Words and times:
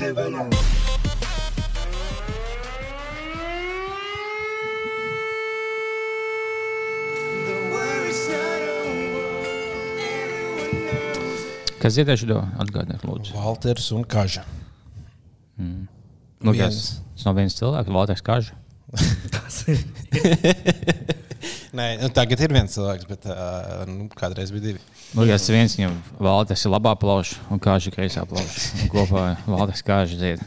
Everyone 0.00 0.32
knows. 0.32 0.54
Kas 11.82 11.96
dziedāšu 11.98 12.28
to 12.30 12.38
atgādināt, 12.62 13.02
lūdzu? 13.02 13.34
Valters 13.34 13.90
un 13.92 14.04
Kaža. 14.06 14.44
Nu, 15.58 16.52
Viens. 16.54 16.62
kas, 16.62 17.02
tas 17.16 17.26
nav 17.26 17.34
viens 17.42 17.58
cilvēks, 17.58 17.90
Valters 17.92 18.22
Kažs. 18.22 18.52
Nē, 21.72 21.86
nu, 22.02 22.08
tagad 22.12 22.40
ir 22.44 22.52
viens 22.52 22.74
cilvēks, 22.74 23.06
bet 23.08 23.28
uh, 23.32 23.84
nu, 23.88 24.04
kādreiz 24.12 24.50
bija 24.52 24.66
divi. 24.66 24.82
Nu, 25.16 25.24
ja 25.24 25.38
tas 25.40 25.48
viens 25.52 25.76
viņam 25.78 25.94
Valters 26.20 26.66
ir 26.66 26.72
labā 26.74 26.92
plauša 27.00 27.46
un 27.52 27.62
Kažs 27.62 27.88
ir 27.88 27.94
kreisā 27.96 28.26
plauša. 28.28 28.66
Un 28.82 28.92
Kopā 28.92 29.24
Valters 29.46 29.80
Kažs 29.86 30.18
dzied. 30.20 30.44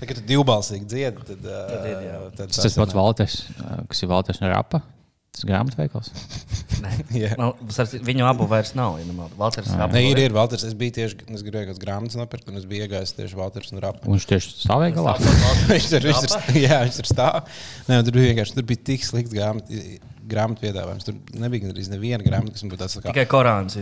Tad, 0.00 0.06
kad 0.06 0.16
tu 0.20 0.24
divbalsīgi 0.30 0.86
dziedi, 0.88 1.26
tad, 1.26 1.42
uh, 1.42 1.66
Tad 1.74 1.90
ir, 1.90 1.98
jā. 2.06 2.22
tad 2.38 2.54
Tas 2.54 2.62
tas 2.64 2.78
pats 2.78 2.96
Valters, 2.96 3.36
ā, 3.58 3.82
kas 3.90 4.06
ir 4.06 4.10
Valters 4.14 4.40
no 4.40 4.52
Rapa. 4.52 4.80
Tas 5.30 5.44
grāmatveikals. 5.46 6.08
Nu, 7.38 7.50
starp 7.74 7.90
citu, 7.92 8.02
Viņu 8.06 8.24
abu 8.26 8.46
vairs 8.50 8.72
nav. 8.74 8.96
Ja. 8.98 9.26
Valters 9.38 9.68
ir 9.70 9.82
Nē, 9.92 10.00
ir, 10.08 10.22
ir 10.24 10.34
Valters. 10.34 10.64
Es 10.66 10.74
biju 10.78 10.96
tieši, 10.96 11.20
es 11.36 11.44
gribēju 11.46 11.68
kādas 11.68 11.82
grāmatas 11.82 12.18
nopirkt, 12.18 12.48
un 12.50 12.58
es 12.58 12.66
biju 12.70 12.86
iegājis 12.86 13.14
tieši 13.14 13.38
Valters 13.38 13.70
un 13.70 13.82
Rapa. 13.84 14.02
Un 14.06 14.18
viņš 14.18 14.26
tieši 14.32 14.54
stāvēja 14.64 14.96
galā. 14.96 15.14
viņš 15.70 15.86
tur 15.92 16.08
viņš 16.08 16.24
tur 16.24 16.58
jā, 16.58 16.80
viņš 16.86 16.98
tur 16.98 17.10
stāv. 17.12 17.60
Nē, 17.86 18.00
tur 18.08 18.18
bija 18.18 18.32
vienkārši 18.32 18.56
tur 18.58 18.66
bija 18.72 18.82
tik 18.90 19.06
slikts 19.06 19.36
grāmatu, 19.36 19.84
grāmatu 20.30 20.64
piedāvājums. 20.64 21.06
Tur 21.06 21.40
nebija 21.42 21.66
gandrīz 21.66 21.90
neviena 21.92 22.24
grāmata, 22.24 22.54
kas 22.54 22.64
man 22.64 22.72
būtu 22.72 22.82
tāds 22.84 22.96
tā 22.96 23.02
kā. 23.04 23.14
Tikai 23.14 23.26
Korāns. 23.30 23.76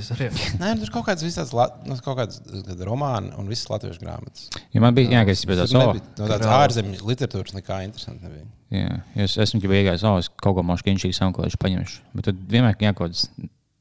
Nē, 0.63 0.73
tur 0.83 0.93
kaut 0.95 1.09
kāds 1.11 1.25
visāds, 1.27 1.53
nu, 1.87 1.99
kaut 2.05 2.19
kāds 2.21 2.41
kad 2.67 2.85
romāni 2.89 3.35
un 3.39 3.51
visas 3.51 3.69
latviešu 3.73 4.03
grāmatas. 4.05 4.49
Ja 4.75 4.85
man 4.85 4.97
bija 4.97 5.21
jāgaisa 5.21 5.51
pēc 5.51 5.63
Tur 5.65 5.75
tā, 5.75 5.85
nebija 5.85 6.07
no 6.23 6.31
tādas 6.33 6.55
ārzemju 6.59 7.05
literatūras 7.09 7.57
nekā 7.59 7.83
interesanti 7.89 8.27
nebija. 8.27 8.49
Jā, 8.75 8.99
es 9.25 9.39
esmu 9.41 9.63
jau 9.65 9.73
iegājis, 9.73 10.05
oh, 10.09 10.19
es 10.21 10.29
kaut 10.43 10.59
ko 10.59 10.65
mašīnu 10.67 11.13
sanklošu 11.17 11.61
paņemšu. 11.63 12.03
Bet 12.19 12.29
tad 12.29 12.43
vienmēr 12.53 12.77
ir 12.77 12.93
kaut 12.93 13.07
kāds 13.07 13.29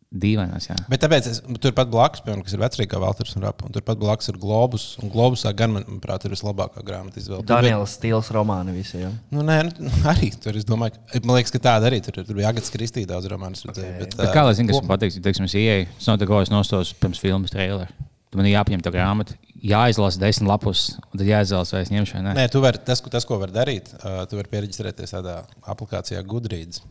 dīvainās. 0.07 0.69
Jā. 0.69 0.75
Bet 0.87 1.01
tāpēc 1.03 1.25
es, 1.27 1.41
turpat 1.59 1.89
blakus, 1.91 2.21
piemēram, 2.23 2.43
kas 2.45 2.53
ir 2.55 2.61
vecākā 2.61 2.99
Valters 3.01 3.33
un 3.35 3.43
Rapa, 3.43 3.65
un 3.67 3.73
turpat 3.75 3.99
blakus 3.99 4.29
ir 4.31 4.37
Globus. 4.39 4.85
Un 5.03 5.11
Globusā 5.11 5.51
gan, 5.57 5.73
man- 5.75 5.83
manuprāt, 5.87 6.23
ir 6.25 6.31
vislabākā 6.31 6.83
grāmata 6.87 7.19
izvēle. 7.19 7.43
Daniels 7.49 7.97
Stils 7.99 8.31
romāni 8.31 8.71
visi. 8.77 9.01
Jā. 9.03 9.11
Nu, 9.35 9.43
nē, 9.43 9.57
nu, 9.81 9.91
arī 10.13 10.31
tur 10.39 10.55
es 10.55 10.63
domāju, 10.67 10.95
ka, 11.11 11.19
man 11.27 11.35
liekas, 11.39 11.51
ka 11.51 11.59
tāda 11.59 11.91
arī 11.91 11.99
tur, 12.05 12.21
ir. 12.21 12.27
tur 12.29 12.39
bija 12.39 12.53
Agat's 12.53 12.71
Kristīna 12.71 13.11
daudz 13.15 13.27
romānu. 13.33 13.59
Okay. 13.67 13.97
Bet, 13.99 14.15
Bet 14.15 14.31
kā 14.31 14.45
lai 14.47 14.55
zinātu, 14.55 14.77
kas 14.79 14.85
man 14.87 14.93
patīk, 14.95 15.17
ja 15.19 15.25
teiksim, 15.27 15.49
es 15.49 15.57
ieeju, 15.59 15.89
es 15.99 16.07
noteikti 16.07 16.31
kaut 16.31 16.47
ko 16.47 16.55
nostos 16.55 16.93
pirms 17.03 17.19
filmas 17.19 17.51
traileru. 17.51 17.91
Tad 18.27 18.35
man 18.41 18.47
ir 18.49 18.57
jāpieņem 18.57 18.81
tā 18.83 18.91
grāmata, 18.91 19.35
jāizlasa 19.63 20.19
desmit 20.19 20.49
lapus, 20.51 20.81
un 20.99 21.19
tad 21.21 21.27
jāizvēlas, 21.29 21.69
vai 21.71 21.83
es 21.85 21.91
ņemšu 21.93 22.17
vai 22.17 22.23
nē. 22.25 22.33
Nē, 22.35 22.47
tu 22.51 22.59
vari, 22.63 22.79
tas, 22.83 22.99
ko- 23.03 23.11
tas, 23.13 23.23
ko 23.27 23.37
var 23.39 23.53
darīt, 23.55 23.93
tu 24.27 24.35
vari 24.39 24.51
pieregistrēties 24.51 25.13
tādā 25.15 25.37
aplikācijā 25.63 26.19
Goodreads, 26.27 26.81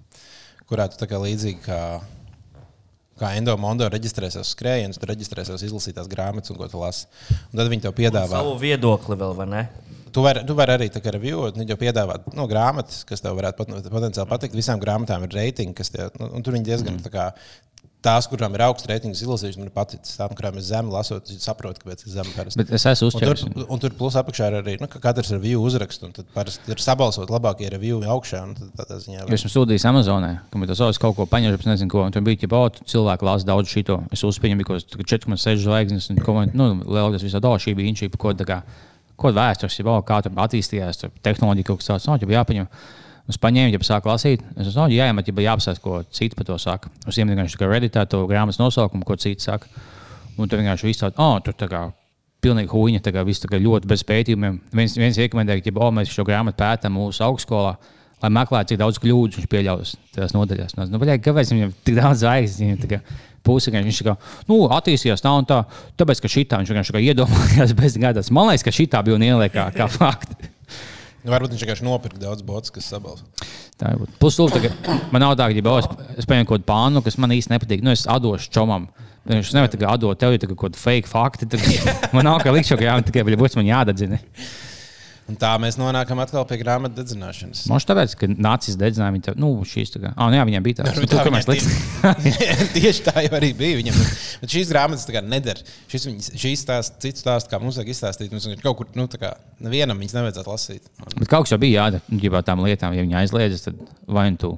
kurā 0.69 0.87
tu 0.89 0.97
tā 0.97 1.09
kā 1.11 1.21
līdzīgi 1.21 1.61
kā, 1.67 1.81
kā 3.21 3.33
Endo 3.39 3.57
Mondo 3.61 3.89
reģistrē 3.93 4.31
savus 4.33 4.53
skrējienus, 4.55 5.01
tu 5.01 5.09
reģistrē 5.09 5.45
savus 5.49 5.65
izlasītās 5.67 6.09
grāmatas 6.13 6.53
un 6.53 6.61
ko 6.61 6.69
tu 6.71 6.81
lasi. 6.83 7.07
Un 7.51 7.61
tad 7.61 7.71
viņi 7.73 7.87
tev 7.87 7.97
piedāvā. 7.97 8.41
Savu 8.41 8.57
viedokli 8.61 9.19
vēl, 9.19 9.37
vai 9.39 9.49
ne? 9.53 9.63
Tu 10.17 10.23
vari, 10.25 10.41
tu 10.49 10.55
vari 10.57 10.73
arī 10.73 10.87
tā 10.93 11.03
kā 11.05 11.13
reviewot, 11.13 11.59
viņi 11.59 11.75
jau 11.75 11.81
piedāvā 11.81 12.15
nu, 12.33 12.47
grāmatas, 12.49 13.03
kas 13.09 13.21
tev 13.21 13.37
varētu 13.37 13.59
pat, 13.61 13.89
potenciāli 13.93 14.31
patikt. 14.31 14.57
Visām 14.57 14.81
grāmatām 14.81 15.27
ir 15.27 15.37
reitingi, 15.37 15.77
kas 15.77 15.93
tie, 15.93 16.07
nu, 16.21 16.31
un 16.39 16.45
tur 16.45 16.57
viņi 16.57 16.69
diezgan 16.71 17.03
tā 17.05 17.13
kā. 17.13 17.27
Tās, 18.05 18.27
kurām 18.31 18.55
ir 18.55 18.63
augsts 18.67 18.87
reitings, 18.87 19.21
izlasījuši, 19.25 19.59
man 19.59 19.71
ir 19.71 19.75
paticis. 19.75 20.15
Tām, 20.19 20.31
kurām 20.37 20.59
ir 20.61 20.63
zemi, 20.63 20.93
lasot, 20.93 21.27
viņi 21.27 21.43
saprot, 21.43 21.79
kāpēc 21.81 22.05
ir 22.05 22.13
zemi. 22.13 22.35
parasti. 22.37 22.61
Bet 22.61 22.71
es 22.77 22.85
esmu 22.87 23.09
Un 23.17 23.25
tur, 23.25 23.65
un 23.73 23.81
tur 23.83 23.95
plus 23.99 24.19
apakšā 24.21 24.51
ir 24.51 24.57
arī 24.61 24.75
nu, 24.79 24.87
ka 24.93 25.01
katrs 25.03 25.33
review 25.35 25.65
uzraksts, 25.65 26.05
un 26.07 26.13
tad 26.15 26.29
parasti 26.35 26.71
ir 26.71 26.83
sabalsot 26.83 27.33
labākie 27.33 27.71
review 27.73 27.99
augšā. 28.05 28.43
ziņā 28.77 29.25
Jo 29.25 29.39
esmu 29.39 29.51
sūtījis 29.51 29.89
Amazonē, 29.91 30.31
ka 30.53 30.61
man 30.61 30.71
tas 30.71 30.79
savs 30.83 31.01
kaut 31.03 31.17
ko 31.17 31.27
paņēma, 31.31 31.59
es 31.59 31.71
nezinu, 31.71 31.91
ko. 31.91 32.05
Un 32.07 32.15
tur 32.15 32.23
bija 32.27 32.45
jau 32.45 32.53
bauta, 32.53 32.85
cilvēki 32.87 33.27
lasa 33.27 33.49
daudz 33.49 33.73
šito. 33.73 33.99
Es 34.15 34.23
uzspēju, 34.29 34.61
ka 34.69 34.79
4,6 35.01 35.65
zvaigznes, 35.65 36.11
un 36.13 36.21
ko 36.23 36.37
man, 36.37 36.53
nu, 36.55 36.69
lielākais 36.85 37.27
visā 37.27 37.41
dolā 37.43 37.59
šī 37.63 37.75
bija 37.81 37.91
inčī, 37.91 38.11
par 38.13 38.23
ko 38.23 38.37
tā 38.37 38.47
kā, 38.47 38.61
ko 39.17 39.33
vēstures, 39.35 39.81
jau 39.81 39.97
kā 40.07 40.21
tur 40.23 40.37
attīstījās, 40.47 41.03
tur 41.03 41.17
tehnoloģija 41.27 41.73
kaut 41.73 41.83
kas 41.83 41.91
tāds, 41.91 42.07
no, 42.11 42.21
jau 42.21 42.31
jāpaņem. 42.37 42.71
Es 43.27 43.39
paņēmu, 43.43 43.75
ja 43.75 43.83
sāku 43.83 44.07
lasīt, 44.07 44.43
es 44.55 44.71
domāju, 44.71 45.01
jāiemet, 45.01 45.27
ja 45.27 45.45
jāapstāsta, 45.49 45.83
ko 45.83 46.01
citi 46.15 46.39
par 46.39 46.47
to 46.47 46.59
saka. 46.63 46.93
Es 47.11 47.19
vienkārši 47.19 47.57
tikai 47.57 47.71
redītā 47.73 48.05
to 48.07 48.23
grāmatas 48.31 48.61
nosaukumu, 48.61 49.07
ko 49.07 49.17
citi 49.19 49.43
saka. 49.43 49.67
Un 50.39 50.47
tur 50.47 50.61
vienkārši 50.61 50.87
viss 50.87 51.03
tāds, 51.03 51.19
oh, 51.19 51.35
tur 51.43 51.57
tā 51.59 51.67
kā 51.71 51.89
pilnīgi 52.45 52.71
huīņa, 52.71 53.03
tā 53.03 53.13
kā 53.17 53.25
viss 53.27 53.43
tā 53.43 53.51
kā 53.51 53.59
ļoti 53.59 53.91
bez 53.91 54.05
pētījumiem. 54.07 54.61
Viens, 54.79 54.95
viens 55.01 55.19
rekomendēja, 55.19 55.65
ka, 55.65 55.73
ja 55.73 55.83
oh, 55.83 55.93
mēs 55.97 56.13
šo 56.13 56.27
grāmatu 56.29 56.61
pētām 56.61 56.95
mūsu 56.95 57.25
augstskolā, 57.27 57.75
lai 58.23 58.33
meklētu, 58.37 58.73
cik 58.73 58.83
daudz 58.85 59.01
kļūdu 59.03 59.41
viņš 59.41 59.49
pieļaus 59.53 59.97
tajās 60.15 60.37
nodaļās. 60.37 60.77
Nu, 60.79 61.01
bļā, 61.03 61.19
kāpēc 61.25 61.51
viņam 61.55 61.73
tik 61.83 61.99
daudz 61.99 62.23
zvaigznes? 62.23 63.01
Pusi, 63.47 63.71
viņš 63.71 64.01
kā, 64.03 64.17
nu, 64.49 64.65
attīstījās 64.75 65.23
tā 65.23 65.31
un 65.39 65.47
tā, 65.47 65.61
tāpēc, 65.99 66.23
ka 66.23 66.31
šī 66.31 66.43
tā 66.51 66.59
viņš 66.59 66.73
vienkārši 66.73 67.03
iedomājās 67.13 67.75
bez 67.81 67.99
gaidas. 68.03 68.33
Man 68.35 68.51
liekas, 68.51 68.67
ka 68.67 68.75
šī 68.75 68.89
tā 68.91 69.05
bija 69.07 69.19
un 69.19 69.27
ieliek 69.27 69.55
kā. 69.55 69.71
Nu, 69.87 70.56
varbūt 71.33 71.55
viņš 71.55 71.65
vienkārši 71.65 71.87
nopirka 71.87 72.21
daudz 72.23 72.45
botus, 72.47 72.73
kas 72.75 72.89
sabalso. 72.93 73.27
Tā 73.81 73.93
ir. 73.95 74.05
Plus, 74.21 74.39
lūk, 74.41 74.55
tagad, 74.55 74.77
man 75.13 75.25
nav 75.25 75.35
tā, 75.39 75.49
ka, 75.51 75.59
ja 75.59 75.75
es, 75.81 75.89
es 76.23 76.29
paņemu 76.29 76.49
kaut 76.49 76.63
kādu 76.63 76.69
pānu, 76.71 77.03
kas 77.07 77.19
man 77.23 77.35
īsti 77.37 77.53
nepatīk, 77.55 77.83
nu, 77.87 77.93
es 77.97 78.07
atdošu 78.11 78.53
čomam. 78.55 78.89
Viņš 79.27 79.51
nevar 79.57 79.73
kā 79.73 79.91
atdot 79.91 80.21
tev, 80.21 80.37
ja 80.37 80.43
kaut 80.47 80.61
kāda 80.61 80.79
fake 80.79 81.11
fakti. 81.11 81.49
Tad, 81.51 81.65
man 82.17 82.29
nav 82.29 82.39
kā 82.45 82.55
likšu, 82.55 82.79
ka 82.79 82.87
jā, 82.87 82.97
tikai 83.09 83.27
būs 83.35 83.59
man 83.59 83.67
jādadzina. 83.69 84.21
Un 85.27 85.35
tā 85.35 85.49
mēs 85.59 85.75
nonākam 85.75 86.21
atkal 86.23 86.45
pie 86.47 86.55
grāmatu 86.61 86.95
dedzināšanas. 87.01 87.65
Šķiet, 87.67 87.87
tāpēc, 87.91 88.13
ka 88.21 88.29
nācis 88.31 88.77
dedzināja 88.79 89.11
viņu. 89.17 89.25
tev- 89.27 89.39
Nu, 89.43 89.49
šīs 89.67 89.91
tā 89.91 89.99
kā. 90.05 90.13
Ah, 90.15 90.29
nu 90.31 90.39
jā, 90.39 90.45
viņam 90.47 90.63
bija 90.63 90.77
tāds. 90.85 91.01
Bet 91.01 91.11
Tur, 91.11 91.19
tā 91.19 91.25
kur 91.27 91.35
mēs 91.35 91.49
liksim. 91.51 91.73
Tieši 92.77 93.03
tā 93.09 93.25
jau 93.27 93.33
arī 93.41 93.51
bija. 93.59 93.81
Viņam, 93.81 93.99
bet 94.45 94.55
šīs 94.55 94.71
grāmatas 94.71 95.09
tā 95.09 95.17
nedara. 95.27 95.67
Šis, 95.91 96.07
šīs 96.31 96.63
stāsts, 96.63 97.01
cits 97.03 97.25
stāsts, 97.25 97.51
kā 97.51 97.59
mums 97.63 97.79
vajag 97.81 97.91
izstāstīt, 97.91 98.31
mums 98.31 98.47
ir 98.47 98.63
kaut 98.63 98.79
kur, 98.79 98.87
nu, 98.95 99.09
tā 99.11 99.19
kā 99.19 99.33
nevienam 99.67 99.99
viņas 99.99 100.15
nevajadzētu 100.21 100.53
lasīt. 100.55 100.87
Bet 101.19 101.27
kaut 101.33 101.49
kas 101.49 101.57
jau 101.57 101.59
bija 101.59 101.83
jādara. 101.83 102.07
Ja 102.23 102.43
tām 102.47 102.63
lietām, 102.63 102.95
ja 102.95 103.03
viņi 103.03 103.19
aizliedzas, 103.25 103.67
tad 103.67 103.83
vai 104.07 104.29
nu 104.31 104.39
tu. 104.39 104.53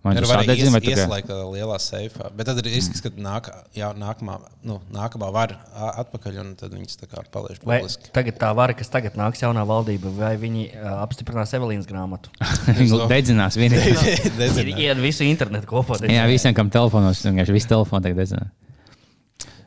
Vai 0.00 0.14
nu 0.14 0.20
Tur 0.22 0.24
tu 0.24 0.32
var 0.32 0.40
sadedzini, 0.40 0.70
vai 0.72 0.80
ies, 0.80 0.86
tu 0.86 0.90
kā- 0.94 1.02
ieslēgt 1.04 1.26
tādā 1.28 1.44
lielā 1.52 1.74
seifā. 1.76 2.30
Bet 2.32 2.46
tad 2.48 2.56
ir 2.62 2.70
risks, 2.72 3.02
ka 3.04 3.10
nāk, 3.20 3.50
jā, 3.76 3.90
nākamā, 4.00 4.38
nu, 4.64 4.78
nākamā 4.96 5.28
var 5.34 5.52
a- 5.76 5.90
atpakaļ 6.00 6.38
un 6.40 6.54
tad 6.56 6.72
viņas 6.72 6.96
tā 7.02 7.08
kā 7.10 7.20
paliež 7.30 7.60
Vai 7.62 7.82
publiski. 7.82 8.08
tagad 8.16 8.38
tā 8.40 8.48
vara, 8.56 8.72
kas 8.72 8.88
tagad 8.88 9.18
nāks 9.20 9.42
jaunā 9.44 9.60
valdība, 9.68 10.08
vai 10.16 10.32
viņi 10.40 10.64
uh, 10.72 11.02
apstiprinās 11.04 11.52
Evelīnas 11.52 11.84
grāmatu? 11.90 12.32
Viņi 12.80 13.02
dedzinās 13.12 13.60
vienīgi. 13.60 13.92
Ir 14.64 14.72
iet 14.88 15.04
visu 15.04 15.28
internetu 15.28 15.68
kopā. 15.68 16.00
Jā, 16.08 16.24
visiem, 16.32 16.56
kam 16.56 16.70
telefonos, 16.72 17.20
vienkārši 17.28 17.52
visu 17.60 17.68
telefonu 17.68 18.00
tagad 18.08 18.24
dedzināt. 18.24 18.56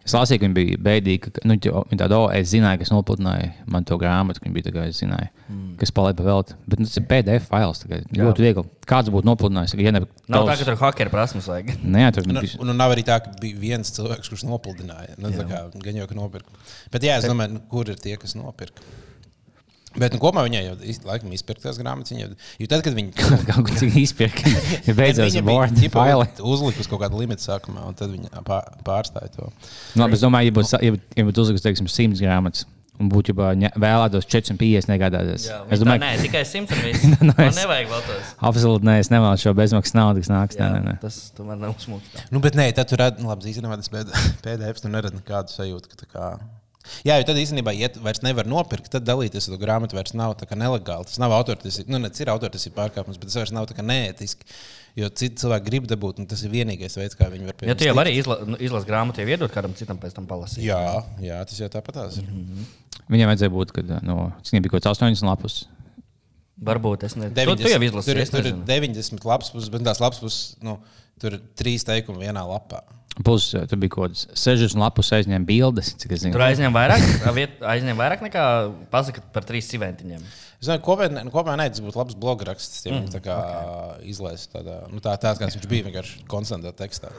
Es 0.03 0.11
lasīju, 0.11 0.41
ka 0.41 0.47
viņi 0.47 0.55
bija 0.57 0.79
bēdīgi. 0.83 1.19
Ka, 1.23 1.43
nu, 1.47 1.55
viņi 1.55 1.99
tādu, 2.01 2.17
oh, 2.17 2.31
es 2.35 2.49
zināju, 2.51 2.81
kas 2.81 2.91
nopludināja 2.91 3.53
man 3.71 3.85
to 3.87 3.95
grāmatu, 4.01 4.41
ka 4.41 4.47
viņi 4.49 4.55
bija 4.57 4.67
tā 4.67 4.73
kā 4.75 4.87
es 4.89 4.99
zināju, 4.99 5.29
mm. 5.47 5.69
kas 5.79 5.93
paliek 5.95 6.17
pa 6.17 6.25
velti. 6.27 6.57
Bet 6.67 6.81
nu, 6.81 6.87
tas 6.89 6.99
ir 6.99 7.05
PDF 7.07 7.47
fails. 7.51 7.85
Ļoti 7.87 8.43
viegli. 8.43 8.65
Kāds 8.89 9.13
būtu 9.13 9.29
nopludinājis? 9.29 9.77
Ja 9.79 9.93
ne, 9.95 10.03
Nav 10.27 10.49
tā, 10.49 10.57
ka 10.59 10.67
tur 10.67 10.79
hackeri 10.81 11.13
prasmes 11.13 11.47
vajag. 11.47 11.71
Nē, 11.79 12.03
tur 12.15 12.27
Un, 12.27 12.41
bija. 12.41 12.59
un, 12.59 12.73
un 12.73 12.79
nav 12.83 12.91
arī 12.95 13.05
tā, 13.07 13.21
ka 13.23 13.31
bija 13.39 13.61
viens 13.61 13.95
cilvēks, 13.95 14.31
kurš 14.33 14.43
nopludināja. 14.49 15.15
Nu, 15.23 15.31
tā 15.31 15.47
kā 15.47 15.63
gan 15.71 16.01
jau, 16.01 16.09
ka 16.11 16.19
nopirka. 16.19 16.59
Bet 16.91 17.07
jā, 17.07 17.15
es 17.21 17.29
domāju, 17.29 17.55
nu, 17.55 17.63
kur 17.71 17.87
ir 17.91 17.99
tie, 18.03 18.17
kas 18.19 18.35
nopirka. 18.39 18.83
Bet 19.93 20.15
nu, 20.15 20.19
kopumā 20.23 20.41
viņai 20.47 20.61
jau 20.65 20.75
laikam 21.05 21.33
izpirka 21.37 21.67
tās 21.67 21.77
grāmatas. 21.77 22.09
viņa 22.15 22.23
Jau, 22.25 22.29
jo 22.63 22.67
tad, 22.71 22.81
kad 22.85 22.95
viņi 22.97 23.11
Kaut 23.19 23.69
tāds 23.69 23.97
izpirka. 24.01 24.41
Viņa 24.89 25.43
Word 25.53 25.75
bija 25.77 25.91
faili. 25.93 26.25
uzlikusi 26.41 26.89
kaut 26.89 27.03
kādu 27.03 27.19
limitu 27.21 27.45
sākumā, 27.45 27.83
un 27.91 27.93
tad 27.99 28.09
viņa 28.09 28.41
pā- 28.47 28.63
pārstāja 28.87 29.29
to. 29.35 29.51
Nu, 29.93 30.01
labi, 30.07 30.17
es 30.17 30.23
domāju, 30.25 30.49
ja 30.49 30.55
būtu, 30.57 30.79
ja 30.81 30.95
būtu, 30.95 31.17
ja 31.21 31.27
būtu 31.29 31.43
uzlikts, 31.45 31.65
teiksim, 31.67 31.85
100 31.91 32.23
grāmatas. 32.25 32.65
Un 33.01 33.07
būtu 33.09 33.33
jau 33.33 33.47
ņa- 33.57 33.71
vēlētos 33.81 34.27
450 34.29 34.85
negādāties. 34.91 35.47
Jā, 35.49 35.55
Es 35.73 35.81
domāju, 35.81 36.01
nē, 36.03 36.09
ka 36.17 36.21
tikai 36.27 36.43
simts 36.45 36.73
un 36.75 36.81
viss. 36.85 37.05
Nu, 37.09 37.31
Man 37.33 37.47
es- 37.49 37.57
nevajag 37.57 37.87
vēl 37.89 38.03
tos. 38.05 38.33
absolūti 38.49 38.85
nē, 38.85 38.97
es 39.01 39.09
nevēlos 39.09 39.41
šo 39.45 39.53
bezmaksas 39.57 39.95
naudu, 39.97 40.21
kas 40.21 40.29
nāks. 40.29 40.57
Nē, 40.61 40.67
Jā, 40.67 40.73
nē, 40.77 40.81
nē. 40.91 40.93
Tas 41.01 41.17
tomēr 41.37 41.57
nav 41.57 41.73
smūgi. 41.81 42.21
Nu, 42.33 42.41
bet 42.45 42.53
nē, 42.57 42.67
tad 42.77 42.89
tur 42.93 43.01
redz, 43.01 43.17
nu, 43.21 43.29
labi, 43.33 43.49
īstenībā 43.49 43.79
tas 43.81 43.89
PDF 44.45 44.81
tur 44.85 44.93
nerada 44.93 45.17
nekādu 45.17 45.53
sajūtu. 45.57 45.89
ka 45.89 46.01
tā 46.05 46.09
Kā... 46.13 46.27
Jā, 47.07 47.15
jo 47.21 47.25
tad 47.29 47.37
īstenībā, 47.39 47.71
ja 47.77 47.87
vairs 48.03 48.21
nevar 48.25 48.47
nopirkt, 48.49 48.89
tad 48.91 49.05
dalīties 49.07 49.47
ar 49.47 49.55
to 49.55 49.59
grāmatu 49.61 49.95
vairs 49.95 50.13
nav 50.19 50.33
tā 50.39 50.47
kā 50.49 50.57
nelegāli. 50.59 51.07
Tas 51.07 51.19
nav 51.21 51.31
autortiesība, 51.37 51.93
nu, 51.93 52.01
ne, 52.03 52.09
tas 52.11 52.19
ir 52.25 52.31
autortiesība 52.33 52.81
pārkāpums, 52.81 53.19
bet 53.21 53.29
tas 53.31 53.37
vairs 53.39 53.53
nav 53.55 53.67
tā 53.69 53.77
kā 53.77 53.85
neētiski. 53.87 54.47
Jo 54.99 55.07
citi 55.09 55.39
cilvēki 55.41 55.65
grib 55.69 55.87
dabūt, 55.89 56.19
un 56.21 56.27
tas 56.29 56.43
ir 56.45 56.51
vienīgais 56.53 56.97
veids, 56.99 57.15
kā 57.17 57.29
viņi 57.31 57.47
var 57.47 57.55
pie 57.57 57.69
Ja 57.71 57.75
tu 57.79 57.87
jau 57.87 57.95
vari 57.97 58.11
izla, 58.19 58.37
nu, 58.45 58.59
izlasīt 58.61 58.91
grāmatu, 58.91 59.23
jau 59.23 59.31
iedot 59.33 59.53
kādam 59.55 59.73
citam 59.79 59.97
pēc 59.97 60.13
tam 60.19 60.27
palasīt. 60.29 60.61
Jā, 60.67 60.81
jā, 61.23 61.39
tas 61.49 61.57
jau 61.63 61.69
tāpatās 61.73 62.19
ir. 62.21 62.27
Viņam 63.09 63.31
vajadzēja 63.31 63.53
būt, 63.55 63.71
kad 63.79 63.95
no, 64.05 64.17
bija 64.51 64.73
kaut 64.75 64.83
kāds 64.83 64.91
80 65.01 65.25
lapus. 65.31 65.63
Varbūt 66.63 67.07
es 67.07 67.15
nezinu. 67.17 67.33
Tu, 67.33 67.41
90, 67.41 67.63
tu 67.63 67.71
jau 67.71 67.79
tur, 67.79 67.87
izlasīji. 67.89 68.13
ir- 68.13 68.21
es 68.21 68.29
tur 68.31 68.39
ir 68.43 68.51
nezinu. 68.51 68.65
90 68.69 69.25
lapas 69.27 69.49
puses, 69.51 69.69
bet 69.73 69.81
tās 69.87 69.99
lapas 70.03 70.19
puses, 70.21 70.55
nu, 70.63 70.77
tur 71.19 71.33
ir 71.39 71.41
trīs 71.59 71.83
teikumi 71.87 72.21
vienā 72.27 72.43
lapā. 72.47 72.83
Plus, 73.21 73.51
eh, 73.53 73.67
tur 73.69 73.77
bija 73.77 73.93
kaut 73.93 74.07
kādas 74.07 74.25
60 74.33 74.79
lapus 74.81 75.11
aizņēma 75.13 75.45
bildes. 75.45 75.91
Tur 76.01 76.45
aizņem 76.47 76.73
vairāk, 76.73 77.03
aizņem 77.73 77.99
vairāk 77.99 78.23
nekā 78.25 78.45
pasaka 78.93 79.21
par 79.35 79.45
trīs 79.45 79.69
cimentiņiem. 79.69 80.23
Es 80.63 80.69
domāju, 80.69 80.81
kopumā, 80.87 81.23
kopumā 81.29 81.57
ne, 81.59 81.67
tas 81.69 81.83
būtu 81.83 81.99
labs 81.99 82.17
bloga 82.17 82.47
raksts. 82.49 82.85
Ja 82.87 82.95
mm, 82.95 83.11
tā 83.13 83.19
kā 83.21 83.35
okay. 83.37 84.05
izlaiž 84.13 84.47
tādā, 84.53 84.79
nu, 84.89 85.03
tā, 85.03 85.13
tāds, 85.21 85.41
kāds 85.41 85.59
viņš 85.59 85.67
bija 85.69 85.89
vienkārši 85.89 86.23
konstantā 86.31 86.71
tekstā. 86.77 87.11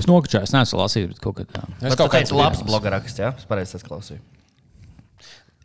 es 0.00 0.08
nokačāju, 0.10 0.48
es 0.48 0.54
neesmu 0.56 0.80
lasījis, 0.80 1.12
bet 1.12 1.20
kaut 1.22 1.38
kā 1.38 1.46
tā. 1.50 1.62
Es 1.76 1.92
Es 1.92 2.00
kaut 2.00 2.08
kādā 2.08 2.24
kāds 2.24 2.32
veidā 2.34 2.48
labs 2.48 2.64
bloga 2.66 2.96
raksts, 2.96 3.22
jā, 3.22 3.34
es 3.36 3.46
pareizi 3.46 3.84
klausījos. 3.86 4.24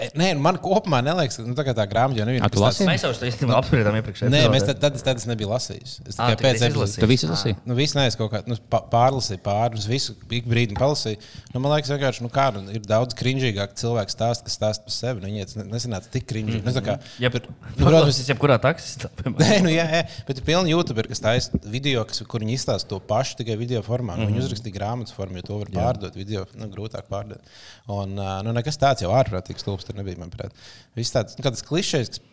E, 0.02 0.08
Nē, 0.18 0.32
nu, 0.34 0.42
man 0.42 0.58
kopumā 0.62 1.00
neliekas, 1.06 1.38
ka 1.38 1.44
nu, 1.46 1.54
tā, 1.58 1.64
kā 1.68 1.74
tā 1.78 1.84
grāmata 1.90 2.18
jau 2.22 2.26
nebija. 2.26 2.42
A, 2.48 2.50
tu 2.50 2.62
lasīji? 2.62 2.88
Mēs 2.90 3.04
jau 3.06 3.12
to 3.14 3.28
īstenībā 3.30 3.58
apspriedām 3.60 3.98
iepriekšējā 4.00 4.32
Nē, 4.34 4.40
mēs 4.50 4.64
tad, 4.66 4.80
tad, 4.82 4.96
tad 5.06 5.20
es 5.22 5.28
nebiju 5.30 5.52
lasījis. 5.52 5.92
Es 6.10 6.18
tikai 6.18 6.38
pēc 6.40 6.64
epizodes. 6.64 6.72
izlasījis. 6.74 7.02
Tu 7.04 7.10
visu 7.12 7.30
lasīji? 7.30 7.58
Nu, 7.70 7.76
visu 7.78 7.98
neesmu 8.00 8.22
kaut 8.24 8.32
kā 8.34 8.42
nu, 8.50 8.58
pārlasīju 8.92 9.42
pāri, 9.46 9.78
es 9.78 9.86
visu 9.92 10.16
ik 10.34 10.48
brīdi 10.50 10.78
palasīju. 10.80 11.20
Nu, 11.54 11.62
man 11.62 11.76
liekas, 11.76 11.92
vienkārši, 11.94 12.24
nu, 12.26 12.32
kā, 12.34 12.48
nu, 12.56 12.64
ir 12.74 12.82
daudz 12.90 13.14
crinžīgāk 13.20 13.76
cilvēku 13.78 14.16
stāst, 14.16 14.42
kas 14.48 14.58
stāsta 14.58 14.88
par 14.90 14.96
sevi. 14.96 15.22
Nu, 15.22 15.46
tas 15.46 15.60
nesanāca 15.70 16.10
tik 16.18 16.26
crinžīgi. 16.32 16.64
Nu, 16.66 16.74
tā 16.76 16.82
kā, 16.86 16.98
Ja, 17.22 17.30
tur- 17.34 17.46
nu, 17.78 17.84
protams, 17.86 18.16
tas 18.18 18.24
ir 18.26 18.34
jebkurā 18.34 18.58
taksistā. 18.64 19.12
piemēram. 19.22 19.38
Nē, 19.46 19.62
nu, 19.68 19.74
jā, 19.76 19.86
jā, 20.00 20.02
bet 20.28 20.42
ir 20.42 20.48
pilni 20.50 20.74
YouTube, 20.74 21.06
kas 21.12 21.22
taisa 21.22 21.62
video, 21.70 22.02
kas, 22.10 22.24
kur 22.26 22.42
viņi 22.42 22.58
izstāsta 22.58 22.90
to 22.96 22.98
pašu 23.06 23.38
tikai 23.44 23.60
video 23.62 23.84
formā. 23.86 24.18
Nu, 24.18 24.26
viņi 24.32 24.42
uzrakstīja 24.48 24.80
grāmatas 24.80 25.14
formā, 25.14 25.44
jo 25.44 25.48
to 25.52 25.62
var 25.62 25.72
pārdot. 25.78 26.18
Video 26.18 26.48
nu, 26.58 26.72
grūtāk 26.74 27.06
pārdot. 27.12 27.54
Un 27.92 28.18
nu, 28.18 28.54
nekas 28.56 28.80
tāds 28.82 29.04
jau 29.06 29.14
ārprātīgs 29.18 29.62
stulbs 29.66 29.91
tur 29.92 30.02
nebija, 30.02 30.20
manuprāt. 30.22 30.56
Viss 30.98 31.14
tāds 31.14 31.38
nu, 31.38 31.46
kāds 31.46 31.64
klišejs, 31.68 32.12
kas 32.16 32.24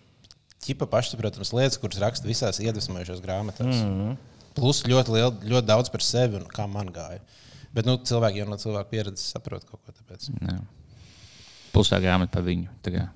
ķipa 0.64 0.88
pašsaprotams 0.90 1.52
lietas, 1.54 1.78
kuras 1.82 2.00
raksta 2.02 2.28
visās 2.28 2.62
iedvesmojušās 2.62 3.22
grāmatās. 3.24 3.76
Mm 3.76 4.00
-hmm. 4.00 4.16
Plus 4.58 4.82
ļoti, 4.82 5.14
liel, 5.14 5.30
ļoti 5.52 5.66
daudz 5.66 5.90
par 5.94 6.02
sevi 6.02 6.40
un 6.40 6.48
kā 6.50 6.66
man 6.66 6.88
gāja. 6.94 7.20
Bet 7.74 7.86
nu, 7.86 7.98
cilvēki 7.98 8.42
jau 8.42 8.48
no 8.48 8.56
cilvēku 8.56 8.90
pieredzes 8.90 9.30
saprot 9.34 9.64
kaut 9.64 9.80
ko 9.84 9.92
tādu. 9.92 10.58
Plus 11.72 11.90
tā 11.92 12.00
grāmata 12.00 12.32
par 12.32 12.42
viņu. 12.42 12.68
tā 12.82 12.90
kā. 12.90 13.08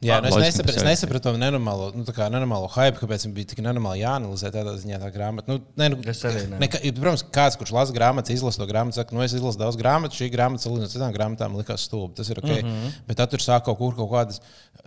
Jā, 0.00 0.16
nu 0.24 0.30
es, 0.30 0.32
Loģiski, 0.32 0.62
nesapratu, 0.64 0.78
es 0.80 0.86
nesapratu 0.86 1.28
to 1.28 1.32
nenormālo, 1.36 1.90
nu, 1.92 2.06
tā 2.08 2.14
kā 2.16 2.30
nenormālo 2.32 2.70
hype, 2.72 2.96
kāpēc 3.02 3.26
man 3.26 3.34
bija 3.36 3.50
tik 3.50 3.58
nenormāli 3.60 4.00
jāanalizē 4.00 4.48
tādā 4.54 4.72
ziņā 4.80 4.96
tā 5.02 5.10
grāmata. 5.12 5.52
Nu, 5.52 5.58
ne, 5.76 5.90
nu, 5.92 5.98
Es 6.08 6.22
arī 6.24 6.46
ne. 6.48 6.56
ne, 6.62 6.68
ka- 6.72 6.80
protams, 6.96 7.24
kāds, 7.36 7.58
kurš 7.60 7.74
lasa 7.76 7.92
grāmatas, 7.92 8.32
izlasa 8.32 8.62
to 8.62 8.68
grāmatu, 8.70 8.96
saka, 8.96 9.12
nu, 9.12 9.20
es 9.20 9.34
izlasu 9.36 9.60
daudz 9.60 9.76
grāmatu, 9.76 10.16
šī 10.16 10.30
grāmata 10.32 10.64
salīdzinot 10.64 10.88
ar 10.88 10.94
citām 10.94 11.12
grāmatām 11.12 11.58
likās 11.60 11.84
stulbi. 11.84 12.14
Tas 12.16 12.30
ir 12.32 12.40
ok. 12.40 12.48
Mm 12.48 12.70
-hmm. 12.70 12.94
Bet 13.10 13.20
tad 13.20 13.30
tur 13.34 13.44
sāk 13.44 13.66
kaut 13.68 13.76
kur 13.76 13.94
kaut 13.94 14.10
kādas 14.10 14.40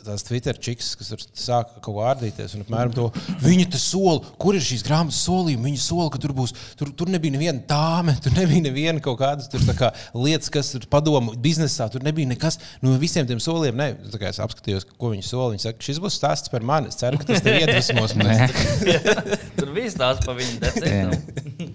tās 0.04 0.24
Twitter 0.26 0.58
čiks, 0.58 0.96
kas 0.98 1.08
tur 1.14 1.22
sāk 1.38 1.76
kaut 1.78 1.84
ko 1.86 2.02
ārdīties. 2.02 2.56
Un, 2.56 2.66
apmēram, 2.66 2.94
to, 2.94 3.12
viņi 3.44 3.70
te 3.72 3.78
sola, 3.78 4.20
kur 4.42 4.56
ir 4.56 4.62
šīs 4.62 4.84
grāmatas 4.84 5.22
solījumi. 5.28 5.64
Viņi 5.70 5.78
sola, 5.78 6.10
ka 6.10 6.18
tur 6.18 6.34
būs, 6.34 6.54
tur, 6.76 6.92
tur 6.92 7.08
nebija 7.08 7.32
neviena 7.32 7.62
dāma, 7.70 8.18
tur 8.24 8.34
nebija 8.34 8.62
neviena 8.66 9.00
kaut 9.00 9.20
kādas 9.20 9.48
tur, 9.52 9.62
tā 9.62 9.78
kā, 9.78 9.92
lietas, 10.14 10.50
kas 10.50 10.74
ir 10.76 10.88
padomu 10.90 11.36
biznesā. 11.38 11.90
Tur 11.92 12.04
nebija 12.04 12.28
nekas 12.28 12.60
no 12.82 12.98
visiem 12.98 13.28
tiem 13.28 13.40
solījumiem. 13.40 13.76
Ne, 13.76 14.12
tā 14.12 14.20
kā 14.20 14.34
es 14.34 14.40
apskatījos, 14.44 14.86
ko 15.04 15.12
viņi 15.14 15.28
sola. 15.28 15.52
Viņi 15.54 15.66
saka, 15.68 15.84
šis 15.84 16.00
būs 16.04 16.18
stāsts 16.20 16.52
par 16.54 16.66
mani. 16.66 16.90
Es 16.92 17.00
ceru, 17.00 17.20
ka 17.20 17.28
tas 17.30 17.44
tev 17.44 17.60
iedvesmos. 17.60 18.16
Tur 19.60 19.74
viss 19.76 20.00
tāds 20.00 20.24
par 20.26 20.40
viņu 20.40 20.62
decēnu. 20.64 21.72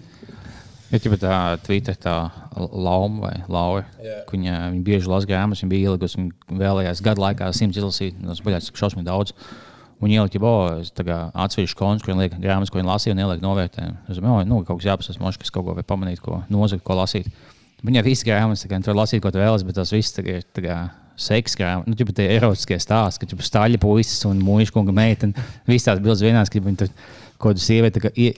Ja 0.89 0.97
tā 0.97 1.17
tā 1.21 1.39
Twitter 1.61 1.97
tā 2.01 2.13
lauma 2.57 3.27
vai 3.27 3.33
lauva, 3.45 3.83
ka 4.25 4.33
viņa, 4.33 4.53
viņa 4.73 4.85
bieži 4.85 5.09
lasa 5.11 5.29
grāmatas, 5.29 5.61
viņa 5.61 5.69
bija 5.69 5.91
ielikusi, 5.91 6.17
viņa 6.17 6.61
vēlējās 6.63 7.01
gadu 7.05 7.21
laikā 7.21 7.49
simts 7.53 7.77
izlasīt, 7.77 8.17
tas 8.23 8.41
bija 8.41 8.61
šausmīgi 8.65 9.05
daudz. 9.05 9.35
Un 10.01 10.09
ielika 10.09 10.39
jau 10.39 10.53
atsevišķu 11.43 11.77
kontu, 11.77 12.05
kur 12.05 12.15
viņa 12.15 12.23
liek 12.23 12.37
grāmatas, 12.39 12.71
ko 12.71 12.79
viņa 12.79 12.89
lasīja, 12.89 13.13
un 13.13 13.21
ielika 13.21 13.45
novērtējumu. 13.45 13.97
Es 14.09 14.17
domāju, 14.17 14.47
nu, 14.49 14.61
kaut 14.65 14.79
kas 14.79 14.87
jāpasaka, 14.89 15.21
mošs, 15.21 15.41
kas 15.43 15.53
kaut 15.53 15.67
ko 15.67 15.75
vai 15.77 15.85
pamanīt, 15.85 16.23
ko 16.23 16.39
nozagt, 16.49 16.85
ko 16.87 16.97
lasīt. 16.97 17.27
Viņa 17.85 18.03
visas 18.07 18.25
grāmatas, 18.25 18.65
kā 18.71 18.79
tur 18.83 18.97
lasīt, 18.97 19.21
ko 19.21 19.33
tu 19.35 19.43
vēlas, 19.43 19.67
bet 19.67 19.77
tas 19.77 19.93
viss 19.93 20.15
kā 20.15 20.39
ir 20.39 20.47
tā 21.19 21.59
kā 21.59 21.71
nu, 21.85 21.95
tie 21.95 22.27
erotiskie 22.35 22.79
stāsti, 22.81 23.23
ka 23.23 23.31
tur 23.33 23.45
staļa 23.45 23.79
puisis 23.81 24.25
un 24.29 24.39
mūža 24.43 24.73
kunga 24.75 24.95
meitene, 24.95 25.47
visas 25.69 25.89
tās 25.89 26.03
bildes 26.03 26.23
vienās, 26.25 26.51
ka 26.51 26.61
viņi 26.63 26.83
tur 26.83 26.93
kaut 27.39 27.53
kādu 27.53 27.63
sievieti 27.63 27.95
tā 27.95 28.01
kā 28.03 28.09
ie, 28.19 28.31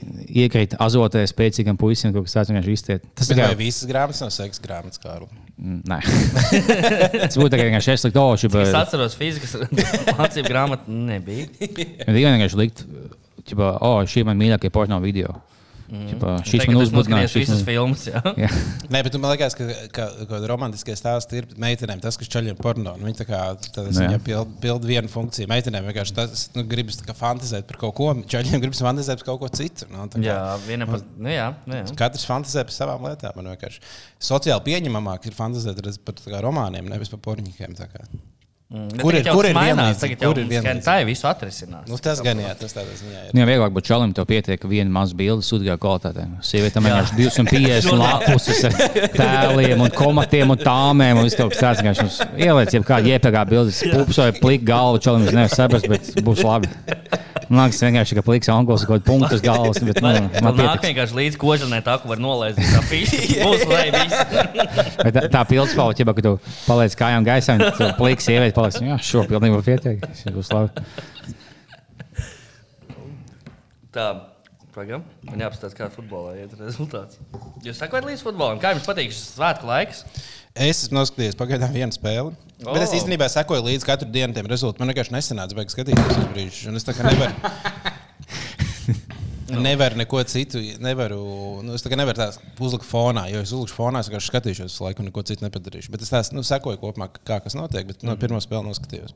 iekrīt 0.44 0.76
azotē 0.82 1.24
spēcīgam 1.30 1.78
puisim, 1.82 2.14
kaut 2.14 2.28
kas 2.28 2.36
tāds 2.38 2.52
vienkārši 2.52 2.76
iztiek. 2.78 3.08
Tas 3.18 3.32
vai 3.32 3.40
kā, 3.40 3.48
visas 3.58 3.88
grāmatas 3.90 4.22
nav 4.22 4.30
seksa 4.36 4.62
grāmatas, 4.62 5.02
kā 5.02 5.16
Rūpa? 5.18 5.40
Mm, 5.58 5.80
nē. 5.90 5.98
Tas 7.26 7.38
būtu 7.38 7.50
tā 7.54 7.60
kā 7.60 7.66
vienkārši 7.66 7.96
es 7.96 8.06
liktu, 8.06 8.22
oh, 8.22 8.36
šī 8.38 8.52
Es 8.62 8.78
atceros, 8.78 9.18
fizikas 9.18 9.58
mācību 10.20 10.50
grāmatu 10.50 10.94
nebija. 10.94 11.50
Ir 11.66 12.14
vienkārši 12.14 12.62
likt, 12.62 12.86
ka, 13.50 13.74
oh, 13.82 14.04
šī 14.06 14.22
ir 14.22 14.30
mana 14.30 14.42
mīļākā 14.44 14.70
porno 14.74 15.02
video. 15.02 15.40
Ķipa, 15.92 16.34
šis 16.48 16.68
man 16.70 16.78
uzbudināja. 16.80 17.28
šīs 17.28 17.50
visas 17.50 17.64
filmas. 17.68 18.06
Jā. 18.08 18.22
Jā. 18.46 18.50
Nē, 18.94 19.02
bet 19.04 19.18
man 19.20 19.34
liekas, 19.34 19.58
ka, 19.60 19.68
ka, 19.92 20.06
ka 20.30 20.40
romantiskie 20.48 20.96
stāsti 20.96 21.42
ir 21.42 21.50
meitenēm 21.60 22.00
tas, 22.04 22.16
kas 22.20 22.32
čaļiem 22.32 22.60
porno. 22.62 22.94
Nu, 22.96 23.10
Viņi 23.10 23.20
tā 23.20 23.28
kā 23.28 23.42
Nu, 23.52 23.84
jā. 23.90 24.08
viņa 24.08 24.22
pild, 24.24 24.54
pild 24.64 24.88
vienu 24.88 25.12
funkciju. 25.12 25.50
Meitenēm 25.52 25.90
vienkārši 25.90 26.16
tas 26.16 26.46
nu, 26.56 26.64
gribas 26.70 27.02
fantazēt 27.18 27.68
par 27.68 27.82
kaut 27.82 27.96
ko, 28.00 28.10
čaļiem 28.32 28.64
gribas 28.64 28.84
fantazēt 28.86 29.22
par 29.22 29.34
kaut 29.34 29.44
ko 29.44 29.52
citu. 29.52 29.90
Nu, 29.92 30.08
tā 30.12 30.22
kā 30.22 30.28
jā, 30.30 30.40
viena 30.64 30.88
par. 30.88 31.04
Nu, 31.18 31.32
jā, 31.34 31.50
nu, 31.68 31.82
jā. 31.82 31.88
Katrs 32.00 32.28
fantazē 32.30 32.64
par 32.68 32.78
savām 32.78 33.08
lietām. 33.10 33.36
Man 33.36 33.52
vienkārši 33.52 33.84
sociāli 34.32 34.64
pieņemamāk 34.70 35.28
ir 35.28 35.36
fantazēt 35.36 35.84
par 36.08 36.20
tā 36.20 36.32
kā 36.32 36.44
romāniem, 36.46 36.88
nevis 36.92 37.12
par 37.12 37.24
porņiem. 37.28 37.52
Mm, 38.72 38.88
Kur 39.02 39.12
tagad 39.12 39.20
ir- 39.20 39.28
jau 39.28 39.34
kur 39.36 39.46
ir 39.50 39.56
mainās? 39.58 39.98
Tagad 40.00 40.22
jau 40.24 40.30
Kur 40.32 40.38
ir 40.40 40.46
vienlīdzība? 40.48 40.84
tā 40.86 40.94
ir 41.02 41.06
visu 41.10 41.26
atrisinās. 41.28 41.88
Nu, 41.92 41.98
tas 42.00 42.22
gan 42.24 42.40
jā, 42.40 42.54
tas 42.56 42.72
tādā 42.72 42.94
ziņā 42.96 43.24
ir. 43.26 43.32
Nu, 43.36 43.42
jā, 43.42 43.48
vieglāk 43.50 43.74
būt 43.76 43.84
čalim, 43.90 44.14
tev 44.16 44.26
pietiek 44.30 44.64
viena 44.64 44.90
maza 44.90 45.14
bilde, 45.20 45.44
sūdīgā 45.44 45.76
kvalitātē. 45.82 46.24
Sievietēm 46.40 46.88
vienkārši 46.88 47.18
250 47.20 47.98
lapuses 48.06 48.64
ar 48.70 48.78
tēliem 49.18 49.84
un 49.84 49.90
komatiem 49.92 50.56
un 50.56 50.62
tāmēm. 50.64 51.20
Un 51.20 51.28
viss 51.28 51.36
kaut 51.36 51.52
kas 51.52 51.60
tāds 51.60 51.84
mums 51.84 52.22
ieliec, 52.38 52.72
ja 52.72 52.80
kāda 52.94 53.12
iepēkā 53.18 53.44
bildes, 53.52 53.84
pups 53.92 54.22
vai 54.24 54.32
plika 54.40 54.70
galva, 54.72 55.04
čalim 55.04 55.28
es 55.28 55.36
nevaru 55.36 55.56
saprast, 55.60 55.92
bet 55.92 56.24
būs 56.24 56.46
labi. 56.48 56.72
Man 57.52 57.68
liekas, 57.68 57.82
vienkārši, 57.84 58.16
ka 58.16 58.22
pliks 58.24 58.48
anglis 58.54 58.86
kaut 58.88 59.02
kādu 59.02 59.08
punktu 59.10 59.36
uz 59.36 59.42
galvas, 59.44 59.80
bet 59.84 59.98
nu, 60.00 60.12
Man 60.46 60.56
pietiks. 60.56 60.86
vienkārši 60.86 61.18
līdz 61.18 61.38
kožanai, 61.42 61.82
tā, 61.84 61.98
ko 62.00 62.08
var 62.14 62.22
nolaist. 62.24 62.62
Tā 62.64 62.80
būs. 62.92 64.16
Bet 65.04 65.18
Tā, 65.18 65.26
tā 65.34 65.42
pildspalva, 65.50 65.96
ja 66.00 66.08
tu 66.24 66.34
paliec 66.70 66.96
kājām 67.00 67.28
gaisā, 67.28 67.58
un 67.60 67.66
tu 67.76 67.90
pliks 68.00 68.30
sievieti 68.30 68.56
paliks, 68.56 68.80
jā, 68.86 68.96
šo 69.04 69.26
pilnībā 69.28 69.60
pietiek. 69.68 70.06
Šis 70.22 70.32
būs 70.38 70.52
labi. 70.56 70.86
Tā, 73.92 74.06
pagaidām. 74.72 75.04
Man 75.28 75.44
jāapstāsta, 75.44 75.76
kāda 75.82 75.92
futbolā 75.98 76.38
ir 76.40 76.54
rezultāts. 76.62 77.20
Jūs 77.66 77.82
sakojat 77.82 78.08
līdz 78.08 78.24
futbolam? 78.24 78.62
Kā 78.64 78.72
jums 78.76 78.88
patīk 78.88 79.12
šis 79.12 79.34
svētku 79.36 79.68
laiks? 79.68 80.06
Es 80.52 80.84
esmu 80.84 81.00
noskatījies 81.00 81.38
pagaidām 81.40 81.72
vienu 81.72 81.96
spēli. 81.96 82.34
Oh. 82.62 82.74
Bet 82.74 82.84
es 82.84 82.92
O. 82.92 83.00
īstenībā 83.00 83.30
sekoju 83.32 83.64
līdzi 83.70 83.88
katru 83.88 84.10
dienu 84.12 84.36
tiem 84.36 84.50
rezultātiem. 84.52 84.84
Man 84.84 84.92
vienkārši 84.92 85.16
nesanāca, 85.16 85.58
bet 85.58 85.72
skatīties 85.74 86.20
uz 86.20 86.28
brīdi. 86.34 86.68
Un 86.70 86.80
es 86.80 86.86
tā 86.88 86.96
kā 86.98 87.08
nevaru. 87.08 87.34
Nevaru 89.52 89.98
neko 90.00 90.22
citu, 90.30 90.62
nevaru. 90.84 91.20
Nu, 91.66 91.76
es 91.76 91.84
kā 91.84 91.98
nevaru 92.00 92.20
tādu 92.20 92.66
uzlikt 92.66 92.86
fonā, 92.88 93.26
jo 93.32 93.42
es 93.44 93.52
uzlikšu 93.52 93.78
fonā, 93.78 94.02
es 94.02 94.10
vienkārši 94.10 94.32
skatīšos 94.32 94.78
laiku 94.84 95.04
un 95.04 95.10
neko 95.10 95.24
citu 95.28 95.46
nepadarīšu. 95.46 95.92
Bet 95.94 96.06
es 96.06 96.12
tās, 96.14 96.32
nu, 96.36 96.44
sekoju 96.48 96.80
kopumā, 96.82 97.10
kā 97.28 97.42
kas 97.44 97.58
notiek, 97.58 97.88
bet 97.90 98.06
no 98.08 98.16
pirmā 98.22 98.42
spēle 98.44 98.64
noskatījos. 98.68 99.16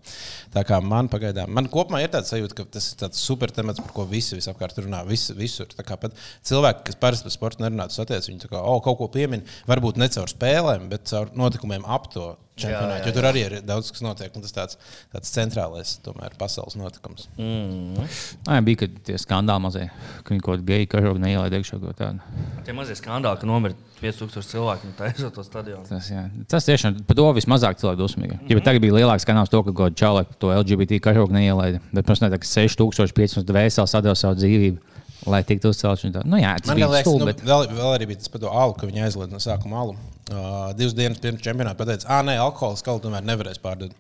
Tā 0.54 0.66
kā 0.68 0.82
man 0.84 1.10
pagaidām, 1.12 1.52
man 1.56 1.70
kopumā 1.72 2.04
ir 2.04 2.14
tāds 2.14 2.34
sajūta, 2.34 2.60
ka 2.60 2.68
tas 2.78 2.92
ir 2.92 3.02
tāds 3.06 3.22
super 3.22 3.54
temats, 3.56 3.84
par 3.84 3.96
ko 3.96 4.08
visi 4.10 4.38
visapkārt 4.40 4.82
runā. 4.84 5.04
Vis, 5.10 5.28
visur. 5.38 5.70
Tā 5.76 5.86
kā 5.88 6.00
pat 6.02 6.16
cilvēki, 6.48 6.88
kas 6.90 7.00
parasti 7.02 7.30
par 7.30 7.38
sportu 7.38 7.66
nerunā, 7.66 7.90
tas 7.92 8.04
attiecas, 8.04 8.32
viņi 8.32 8.46
tā 8.46 8.52
kā, 8.52 8.62
oh, 8.62 8.82
kaut 8.86 9.00
ko 9.02 9.12
piemin, 9.14 9.46
varbūt 9.70 10.02
ne 10.02 10.10
caur 10.12 10.32
spēlēm, 10.32 10.90
bet 10.92 11.08
caur 11.12 11.32
notikumiem 11.38 11.88
ap 11.88 12.12
to 12.14 12.34
čempionātu. 12.60 13.10
Jo 13.10 13.14
tur 13.16 13.28
arī 13.30 13.44
ir 13.46 13.56
daudz 13.66 13.92
kas 13.94 14.04
notiek, 14.06 14.32
un 14.36 14.46
tas 14.46 14.56
tāds, 14.56 14.80
tāds 15.14 15.32
centrālais 15.36 15.96
tomēr 16.06 16.36
pasaules 16.40 16.78
notikums. 16.80 17.28
Nē, 17.38 18.60
bija 18.68 18.84
kad 18.84 18.96
tie 19.08 19.18
skandāli 19.22 19.66
mazie, 19.66 19.90
ka 20.24 20.34
viņi 20.34 20.44
kaut 20.44 20.56
kādu 20.56 20.68
geju 20.70 20.90
kažogu 20.96 21.24
neielaida 21.24 21.60
iekšā 21.60 21.80
kaut 21.82 22.00
tādu. 22.00 22.42
Tie 22.68 22.76
mazie 22.76 22.98
skandāli, 23.00 23.42
ka 23.42 23.50
nomira 23.50 23.76
5000 24.02 24.50
cilvēku 24.52 24.90
un 24.90 24.96
taisot 24.98 25.36
to 25.36 25.44
stadionu. 25.46 25.86
Tas, 25.90 26.10
jā. 26.12 26.26
tas 26.52 26.68
tiešām 26.68 27.02
par 27.08 27.20
to 27.20 27.28
vismazāk 27.38 27.80
cilvēku 27.82 28.02
dusmīgi. 28.02 28.36
Mm 28.36 28.48
-hmm. 28.48 28.58
Ja 28.58 28.66
tagad 28.68 28.82
bija 28.82 28.98
lielāks 29.00 29.28
kanāls 29.28 29.52
to, 29.52 29.64
ka 29.64 29.72
kaut 29.72 29.94
kāda 29.94 30.00
čāla 30.04 30.26
to 30.40 30.52
LGBT 30.52 31.00
kažogu 31.00 31.34
neielaida. 31.34 31.80
Bet, 31.92 32.06
protams, 32.06 32.22
ne 32.22 32.30
tā, 32.30 32.40
ka 32.40 32.48
6500 32.48 33.44
dvēseles 33.44 33.96
atdeva 33.96 34.16
savu 34.16 34.36
dzīvību, 34.36 34.78
lai 35.30 35.42
tiktu 35.44 35.72
uzcelts. 35.74 36.06
Nu, 36.26 36.38
jā, 36.42 36.56
tas 36.62 36.70
Man 36.72 36.78
bija 36.80 36.90
liekas, 36.92 37.06
nu, 37.10 37.18
stulbi. 37.20 37.34
bet- 37.34 37.44
vēl, 37.50 37.68
vēl 37.78 37.92
arī 37.98 38.08
bija 38.12 38.22
tas 38.22 38.32
par 38.34 38.42
to 38.44 38.50
alu, 38.52 38.74
ka 38.78 38.88
viņi 38.90 39.04
aizliedz 39.08 39.32
no 39.34 39.42
sākuma 39.44 39.82
alu. 39.84 39.96
Uh, 40.26 40.72
divas 40.78 40.94
dienas 40.98 41.20
pirms 41.22 41.42
čempionāta 41.46 41.78
pateica, 41.78 42.06
ah, 42.10 42.24
nē, 42.26 42.38
alkohola 42.42 42.78
skalu 42.80 43.00
tomēr 43.04 43.26
nevarēs 43.26 43.60
pārdot. 43.62 43.92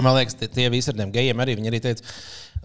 Man 0.00 0.14
liekas, 0.16 0.34
tie, 0.40 0.48
tie 0.48 0.68
visi 0.72 0.90
ar 0.90 0.96
tiem 0.98 1.12
gejiem 1.14 1.38
arī, 1.44 1.54
viņi 1.58 1.70
arī 1.70 1.80
teica, 1.84 2.02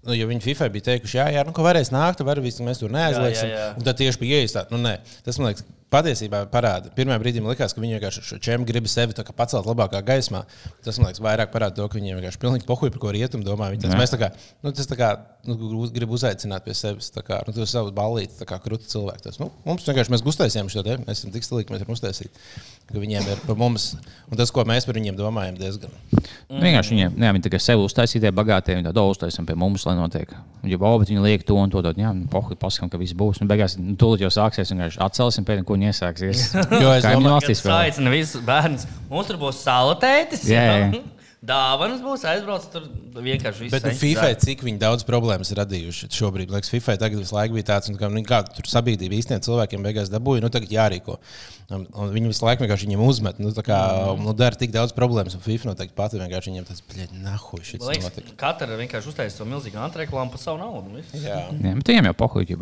nu, 0.05 0.13
jo 0.15 0.29
viņi 0.29 0.46
FIFA 0.46 0.69
bija 0.75 0.88
teikuši, 0.91 1.19
jā, 1.19 1.27
jā, 1.38 1.48
nu, 1.48 1.55
ka 1.55 1.65
varēs 1.65 1.93
nākt, 1.96 2.24
var 2.27 2.41
visi 2.43 2.65
mēs 2.65 2.81
tur 2.81 2.93
neaizliegsim. 2.93 3.50
Jā, 3.50 3.58
jā, 3.58 3.67
jā. 3.67 3.75
Un 3.79 3.89
tad 3.89 4.00
tieši 4.00 4.22
bija 4.22 4.41
iestāta, 4.46 4.75
nu, 4.75 4.81
nē, 4.86 4.98
tas 5.25 5.41
man 5.41 5.51
liekas. 5.51 5.67
patiesībā 5.89 6.43
parāda. 6.53 6.91
Pirmā 6.93 7.17
brīdī 7.22 7.41
man 7.41 7.50
likās, 7.53 7.74
ka 7.74 7.81
viņi 7.81 7.98
vienkārši 7.98 8.22
šo 8.25 8.38
čēmu 8.46 8.67
grib 8.69 8.86
sevi 8.89 9.15
pacelt 9.34 9.65
labākā 9.65 10.01
gaismā. 10.05 10.43
Tas 10.86 11.00
man 11.00 11.10
liekas, 11.10 11.22
vairāk 11.25 11.50
parāda 11.53 11.79
to, 11.79 11.88
ka 11.89 11.98
viņiem 11.98 12.19
vienkārši 12.19 12.41
pilnīgi 12.43 12.67
pohuļ, 12.69 12.91
par 12.93 13.01
ko 13.01 13.13
rietumu 13.15 13.46
domā. 13.48 13.72
Viņi 13.74 13.89
Jā. 13.89 13.98
mēs 13.98 14.13
tā 14.13 14.19
kā, 14.22 14.29
nu, 14.62 14.74
tas 14.75 14.89
tā 14.89 14.98
kā, 15.00 15.10
nu, 15.50 15.58
grib 15.96 16.13
uzaicināt 16.13 16.65
pie 16.65 16.75
sevis, 16.77 17.10
tā 17.15 17.24
kā, 17.25 17.39
nu, 17.48 17.55
tu 17.55 17.65
savu 17.69 17.93
ballīti, 17.96 18.38
tā 18.38 18.46
kā 18.50 18.60
krūti 18.62 18.89
cilvēku. 18.91 19.24
Tas, 19.25 19.39
nu, 19.41 19.50
mums 19.65 19.88
vienkārši 19.89 20.13
mēs 20.13 20.25
gustēsījām 20.25 20.69
šo 20.69 20.86
te, 20.86 21.00
mēs 21.08 21.24
esam 21.24 21.34
tik 21.34 21.48
stilīgi, 21.48 21.69
ka 21.69 21.75
mēs 21.75 21.86
varam 21.86 21.98
uztaisīt, 21.98 22.43
ka 22.91 23.01
viņiem 23.01 23.34
ir 23.34 23.41
par 23.48 23.58
mums, 23.60 23.91
un 24.29 24.38
tas, 24.38 24.53
ko 24.53 24.65
mēs 24.69 24.86
par 24.86 25.00
viņiem 25.00 25.17
domājam, 25.17 25.58
diezgan. 25.58 25.96
Mm. 26.13 26.62
Vienkārši 26.67 26.96
viņiem, 26.96 27.17
jā, 27.17 27.34
viņi 27.34 27.46
tikai 27.48 27.62
sev 27.63 27.81
uztaisīja, 27.86 28.34
bagātie, 28.36 28.77
viņi 28.77 28.91
tādu 28.91 29.08
uztaisīja 29.10 29.48
pie 29.50 29.58
mums, 29.58 29.78
lai 29.88 29.95
notiek. 29.98 30.31
Un, 30.59 30.67
ja 30.71 30.79
baubat, 30.81 31.07
viņi 31.07 31.24
liek 31.24 31.45
to 31.48 31.55
un 31.55 31.71
to, 31.71 31.83
tad, 31.86 32.00
jā, 32.00 32.09
nu, 32.15 32.25
pohuļ, 32.31 32.57
paskatām, 32.59 32.91
ka 32.91 33.00
viss 33.00 33.15
būs. 33.15 33.39
Un 33.39 33.48
beigās, 33.51 33.77
nu, 33.79 33.95
tūlīt 34.00 34.25
jau 34.25 34.31
sāksies, 34.33 34.74
vienkārši 34.74 35.00
atcelsim 35.05 35.48
pēc, 35.48 35.62
ko 35.67 35.77
viņi 35.77 35.91
iesāksies. 35.93 36.43
Jo 36.83 36.91
es 36.98 37.07
domāju, 37.07 37.38
valstīs 37.38 37.63
vēl. 37.63 37.75
Aicina 37.77 38.12
visus 38.12 38.43
bērnus. 38.45 38.83
Mums 39.12 39.31
tur 39.31 39.39
būs 39.39 39.63
salotētis. 39.63 40.43
Jā, 40.51 40.65
jā. 40.67 41.03
Dāvanas 41.39 42.01
būs 42.03 42.25
aizbraucis 42.27 42.67
tur 42.74 42.88
vienkārši 43.15 43.63
viss. 43.63 43.72
Bet 43.72 43.86
nu, 43.88 43.93
FIFA, 43.96 44.31
cik 44.43 44.65
daudz 44.81 45.05
problēmas 45.08 45.53
radījuši 45.55 46.10
šobrīd, 46.12 46.51
liekas, 46.51 46.72
FIFA 46.74 46.98
tagad 47.00 47.22
visu 47.22 47.38
laiku 47.38 47.55
bija 47.55 47.67
tāds, 47.69 47.88
un 47.88 47.96
kā, 47.96 48.10
nu, 48.12 48.24
kā 48.27 48.41
tur 48.43 48.67
sabiedrība 48.67 49.15
īstenībā 49.15 49.46
cilvēkiem 49.48 49.88
beigās 49.88 50.12
dabūja, 50.12 50.43
nu 50.43 50.51
tagad 50.51 50.75
jārīko. 50.75 51.15
Un, 51.72 51.88
un 51.96 52.12
viņi 52.12 52.34
visu 52.34 52.43
laiku 52.43 52.65
vienkārši 52.65 52.89
viņiem 52.89 53.05
uzmet, 53.08 53.39
nu, 53.39 53.53
tā 53.55 53.63
kā, 53.63 53.79
nu, 54.19 54.36
dara 54.36 54.60
tik 54.60 54.75
daudz 54.75 54.91
problēmas, 54.98 55.39
un 55.39 55.46
FIFA 55.48 55.72
noteikti 55.72 55.96
pati 55.96 56.19
vienkārši 56.19 56.51
viņiem 56.51 56.67
tas, 56.67 56.84
šis 57.72 57.88
notika. 57.88 58.36
Katra 58.43 58.75
vienkārši 58.84 59.13
uztaisīja 59.13 59.39
to 59.39 59.48
milzīgu 59.48 59.79
antreklāmu 59.79 60.36
par 60.36 60.43
savu 60.43 60.60
naudu. 60.60 60.98
viss. 61.00 61.15
Jā. 61.24 61.46
Jā, 61.55 61.75
bet 61.79 61.93
viņiem 61.93 62.12
jau 62.12 62.17
pohuļ. 62.25 62.58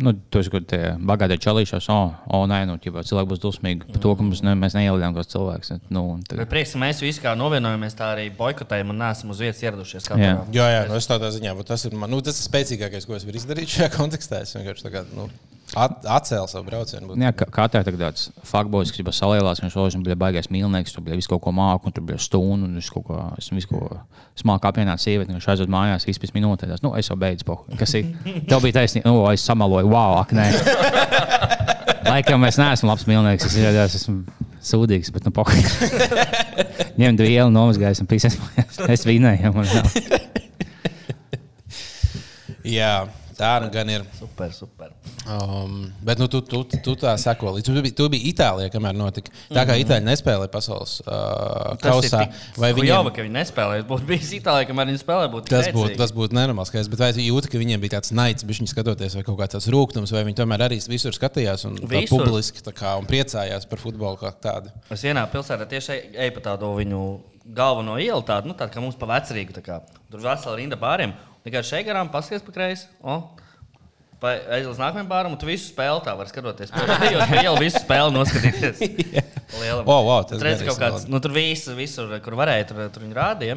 Nu, 0.00 0.14
tas, 0.32 0.48
kur 0.52 0.62
tie 0.64 0.94
bagātie 0.96 1.36
čalīšās, 1.44 1.90
oh, 1.92 2.14
oh, 2.32 2.44
nē, 2.48 2.62
nu, 2.70 2.78
ķipa, 2.80 3.02
cilvēki 3.04 3.30
būs 3.32 3.42
dusmīgi 3.42 3.88
par 3.90 4.00
to, 4.00 4.14
ka 4.16 4.24
mums 4.24 4.40
ne, 4.46 4.54
mēs 4.56 4.76
neielidām 4.78 5.16
kāds 5.16 5.28
cilvēks. 5.34 5.74
Nu, 5.92 6.04
tagad, 6.28 6.48
prieks, 6.48 6.72
ka 6.72 6.80
mēs 6.80 7.02
visi 7.04 7.20
kā 7.24 7.34
novienojamies, 7.36 7.98
tā 7.98 8.14
arī 8.14 8.30
boikotējam 8.38 8.94
un 8.94 9.02
neesam 9.02 9.34
uz 9.34 9.42
vietas 9.44 9.60
ieradušies. 9.66 10.08
Jā. 10.16 10.32
Jā, 10.56 10.68
jā, 10.72 10.82
nu, 10.88 10.96
es 10.96 11.10
tādā 11.10 11.28
ziņā, 11.36 11.52
tas 11.68 11.84
ir, 11.84 11.96
man, 12.00 12.12
nu, 12.12 12.22
tas 12.24 12.40
ir 12.40 12.48
spēcīgākais, 12.48 13.08
ko 13.08 13.18
es 13.18 13.28
varu 13.28 13.42
izdarīt 13.42 13.76
šajā 13.76 13.90
kontekstā. 13.98 14.40
Es 14.46 14.56
vienkārši 14.56 14.88
tā 14.88 14.94
kā, 14.94 15.04
nu, 15.12 15.28
at, 15.76 16.00
atcēlu 16.04 16.48
savu 16.50 16.64
braucienu. 16.66 17.06
būt- 17.10 17.20
Jā, 17.22 17.32
ka- 17.36 17.46
Katrā 17.50 17.84
tagad 17.84 18.00
tāds 18.00 18.30
fakts, 18.42 18.90
kas 18.90 18.98
jau 18.98 19.12
salielās, 19.12 19.60
viņš 19.62 19.74
jau 19.76 20.02
bija 20.02 20.16
baigais 20.16 20.48
mīlnieks, 20.50 20.92
tur 20.94 21.02
bija 21.04 21.16
visu 21.16 21.28
kaut 21.28 21.42
ko 21.42 21.52
māku, 21.52 21.86
un 21.86 21.92
tur 21.92 22.02
bija 22.04 22.18
stundu, 22.18 22.64
un 22.66 22.76
es 22.78 22.90
kaut 22.90 23.04
ko, 23.06 23.18
esmu 23.38 23.54
visu 23.60 23.68
ko 23.68 24.00
smāku 24.36 24.66
apvienot 24.70 24.98
sievieti, 24.98 25.30
un 25.30 25.38
viņš 25.38 25.48
aizved 25.52 25.68
mājās, 25.68 26.06
izpēc 26.10 26.32
minūtēs. 26.34 26.82
Nu, 26.82 26.94
es 26.96 27.08
jau 27.08 27.16
beidzu, 27.16 27.44
pohu. 27.44 27.64
kas 27.78 27.94
ir. 27.94 28.04
Tev 28.48 28.60
bija 28.62 28.80
taisnība, 28.80 29.04
nu, 29.06 29.26
es 29.30 29.42
samaloju, 29.46 29.88
wow, 29.88 30.18
ak, 30.20 30.32
nē. 30.32 30.48
Laikam 32.10 32.44
es 32.48 32.56
neesmu 32.58 32.88
labs 32.88 33.04
mīlnieks, 33.06 33.44
es 33.46 33.56
ierados, 33.60 33.94
esmu 33.94 34.24
sūdīgs, 34.64 35.12
bet, 35.12 35.24
nu, 35.24 35.30
pohu. 35.30 35.52
Ņemt 37.00 37.20
vielu, 37.22 37.50
nomazgājis, 37.54 38.00
un 38.02 38.08
pīsēs 38.10 38.36
mājās. 38.40 38.80
Es 38.90 39.04
vinēju, 39.06 39.52
man 39.54 39.68
nav. 39.70 39.86
Jā, 42.66 43.06
tā 43.40 43.50
nu 43.64 43.70
gan 43.72 43.88
ir. 43.92 44.04
Super, 44.18 44.52
super. 44.54 44.92
Um, 45.26 45.88
bet 46.04 46.20
nu, 46.20 46.28
tu, 46.30 46.42
tu, 46.44 46.62
tu 46.68 46.94
tā 47.00 47.14
seko 47.20 47.54
līdzi. 47.56 47.72
Tu 47.72 47.92
tu 47.96 48.08
biji 48.12 48.30
Itālijā, 48.34 48.70
kamēr 48.72 48.96
notika. 48.96 49.32
Tā 49.50 49.64
kā 49.68 49.76
Itāļi 49.80 50.04
nespēlēja 50.06 50.52
pasaules 50.52 50.98
uh, 51.06 51.74
kausā, 51.82 52.26
vai 52.60 52.72
viņi 52.76 52.90
jau 52.90 53.00
viņiem 53.02 53.14
ka 53.16 53.24
viņi 53.26 53.34
nespēlēja? 53.38 53.86
Būtu 53.88 54.08
bijis 54.10 54.32
Itālijā, 54.38 54.68
kamēr 54.70 54.90
viņi 54.92 55.02
spēlēja. 55.02 55.32
būtu 55.34 55.52
tas 55.52 55.70
būtu, 55.74 55.96
tas 56.00 56.14
būtu 56.16 56.36
nenormāls. 56.36 56.72
Bet 56.92 57.02
vai 57.02 57.10
jūti, 57.24 57.50
ka 57.52 57.60
viņiem 57.62 57.82
bija 57.82 57.96
tāds 57.98 58.12
naids, 58.16 58.46
bija 58.46 58.60
viņi 58.62 58.72
skatoties, 58.74 59.16
vai 59.18 59.24
kaut 59.26 59.38
kāds 59.40 59.56
tāds 59.56 59.70
rūkums, 59.72 60.12
vai 60.14 60.24
viņi 60.28 60.40
tomēr 60.42 60.66
arī 60.68 60.80
visur 60.90 61.16
skatījās 61.16 61.66
un 61.68 61.80
Visur. 61.90 62.18
publiski 62.18 62.62
tā 62.66 62.74
kā, 62.76 62.94
un 63.00 63.08
priecājās 63.08 63.66
par 63.70 63.82
futbolu 63.82 64.20
kā 64.20 64.32
tādu? 64.42 64.72
Es 64.90 65.04
vienā 65.06 65.24
pilsētā 65.32 65.66
tieši 65.70 65.92
ej- 65.96 66.06
eju 66.26 66.36
pa 66.38 66.44
tādu 66.52 66.74
viņu 66.78 67.02
galveno 67.50 67.96
ielu, 67.98 68.22
tādu, 68.26 68.50
nu, 68.50 68.54
tādu 68.58 68.74
kā 68.74 68.82
mums 68.82 68.98
pa 69.00 69.08
vecrīgu. 69.10 69.56
tā 69.56 69.62
kā. 69.64 69.80
Tur 70.10 70.20
vesela 70.22 70.56
rinda 70.58 70.76
bāriem. 70.76 71.14
Tikai 71.46 71.62
šeit 71.64 71.86
garām 71.88 72.10
paskaties 72.12 72.44
pa 72.44 72.52
kreisi. 72.52 72.88
O, 73.00 73.16
pa- 74.20 74.36
Aiz 74.58 74.66
uz 74.68 74.80
nākamajam 74.80 75.08
bāram, 75.08 75.32
un 75.34 75.40
tu 75.40 75.48
visu 75.48 75.70
spēli 75.70 76.02
tā 76.04 76.12
vari 76.18 76.28
skatoties. 76.32 76.72
Jo 77.14 77.24
jau 77.46 77.54
visu 77.62 77.80
spēli 77.80 78.12
noskatīties. 78.18 78.82
Lielam. 79.60 79.82
O, 79.88 79.96
wow, 80.06 80.20
tas 80.22 80.38
Tur 80.38 80.46
redz 80.46 80.62
kaut 80.68 80.78
kāds, 80.80 81.08
nu, 81.10 81.18
tur 81.24 81.32
viss, 81.34 81.66
visur, 81.74 82.12
kur 82.24 82.36
varēja, 82.38 82.68
tur, 82.70 82.84
tur 82.94 83.02
viņi 83.06 83.16
rādīja. 83.16 83.56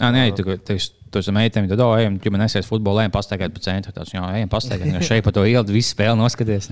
Nē, 0.00 0.08
nē, 0.14 0.22
tu, 0.32 0.46
tu, 0.64 0.76
tu 1.12 1.20
esi 1.20 1.32
meitene, 1.36 1.68
tad, 1.68 1.82
oh, 1.84 1.92
ejam, 2.00 2.14
tu 2.22 2.30
man 2.32 2.46
esies 2.46 2.64
futbolā, 2.70 3.02
ejam 3.04 3.12
pastaigāt 3.12 3.52
pa 3.52 3.60
centru. 3.66 3.92
Tāds, 3.92 4.14
jā, 4.14 4.22
ejam 4.38 4.48
pastaigāt. 4.48 4.96
Šeit 5.04 5.26
pa 5.26 5.34
to 5.36 5.44
ielu 5.44 5.74
visu 5.74 5.92
spēli 5.92 6.16
noskaties. 6.16 6.70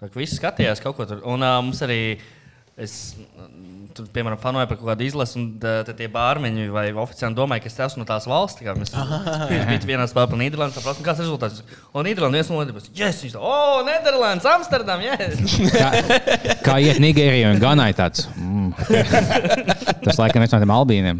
Tā 0.00 0.08
kā 0.08 0.14
viss 0.16 0.38
skatījās 0.40 0.80
kaut 0.82 0.96
ko 0.96 1.04
tur. 1.10 1.20
Un 1.28 1.44
uh, 1.44 1.58
mums 1.62 1.82
arī, 1.84 1.98
es, 2.80 2.94
tur, 3.96 4.06
piemēram, 4.14 4.38
fanoju 4.42 4.68
par 4.70 4.76
kaut 4.80 4.88
kādu 4.92 5.06
izlasi, 5.06 5.36
un 5.40 5.46
tā- 5.62 5.84
tad 5.86 5.96
tie 5.98 6.08
bārmeņi 6.12 6.68
vai 6.72 6.86
oficiāli 6.92 7.34
domāja, 7.36 7.62
ka 7.64 7.70
es 7.72 7.78
esmu 7.86 8.02
no 8.02 8.06
tās 8.08 8.26
valsts. 8.26 8.60
tā 8.60 8.66
kā 8.68 8.74
Mēs 8.78 8.92
bijām 9.86 9.86
vienā 9.92 10.06
spēlē 10.10 10.26
par 10.32 10.38
Nīderlandi, 10.40 10.76
saprotam, 10.76 11.04
kāds 11.06 11.20
ir 11.22 11.26
rezultāts. 11.28 11.62
Un 11.94 12.04
Nīderlanda 12.08 12.38
viens 12.40 12.50
no 12.50 12.60
otras- 12.62 12.88
yes, 12.94 13.22
viņš 13.24 13.36
tā, 13.36 13.40
o, 13.40 13.82
Nīderlandes, 13.86 14.46
Amsterdam, 14.52 15.00
yes! 15.00 15.36
Kā, 15.72 15.90
kā 16.66 16.78
iet 16.82 16.98
Nigērijā 17.02 17.54
un 17.54 17.60
Ganai 17.62 17.92
tāds. 17.94 18.26
Mm, 18.36 18.72
okay. 18.80 19.04
Tas 20.06 20.18
laikam 20.18 20.42
viens 20.42 20.52
no 20.52 20.58
tiem 20.62 20.74
albīniem. 20.74 21.16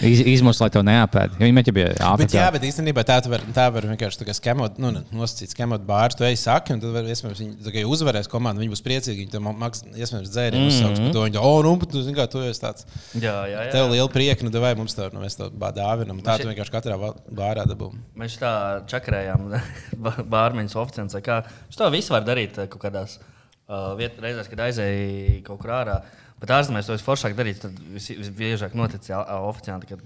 Iz, 0.00 0.22
izmus, 0.24 0.56
lai 0.62 0.70
to 0.72 0.80
neapēd. 0.86 1.34
Viņi 1.36 1.52
meķi 1.52 1.72
bija 1.76 2.12
Bet, 2.16 2.32
jā, 2.32 2.46
bet 2.54 2.64
īstenībā 2.64 3.02
tā 3.04 3.18
var, 3.28 3.42
tā 3.52 3.66
var 3.74 3.84
vienkārši 3.90 4.22
tā 4.22 4.26
kā 4.28 4.34
skemot, 4.36 4.78
nu, 4.80 4.92
nosacīt, 5.12 5.52
skemot 5.52 5.84
bārus. 5.84 6.16
Tu 6.16 6.24
ej 6.24 6.38
saki, 6.40 6.72
un 6.72 6.80
tad, 6.80 6.94
var, 6.94 7.10
iespējams, 7.12 7.42
viņi 7.42 7.66
tā 7.66 7.74
kā 7.74 7.82
uzvarēs 7.84 8.30
komandu. 8.32 8.62
Viņi 8.64 8.72
būs 8.72 8.82
priecīgi. 8.86 9.26
Viņi 9.26 9.34
tam 9.34 9.50
maks, 9.60 9.84
iespējams, 9.92 10.30
dzērienu 10.32 10.70
uzsauks. 10.70 10.96
Mm 10.96 11.10
-hmm. 11.10 11.18
Viņi 11.26 11.36
to, 11.36 11.42
oh, 11.50 11.58
nu, 11.66 11.74
bet 11.82 11.92
tu 11.92 12.02
zini, 12.06 12.16
kā 12.16 12.26
tu 12.32 12.40
esi 12.46 12.64
tāds. 12.64 12.86
jā, 13.12 13.36
jā, 13.52 13.66
jā. 13.66 13.72
Tev 13.74 13.90
liela 13.92 14.08
prieka, 14.08 14.48
nu, 14.48 14.60
vai 14.64 14.72
mums 14.74 14.96
tā, 14.96 15.10
nu, 15.12 15.20
mēs 15.20 15.36
to 15.36 15.50
bā- 15.50 15.74
dāvinam. 15.76 16.22
Tā 16.24 16.38
tu 16.40 16.48
vienkārši 16.48 16.72
katrā 16.72 16.96
bārā 17.28 17.66
dabū. 17.68 17.92
Mēs 18.16 18.38
tā 18.40 18.86
čakarējām, 18.88 19.60
bārmeņus 20.34 20.74
oficiāls. 20.74 21.20
Viņš 21.20 21.76
to 21.76 21.90
visu 21.90 22.16
var 22.16 22.24
darīt 22.24 22.58
eh, 22.58 22.66
kaut 22.66 22.82
kādās 22.88 23.18
uh, 23.68 23.92
viet, 23.98 24.16
reizēs, 24.22 24.48
kad 24.48 24.58
aizēja 24.58 25.42
kaut 25.44 25.60
kur 25.60 25.70
ārā. 25.70 26.00
Bet 26.42 26.52
ārzemēs 26.56 26.88
to 26.88 26.96
visforšāk 26.96 27.36
darīt, 27.38 27.62
tad 27.62 27.76
visbiežāk 27.94 28.74
notic 28.78 29.06
oficiāli. 29.14 29.88
Kad, 29.92 30.00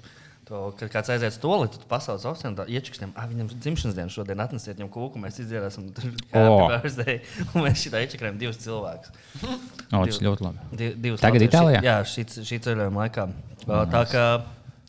to, 0.47 0.61
kad 0.79 0.93
kāds 0.93 1.13
aiziet 1.15 1.33
uz 1.33 1.39
to 1.43 1.55
lietu, 1.63 1.81
tad 1.81 1.89
pasaules 1.91 2.27
oficiāli 2.29 2.77
iečukstiem, 2.77 3.15
ah, 3.17 3.25
viņam 3.31 3.49
dzimšanas 3.55 3.97
diena 3.97 4.13
šodien, 4.13 4.43
atnesiet 4.45 4.77
viņam 4.77 4.91
kūku, 4.95 5.23
mēs 5.23 5.41
izdzērāsim 5.43 5.89
tur 5.97 6.13
birthday, 6.71 7.23
un 7.55 7.65
mēs 7.65 7.87
šitā 7.87 8.05
iečakrējam 8.05 8.37
divus 8.43 8.61
cilvēkus. 8.63 9.17
O, 9.41 10.05
tas 10.05 10.21
ļoti 10.29 10.47
labi. 10.47 10.69
Di, 10.77 10.93
divus 11.09 11.25
Tagad 11.25 11.41
latviešus. 11.41 11.55
Itālijā? 11.55 11.83
Jā, 11.89 11.97
šī, 12.13 12.27
šī 12.53 12.61
ceļojuma 12.69 13.07
laikā. 13.07 13.27
Tā 13.67 14.05
kā 14.13 14.27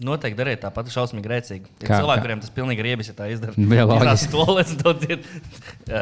noteikti 0.06 0.38
dariet 0.38 0.60
tāpat 0.62 0.92
šausmīgi 0.94 1.26
grēcīgi. 1.26 1.70
Ir 1.82 1.88
Kā- 1.90 1.98
cilvēki, 2.02 2.20
kā? 2.20 2.24
kuriem 2.26 2.42
tas 2.44 2.52
pilnīgi 2.54 2.84
riebis, 2.86 3.08
ja 3.10 3.16
tā 3.18 3.28
izdara. 3.34 3.54
Jā, 3.78 3.86
loģiski. 3.90 4.30
to 4.32 4.44
lietas 4.54 4.76
daudz, 4.84 5.08
ir, 5.10 5.24
jā, 5.90 6.02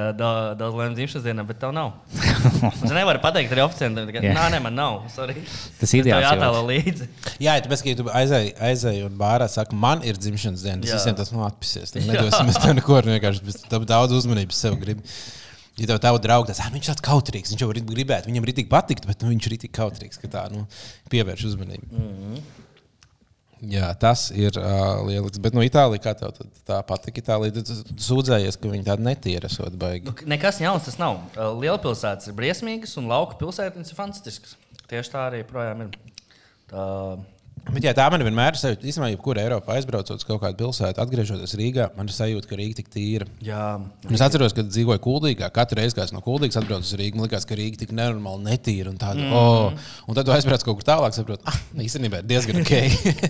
lēmumu 0.59 0.95
dzimšanas 0.97 1.23
dienā, 1.29 1.45
bet 1.47 1.59
tev 1.63 1.71
nav. 1.75 1.93
Es 2.85 2.91
nevaru 2.91 3.21
pateikt 3.23 3.53
arī 3.55 3.63
oficiāli, 3.63 4.03
ka 4.11 4.19
Jā. 4.25 4.33
nē, 4.35 4.43
nē, 4.55 4.59
man 4.65 4.75
nav. 4.75 4.97
Sorry. 5.15 5.37
Tas 5.79 5.91
Tev 5.95 6.01
ideāls 6.03 6.25
jātēlo 6.27 6.59
cilvēks. 6.59 6.89
līdzi. 6.91 7.07
Jā, 7.45 7.55
tāpēc, 7.65 7.83
ka 7.85 7.89
ja 7.93 7.95
tu 8.01 8.07
aizēji 8.21 8.51
aizēj 8.69 8.99
un 9.07 9.15
bārā 9.21 9.47
saka, 9.51 9.75
man 9.75 10.03
ir 10.03 10.19
dzimšanas 10.19 10.65
diena. 10.65 10.81
Tas 10.83 10.91
Jā. 10.91 10.99
visiem 10.99 11.15
tas 11.21 11.31
nav 11.31 11.47
atpisies. 11.51 11.95
Tad 11.95 12.05
nedosim 12.09 12.51
mēs 12.51 12.59
tev 12.61 12.75
neko, 12.81 12.99
vienkārši 13.07 13.47
bet 13.47 13.63
tev 13.71 13.87
daudz 13.89 14.11
uzmanības 14.19 14.59
sev 14.65 14.75
grib. 14.81 15.01
Ja 15.79 15.87
tev 15.89 15.99
tā 15.99 16.11
draugs, 16.23 16.47
tas 16.47 16.59
"Ah, 16.63 16.69
viņš 16.71 16.87
ir 16.87 16.91
tāds 16.93 17.03
kautrīgs, 17.03 17.51
viņš 17.51 17.59
jau 17.63 17.67
var 17.67 17.75
gribēt, 17.83 18.27
viņam 18.29 18.45
ir 18.47 18.53
tik 18.55 18.69
patikt, 18.71 19.05
bet 19.07 19.21
nu, 19.21 19.31
viņš 19.33 19.47
ir 19.51 19.57
tik 19.59 19.73
kautrīgs, 19.75 20.19
ka 20.21 20.27
tā 20.31 20.43
nu, 20.51 20.67
pievērš 21.11 21.43
uzmanību. 21.51 21.89
Mm 21.91 22.13
-hmm. 22.15 22.64
Jā, 23.72 23.89
tas 24.00 24.27
ir 24.36 24.55
uh, 24.60 25.01
lielisks. 25.07 25.41
Bet 25.41 25.55
no 25.57 25.63
Itālijas, 25.65 26.03
kā 26.03 26.13
tev 26.17 26.34
tā 26.67 26.79
tad 27.55 27.69
tu 27.69 27.98
sūdzējies, 28.07 28.60
ka 28.62 28.72
viņi 28.72 28.88
tādi 28.88 29.07
netīri 29.07 29.50
esot 29.50 29.77
baigi. 29.79 30.12
Nu, 30.12 30.29
Nekas 30.36 30.62
jauns 30.63 30.88
tas 30.88 31.00
nav. 31.01 31.22
Lielpilsētas 31.36 32.29
ir 32.29 32.38
briesmīgas 32.38 32.98
un 33.01 33.10
lauka 33.12 33.39
pilsētas 33.41 33.93
ir 33.93 33.98
fantastiskas. 33.98 34.57
Tieši 34.89 35.13
tā 35.15 35.24
arī 35.31 35.41
projām 35.48 35.88
ir. 35.88 35.95
Tā, 36.69 36.84
Bet 37.65 37.81
jā, 37.81 37.91
tā 37.98 38.05
man 38.13 38.22
vienmēr 38.22 38.53
ir 38.53 38.60
sajūta, 38.60 38.86
īstenībā, 38.86 39.07
jebkurā 39.15 39.41
Eiropā 39.48 39.74
aizbraucot 39.79 40.19
uz 40.19 40.25
kaut 40.27 40.38
kādu 40.43 40.60
pilsētu, 40.60 41.01
atgriežoties 41.01 41.55
Rīgā, 41.57 41.88
man 41.98 42.05
ir 42.05 42.13
sajūta, 42.13 42.50
ka 42.50 42.60
Rīga 42.60 42.77
tik 42.77 42.91
tīra. 42.93 43.25
jā, 43.43 43.62
Es 44.13 44.22
atceros, 44.22 44.53
kad 44.53 44.69
dzīvoju 44.69 45.01
Kuldīgā. 45.01 45.50
Katru 45.53 45.79
reizi, 45.79 45.95
kad 45.98 46.05
es 46.05 46.13
no 46.13 46.22
Kuldīgas 46.24 46.60
atbraucu 46.62 46.86
uz 46.86 46.93
Rīgā, 47.00 47.17
man 47.17 47.25
liekas, 47.25 47.48
ka 47.50 47.57
Rīga 47.57 47.81
tik 47.81 47.93
nenormāli 47.98 48.45
netīra. 48.51 48.93
Un, 48.93 49.00
tāda, 49.01 49.24
mm. 49.24 49.34
oh, 49.34 49.89
un 50.05 50.19
tad 50.19 50.29
aizbrauc 50.36 50.65
kaut 50.67 50.77
kur 50.77 50.88
tālāk, 50.88 51.17
saproti, 51.17 51.41
ah, 51.50 51.57
īstenībā 51.81 52.22
ir 52.22 52.29
diezgan 52.29 52.62
ok. 52.62 52.75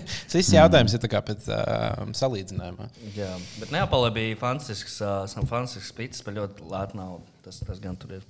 Tas 0.04 0.36
viss 0.40 0.52
jautājums 0.52 0.96
ir 0.98 1.08
pēc 1.16 1.48
uh, 1.48 2.04
salīdzinājuma. 2.20 2.90
jā. 3.16 3.32
Bet 3.62 3.72
Neapolē 3.72 4.12
bija 4.18 4.36
fantastisks, 4.42 4.98
uh, 5.00 5.24
fantastisks 5.48 5.96
pits 5.96 6.20
par 6.26 6.36
ļoti 6.36 6.68
lētu 6.76 7.00
naudu. 7.00 7.24
Tas, 7.46 7.62
tas 7.64 7.80
gan 7.80 7.96
tur 7.96 8.18
ir. 8.18 8.28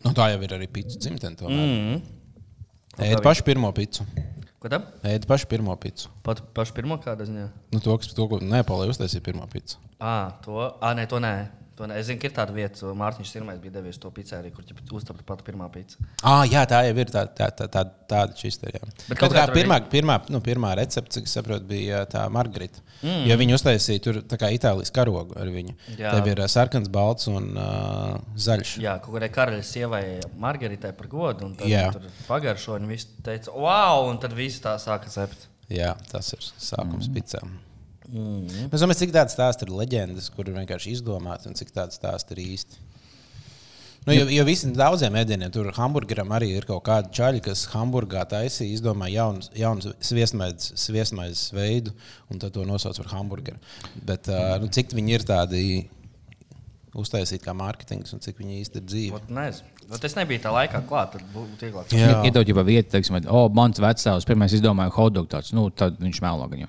Nu, 0.00 0.14
tā 0.16 0.30
jau 0.32 0.40
ir 0.40 0.56
arī 0.56 0.70
pīcis 0.70 1.00
dzimtene. 1.02 1.36
Mm. 1.44 2.00
Ēd 3.04 3.20
pašu 3.24 3.44
pirmo 3.44 3.68
picu. 3.76 4.06
Ko 4.66 4.70
tam? 4.72 4.86
Ēd 5.06 5.28
pašu 5.30 5.46
pirmo 5.46 5.70
picu. 5.78 6.08
Pat 6.26 6.40
pašu 6.56 6.74
pirmo 6.74 6.96
kādā 6.98 7.22
ziņā. 7.28 7.44
Nu, 7.70 7.78
to, 7.78 7.92
kas, 8.02 8.10
to, 8.10 8.24
ko 8.26 8.40
Nepālē 8.42 8.88
uztaisīja 8.90 9.22
pirmo 9.22 9.46
picu. 9.46 9.78
À, 10.02 10.42
to, 10.42 10.56
à, 10.82 10.90
nē, 10.98 11.04
to 11.06 11.20
nē. 11.22 11.30
Es 11.76 12.06
zinu, 12.08 12.16
ka 12.22 12.28
ir 12.30 12.32
tāda 12.32 12.54
vieta, 12.56 12.90
Mārtiņš 12.96 13.30
Sirmais 13.34 13.58
bija 13.60 13.74
devies 13.74 13.98
to 14.00 14.08
pizzeriju, 14.14 14.54
kur 14.56 14.96
uztapa 14.96 15.20
pat 15.28 15.42
pirmā 15.44 15.66
pizza. 15.72 16.00
Ah, 16.24 16.40
jā, 16.48 16.62
tā 16.68 16.78
jau 16.86 16.94
ir 17.02 17.10
tā, 17.12 17.26
tā, 17.36 17.50
tā, 17.52 17.66
tā, 17.68 17.82
tāda 18.08 18.36
čistā. 18.38 18.70
Bet 18.72 19.18
kaut 19.20 19.34
kā 19.34 19.42
kā 19.42 19.44
tur 19.50 19.58
pirmā, 19.58 19.76
pirmā, 19.92 20.16
nu, 20.32 20.40
pirmā 20.44 20.72
recepte, 20.78 21.18
cik 21.18 21.28
saprotu, 21.28 21.68
bija 21.68 22.06
tā 22.08 22.22
Margarita. 22.32 22.80
Mm. 23.02 23.26
Jo 23.28 23.36
viņi 23.42 23.56
uztaisīja 23.58 24.04
tur 24.06 24.22
tā 24.24 24.38
kā 24.40 24.48
Itālijas 24.56 24.94
karogu 24.96 25.36
ar 25.36 25.52
viņu. 25.52 25.76
Jā. 25.98 26.14
Tev 26.16 26.30
ir 26.32 26.40
ā, 26.40 26.48
sarkans, 26.48 26.88
balts 26.92 27.28
un 27.28 27.52
uh, 27.52 28.16
zaļš. 28.40 28.78
Jā, 28.80 28.96
kaut 29.04 29.18
kādai 29.18 29.28
karaļa 29.36 29.68
sievai, 29.68 30.02
Margaritai 30.40 30.94
par 30.96 31.12
godu. 31.12 31.50
Un 31.50 31.58
tad 31.60 32.00
tur 32.00 32.08
pagaršo, 32.30 32.80
un 32.80 32.88
viss 32.88 33.12
teica, 33.26 33.52
wow, 33.52 34.08
un 34.08 34.22
tad 34.22 34.32
viss 34.38 34.64
tā 34.64 34.78
sāka 34.80 35.12
cept. 35.12 35.50
Jā, 35.68 35.92
tas 36.08 36.32
ir 36.32 36.40
sākums 36.40 37.10
mm. 37.10 37.14
pizzām. 37.18 37.56
Mm. 38.10 38.68
Es 38.70 38.82
domāju, 38.82 39.02
cik 39.02 39.14
tādas 39.14 39.34
stāsti 39.34 39.66
ir 39.66 39.72
leģendas, 39.74 40.28
kur 40.34 40.46
ir 40.46 40.56
vienkārši 40.58 40.94
izdomāti, 40.94 41.50
un 41.50 41.58
cik 41.58 41.72
tādas 41.74 41.98
stāsti 41.98 42.36
ir 42.36 42.44
īsti. 42.44 42.84
Nu, 44.06 44.14
jo, 44.14 44.28
jo 44.30 44.42
visiem 44.46 44.70
daudziem 44.76 45.16
ēdieniem, 45.18 45.50
tur 45.50 45.66
hamburgeram 45.74 46.30
arī 46.36 46.52
ir 46.54 46.66
kaut 46.68 46.84
kāda 46.86 47.10
čaļa, 47.10 47.40
kas 47.42 47.64
hamburgā 47.72 48.22
taisīja, 48.30 48.76
izdomāja 48.76 49.24
jaunu, 49.24 49.48
jaunu 49.58 49.94
sviestmaizes, 49.98 50.76
sviestmaizes 50.78 51.50
veidu, 51.56 51.90
un 52.30 52.38
tad 52.42 52.54
to 52.54 52.62
nosauc 52.68 53.00
par 53.02 53.10
hamburgeru. 53.16 53.58
Bet 54.06 54.30
uh, 54.30 54.54
nu, 54.62 54.70
cik 54.70 54.94
viņi 54.94 55.18
ir 55.18 55.26
tādi 55.26 55.64
uztaisīti 56.94 57.42
kā 57.42 57.56
mārketings, 57.58 58.14
un 58.14 58.22
cik 58.22 58.38
viņi 58.38 58.60
īsti 58.62 58.78
ir 58.78 58.86
dzīvi? 58.86 59.18
Ot, 59.18 59.26
nezinu. 59.34 59.74
Bet 59.90 60.06
es 60.06 60.14
nebiju 60.18 60.46
tā 60.46 60.54
laikā 60.54 60.86
klāt, 60.86 61.18
tad 61.18 61.26
būtu 61.34 61.66
vieglāk. 61.66 61.90
Jā. 61.94 62.22
Iedod 62.30 62.46
jau 62.46 62.62
vietu, 62.62 62.92
teiksim, 62.94 63.18
o, 63.26 63.46
mans 63.54 63.82
vecāks 63.82 64.26
pirmais 64.26 64.54
izdomāja 64.54 64.94
hotdogu 64.94 65.34
tāds, 65.34 65.50
nu, 65.54 65.66
tad 65.74 65.98
viņš 65.98 66.22
mēlo 66.22 66.46
gan 66.54 66.68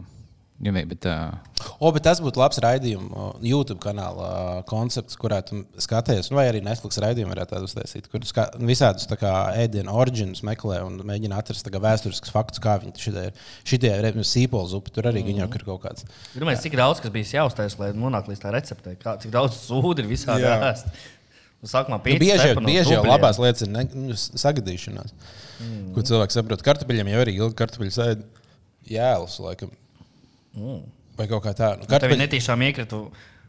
vien, 0.74 0.88
bet, 0.90 1.06
uh, 1.06 1.58
O, 1.78 1.90
bet 1.94 2.02
tas 2.06 2.20
būtu 2.22 2.40
labs 2.42 2.58
raidījums, 2.64 3.12
YouTube 3.46 3.78
kanāla 3.82 4.28
ā, 4.28 4.54
koncepts, 4.70 5.18
kurā 5.20 5.40
tu 5.46 5.60
skaties, 5.82 6.32
nu, 6.32 6.38
vai 6.40 6.48
arī 6.50 6.64
Netflix 6.66 6.98
raidījumu 7.04 7.34
varētu 7.34 7.54
tādu 7.54 7.68
uztaisīt, 7.70 8.08
kur 8.10 8.26
ska- 8.26 8.48
visādus 8.58 9.06
tā 9.10 9.20
kā 9.22 9.34
ēdienu 9.62 9.94
oriģinus 9.94 10.42
meklē 10.48 10.80
un 10.86 10.98
mēģina 11.06 11.38
atrast 11.42 11.66
tā 11.66 11.74
kā 11.74 11.82
vēsturiskus 11.84 12.34
faktus, 12.34 12.62
kā 12.64 12.78
viņi 12.82 13.04
šitie 13.04 13.26
ir. 13.30 13.44
Šitie 13.70 13.94
ir 13.94 14.18
nu, 14.18 14.26
sīpols 14.26 14.74
upi, 14.78 14.94
tur 14.96 15.10
arī 15.12 15.22
mm. 15.26 15.44
ir 15.46 15.68
kaut 15.68 15.84
kāds. 15.86 16.08
Gribētu, 16.34 16.64
cik 16.66 16.80
daudz 16.82 17.04
kas 17.06 17.14
bija 17.14 17.44
jāuztais, 17.44 17.78
lai 17.82 17.92
nonāktu 17.94 18.34
līdz 18.34 18.42
tā 18.46 18.54
receptei. 18.58 18.98
Kā, 19.02 19.18
cik 19.22 19.34
daudz 19.34 19.62
sūdu 19.68 20.06
ir 20.06 20.10
visādi 20.10 20.50
ēst. 20.50 20.90
Nu, 21.58 21.70
Sākumā 21.70 21.98
Nu, 21.98 22.06
pīcis 22.06 22.22
bieži 22.22 22.38
jau, 22.38 22.54
cepa 22.54 22.62
no 22.62 22.70
bieži 22.70 22.94
jau 22.94 23.02
labās 23.06 23.40
lietas 23.42 23.66
ir 23.66 23.72
ne, 23.74 23.82
nu, 23.98 24.18
sagadīšanās. 24.18 25.14
Mm. 25.58 25.88
Ko 25.96 26.04
cilvēks 26.06 26.38
saprot, 26.38 26.62
kartupeļiem 26.66 27.10
jau 27.10 27.24
arī 27.24 27.34
ilgi 27.40 27.58
kartupeļu 27.58 27.96
sēž 27.96 28.20
jēlus, 28.94 29.40
laikam. 29.42 29.72
Mm. 30.58 30.82
Vai 31.18 31.28
kaut 31.30 31.44
kā 31.46 31.54
tāda. 31.58 31.80
Nu, 31.82 31.86
Tev 31.88 31.96
kartupeļi- 31.96 32.22
netīšām 32.26 32.66
iekritu. 32.68 33.04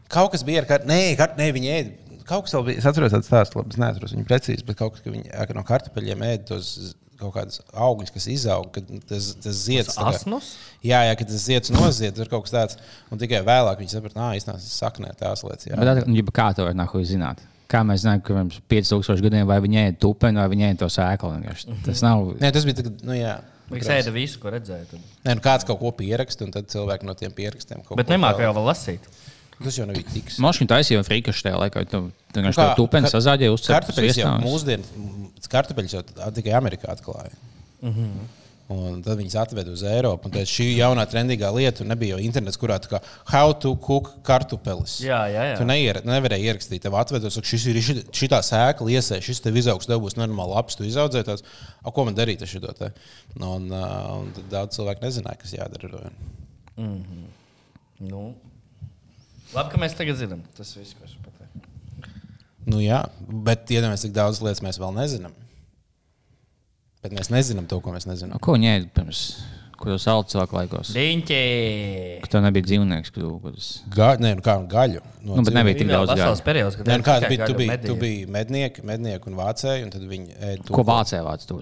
Kaut 0.09 0.31
kas 0.33 0.45
bija 0.45 0.63
ar 0.63 0.69
kart... 0.69 0.87
Nē, 0.89 1.01
kart... 1.19 1.35
Nē, 1.37 1.49
viņi 1.53 1.73
ēda. 1.75 2.23
Kaut 2.29 2.45
kas 2.47 2.53
vēl 2.55 2.65
bija. 2.69 2.81
Es 2.81 2.87
atceros 2.89 3.13
tādu 3.13 3.25
stāstu, 3.25 3.57
labi, 3.59 3.73
es 3.73 3.81
neatceros 3.81 4.13
viņu 4.15 4.25
precīzi, 4.29 4.65
bet 4.65 4.77
kaut 4.77 4.95
kas, 4.95 5.03
ka 5.05 5.13
viņi 5.13 5.53
no 5.57 5.63
kartupeļiem 5.65 6.25
ēda 6.29 6.47
tos 6.51 6.71
kaut 7.19 7.33
kādus 7.35 7.59
augļus, 7.75 8.13
kas 8.15 8.27
izaug, 8.31 8.69
kad 8.75 8.87
tas, 9.09 9.31
tas 9.43 9.57
zieds. 9.67 9.91
tā 9.97 10.05
kā- 10.05 10.13
Asnus? 10.15 10.53
Jā, 10.85 11.01
jā, 11.09 11.17
kad 11.19 11.27
tas 11.27 11.45
zieds 11.49 11.73
noziet, 11.73 12.15
tur 12.15 12.29
kaut 12.31 12.45
kas 12.47 12.53
tāds. 12.55 12.77
Un 13.11 13.19
tikai 13.21 13.41
vēlāk 13.45 13.81
viņi 13.81 13.91
saprata, 13.97 14.15
ka 14.21 14.37
īstenībā 14.39 14.55
tas 14.61 14.77
saknē 14.79 15.11
tās 15.19 15.43
lietas. 15.43 15.67
Jā. 15.67 15.75
bet 15.81 15.89
tā, 15.89 16.07
nu, 16.07 16.23
kā 16.39 16.47
to 16.55 16.67
var 16.69 16.77
nahuj 16.79 17.05
zināt? 17.11 17.41
Kā 17.69 17.83
mēs 17.85 18.05
zinām, 18.05 18.21
ka 18.23 18.33
pirms 18.33 18.61
5000 18.71 19.21
gadiem 19.25 19.45
vai 19.49 19.59
viņi 19.61 19.81
ēda 19.83 19.99
tupeni, 20.01 20.39
vai 20.41 20.47
viņi 20.53 20.67
ēda 20.71 20.79
to 20.85 20.89
sēklu? 20.95 21.33
Tas 21.85 22.01
nav. 22.05 22.23
Nē, 22.39 22.53
tas 22.55 22.65
bija 22.65 22.79
tagad, 22.81 23.03
nu 23.05 23.17
jā. 23.17 23.35
Viņš 23.69 23.89
ēda 23.95 24.11
visu, 24.13 24.39
ko 24.39 24.49
redzēja. 24.49 24.85
Tad. 24.89 24.99
Nē, 25.25 25.35
nu 25.35 25.41
kāds 25.45 25.65
kaut 25.67 25.79
ko 25.79 25.91
pieraksta, 25.91 26.43
un 26.45 26.51
tad 26.51 26.65
cilvēki 26.71 27.03
no 27.05 27.13
tiem 27.13 27.31
pierakstiem 27.31 27.83
kaut 27.85 27.97
Bet 27.97 28.07
ko 28.07 28.13
nemāku 28.13 28.39
vēl- 28.39 28.47
jau 28.49 28.53
vēl 28.57 28.65
lasīt. 28.71 28.99
Tas 29.63 29.75
jau 29.77 29.85
nebija 29.85 30.07
tiks. 30.13 30.37
Mašīna 30.39 30.67
taisīja 30.71 31.03
frīkašu 31.03 31.43
tajā 31.43 31.57
laikā. 31.59 31.83
Tu 31.89 31.99
vienkārši 32.33 32.55
kā- 32.61 32.75
to 32.75 32.81
tupeni 32.85 33.09
ka- 33.09 33.19
sazāģēji 33.19 33.53
uz 33.53 33.61
Kartupeļus 33.67 34.17
jau 34.21 34.29
mūsdienās, 34.39 35.49
kartupeļus 35.51 35.93
jau 35.97 36.03
tikai 36.31 36.53
Amerikā 36.55 36.87
atklāja. 36.95 37.33
Mm 37.81 37.89
Mhm. 37.89 37.99
-hmm. 38.05 38.27
Un 38.69 38.99
tad 39.01 39.17
viņas 39.17 39.33
atveda 39.41 39.71
uz 39.73 39.81
Eiropu. 39.81 40.29
tad 40.29 40.45
Šī 40.45 40.67
jaunā 40.77 41.01
trendīgā 41.09 41.47
lieta, 41.55 41.81
nebija 41.89 42.13
jau 42.13 42.19
internets, 42.21 42.57
kurā 42.61 42.75
tā 42.77 42.91
kā 42.91 42.99
how 43.31 43.51
to 43.51 43.71
cook 43.81 44.11
kartupeļus. 44.27 44.99
Jā, 45.01 45.23
jā, 45.33 45.45
jā. 45.49 45.55
Tu 45.57 45.65
neier, 45.65 45.97
nevarēji 46.05 46.45
ierakstīt, 46.51 46.83
tev 46.85 46.93
atvedot, 46.99 47.33
ka 47.33 47.41
šis 47.49 47.65
ir 47.71 47.79
šī- 47.81 48.03
šitā 48.13 48.43
sēkla, 48.45 48.93
iesēž, 48.93 49.25
šis 49.25 49.41
tev 49.41 49.57
izaugs, 49.57 49.89
tev 49.89 50.03
būs 50.05 50.13
normāli 50.21 50.53
labs, 50.53 50.77
tu 50.77 50.85
izaudzēji 50.85 51.25
tās. 51.31 51.41
A, 51.81 51.89
ko 51.89 52.05
man 52.05 52.13
darīt 52.13 52.45
ar 52.45 52.51
šo 52.53 52.61
te? 52.77 52.91
Nu, 53.41 53.55
Un, 53.57 53.71
un 53.73 54.29
tad 54.37 54.45
daudz 54.53 54.77
cilvēku 54.77 55.01
nezināja, 55.07 55.41
kas 55.41 55.55
jādara. 55.57 55.89
ar 55.89 56.13
to. 56.77 56.85
Nu. 57.99 58.23
Labi, 59.55 59.71
ka 59.73 59.81
mēs 59.81 59.97
tagad 59.97 60.19
zinām. 60.21 60.45
Tas 60.55 60.75
viss, 60.77 60.93
ko 60.93 61.09
es 61.09 61.17
pateicu. 61.25 61.65
Nu, 62.69 62.77
jā, 62.85 63.01
bet 63.49 63.65
iedomājieties, 63.73 64.05
cik 64.05 64.13
daudz 64.13 64.43
lietas 64.45 64.61
mēs 64.61 64.77
vēl 64.77 64.93
nezinām. 64.93 65.33
Bet 67.03 67.13
mēs 67.15 67.29
nezinām 67.31 67.67
to, 67.71 67.79
ko 67.83 67.93
mēs 67.95 68.07
nezinām. 68.09 68.41
Ko 68.43 68.57
viņi 68.57 68.69
ēda 68.73 68.89
pirms, 68.97 69.21
ko 69.79 69.93
jūs 69.93 70.03
saucat 70.03 70.33
cilvēku 70.33 70.57
laikos? 70.57 70.89
Diņķi! 70.97 71.39
Ka 72.25 72.31
tev 72.33 72.43
nebija 72.43 72.67
dzīvnieks, 72.67 73.13
ka 73.15 73.23
kaut 73.23 73.45
kas. 73.45 73.69
Ga, 73.95 74.09
nē, 74.19 74.33
nu 74.35 74.43
kā 74.43 74.57
nu 74.59 74.67
gaļu. 74.73 75.03
No 75.23 75.37
Nu, 75.39 75.45
bet 75.47 75.55
nebija 75.55 75.79
tik 75.79 75.91
daudz 75.93 76.11
gaļas. 76.11 76.43
periods, 76.43 76.75
kad 76.75 76.91
Nē, 76.91 76.97
nu, 76.99 77.07
kāds 77.07 77.27
tikai 77.31 77.37
bija? 77.37 77.47
Tu 77.47 77.57
biji, 77.61 77.79
tu 77.87 77.95
biji 78.03 78.25
mednieki, 78.35 78.83
mednieki 78.91 79.31
un 79.31 79.39
vācēji, 79.39 79.85
un 79.87 79.93
tad 79.95 80.03
viņi 80.11 80.39
ēda 80.53 80.75
Ko 80.75 80.83
vācē 80.91 81.21
vāc, 81.23 81.47
tu 81.47 81.61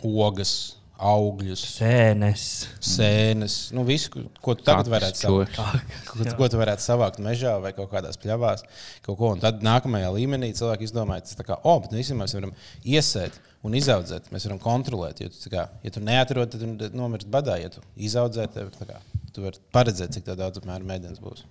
ogas, 0.00 0.54
augļus, 1.00 1.60
Sēnes. 1.76 2.46
sēnes. 2.84 3.58
Nu, 3.76 3.84
visu, 3.88 4.10
ko- 4.12 4.24
ko 4.40 4.54
tu 4.56 4.64
tagad 4.64 4.88
varētu 4.92 5.20
savākt. 5.20 5.60
Ko, 6.08 6.24
ko 6.40 6.48
tu 6.52 6.60
varētu 6.60 6.84
savākt 6.84 7.20
mežā 7.24 7.54
vai 7.60 7.72
kaut 7.76 7.92
kādās 7.92 8.20
pļavās. 8.20 8.64
Kaut 9.04 9.16
ko. 9.20 9.32
Un 9.36 9.40
tad 9.44 9.60
nākamajā 9.64 10.10
līmenī 10.16 10.52
cilvēki 10.56 10.88
izdomāja, 10.88 11.36
kā, 11.44 11.60
oh, 11.64 11.80
bet 11.80 11.92
nu, 11.92 12.00
mēs 12.20 12.36
varam 12.36 12.52
iesēt 12.84 13.40
un 13.66 13.76
izaudzēt. 13.76 14.30
Mēs 14.34 14.46
varam 14.48 14.60
kontrolēt. 14.62 15.22
Jo 15.24 15.30
tu, 15.32 15.40
tā 15.44 15.52
kā, 15.52 15.64
ja 15.84 15.94
tu 15.94 16.02
neatrod, 16.04 16.52
tad 16.52 16.62
tu 16.64 16.90
nomirsti 16.96 17.30
badā. 17.32 17.58
Ja 17.60 17.70
tu 17.72 17.82
izaudzē, 18.00 18.46
tad 18.52 18.74
tā 18.78 18.88
kā, 18.88 19.00
tu 19.34 19.44
vari 19.46 19.60
paredzēt, 19.74 20.14
cik 20.16 20.28
tā 20.28 20.36
daudz 20.38 20.62
apmēram 20.62 20.88
mēdienas 20.90 21.22
būs. 21.22 21.44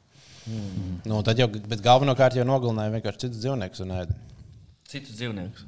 Mm. 0.49 1.01
Nu, 1.09 1.19
tad 1.25 1.37
jau, 1.41 1.49
bet 1.51 1.83
galvenokārt 1.85 2.37
jau 2.39 2.45
nogalināja 2.47 2.95
vienkārši 2.95 3.27
citus 3.27 3.43
dzīvniekus 3.43 3.83
un 3.85 3.91
ēda. 3.99 4.15
Citus 4.89 5.19
dzīvniekus. 5.19 5.67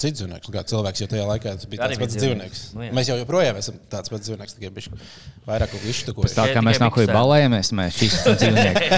Cits 0.00 0.16
dzīvnieks, 0.16 0.48
kā 0.48 0.62
cilvēks, 0.64 1.02
jo 1.02 1.06
tajā 1.12 1.24
laikā 1.28 1.50
tas 1.60 1.68
bija 1.68 1.82
tāds 1.82 1.98
bija 1.98 2.06
pats 2.06 2.14
dzīvnieks. 2.16 2.60
dzīvnieks. 2.62 2.76
Nu, 2.78 2.84
jā. 2.86 2.92
mēs 2.96 3.08
jau 3.10 3.16
joprojām 3.20 3.58
esam 3.60 3.76
tāds 3.92 4.08
pats 4.08 4.24
dzīvnieks, 4.24 4.54
tikai 4.56 4.70
bišķi 4.78 5.00
vairāk 5.44 5.74
Tā 5.74 5.80
iztukojuši. 5.92 6.36
kā 6.38 6.46
Tikai 6.48 6.62
mēs 6.64 6.80
nākamajā 6.80 7.16
balējamies, 7.18 7.72
mēs 7.76 7.98
šīs 8.00 8.16
dzīvnieki. 8.40 8.88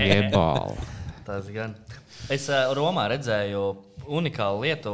Jebal. 0.00 0.78
Tas 1.28 1.50
gan. 1.52 1.74
Es 2.32 2.48
uh, 2.48 2.72
Romā 2.78 3.04
redzēju 3.12 3.66
unikālu 4.18 4.64
lietu. 4.66 4.92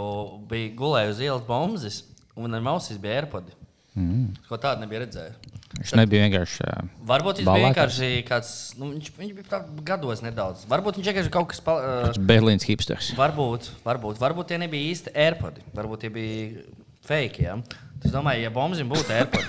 Bija 0.51 0.73
gulēju 0.79 1.15
uz 1.15 1.23
ielas 1.25 1.47
bombas, 1.49 2.03
un 2.37 2.57
ar 2.57 2.65
mausīs 2.65 3.01
bija 3.03 3.23
AirPods. 3.23 3.55
Mm. 3.97 4.35
Ko 4.45 4.59
tādu 4.61 4.83
nebija 4.85 5.07
redzējis. 5.07 5.37
Viņš 5.77 5.93
nebija 5.97 6.27
vienkārši. 6.27 6.65
ā, 6.69 6.83
Varbūt 7.09 7.41
viņš 7.41 7.47
Balētājs. 7.49 7.57
bija 7.57 7.71
vienkārši 7.71 8.09
kāds. 8.29 8.51
Nu, 8.77 8.91
viņš, 8.93 9.09
viņš 9.17 9.33
bija 9.39 9.49
tā 9.51 9.61
gados 9.89 10.21
nedaudz. 10.25 10.67
Varbūt 10.69 10.99
viņš 11.01 11.09
vienkārši 11.11 11.33
kaut 11.33 11.49
kas. 11.53 11.63
Pa, 11.65 11.77
uh, 11.81 12.19
Berlīnas 12.29 12.65
hipsters. 12.69 13.11
varbūt, 13.17 13.71
varbūt, 13.85 14.21
varbūt 14.21 14.53
tie 14.53 14.61
nebija 14.61 14.93
īsti 14.93 15.15
AirPods. 15.17 15.65
Varbūt 15.77 16.05
tie 16.05 16.13
bija 16.13 16.67
fake. 17.09 17.43
Ja? 17.49 17.57
Es 18.05 18.13
domāju, 18.13 18.45
ja 18.45 18.53
bombzim 18.53 18.89
būtu 18.93 19.13
AirPods, 19.17 19.49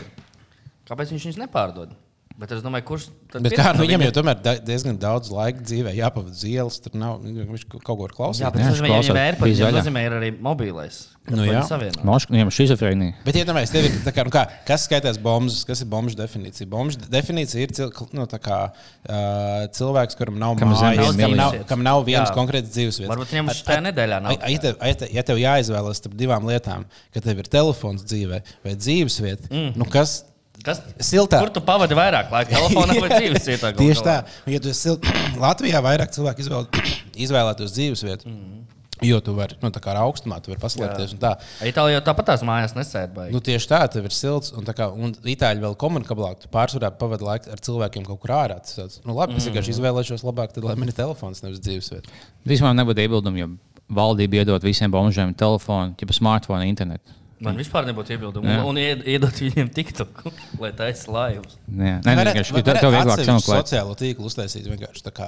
kāpēc 0.87 1.11
viņš 1.11 1.27
viņus 1.27 1.41
nepārdod? 1.43 1.91
Bet 2.37 2.51
es 2.53 2.59
domāju, 2.61 2.85
kurš 2.85 3.05
tad 3.33 3.41
no 3.41 3.49
nu, 3.49 3.81
viņam 3.81 4.01
viņa? 4.03 4.07
jau 4.11 4.13
tomēr 4.19 4.41
da- 4.45 4.59
diezgan 4.61 4.97
daudz 5.01 5.31
laika 5.33 5.63
dzīvē 5.65 5.89
jāpavada 5.97 6.35
uz 6.35 6.43
ielas, 6.45 6.75
tur 6.83 6.93
nav 6.93 7.23
viņš 7.25 7.63
kaut 7.71 7.81
ko 7.87 7.95
var 7.97 8.11
Jā, 8.11 8.17
klausīties. 8.19 8.51
bet 8.53 8.61
Jā, 8.61 8.67
tas 8.67 8.75
nozīmē, 8.77 8.91
klausās, 8.91 9.09
ja 9.09 9.23
AirPods 9.31 9.47
bija 9.47 9.55
ja 9.57 9.61
zaļā. 9.63 9.79
nozīmē, 9.81 10.03
ir 10.05 10.15
arī 10.19 10.29
mobilais. 10.45 10.99
Nu 11.33 11.47
jā. 11.49 11.63
Moškā, 12.07 12.31
viņam 12.35 12.51
šizofrēnija. 12.53 13.15
Bet, 13.25 13.39
iedomājieties, 13.41 13.73
tev 13.73 13.87
ir 13.89 13.97
tā 14.05 14.13
kā, 14.13 14.23
nu 14.27 14.31
kā, 14.31 14.43
kas 14.69 14.85
skaitās 14.85 15.17
bombas, 15.19 15.57
kas 15.67 15.81
ir 15.81 15.89
bombas 15.91 16.15
definīcija? 16.15 16.69
Bombas 16.69 16.95
definīcija 17.09 17.65
ir 17.65 17.73
cil, 17.75 17.91
nu, 18.15 18.27
tā 18.29 18.37
kā, 18.37 18.61
uh, 18.69 19.65
cilvēks, 19.73 20.15
kuram 20.21 20.37
nav 20.37 20.55
Kam 20.61 20.71
mājas, 20.77 21.17
viena 21.17 21.25
kam 21.25 21.35
nav, 21.41 21.59
kam 21.73 21.83
nav 21.89 22.05
vienas 22.07 22.29
Jā. 22.29 22.37
konkrētas 22.37 22.71
dzīvesvietas. 22.77 23.11
Varbūt 23.11 23.33
viņam 23.33 23.51
šajā 23.57 23.81
nedēļā 23.89 24.21
nav. 24.23 24.37
Ja 24.45 24.63
tev, 24.69 24.77
ja 24.77 24.93
tev- 25.01 25.13
ja 25.17 25.25
tev 25.33 25.41
jāizvēlas 25.41 25.99
starp 25.99 26.15
divām 26.21 26.45
lietām, 26.47 26.85
ka 27.11 27.19
tev 27.19 27.41
ir 27.43 27.49
telefons 27.49 28.05
dzīvē 28.07 28.41
vai 28.63 28.77
dzīvesvieta, 28.77 29.49
mm. 29.51 29.73
nu 29.75 29.89
kas 29.89 30.21
Kas, 30.65 30.81
siltāk? 31.03 31.43
kur 31.45 31.51
tu 31.53 31.61
pavadi 31.63 31.95
vairāk 31.97 32.31
laika? 32.33 32.55
Telefonā 32.55 32.95
vai 32.99 33.09
dzīves 33.19 33.45
vietā? 33.47 33.71
kaut 33.73 33.83
Tieši 33.83 34.05
tā. 34.05 34.15
Ja 34.49 34.61
tu 34.63 34.71
esi 34.73 34.89
sil- 34.89 35.01
Latvijā 35.43 35.81
vairāk 35.85 36.13
cilvēku 36.15 36.43
izvēl, 36.43 36.65
izvēlētos 37.27 37.75
dzīvesvietu, 37.75 38.27
mm. 38.31 38.63
jo 39.07 39.19
tu 39.23 39.35
vari, 39.37 39.57
nu, 39.61 39.71
tā 39.73 39.81
kā 39.83 39.93
ar 39.93 40.01
augstumā, 40.05 40.39
tu 40.43 40.51
vari 40.51 40.63
paslēpties. 40.63 41.13
un 41.15 41.21
tā. 41.21 41.35
Itālijā 41.69 41.99
jau 41.99 42.05
tāpat 42.09 42.31
tās 42.31 42.45
mājās 42.47 42.73
nesēd. 42.77 43.19
Nu, 43.35 43.41
tieši 43.43 43.69
tā, 43.71 43.83
tev 43.93 44.09
ir 44.09 44.15
silts, 44.17 44.51
un, 44.57 44.65
tā 44.67 44.75
kā, 44.77 44.89
un 44.91 45.13
itāļi 45.35 45.63
vēl 45.63 45.77
komunikablāk. 45.79 46.41
Tu 46.43 46.51
pārsvarā 46.53 46.91
pavadi 46.99 47.27
laiku 47.29 47.53
ar 47.53 47.63
cilvēkiem 47.69 48.07
kaut 48.09 48.19
kur 48.25 48.35
ārā. 48.39 48.57
Tas 48.65 48.79
tāds, 48.81 48.99
nu, 49.05 49.15
labi, 49.17 49.37
es 49.37 49.47
vienkārši 49.47 49.75
izvēlēšos 49.77 50.25
labāk, 50.27 50.57
tad, 50.57 50.65
lai 50.67 50.75
man 50.79 50.89
ir 50.89 50.97
telefons, 50.97 51.45
nevis 51.45 51.61
dzīvesvieta. 51.63 52.17
Vispār 52.49 52.75
nebūtu 52.75 53.05
iebildumi, 53.05 53.45
ja 53.45 53.51
valdība 53.87 54.41
iedot 54.41 54.65
visiem 54.67 54.91
bombžiem 54.91 55.31
telefonu, 55.37 55.93
ja 55.95 56.09
pa 56.09 56.17
smartphone, 56.17 56.67
internetu. 56.67 57.13
Man 57.45 57.57
vispār 57.59 57.85
nebūtu 57.85 58.15
iebildumu. 58.15 58.49
Jā. 58.49 58.61
Un, 58.63 58.69
un 58.71 58.79
ied- 58.81 59.03
iedot 59.13 59.41
viņiem 59.43 59.67
tiktoku, 59.75 60.31
lai 60.63 60.71
taisa 60.77 61.11
laivas. 61.13 61.57
Nē, 61.69 61.99
nē, 62.01 62.15
nē, 62.17 62.23
vienkārši 62.31 62.63
tev 62.63 62.79
tev 62.81 62.93
vieglāk 62.95 63.21
sameklēt. 63.21 63.67
sociālo 63.67 63.93
tīklu 63.99 64.25
uztaisīt 64.31 64.65
vienkārši 64.71 65.05
tā 65.05 65.13
kā 65.19 65.27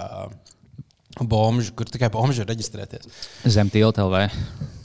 bomžu, 1.18 1.74
kur 1.74 1.90
tikai 1.90 2.12
bomži 2.14 2.44
var 2.44 2.52
reģistrēties. 2.54 3.10
Zem 3.50 3.70
tilta 3.74 4.06
LV. 4.06 4.28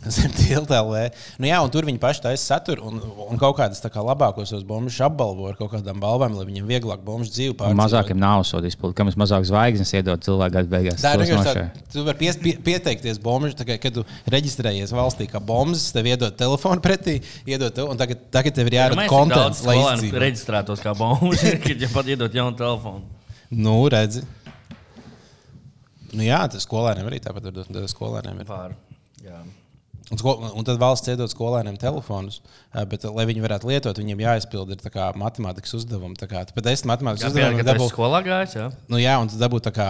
Zem 0.05 0.33
tilta 0.33 0.81
LV. 0.81 1.03
Nu, 1.41 1.47
jā, 1.49 1.59
un 1.65 1.71
tur 1.73 1.87
viņi 1.89 2.01
paši 2.01 2.23
taisa 2.25 2.45
saturu 2.55 2.85
un, 2.89 2.99
un 3.29 3.41
kaut 3.41 3.59
kādas 3.59 3.81
tā 3.81 3.91
kā 3.93 4.03
labākos 4.05 4.53
tos 4.53 4.65
bombus 4.67 4.97
apbalvo 5.05 5.47
ar 5.49 5.57
kaut 5.59 5.71
kādām 5.73 6.01
balvām, 6.01 6.35
lai 6.37 6.47
viņiem 6.49 6.67
vieglāk 6.69 7.05
bombu 7.05 7.29
dzīvi 7.29 7.55
pārdzīvot. 7.57 7.79
Mazākiem 7.79 8.21
nav 8.21 8.45
sodu 8.49 8.69
izpildu, 8.69 8.97
kam 8.99 9.13
es 9.13 9.19
mazāk 9.21 9.47
zvaigznes 9.49 9.93
iedod 9.97 10.25
cilvēku 10.25 10.65
beigās. 10.73 11.01
Tā 11.05 11.15
ir 11.17 11.25
vienkārši 11.25 11.65
tu 11.93 12.05
vari 12.09 12.21
pies, 12.21 12.41
pie, 12.41 12.57
pieteikties 12.69 13.21
bombuļu, 13.25 13.57
kad 13.71 13.99
tu 14.01 14.05
reģistrējies 14.35 14.93
valstī 14.97 15.29
kā 15.31 15.41
bombas, 15.45 15.87
tev 15.95 16.09
iedod 16.09 16.37
telefonu 16.41 16.85
pretī, 16.85 17.19
iedod 17.49 17.73
tev, 17.73 17.93
un 17.93 18.01
tagad, 18.01 18.29
tagad 18.35 18.57
tev 18.57 18.73
ir 18.73 18.81
jārada 18.81 19.05
daudz 19.05 19.13
konteksts, 19.13 19.67
lai 19.69 20.25
reģistrētos 20.29 20.85
kā 20.85 20.97
bombuļs, 21.01 21.49
kad 21.69 21.85
jau 21.85 21.93
pat 21.97 22.13
iedot 22.13 22.41
jaunu 22.41 22.57
telefonu. 22.61 23.05
Nu, 23.55 23.77
redzi. 23.93 24.25
Nu, 26.15 26.25
jā, 26.27 26.41
tas 26.51 26.67
skolēniem 26.67 27.11
arī 27.11 27.21
tāpat 27.25 27.51
ir. 27.51 27.61
tas 27.69 27.95
Skolēniem 27.95 28.43
ir. 28.43 28.49
Pār. 28.49 28.79
Jā. 29.25 29.43
Un, 30.13 30.19
sko, 30.21 30.35
un 30.53 30.67
tad 30.69 30.77
valsts 30.77 31.09
iedod 31.09 31.31
skolēniem 31.33 31.79
telefonus, 31.81 32.43
bet, 32.91 33.07
lai 33.09 33.25
viņi 33.25 33.41
varētu 33.41 33.71
lietot, 33.71 33.97
viņiem 33.97 34.21
jāizpild 34.21 34.75
ir 34.75 34.83
kā 34.93 35.07
matemātikas 35.17 35.73
uzdevumi. 35.79 36.19
Tā 36.21 36.29
kā 36.29 36.43
pat 36.45 36.67
desmit 36.67 36.91
matemātikas 36.91 37.31
uzdevumi 37.31 37.63
kad 37.63 37.65
tu 37.65 37.71
dabū, 37.71 37.87
skolā 37.89 38.21
gājis, 38.27 38.57
jā. 38.59 38.67
nu, 38.93 39.01
jā, 39.01 39.15
un 39.23 39.33
tu 39.33 39.41
dabū 39.41 39.63
tā 39.65 39.73
kā 39.73 39.89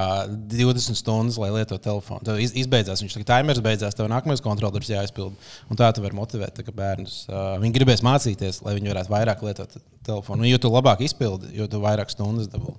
20 0.54 1.00
stundas, 1.00 1.40
lai 1.42 1.50
lietotu 1.56 1.82
telefonu. 1.88 2.22
Tad 2.28 2.38
iz, 2.44 2.54
izbeidzās, 2.62 3.02
viņš 3.02 3.18
tā 3.24 3.40
timers 3.40 3.58
beidzās, 3.64 3.98
tev 3.98 4.06
nākamais 4.12 4.44
kontrolieris 4.44 4.92
jāizpild. 4.94 5.34
Un 5.66 5.82
tā 5.82 5.90
tu 5.90 6.06
vari 6.06 6.14
motivēt 6.14 6.62
tā 6.62 6.68
bērnus. 6.70 7.24
Uh, 7.26 7.56
viņi 7.64 7.74
gribēs 7.80 8.06
mācīties, 8.06 8.62
lai 8.62 8.78
viņi 8.78 8.94
varētu 8.94 9.16
vairāk 9.16 9.42
lietot 9.48 9.78
telefonu. 10.06 10.44
Nu, 10.44 10.52
jo 10.52 10.62
tu 10.62 10.70
labāk 10.70 11.02
izpildi, 11.02 11.50
jo 11.58 11.66
tu 11.66 11.82
vairāk 11.82 12.14
stundas 12.14 12.46
dabū. 12.54 12.78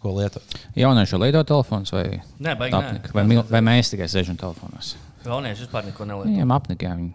Ko 0.00 0.14
lietot? 0.16 0.54
Jaunieši 0.80 1.18
lieto 1.20 1.42
telefons 1.44 1.90
vai 1.92 2.04
Nē, 2.40 2.54
baigi 2.56 2.72
nē. 2.76 2.78
apnika? 2.84 3.12
Vai, 3.14 3.24
mil- 3.28 3.44
vai 3.50 3.60
mēs 3.60 3.90
tikai 3.92 4.06
sēžam 4.08 4.38
telefonos? 4.40 4.94
Jaunieši 5.26 5.66
vispār 5.66 5.84
neko 5.90 6.06
nelieto. 6.08 6.30
Viņiem 6.30 6.54
apnika, 6.56 6.94
viņi 6.96 7.12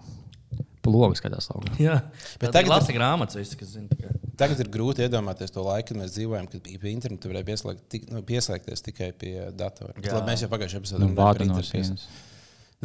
plogas 0.86 1.18
skatās 1.18 1.48
laukā. 1.50 1.72
Jā, 1.82 1.96
Bet 2.40 2.52
tagad 2.54 2.70
lasa 2.70 2.94
grāmatas, 2.94 3.40
visi, 3.40 3.58
kas 3.58 3.72
zina. 3.74 3.88
tikai. 3.90 4.12
Tagad 4.38 4.60
ir 4.62 4.68
grūti 4.70 5.02
iedomāties 5.08 5.50
to 5.56 5.64
laiku, 5.66 5.94
kad 5.94 5.98
mēs 6.04 6.14
dzīvojam, 6.14 6.46
kad 6.52 6.62
pie 6.62 6.92
interneta 6.92 7.30
varēja 7.32 7.48
pieslēgt, 7.48 7.82
tik, 7.90 8.06
nu, 8.12 8.22
pieslēgties 8.22 8.84
tikai 8.86 9.10
pie 9.18 9.34
datora. 9.56 9.96
Labi, 9.98 10.28
Mēs 10.30 10.44
jau 10.46 10.50
pagājušajā 10.52 10.82
epizodē 10.84 11.00
Nu, 11.02 11.08
runājām 11.10 11.16
par 11.16 11.42
internetu. 11.42 12.02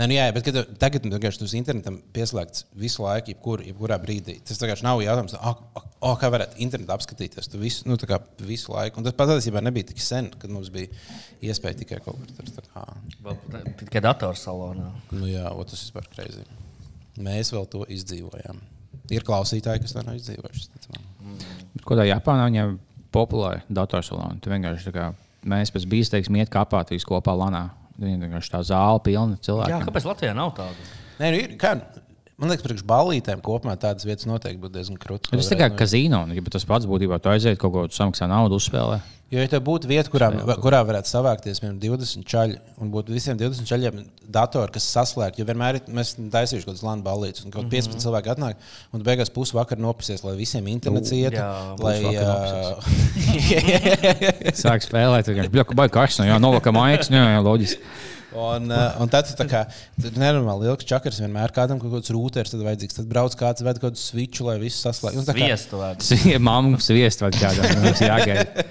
Nē, 0.00 0.06
nu 0.08 0.14
jā, 0.16 0.22
bet 0.32 0.46
tu- 0.48 0.62
tagad 0.80 1.04
vienkārši 1.04 1.42
tas 1.42 1.52
internetam 1.58 1.98
pieslēgts 2.14 2.62
visu 2.80 3.02
laiku, 3.04 3.34
jebkur, 3.34 3.60
jebkurā 3.66 3.98
brīdī. 4.00 4.38
Tas 4.48 4.56
vienkārši 4.62 4.86
nav 4.86 5.02
jautājums, 5.04 5.34
ah, 5.36 5.58
ah, 5.76 5.84
oh, 6.00 6.14
kā 6.16 6.30
varētu 6.32 6.56
internetu 6.64 6.94
apskatīties. 6.94 7.50
Tu 7.52 7.60
visu, 7.60 7.84
nu, 7.84 7.98
kā 8.08 8.16
visu 8.48 8.72
laiku. 8.72 8.96
Un 8.96 9.04
tas 9.04 9.12
patiesībā 9.18 9.60
nebija 9.60 9.90
tik 9.90 10.00
sen, 10.00 10.30
kad 10.40 10.48
mums 10.48 10.70
bija 10.72 10.88
iespēja 11.44 11.82
tikai 11.82 12.00
kaut 12.00 12.16
kur 12.16 12.32
tur. 12.32 12.64
Kā, 12.72 12.86
Tikai 13.82 14.00
datorsalonā. 14.06 14.88
nu, 15.12 15.26
jā, 15.28 15.50
o, 15.52 15.64
tas 15.68 15.82
vispār 15.84 16.08
kreizī. 16.14 16.46
Mēs 17.20 17.52
vēl 17.52 17.68
to 17.68 17.84
izdzīvojām. 17.84 18.62
Ir 19.12 19.26
klausītāji, 19.26 19.82
kas 19.84 19.92
to 19.92 20.06
nav 20.06 20.16
izdzīvojuši. 20.16 20.70
Bet 21.74 21.84
Ko 21.84 21.98
tā 21.98 22.08
Japānā 22.08 22.48
viņam 22.48 22.78
tā 24.88 24.94
kā 24.96 25.10
mēs 25.44 25.72
pēc 25.74 25.84
bīsteigas 25.90 26.32
iet 26.40 26.48
kāpāt 26.52 26.94
visi 26.94 27.04
kopā 27.04 27.36
lanā. 27.36 27.66
Viņam 28.00 28.22
vienkārši 28.26 28.52
tā 28.54 28.60
zāle 28.64 29.00
pilna 29.04 29.36
Jā, 29.36 29.42
cilvēku. 29.48 29.80
kāpēc 29.88 30.06
Latvijā 30.08 30.34
nav 30.36 30.54
tāda? 30.56 30.86
Nē, 31.20 31.30
nu, 31.34 31.40
ir, 31.44 31.56
kā, 31.60 31.74
man 32.40 32.50
liekas, 32.50 32.64
priekš 32.66 32.84
ballītēm 32.88 33.44
kopumā 33.44 33.76
tādas 33.80 34.08
vietas 34.08 34.26
noteikti 34.28 34.60
būtu 34.64 34.78
diezgan 34.78 34.98
krūtis. 35.00 35.30
Tas 35.30 35.46
ir 35.46 35.54
tikai 35.56 35.70
kazino, 35.78 36.24
un 36.26 36.34
ja 36.34 36.42
tas 36.50 36.64
pats 36.68 36.88
būtībā 36.90 37.20
tu 37.22 37.28
aiziet 37.32 37.60
kaut 37.60 37.72
ko, 37.76 37.86
samaksā 37.94 38.28
naudu, 38.30 38.56
uzspēlē. 38.60 39.00
Jo, 39.30 39.38
ja 39.38 39.46
tev 39.46 39.60
būtu 39.62 39.86
vieta, 39.86 40.10
kurā, 40.10 40.26
kurā 40.58 40.80
varētu 40.82 41.06
savākties 41.06 41.60
piemēram, 41.62 41.76
20 41.78 42.24
čaļi, 42.26 42.56
un 42.82 42.88
būtu 42.90 43.14
visiem 43.14 43.36
20 43.38 43.62
čaļiem 43.70 44.00
datori, 44.26 44.72
kas 44.74 44.88
saslēgti, 44.90 45.38
jo 45.38 45.46
vienmēr 45.46 45.78
ir, 45.78 45.84
mēs 45.94 46.16
taisījuši 46.18 46.66
kaut 46.66 46.72
kādas 46.74 46.82
lāņu 46.88 47.04
balītas, 47.06 47.44
un 47.46 47.52
kaut 47.54 47.62
Mhm. 47.68 47.70
15 47.76 48.02
cilvēki 48.02 48.32
atnāk, 48.34 48.58
un 48.90 49.04
beigās 49.06 49.30
pusi 49.30 49.54
vakar 49.54 49.78
nopasies, 49.78 50.24
lai 50.26 50.34
visiem 50.34 50.66
internets 50.74 51.12
ietu. 51.14 51.38
jā, 51.38 51.46
lai, 51.78 51.94
pusvakar 52.02 52.26
ā, 52.26 53.60
Sāk 54.64 54.82
spēlēt, 54.82 55.30
vienkārši 55.30 55.52
bļaka, 55.54 55.76
baigi 55.78 55.94
karsts, 55.94 56.18
no 56.22 56.26
jā, 56.26 56.38
novakam 56.42 56.80
aiks, 56.82 57.10
jā, 57.14 57.22
jā, 57.36 57.40
loģiski. 57.46 57.82
Un, 58.30 58.68
uh, 58.70 58.94
un 59.02 59.08
tad 59.10 59.26
tu 59.26 59.34
tā 59.34 59.42
kā 59.50 59.64
nenormāli 60.14 60.68
liels 60.68 60.84
čakars 60.86 61.16
vienmēr 61.18 61.50
kādam 61.54 61.80
kaut 61.82 61.90
kāds 61.96 62.12
rūters, 62.14 62.52
tad 62.52 62.60
vajadzīgs. 62.62 62.98
Tad 63.00 63.08
brauc 63.10 63.34
kāds, 63.34 63.64
ved 63.66 63.80
kaut 63.82 63.90
kādu 63.96 63.98
switchu, 63.98 64.44
lai 64.46 64.54
viss 64.62 64.84
saslēgtu. 64.86 65.18
Nu, 65.18 65.24
tā 65.26 65.34
kā- 65.34 65.48
Viestu 65.50 65.80
vārdu. 65.80 66.06
Sie- 66.06 66.38
Mamma 66.38 66.78
sviest 66.78 67.24
vai 67.24 67.32
kādā, 67.34 67.66
mums 67.82 68.02
jāgaida. 68.10 68.66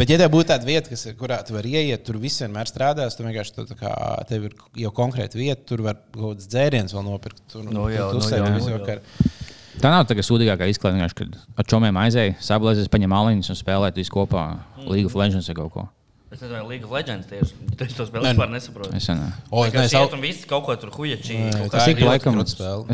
Bet, 0.00 0.08
ja 0.10 0.16
tev 0.18 0.32
būtu 0.32 0.48
tāda 0.50 0.66
vieta, 0.66 0.90
kas, 0.90 1.06
kurā 1.20 1.38
tu 1.46 1.54
vari 1.54 1.76
ieiet, 1.76 2.02
tur 2.06 2.18
viss 2.18 2.40
vienmēr 2.42 2.66
strādās. 2.70 3.14
Tu 3.18 3.22
vienkārši 3.26 3.54
tu, 3.54 3.66
tā 3.70 3.76
kā, 3.78 3.92
tev 4.26 4.48
ir 4.48 4.54
jau 4.82 4.90
konkrēta 4.96 5.38
vieta, 5.38 5.62
tur 5.70 5.84
var 5.86 6.00
kaut 6.16 6.34
kāds 6.40 6.50
dzēriens 6.50 6.96
vēl 6.96 7.06
nopirkt. 7.06 7.44
Tur 7.52 7.68
Nu 7.68 7.86
jau, 7.92 8.10
tu 8.16 8.18
nu 8.18 8.26
sēdi 8.26 8.42
jau, 8.48 8.54
visu 8.56 8.72
nu 8.72 8.78
vakaru. 8.80 9.00
Tā 9.80 9.94
nav 9.94 10.08
tā 10.10 10.18
sūdīgākā 10.18 10.66
izklaide, 10.72 10.98
vienkārši, 10.98 11.18
kad 11.22 11.38
ar 11.62 11.70
čomiem 11.70 12.02
aizēja, 12.02 12.34
sablēzēs, 12.42 12.90
paņem 12.92 13.14
aliņus 13.20 13.52
un 13.54 13.60
spēlēt 13.62 14.00
visu 14.00 14.12
kopā 14.16 14.42
League 14.88 15.06
of 15.06 15.14
Legends 15.14 15.46
vai 15.52 15.56
kaut 15.62 15.72
ko. 15.76 15.86
Es 16.30 16.38
nezinu, 16.38 16.68
League 16.68 16.86
of 16.86 16.92
Legends 16.94 17.26
tieši. 17.26 17.56
Tu 17.74 17.86
to 17.90 18.04
spēli 18.06 18.22
Nē, 18.22 18.30
vispār 18.36 18.50
nesaproti. 18.52 18.94
Es, 18.94 19.08
es 19.10 19.72
nezinu, 19.74 20.02
iet 20.04 20.12
un 20.14 20.20
visi 20.22 20.46
kaut 20.46 20.62
ko 20.62 20.76
tur 20.78 20.92
kaut 21.56 21.72
kā 21.72 21.80
Es 21.80 21.88
ir 21.90 21.98
ik 21.98 22.06
laikam, 22.06 22.36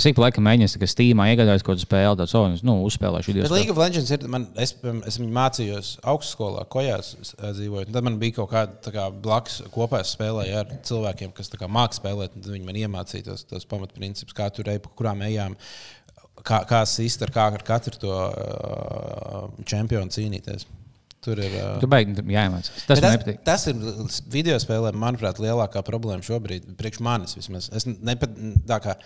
es 0.01 0.07
ik 0.09 0.17
pa 0.17 0.23
laikam 0.25 0.47
mēģinu, 0.47 0.81
ka 0.81 0.89
Steamā 0.89 1.27
iegādājos 1.35 1.65
kaut 1.67 1.75
kādu 1.75 1.85
spēli, 1.85 2.17
tāds, 2.23 2.33
oh, 2.39 2.47
nu, 2.65 2.79
uzspēlēšu 2.89 3.35
video. 3.35 3.51
League 3.53 3.75
of 3.75 3.81
Legends 3.83 4.15
ir. 4.17 4.25
Man, 4.33 4.47
es, 4.57 4.73
piemēram, 4.81 5.03
es 5.11 5.19
viņu 5.21 5.37
mācījos 5.37 5.91
augstskolā, 6.15 6.65
kojās 6.73 7.13
ā, 7.37 7.51
dzīvoju. 7.59 7.91
Tad 7.91 8.09
man 8.09 8.17
bija 8.23 8.39
kaut 8.39 8.49
kāda 8.55 8.81
tā 8.87 8.95
kā, 8.97 9.05
blakus 9.27 9.59
kopā 9.75 10.01
es 10.07 10.15
spēlēju 10.17 10.57
ar 10.63 10.73
cilvēkiem, 10.89 11.37
kas 11.37 11.53
mākslinieki 11.53 12.01
spēlēt. 12.01 12.41
un 12.41 12.47
Tad 12.47 12.57
viņi 12.57 12.71
man 12.71 12.81
iemācīja 12.87 13.29
tos, 13.29 13.45
tos 13.53 13.69
pamatprincipus, 13.69 14.39
kā 14.39 14.49
tur 14.49 14.73
ej, 14.73 14.81
pa 14.81 14.97
kurām 14.97 15.21
ejām. 15.29 15.61
Kā, 16.41 16.63
kā 16.69 16.81
sist 16.89 17.21
ar, 17.27 17.37
kā 17.37 17.51
ar 17.53 17.69
katru 17.69 18.01
to 18.01 18.17
uh, 18.17 19.47
čempionu 19.69 20.15
cīnīties. 20.15 20.65
Tur 21.25 21.41
ir. 21.43 21.55
Uh, 21.59 21.77
Tu 21.83 21.89
beigi 21.91 22.23
jāiemācās. 22.31 22.85
Tas 22.87 23.01
man 23.03 23.17
Tas, 23.25 23.39
tas 23.47 23.67
ir 23.71 23.81
video 24.33 24.59
spēlē, 24.63 24.93
manuprāt, 24.97 25.41
lielākā 25.43 25.83
problēma 25.87 26.25
šobrīd. 26.27 26.69
Priekš 26.79 27.03
manis 27.05 27.37
vismaz. 27.39 27.71
Es 27.75 27.89
nepat, 27.89 28.37
tā 28.69 28.79
kā 28.85 28.97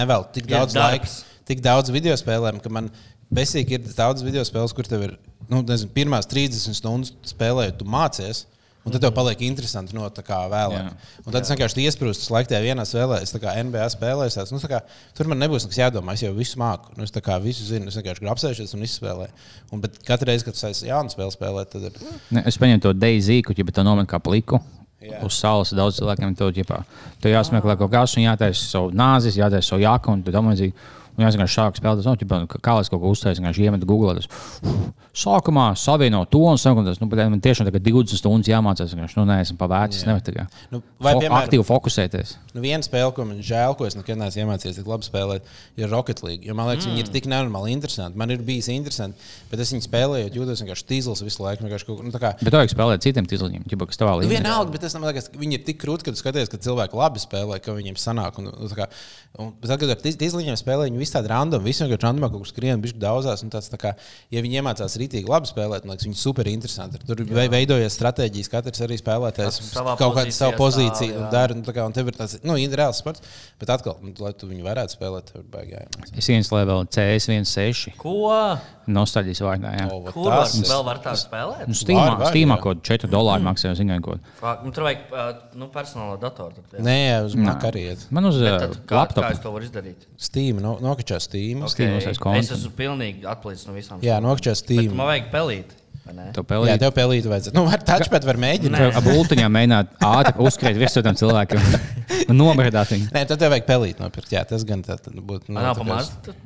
nevēlu 0.00 0.28
tik 0.34 0.48
daudz 0.50 0.74
darbs. 0.74 1.20
laika, 1.20 1.42
tik 1.50 1.62
daudz 1.64 1.92
video 1.94 2.16
spēlēm, 2.18 2.62
ka 2.64 2.72
man 2.72 2.90
besīgi 3.34 3.78
ir 3.78 3.90
daudz 3.92 4.24
video 4.26 4.44
spēles, 4.48 4.74
kur 4.74 4.88
tev 4.88 5.06
ir 5.06 5.16
nu, 5.50 5.62
nezinu, 5.62 5.92
pirmās 5.94 6.28
30 6.30 6.76
stundas 6.78 7.14
spēlējot, 7.30 7.78
tu 7.80 7.88
mācies. 7.88 8.46
Un 8.88 8.94
tad 8.94 9.02
tev 9.04 9.12
paliek 9.16 9.42
interesanti 9.44 9.92
no 9.96 10.06
tā 10.14 10.22
kā 10.24 10.38
vēlāk. 10.48 10.86
Jā. 10.88 11.18
Un 11.24 11.34
tad 11.34 11.44
es 11.44 11.52
vienkārši 11.52 11.84
iesprūstu 11.84 12.32
laikā 12.32 12.60
vienā 12.64 12.86
spēlē, 12.88 13.20
es 13.24 13.34
tā 13.34 13.40
kā 13.42 13.52
NBA 13.60 13.84
spēlēju. 13.92 14.32
tās, 14.38 14.54
Nu, 14.54 14.60
tā 14.62 14.70
kā, 14.70 14.80
tur 15.18 15.28
man 15.28 15.42
nebūs 15.42 15.66
nekas 15.66 15.80
jādomā. 15.82 16.16
Es 16.16 16.24
jau 16.24 16.32
visu 16.36 16.56
māku. 16.60 16.94
Nu, 16.96 17.04
es 17.04 17.12
tā 17.12 17.20
kā 17.24 17.36
visu 17.42 17.66
zinu. 17.68 17.92
Es 17.92 18.00
vienkārši 18.00 18.24
gribu 18.24 18.32
apsēsties 18.32 18.72
un 18.78 18.86
izspēlēt. 18.88 19.44
Un, 19.68 19.84
bet 19.84 20.00
katru 20.08 20.30
reizi, 20.30 20.48
kad 20.48 20.56
es 20.56 20.64
esmu 20.70 20.88
jaunu 20.88 21.12
spēli 21.12 21.36
spēlēt, 21.36 21.74
tad 21.74 21.90
ir. 21.90 22.00
Ne, 22.32 22.46
es 22.48 22.56
paņēmu 22.56 22.86
to 22.86 22.96
Daisy, 22.96 23.42
ko 23.44 23.56
jau 23.56 23.68
tā 23.68 23.84
nomet 23.84 24.08
kā 24.08 24.22
pliku. 24.24 24.62
Jā. 24.98 25.20
Uz 25.22 25.36
saules 25.38 25.70
daudz 25.78 26.00
cilvēkiem 26.00 26.32
to 26.38 26.48
ģipā. 26.56 26.80
Tur 27.22 27.30
jāsmeklē 27.30 27.76
kaut 27.78 27.92
kas, 27.92 28.16
un 28.18 28.24
jātaisa 28.24 28.64
savu 28.66 28.88
nāzi, 28.90 29.30
jātaisa 29.38 29.70
savu 29.70 29.84
jaku 29.84 30.16
un 30.16 30.24
tam 30.26 30.50
līdzīgi. 30.50 30.74
Un 31.18 31.26
jāsaka, 31.26 31.48
sāk 31.50 31.78
spēlēt, 31.80 32.04
no, 32.06 32.14
ģipā, 32.14 32.36
kā 32.62 32.76
es 32.78 32.88
kaut 32.92 33.00
ko 33.02 33.10
uztaisu, 33.10 33.42
vienkārši 33.42 33.64
iemetu 33.66 33.88
Google. 33.90 34.14
Tas, 34.14 34.28
sākumā 35.18 35.72
savienot 35.74 36.30
to 36.30 36.44
un 36.46 36.58
tas 36.86 37.00
nu, 37.02 37.08
man 37.10 37.40
tiešām 37.42 37.66
tagad 37.66 37.82
20 37.82 38.20
stundas 38.20 38.46
jāmācās. 38.50 38.94
vienkārši, 38.94 39.18
Nu, 39.18 39.24
nē, 39.26 39.40
esmu 39.42 39.56
pavērts, 39.58 39.98
es 39.98 40.04
nevaru 40.06 40.22
tā 40.22 40.34
kā 40.36 40.44
Nu, 40.70 40.80
vai, 41.00 41.14
fo- 41.14 41.22
piemēram- 41.24 41.42
aktīvi 41.42 41.64
fokusēties. 41.66 42.36
Nu, 42.54 42.60
viena 42.62 42.86
spēle, 42.86 43.12
ko 43.14 43.24
man 43.24 43.40
žēl, 43.42 43.74
ko 43.76 43.86
es 43.86 43.96
nekad 43.98 44.16
neesmu 44.16 44.44
iemācījies 44.44 44.78
tik 44.78 44.86
labi 44.86 45.02
spēlēt, 45.08 45.40
ir 45.76 45.90
Rocket 45.90 46.22
League. 46.22 46.46
Jo 46.46 46.54
man 46.54 46.68
liekas, 46.70 46.86
mm. 46.86 46.94
viņi 46.94 46.98
ir 47.02 47.10
tik 47.12 47.26
nenormāli 47.26 47.72
interesanti. 47.74 48.16
Man 48.16 48.30
ir 48.30 48.38
bijis 48.38 48.68
interesanti, 48.70 49.18
bet 49.50 49.58
es 49.58 49.72
viņu 49.74 49.88
spēlēju, 49.88 50.30
jūtos 50.38 50.62
vienkārši 50.62 50.86
tīzls 50.86 51.24
visu 51.26 51.42
laiku. 51.42 51.66
vienkārši 51.66 51.86
Kaut, 51.88 52.04
nu, 52.04 52.10
kā, 52.14 52.34
Bet 52.38 52.52
to 52.52 52.58
vajag 52.60 52.70
spēlēt 52.76 53.02
citiem 53.02 53.26
tīzliņiem, 53.26 53.64
ģipā, 53.66 53.86
kas 53.90 53.96
tavā 53.98 54.14
Nu, 54.14 54.22
līmenī. 54.22 54.38
vienalga, 54.38 54.70
bet 54.70 54.84
es 54.84 54.94
domāju, 54.94 55.18
ka 55.18 55.38
viņi 55.38 55.54
ir 55.58 55.64
tik 55.64 55.82
krūti, 55.82 56.04
ka 56.04 56.12
tu 56.12 56.20
skaties, 56.20 56.50
ka 56.52 56.58
cilvēki 56.58 56.94
labi 56.94 57.18
spēlē, 57.18 57.58
ka 57.62 57.72
viņiem 57.72 57.96
sanāk. 57.98 58.38
Un, 58.38 58.52
un, 58.52 58.68
tā 58.68 58.76
kā, 58.76 58.86
un, 59.38 59.52
bet 59.60 59.70
tad, 59.70 59.80
kad 59.80 59.90
ar 59.90 59.96
tīzliņiem 60.04 60.58
spēlē, 60.60 60.86
viņi 60.90 60.98
visi 61.08 61.16
tādi 61.16 61.32
random, 61.32 61.64
visi 61.64 61.82
vienkārši 61.82 62.04
randomā 62.04 62.28
kaut 62.30 62.44
kur 62.44 62.52
skrien, 62.52 62.84
bišķi 62.84 63.00
daudzās. 63.02 63.42
un 63.42 63.50
tāds, 63.56 63.72
tā 63.72 63.80
kā, 63.80 63.94
Ja 64.30 64.42
viņi 64.44 64.58
iemācās 64.60 64.96
rītīgi 65.00 65.28
labi 65.30 65.48
spēlēt, 65.48 65.86
man 65.86 65.96
liekas, 65.96 66.06
viņi 66.06 66.18
super 66.20 66.48
interesanti. 66.50 67.00
Tur 67.08 67.22
ve- 67.24 67.48
veidojas 67.48 67.96
stratēģijas, 67.96 68.50
katrs 68.52 68.82
arī 68.84 68.98
spēlētājs 69.00 69.60
kaut 69.98 70.16
kādu 70.18 70.34
savu 70.36 70.56
pozīciju 70.60 71.14
stāv, 71.14 71.16
un 71.16 71.24
jā. 71.24 71.30
dara. 71.32 71.54
Un, 71.56 71.62
tā 71.64 71.74
kā, 71.76 71.86
un 71.88 71.96
tev 71.96 72.10
ir 72.12 72.18
tāds 72.18 72.38
nu, 72.44 72.58
reāls 72.78 73.00
sports, 73.00 73.24
bet 73.58 73.72
atkal, 73.72 73.96
nu, 74.04 74.12
lai 74.20 74.34
tu 74.36 74.50
viņu 74.50 74.66
varētu 74.66 74.98
spēlēt, 74.98 75.32
tev 75.32 75.62
ir 75.64 75.72
jāiemācās. 75.78 76.18
Es 76.20 76.28
ienslēju 76.34 76.70
vēl 76.72 76.84
CS16. 76.98 77.96
Ko? 77.96 78.18
Nostāļas 78.88 79.40
vārdā. 79.44 79.70
jā. 79.76 79.86
O, 79.92 80.00
Kur 80.12 80.30
var, 80.30 80.44
tas 80.46 80.54
ir- 80.56 80.64
vēl 80.64 80.84
var 80.86 80.98
tā 81.04 81.12
spēlēt? 81.12 81.66
Nu, 81.68 81.74
Steamā, 81.74 82.04
Var, 82.08 82.16
var, 82.18 82.32
Steamā 82.32 82.56
kaut 82.62 82.82
4 82.82 83.08
dolāri 83.12 83.42
maksā 83.44 83.72
kodu. 84.02 84.20
Fak, 84.40 84.64
Nu, 84.64 84.70
tur 84.72 84.84
vajag 84.84 84.98
nu, 85.54 85.68
personālo 85.68 86.18
datoru. 86.18 86.54
Nē, 86.80 87.24
uz 87.24 87.34
Mac 87.36 87.62
arī 87.62 87.90
iet. 87.92 88.06
Man 88.10 88.24
uz 88.24 88.38
Bet 88.40 88.60
tad 88.60 88.70
Kā, 88.70 88.86
kā 88.86 88.96
laptopa. 89.06 89.30
es 89.30 89.38
to 89.40 89.52
varu 89.52 89.64
izdarīt? 89.64 90.06
Steam, 90.16 90.56
no, 90.58 90.76
nokačā 90.80 91.20
Steam. 91.20 91.62
Aiz 91.62 92.18
konta. 92.18 92.38
Es 92.38 92.50
esmu 92.50 92.70
pilnīgi 92.70 93.22
atpalicis 93.24 93.66
no 93.66 93.74
visām. 93.74 94.00
Jā, 94.00 94.20
nokačā 94.20 94.50
Bet 94.54 94.56
Steam. 94.56 94.96
man 94.96 95.06
vajag 95.06 95.30
pelīt. 95.30 95.76
Ne? 96.16 96.26
To 96.36 96.42
Jā, 96.42 96.48
pelīt. 96.52 96.78
tev 96.82 96.92
pelīt 96.96 97.26
vajadzētu. 97.28 97.54
Nu, 97.56 97.64
var 97.68 97.82
tačpēt, 97.86 98.24
var 98.28 98.38
mēģināt. 98.40 98.96
Ar 98.98 99.04
būtiņā 99.04 99.48
mēģināt 99.54 99.94
ātri 100.08 100.44
uzskriet 100.46 100.78
virsū 100.80 101.02
tam 101.06 101.16
cilvēkam 101.18 101.60
un 102.28 102.36
nomirdāt 102.42 102.92
viņu. 102.94 103.08
Nē, 103.14 103.22
tad 103.30 103.40
tev 103.42 103.52
vajag 103.54 103.66
pelīt 103.68 104.02
nopirkt. 104.02 104.32
Jā, 104.32 104.44
tas 104.48 104.64
gan 104.68 104.82
tā, 104.86 104.96
tad 105.00 105.14
būtu. 105.18 105.52
Man 105.54 105.64
nav 105.68 105.78
pamazs, 105.80 106.12
tas 106.24 106.36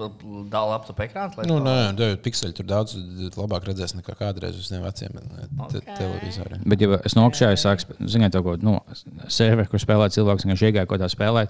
dāla 0.52 0.78
ap 0.78 0.86
tu 0.88 0.94
ekrānu. 0.96 1.36
lai 1.38 1.46
Nu, 1.50 1.58
to- 1.58 1.66
nē, 1.66 1.76
nē, 1.78 1.96
tev 1.98 2.14
ir 2.14 2.20
pikseli 2.24 2.56
tur 2.58 2.68
daudz 2.70 2.96
labāk 3.38 3.68
redzēs 3.70 3.96
nekā 3.98 4.16
kādreiz 4.18 4.58
uz 4.58 4.68
tiem 4.72 4.82
veciem 4.86 5.18
Ok. 5.58 5.78
televizoriem. 5.98 6.62
Bet, 6.66 6.80
ja 6.80 6.98
es 7.04 7.14
nokšēju, 7.18 7.60
sāku 7.62 7.98
zināt, 8.06 8.32
kaut 8.38 8.44
ko 8.44 8.56
nu, 8.62 8.78
serveri, 9.28 9.68
kur 9.68 9.78
spēlē 9.82 10.08
cilvēks, 10.14 10.46
kas 10.48 10.60
iegāja 10.66 10.86
kaut 10.86 10.98
kādā 10.98 11.10
spēlē. 11.12 11.46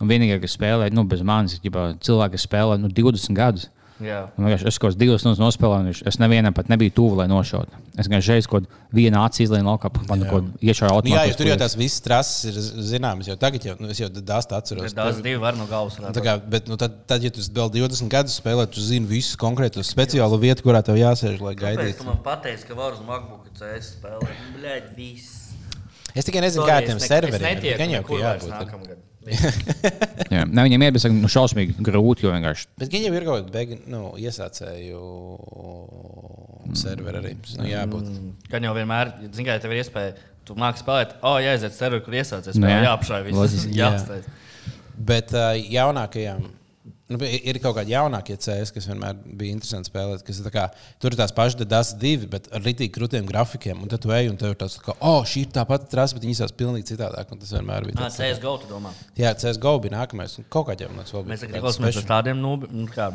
Un 0.00 0.08
vienīgais, 0.08 0.40
kas 0.40 0.54
spēlē, 0.56 0.86
nu, 0.96 1.04
bez 1.04 1.20
manis, 1.22 1.58
ir 1.60 1.70
cilvēki, 1.70 2.32
kas 2.38 2.46
spēlē 2.48 2.78
nu, 2.80 2.88
20 2.88 3.36
gadus. 3.36 3.68
Jā. 4.00 4.20
Vienkārši 4.38 4.68
Es 4.70 4.78
kaut 4.80 4.90
kādas 4.90 4.98
divas 5.00 5.22
stundas 5.22 5.40
nospēlēju, 5.42 5.80
un 5.84 6.08
es 6.10 6.18
nevienam 6.20 6.54
pat 6.56 6.70
nebiju 6.72 6.92
tuvu, 6.96 7.18
lai 7.20 7.26
nošautu. 7.30 7.80
Es 8.00 8.08
tikai 8.08 8.20
šeit 8.24 8.46
kaut 8.48 8.64
kādā 8.64 8.78
vienā 8.96 9.24
acī 9.28 9.44
izlaižu 9.44 9.66
laukā, 9.66 9.90
man 10.08 10.24
kaut 10.24 10.46
kādā 10.46 10.70
iešā 10.72 10.90
Nu, 10.90 11.12
jā, 11.12 11.24
jo 11.28 11.36
tur 11.38 11.50
jau 11.50 11.56
tās 11.60 11.76
visas 11.78 12.04
trases 12.04 12.48
ir 12.48 12.84
zināmas. 12.92 13.28
Jau 13.30 13.36
tagad 13.40 13.66
jau, 13.66 13.74
nu, 13.80 13.90
es 13.92 14.00
jau 14.00 14.08
dāstu 14.10 14.56
atceros. 14.56 14.94
Tas 14.96 15.20
divi 15.24 15.40
var 15.42 15.58
no 15.58 15.66
galvas. 15.70 15.98
Tā 16.00 16.24
kā, 16.24 16.36
bet, 16.40 16.70
nu, 16.70 16.78
tad, 16.80 17.02
tad, 17.10 17.26
ja 17.26 17.32
tu 17.34 17.44
vēl 17.44 17.74
20 17.76 18.10
gadus 18.12 18.38
spēlē, 18.40 18.66
tu 18.72 18.80
zini 18.84 19.08
visu 19.10 19.38
konkrētu 19.40 19.84
speciālu 19.86 20.40
vietu, 20.40 20.64
kurā 20.66 20.82
tev 20.86 20.98
jāsēž, 21.00 21.42
lai 21.44 21.54
gaidītu. 21.58 22.00
tu 22.00 22.08
man 22.08 22.22
pateici, 22.24 22.66
ka 22.70 22.78
var 22.78 22.96
uz 22.96 23.04
MacBook 23.04 23.52
CS 23.58 23.94
spēlēt? 23.98 24.48
Bļaļ, 24.56 24.90
viss. 24.96 25.36
Es 26.14 26.26
tikai 26.26 26.42
nezinu, 26.42 26.64
Sorry, 26.64 26.72
kā 26.72 26.82
es 26.82 26.90
tiem 26.90 27.04
serveriem 27.04 27.78
Gan 27.78 27.96
jau, 27.98 28.02
ka 28.08 28.20
jābūt. 28.24 28.50
nākamgad. 28.56 29.09
Jā, 30.34 30.44
ne, 30.48 30.62
viņiem 30.64 30.84
ir 30.86 30.94
bijis 30.96 31.04
nu, 31.12 31.28
šausmīgi 31.30 31.74
grūti, 31.84 32.24
jo 32.24 32.32
vienkārši 32.32 32.68
Bet 32.80 32.92
gan 32.92 33.02
jau 33.04 33.12
ir 33.18 33.26
kaut 33.26 33.42
kāda 33.42 33.52
beig- 33.52 33.82
nu, 33.90 34.00
iesācēju 34.20 35.00
serveri 36.80 37.20
arī. 37.20 37.32
Nu, 37.58 37.66
jābūt. 37.68 38.08
Gan 38.52 38.68
jau 38.68 38.72
vienmēr, 38.76 39.12
kā 39.36 39.56
ja 39.56 39.62
tev 39.62 39.74
ir 39.74 39.82
iespēja, 39.82 40.14
tu 40.48 40.56
māki 40.58 40.82
spēlēt, 40.82 41.18
oh, 41.20 41.36
jāaiziet 41.42 41.76
serveri, 41.76 42.04
kur 42.06 42.16
iesācies. 42.16 42.56
Nu, 42.60 42.70
jā. 42.70 42.80
Loģiski. 43.36 43.74
Jā. 43.80 43.90
Jāapsteidz. 43.90 44.24
Bet 45.10 45.34
uh, 45.36 45.52
jaunākajām. 45.56 46.48
Nu, 47.10 47.18
ir 47.26 47.58
kaut 47.58 47.74
kādi 47.74 47.90
jaunākie 47.90 48.36
CS, 48.38 48.70
kas 48.70 48.86
vienmēr 48.86 49.16
bija 49.24 49.56
interesanti 49.56 49.90
spēlēt. 49.90 50.22
Kas 50.26 50.38
ir 50.38 50.46
tā 50.46 50.52
kā, 50.54 50.66
tur 51.02 51.10
ir 51.10 51.18
tās 51.18 51.32
pašas 51.34 51.66
DAS 51.66 51.90
divi, 51.98 52.28
bet 52.30 52.46
ar 52.54 52.62
rītīgi 52.62 52.92
krūtiem 52.94 53.26
grafikiem. 53.26 53.80
Un 53.82 53.90
tad 53.90 54.04
tu 54.04 54.12
ej 54.14 54.30
un 54.30 54.38
tev 54.38 54.54
ir 54.54 54.60
tāds, 54.60 54.76
ka, 54.84 54.94
oh, 55.02 55.24
šī 55.26 55.42
ir 55.48 55.50
tā 55.56 55.64
pati 55.66 55.90
trasa, 55.90 56.14
bet 56.14 56.22
viņi 56.26 56.36
izsās 56.38 56.54
pilnīgi 56.54 56.92
citādāk. 56.92 57.32
Un 57.34 57.42
tas 57.42 57.50
vienmēr 57.56 57.88
bija. 57.88 57.98
Nā, 57.98 58.06
Tāds, 58.06 58.20
CSGO, 58.20 58.54
tu 58.62 58.70
domā. 58.70 58.94
jā, 59.18 59.34
CSGO 59.42 59.74
bija 59.82 59.96
nākamais. 59.98 60.38
Un 60.38 60.46
kaut 60.54 60.70
kādiem 60.70 60.94
mums 60.94 61.10
vēl 61.10 61.26
bija. 61.26 61.34
Mēs 61.34 61.44
kādi 61.48 61.64
klausāmies 61.66 61.98
par 61.98 62.08
tādiem 62.14 62.38
nu, 62.38 62.54
nu, 62.70 62.86
kā, 62.94 63.10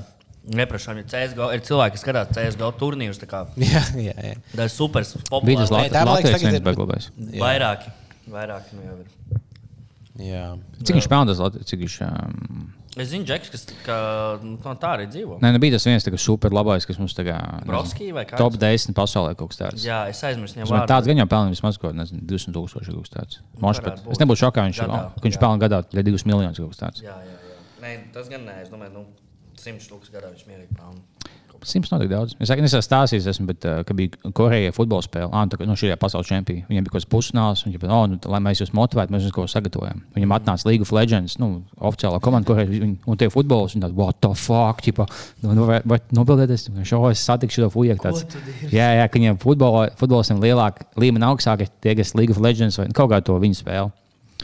neprašām. 0.59 0.99
Ja 0.99 1.07
CSGO 1.15 1.49
ir 1.55 1.63
cilvēki, 1.65 1.95
kas 1.95 2.03
skatās 2.05 2.35
CSGO 2.35 2.71
turnīrus, 2.81 3.21
tā 3.23 3.29
kā 3.31 3.45
Jā, 3.63 3.83
jā, 3.95 4.15
jā. 4.15 4.35
tā 4.51 4.67
ir 4.67 4.73
super 4.75 5.07
bija 5.47 5.63
tas 5.63 5.71
Latvijas 5.71 6.35
tagad 6.35 6.49
viens 6.51 6.59
ir-. 6.59 6.67
Jā. 7.31 7.41
Vairāki. 7.47 7.95
Vairāki 8.35 8.75
nu 8.77 8.89
jau 8.89 8.97
ir. 8.99 9.39
jā. 10.33 10.45
Cik 10.83 10.99
viņš 10.99 11.09
pelna 11.11 11.31
tas 11.31 11.41
Latvijas? 11.47 11.71
Es 12.95 13.09
zinu, 13.11 13.25
Džeks, 13.27 13.49
kas 13.51 13.65
ka, 13.83 13.95
nu, 14.39 14.53
no 14.63 14.73
tā 14.79 14.93
arī 14.95 15.05
dzīvo. 15.11 15.41
Nē, 15.43 15.49
nu 15.51 15.59
bija 15.59 15.75
tas 15.75 15.83
viens 15.87 16.05
tā 16.05 16.13
kā 16.13 16.19
super 16.21 16.53
labais, 16.55 16.85
kas 16.87 16.99
mums 17.01 17.15
tagad 17.17 17.65
kāds? 18.29 18.39
top 18.39 18.55
10 18.61 18.95
pasaulē 18.95 19.33
kaut 19.35 19.51
kas 19.51 19.59
tāds. 19.59 19.83
Jā, 19.83 20.05
es 20.11 20.21
aizmirsu 20.23 20.61
domāju, 20.61 20.87
Tāds 20.87 21.09
gan 21.11 21.19
jau 21.19 21.27
pelna 21.33 21.51
vismaz 21.51 21.79
kaut 21.81 21.91
kāds 21.91 22.13
200 22.15 22.55
tūkstoši 22.55 22.95
kaut 22.95 23.09
kas 23.09 23.13
tāds. 23.17 23.41
Moš 23.59 23.81
pat. 23.83 23.89
varētu 23.89 24.07
būt. 24.07 24.15
Es 24.15 24.23
nebūtu 24.23 24.43
šokā, 24.45 24.67
viņš, 24.69 24.79
Gadā, 24.85 25.01
ka 25.11 25.27
viņš 25.27 25.41
pelna 25.43 25.61
gadā 25.65 25.81
2 25.91 26.23
miljonus 26.31 26.61
kaut 26.63 26.71
kas 26.71 26.83
tāds. 26.85 27.03
Jā, 27.03 27.17
jā, 27.19 27.35
jā. 27.35 27.59
Nē, 27.83 27.93
tas 28.15 28.31
gan 28.31 28.47
nē, 28.47 28.61
es 28.63 28.71
domāju, 28.71 28.95
nu, 28.95 29.05
100 29.59 29.83
stūks 29.83 30.15
gadā 30.15 30.31
viņš 30.31 30.47
mierīgi 30.47 30.79
pelna. 30.79 31.03
Simts 31.63 31.91
notiek 31.93 32.09
daudz. 32.11 32.33
Es 32.39 32.49
saku, 32.49 32.63
es 32.65 32.73
esmu 32.73 32.83
stāstījis, 32.85 33.27
esmu, 33.31 33.45
bet, 33.47 33.65
uh, 33.65 33.83
kad 33.87 33.95
bija 33.97 34.31
Korejā 34.35 34.73
futbola 34.75 35.05
spēle, 35.05 35.29
ah, 35.31 35.45
tā, 35.47 35.59
kā, 35.59 35.67
no 35.69 35.77
šī 35.79 35.91
pasaules 36.01 36.27
čempiona. 36.27 36.65
Viņiem 36.69 36.85
bija 36.85 36.91
kaut 36.93 36.99
kāds 36.99 37.09
pusfināls, 37.13 37.63
un 37.65 37.71
viņi 37.71 37.81
teica, 37.81 37.93
oh, 37.95 38.05
nu, 38.11 38.19
lai 38.33 38.39
mēs 38.43 38.61
jūs 38.63 38.73
motivētu, 38.75 39.13
mēs 39.15 39.25
jums 39.25 39.35
kaut 39.35 39.47
ko 39.47 39.53
sagatavojam. 39.53 40.03
Viņam 40.17 40.35
atnāca 40.37 40.67
League 40.69 40.81
of 40.85 40.91
Legends, 40.91 41.37
nu, 41.39 41.63
oficiālā 41.79 42.19
komanda, 42.21 42.49
Korejā, 42.51 42.67
viņi- 42.73 42.97
un 43.07 43.17
tie 43.17 43.29
futbols, 43.33 43.75
un 43.75 43.81
tādi, 43.85 43.93
what 43.95 44.19
the 44.21 44.33
fuck, 44.35 44.81
ķipa, 44.85 45.07
nu, 45.43 45.53
nu, 45.53 45.65
vai, 45.65 45.81
vai 45.85 45.99
nobildēties, 46.11 46.69
šo 46.83 47.03
es 47.09 47.23
satikšu 47.25 47.65
šo 47.65 47.71
fujeku. 47.73 48.03
Tāds, 48.05 48.25
jā, 48.69 48.89
jā, 48.99 49.07
ka 49.09 49.19
viņiem 49.19 49.39
futbola, 49.41 49.89
futbolistiem 49.97 50.41
lielāk, 50.43 50.85
līmeni 50.97 51.25
augstāk 51.25 51.61
ir 51.65 51.69
tie, 51.81 51.95
kas 51.95 52.15
League 52.15 52.31
of 52.35 52.41
Legends 52.43 52.77
vai 52.77 52.87
nu, 52.87 52.93
kaut 52.93 53.09
kā 53.09 53.21
to 53.23 53.39
viņu 53.39 53.61
spēle. 53.63 53.91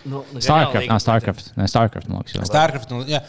Nu, 0.06 0.24
nu, 0.34 0.40
Starcraft, 0.42 0.80
League 0.80 0.90
nē, 0.90 0.96
of 0.96 1.04
Starcraft, 1.04 1.52
nē, 1.60 1.66
Starcraft, 1.70 2.08
man 2.10 2.24
liekas. 2.24 2.48
Starcraft. 2.50 2.90
Nu, 2.94 3.04
jā. 3.06 3.20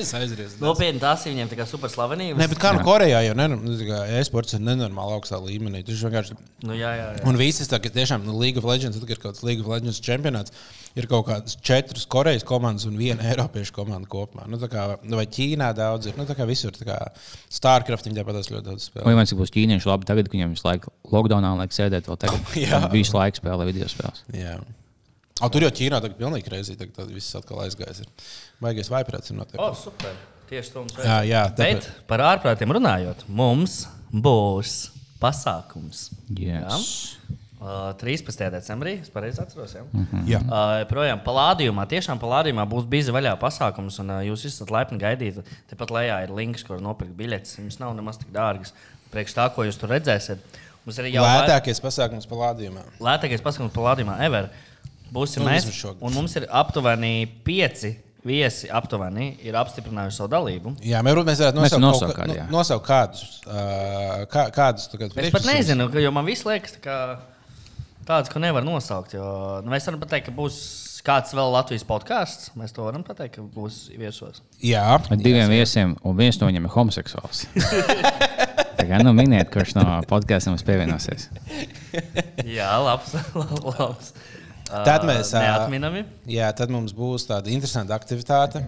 Es 0.00 0.10
aizriezu. 0.16 0.58
Nopietni, 0.62 1.00
tas 1.02 1.22
ir 1.24 1.34
viņiem 1.34 1.50
tā 1.50 1.58
kā 1.58 1.66
super 1.68 1.90
slavenības. 1.92 2.38
Nē, 2.40 2.48
bet 2.50 2.60
kā 2.60 2.72
no 2.74 2.82
Korejā 2.84 3.20
jau 3.24 3.34
nu, 3.38 3.76
kā 3.86 4.00
e-sports 4.18 4.56
ir 4.56 4.62
nenormāli 4.64 5.16
augstā 5.16 5.38
līmenī. 5.42 5.82
Tas 5.86 6.02
vienkārši 6.04 6.36
Nu, 6.66 6.74
jā, 6.76 6.90
jā, 6.98 7.06
jā. 7.16 7.24
Un 7.28 7.38
visas 7.40 7.70
tā, 7.70 7.78
ka 7.80 7.92
tiešām 7.92 8.26
nu, 8.26 8.34
League 8.40 8.60
of 8.60 8.66
Legends, 8.68 8.98
tad, 8.98 9.06
kad 9.08 9.16
ir 9.16 9.22
kaut 9.22 9.36
kāds 9.36 9.44
League 9.46 9.64
of 9.64 9.70
Legends 9.72 10.00
čempionāts, 10.04 10.52
ir 10.98 11.08
kaut 11.10 11.28
kādas 11.30 11.56
četras 11.64 12.04
Korejas 12.10 12.44
komandas 12.46 12.84
un 12.88 12.98
viena 13.00 13.24
Eiropiešu 13.30 13.72
komanda 13.76 14.10
kopumā. 14.10 14.44
Nu, 14.50 14.60
tā 14.60 14.68
kā, 14.72 14.86
nu, 15.04 15.16
vai 15.20 15.24
Ķīnā 15.30 15.70
daudz 15.78 16.10
ir, 16.10 16.18
nu, 16.20 16.26
tā 16.28 16.36
kā 16.36 16.48
visur. 16.48 16.74
Tā 16.76 16.88
kā 16.88 16.98
Starcraft 17.52 18.10
viņi 18.10 18.20
tāpat 18.20 18.42
ļoti 18.42 18.66
daudz 18.66 18.90
Vai 18.90 19.04
spēlē. 19.04 19.16
man 19.22 19.30
cik 19.30 19.40
būs 19.40 19.54
ķīnieši 19.56 19.88
labi 19.88 20.10
tagad, 20.10 20.28
ka 20.28 20.36
viņiem 20.36 20.52
visu 20.56 20.68
laiku 20.68 20.92
lockdownā 21.14 21.54
liek 21.62 21.76
sēdēt 21.76 22.10
vēl 22.10 22.20
tagad? 22.26 22.52
Jā. 22.66 22.84
Visu 22.92 23.16
laiku 23.16 23.40
spēlē 23.40 23.70
video 23.70 23.88
spēles. 23.88 24.26
Jā. 24.36 24.58
O, 25.40 25.48
tur 25.52 25.64
jau 25.64 25.70
Ķīnā 25.72 26.00
tagad 26.04 26.18
pilnīgi 26.20 26.46
kreizī, 26.46 26.76
tagad 26.80 26.94
tad 26.98 27.10
viss 27.14 27.34
atkal 27.38 27.62
aizgājis. 27.64 28.02
ir. 28.04 28.30
Baigais 28.60 28.90
vaiprāts 28.92 29.30
ir 29.32 29.36
O, 29.36 29.40
noteikti. 29.40 29.82
super. 29.82 30.16
Tieši 30.50 30.72
to 30.74 30.82
mums 30.82 30.96
Jā, 30.98 31.20
jā, 31.24 31.44
Bet 31.56 31.86
par 32.10 32.20
ārprātiem 32.26 32.72
runājot, 32.74 33.22
mums 33.28 33.84
būs 34.10 34.90
pasākums. 35.22 36.08
Yes. 36.34 37.16
Uh, 37.60 37.92
13. 38.00 38.46
decembrī, 38.54 38.94
es 39.04 39.10
pareizi 39.12 39.42
atceros. 39.42 39.74
Ja? 39.76 39.82
Jā. 40.26 40.38
Uh, 40.40 40.78
projām 40.88 41.20
Palādījumā, 41.20 41.84
tiešām 41.90 42.18
Palādījumā 42.22 42.64
būs 42.70 42.86
bizi 42.88 43.12
vaļā 43.12 43.34
pasākums, 43.40 43.98
un 44.00 44.14
uh, 44.14 44.22
jūs 44.24 44.46
esat 44.48 44.72
laipni 44.72 44.96
gaidīti. 45.02 45.44
Tepat 45.68 45.92
lejā 45.92 46.22
ir 46.24 46.32
links, 46.32 46.64
kur 46.64 46.80
nopirkt 46.80 47.12
biļetes. 47.18 47.58
Viņas 47.60 47.78
nav 47.82 47.92
nemaz 47.98 48.16
tik 48.22 48.32
dārgas. 48.32 48.72
Priekš 49.12 49.36
tā, 49.36 49.46
ko 49.52 49.66
jūs 49.68 49.76
tur 49.76 49.92
redzēsiet. 49.92 50.40
Mums 50.86 51.02
arī 51.02 51.12
jau 51.12 51.22
Lētākais 51.26 51.82
pasākums 51.84 52.24
palādījumā. 52.30 52.86
lētākais 53.04 53.44
pasākums 53.44 53.76
Palādījumā 53.76 54.16
ever. 54.24 54.48
Būsim 55.12 55.42
Nu, 55.42 55.50
mēs. 55.50 55.66
Un 56.00 56.14
mums 56.14 56.36
ir 56.38 56.46
aptuveni 56.50 57.26
pieci 57.44 57.96
viesi, 58.26 58.68
aptuveni 58.70 59.32
ir 59.42 59.56
apstiprinājuši 59.56 60.18
savu 60.20 60.28
dalību. 60.34 60.74
Jā, 60.84 61.00
mēs 61.02 61.16
mēs 61.24 61.40
varētu 61.40 61.62
Mēs 61.64 61.72
nosaukt, 61.72 61.84
nosaukt 61.86 62.14
kaut 62.14 62.20
kādu, 62.20 62.34
kā- 62.34 62.42
jā. 62.42 62.48
nosaukt 62.52 62.86
kādus. 62.86 63.22
Kā, 64.30 64.44
kādus 64.54 64.88
Es 65.16 65.32
pat 65.32 65.46
nezinu, 65.48 65.88
ka- 65.92 65.98
jo 66.04 66.10
man 66.12 66.26
viss 66.28 66.44
liekas 66.44 66.76
tā 66.76 66.82
kā 66.84 66.98
tāds, 68.06 68.28
ko 68.32 68.38
nevar 68.38 68.62
nosaukt. 68.66 69.14
Jo, 69.16 69.60
nu, 69.64 69.70
mēs 69.72 69.86
varam 69.88 70.00
pateikt, 70.00 70.26
ka 70.28 70.32
būs 70.36 70.60
kāds 71.02 71.32
vēl 71.32 71.52
Latvijas 71.54 71.84
podkāsts. 71.88 72.50
Mēs 72.60 72.74
to 72.76 72.84
varam 72.84 73.02
pateikt, 73.02 73.38
ka 73.38 73.42
būs 73.42 73.88
viesos. 73.96 74.42
Jā, 74.62 74.84
Ar 75.00 75.16
diviem 75.16 75.48
viesiem, 75.48 75.96
un 76.04 76.16
viens 76.16 76.38
no 76.40 76.46
viņiem 76.50 76.68
ir 76.68 76.74
homoseksuāls. 76.76 77.46
Tā 78.80 78.84
kā 78.88 79.00
nu 79.04 79.12
miniet, 79.16 79.50
kurš 79.52 79.74
no 79.76 79.84
podkāstiem 80.08 80.54
mums 80.54 80.64
pievienosies. 80.64 81.28
Jā, 82.56 82.70
labs. 82.84 83.12
labs. 83.78 84.12
Tad 84.70 85.04
mēs, 85.08 85.34
ā, 85.34 85.44
neatminami. 85.44 86.04
Jā, 86.30 86.50
tad 86.56 86.72
mums 86.72 86.94
būs 86.96 87.26
tāda 87.28 87.52
interesanta 87.52 87.96
aktivitāte. 87.98 88.62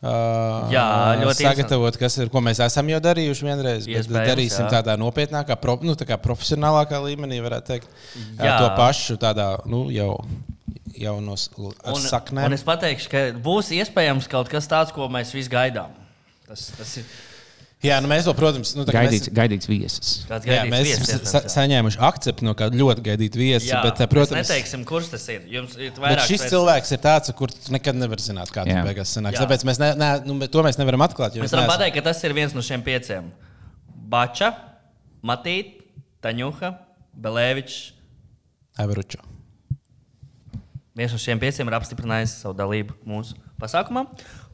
Uh, 0.00 0.70
Jā, 0.72 0.84
ļoti 1.20 1.44
sagatavot, 1.44 1.96
kas 2.00 2.14
ir, 2.22 2.30
ko 2.32 2.40
mēs 2.40 2.62
esam 2.64 2.88
jau 2.88 3.02
darījuši 3.04 3.44
vienreiz. 3.44 3.84
Bet 3.84 3.98
Iespējams, 3.98 4.28
darīsim 4.30 4.64
jā. 4.64 4.70
tādā 4.78 4.94
nopietnākā, 4.96 5.58
pro, 5.60 5.74
nu, 5.84 5.92
tā 5.98 6.06
kā 6.08 6.16
profesionālākā 6.20 7.02
līmenī, 7.04 7.42
varētu 7.44 7.68
teikt. 7.68 7.90
Jā. 8.38 8.54
To 8.62 8.70
pašu 8.78 9.18
tādā, 9.20 9.50
nu, 9.68 9.82
jau, 9.92 10.14
jau 10.96 11.18
no 11.20 11.36
saknēm. 11.36 12.46
un 12.48 12.56
es 12.56 12.64
pateikšu, 12.64 13.10
ka 13.12 13.24
būs 13.44 13.74
iespējams 13.76 14.30
kaut 14.32 14.48
kas 14.52 14.70
tāds, 14.72 14.94
ko 14.96 15.10
mēs 15.12 15.34
visi 15.36 15.52
gaidām. 15.52 15.92
Tas, 16.48 16.70
tas 16.78 16.96
ir 17.02 17.12
Jā, 17.80 17.96
nu, 18.04 18.10
mēs 18.10 18.26
to, 18.28 18.34
protams, 18.36 18.74
nu, 18.76 18.84
Gaidīts, 18.84 19.30
mēs, 19.30 19.32
gaidīts 19.32 19.68
viesis. 19.70 20.08
kāds 20.28 20.44
jā, 20.44 20.58
gaidīts 20.58 20.72
mēs 20.74 20.82
viesis, 20.84 21.12
esam 21.14 21.28
sa 21.30 21.52
saņēmuši 21.54 22.00
akceptu 22.10 22.44
no 22.44 22.52
kāda 22.58 22.76
ļoti 22.76 23.04
gaidīta 23.06 23.40
viesa. 23.40 23.78
Bet, 23.86 23.94
eh, 23.94 24.04
mēs 24.04 24.10
protams, 24.12 24.36
neteiksim, 24.42 24.82
kurš 24.88 25.06
tas 25.14 25.24
ir. 25.32 25.46
Jums 25.48 25.78
ir 25.78 25.94
Bet 25.94 26.00
vairāk 26.02 26.28
šis 26.28 26.44
cilvēks 26.52 26.92
ir 26.92 27.00
tāds, 27.06 27.32
kur 27.38 27.54
nekad 27.72 27.96
nevari 27.96 28.20
zināt, 28.20 28.52
kāda 28.52 28.74
ir 28.74 28.84
beigās 28.84 29.14
sanāks. 29.16 29.38
Jā. 29.38 29.46
Tāpēc 29.46 29.64
mēs 29.64 29.80
ne, 29.80 29.88
ne, 29.96 30.10
nu, 30.28 30.36
bet 30.42 30.52
to 30.52 30.64
mēs 30.66 30.76
nevaram 30.76 31.06
atklāt. 31.06 31.38
jo 31.38 31.40
Mēs 31.40 31.48
mēs 31.48 31.56
varam 31.56 31.72
pateikt, 31.72 31.96
ka 31.96 32.02
tas 32.10 32.20
ir 32.28 32.34
viens 32.36 32.52
no 32.52 32.64
šiem 32.66 32.84
pieciem. 32.84 33.30
Bača, 34.12 34.50
Matīt, 35.24 35.78
Taņuha, 36.20 36.74
Belēvičs. 37.16 37.78
Everučo. 38.84 39.22
Viens 41.00 41.16
no 41.16 41.22
šiem 41.22 41.40
pieciem 41.40 41.70
ir 41.70 41.78
apstiprinājis 41.78 42.36
savu 42.42 42.52
dalību 42.60 42.98
mūsu 43.08 43.40
pasākumā. 43.56 44.04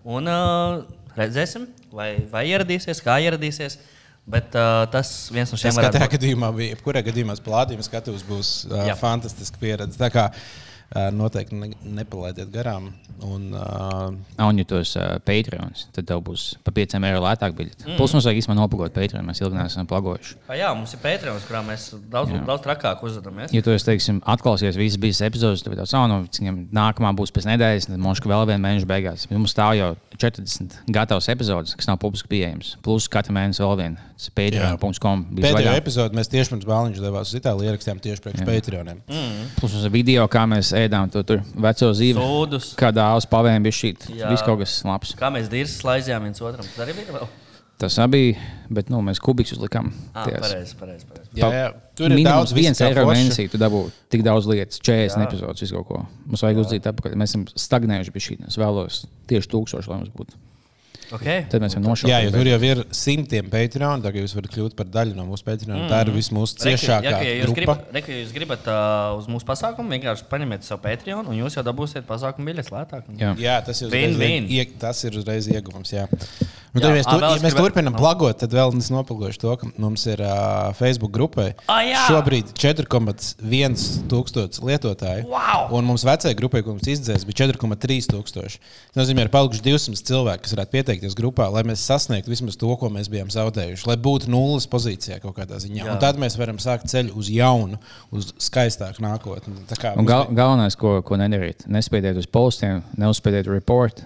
Un 0.07 0.31
uh, 0.31 0.87
redzēsim, 1.19 1.67
vai, 1.95 2.13
vai 2.33 2.47
ieradīsies, 2.53 3.03
kā 3.05 3.19
ieradīsies. 3.27 3.79
Bet 4.27 4.57
uh, 4.59 4.83
tas 4.91 5.11
viens 5.31 5.53
no 5.55 5.59
šiem 5.61 5.77
gadījumā 6.11 6.49
bija, 6.57 6.75
jebkurā 6.75 7.03
gadījumā 7.07 7.37
plādījuma 7.47 7.85
skatūs 7.87 8.25
būs 8.27 8.55
uh, 8.67 8.89
fantastiska 8.99 9.61
pieredze. 9.63 10.01
Tā 10.01 10.11
kā 10.11 10.31
Uh, 10.33 10.66
noteikti 10.95 11.57
ne, 11.59 11.71
nepalaidiet 11.99 12.51
garām. 12.53 12.93
Un, 13.25 13.49
uh, 13.57 14.13
Un, 14.45 14.59
ja 14.61 14.65
tu 14.69 14.77
esi 14.77 14.99
uh, 15.01 15.17
Patreons, 15.25 15.87
tad 15.97 16.07
tev 16.09 16.21
būs 16.27 16.45
pa 16.65 16.73
5 16.77 16.99
eiro 16.99 17.23
lētāk 17.25 17.55
biļete. 17.57 17.87
Mm. 17.87 17.97
Plus 17.97 18.13
mums 18.13 18.27
vajag 18.29 18.43
īstenībā 18.43 18.59
nopagot 18.59 18.95
Patreon, 18.95 19.25
mēs 19.27 19.41
ilgi 19.41 19.57
neesam 19.57 19.89
plagojuši. 19.89 20.37
Ah, 20.47 20.59
jā, 20.61 20.69
mums 20.77 20.93
ir 20.93 21.01
Patreons, 21.03 21.47
kurā 21.49 21.63
mēs 21.67 21.89
daudz, 22.13 22.35
jā. 22.35 22.43
daudz 22.47 22.65
trakāk 22.67 23.03
uzvedamies. 23.09 23.55
Ja 23.57 23.65
tu 23.65 23.73
esi, 23.73 23.89
teiksim, 23.89 24.21
atklāsies 24.35 24.77
visas 24.79 25.01
bijis 25.01 25.23
epizodes, 25.27 25.65
tad 25.65 25.79
tāds, 25.81 25.97
oh, 25.97 26.05
no, 26.11 26.21
viņam 26.29 26.67
nākamā 26.77 27.15
būs 27.17 27.33
pēc 27.35 27.49
nedēļas, 27.55 27.89
tad 27.91 28.03
mums 28.05 28.21
vēl 28.27 28.47
viena 28.53 28.63
mēneša 28.69 28.91
beigās. 28.93 29.27
Mums 29.33 29.57
stāv 29.57 29.79
jau 29.81 29.91
40 30.21 30.83
gatavs 30.93 31.31
epizodes, 31.33 31.75
kas 31.79 31.89
nav 31.89 31.99
publiski 32.05 32.31
pieejams. 32.31 32.77
Plus 32.85 33.09
katru 33.13 33.35
mēnesi 33.37 33.65
vēl 33.65 33.81
viena. 33.81 34.11
Patreon.com. 34.17 35.25
bija 35.31 35.51
pēdējo 35.51 35.69
vaļā. 35.69 35.81
epizodi 35.83 36.17
mēs 36.17 36.31
tieši 36.33 36.55
pirms 36.55 36.69
Bāliņš 36.69 37.01
devās 37.05 37.31
uz 37.33 37.39
Itāliju, 37.41 37.69
ierakstījām 37.71 38.03
tieši 38.05 38.25
priekš 38.25 38.45
Patreoniem. 38.49 39.03
Mm. 39.13 39.49
Plus 39.61 39.77
ir 39.77 39.93
video, 39.93 40.25
kā 40.33 40.47
mēs 40.49 40.73
ēdām 40.77 41.13
to 41.13 41.23
tur 41.29 41.43
veco 41.53 41.91
zīvi. 41.97 42.17
Sūdus. 42.17 42.71
Kādā 42.81 43.11
uz 43.19 43.29
pavēm 43.29 43.67
bija 43.67 43.77
šī. 43.77 43.93
Jā. 44.17 44.31
Viss 44.33 44.47
kaut 44.47 44.63
kas 44.63 44.79
labs. 44.89 45.13
Kā 45.21 45.29
mēs 45.35 45.51
dirzi 45.53 45.77
slaizījām 45.83 46.31
viens 46.31 46.41
otram. 46.41 46.65
Tas 46.65 46.87
arī 46.87 46.97
bija 46.97 47.19
vēl. 47.19 47.29
Tas 47.77 47.99
arī 48.01 48.13
bija, 48.15 48.47
bet 48.73 48.89
nu, 48.89 49.03
mēs 49.05 49.21
kubikus 49.21 49.53
uzlikām. 49.59 49.91
Ah, 50.15 50.25
pareizi, 50.25 50.73
pareizi. 50.81 51.05
pareizi. 51.11 51.29
Jā, 51.37 51.51
jā. 51.53 51.67
Tur 51.99 52.15
ir 52.15 52.23
daudz 52.25 52.55
viens 52.57 52.81
kā 52.81 52.89
eiro 52.89 53.05
mēnesī. 53.11 53.51
Tu 53.53 53.61
dabū 53.61 53.83
tik 54.13 54.25
daudz 54.25 54.49
lietas, 54.49 54.81
40 54.81 55.21
Jā. 55.21 55.27
epizodus, 55.29 55.61
visu 55.61 55.77
kaut 55.77 55.89
ko. 55.91 56.01
Mums 56.25 56.45
vajag 56.47 56.63
uzdzīt 56.63 56.89
apakaļ. 56.89 57.19
Mēs 57.21 57.35
esam 57.35 57.45
stagnējuši 57.53 58.15
pie 58.15 58.25
šī. 58.25 58.39
Es 58.49 58.57
vēlos 58.57 59.03
tieši 59.29 59.53
tūkstoši, 59.53 59.93
lai 59.93 60.01
mums 60.01 60.15
būtu. 60.17 60.41
Okay. 61.15 61.45
Tad 61.51 61.63
mēs 61.63 61.77
varam 61.77 61.87
nošaukt. 61.87 62.11
Jā, 62.11 62.19
jo 62.25 62.33
tur 62.35 62.49
jau 62.51 62.59
ir 62.67 62.81
simtiem 62.97 63.47
Patreon, 63.53 64.03
tagad 64.03 64.25
jūs 64.25 64.35
varat 64.35 64.51
kļūt 64.55 64.77
par 64.79 64.89
daļu 64.91 65.15
no 65.15 65.27
mūsu 65.29 65.47
Patreon. 65.47 65.85
Mm. 65.85 65.91
Tā 65.93 66.01
ir 66.03 66.11
viss 66.17 66.33
mūsu 66.35 66.59
ciešākā 66.65 67.13
ja, 67.13 67.21
ja 67.23 67.37
jūs 67.39 67.53
grupa. 67.53 67.61
gribat, 67.61 67.95
reku, 67.95 68.13
ja 68.15 68.25
jūs 68.25 68.35
gribat 68.35 68.67
uh, 68.73 69.15
uz 69.21 69.31
mūsu 69.31 69.47
pasākumu, 69.47 69.95
vienkārši 69.95 70.27
paņemiet 70.33 70.67
savu 70.67 70.83
Patreon, 70.89 71.31
un 71.31 71.39
jūs 71.39 71.59
jau 71.59 71.65
dabūsiet 71.67 72.09
pasākumu 72.09 72.51
biļetes 72.51 72.75
lētāk. 72.75 73.09
Jā. 73.23 73.33
Jā, 73.39 73.57
tas 73.67 73.83
ir 73.85 73.91
uzreiz, 73.91 74.19
win. 74.21 74.51
ie, 74.51 74.67
tas 74.83 75.05
ir 75.07 75.21
uzreiz 75.23 75.51
ieguvums. 75.53 75.95
Jā. 75.95 76.09
Nu, 76.75 76.81
Jā, 76.81 76.87
tad, 76.89 76.97
mēs, 76.97 77.07
ā, 77.07 77.11
tur, 77.13 77.23
vēl 77.23 77.37
ja 77.37 77.43
mēs 77.45 77.55
gribētu- 77.55 77.67
turpinām 77.71 77.95
nu. 77.95 77.99
plagot, 78.01 78.39
tad 78.43 78.53
vēl 78.53 78.75
es 78.77 78.91
nopilgošu 78.93 79.39
to, 79.41 79.53
ka 79.61 79.69
mums 79.81 80.07
ir 80.07 80.21
uh, 80.21 80.73
Facebook 80.77 81.13
grupai 81.15 81.55
Ā, 81.69 81.79
jā! 81.89 82.03
šobrīd 82.11 82.51
4,1 82.59 83.77
tūkstoši 84.11 84.65
lietotāju. 84.67 85.27
Wow! 85.31 85.69
Un 85.79 85.87
mums 85.89 86.05
vecajai 86.07 86.37
grupai, 86.39 86.63
ko 86.67 86.75
mums 86.77 86.89
izdzēs, 86.91 87.25
bija 87.29 87.47
4,3 87.47 88.09
tūkstoši. 88.13 88.61
Tas 88.93 89.01
nozīmē, 89.01 89.25
ka 89.25 89.29
ir 89.29 89.33
palikuši 89.37 89.65
200 89.67 90.05
cilvēki, 90.11 90.45
kas 90.47 90.57
varētu 90.57 90.75
pieteikties 90.77 91.17
grupā, 91.19 91.49
lai 91.53 91.63
mēs 91.69 91.85
sasniegtu 91.87 92.33
vismaz 92.33 92.59
to, 92.61 92.73
ko 92.81 92.91
mēs 92.93 93.11
bijām 93.13 93.31
zaudējuši. 93.33 93.87
Lai 93.91 93.97
būtu 94.09 94.31
nulles 94.33 94.69
pozīcijā 94.71 95.21
kaut 95.25 95.37
kādā 95.39 95.61
ziņā. 95.63 95.85
Jā. 95.85 95.93
Un 95.95 96.03
tad 96.03 96.21
mēs 96.21 96.39
varam 96.41 96.61
sākt 96.63 96.91
ceļu 96.93 97.17
uz 97.21 97.31
jaunu, 97.33 97.81
uz 98.15 98.33
skaistāku 98.49 99.05
nākotni. 99.05 99.57
Tā 99.71 99.79
kā 99.81 99.95
Un 99.97 100.05
mums 100.05 100.11
gal, 100.13 100.27
galvenais, 100.37 100.77
ko, 100.79 100.99
ko 101.07 101.19
nedarīt, 101.21 101.67
nespiediet 101.71 102.19
uz 102.21 102.27
postiem, 102.31 102.83
neuzspiediet 103.01 103.49
report. 103.51 104.05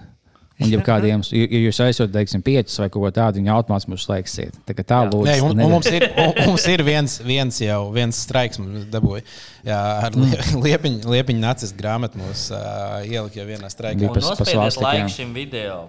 Un, 0.61 0.71
ja 0.71 0.79
kādiem, 0.85 1.21
ja 1.33 1.61
jūs 1.65 1.79
aizsūtāt, 1.85 2.11
teiksim, 2.15 2.41
piecus 2.45 2.77
vai 2.81 2.89
ko 2.93 3.03
tādu, 3.11 3.39
viņa 3.41 3.55
automātiski 3.57 3.89
mums 3.93 4.05
slēgsiet. 4.07 4.59
Tā 4.67 4.75
kā 4.77 4.83
tā 4.85 4.99
lūdzu. 5.09 5.27
Nē, 5.29 5.37
un, 5.41 5.49
un 5.49 5.57
nedariet. 5.57 5.71
mums 5.73 5.91
ir, 5.91 6.07
un, 6.25 6.33
mums 6.51 6.67
ir 6.73 6.83
viens, 6.87 7.17
viens 7.25 7.61
jau 7.61 7.79
viens 7.95 8.19
straiks, 8.27 8.59
mums 8.61 8.85
dabūja. 8.93 9.23
Jā, 9.65 9.79
ar 10.07 10.11
Mm. 10.11 10.29
lie- 10.31 10.67
liepiņu, 10.67 11.09
liepiņu 11.15 11.39
nacis 11.41 11.73
grāmatu 11.73 12.17
mums 12.21 12.49
uh, 12.51 13.01
ielika 13.05 13.41
jau 13.41 13.47
vienā 13.49 13.69
straikā. 13.73 13.99
Bija 13.99 14.09
Un 14.09 14.15
pas- 14.15 14.23
pa 14.29 14.37
nospiediet 14.37 14.61
svastikām. 14.77 15.01
laiku 15.01 15.09
šim 15.17 15.33
video. 15.33 15.81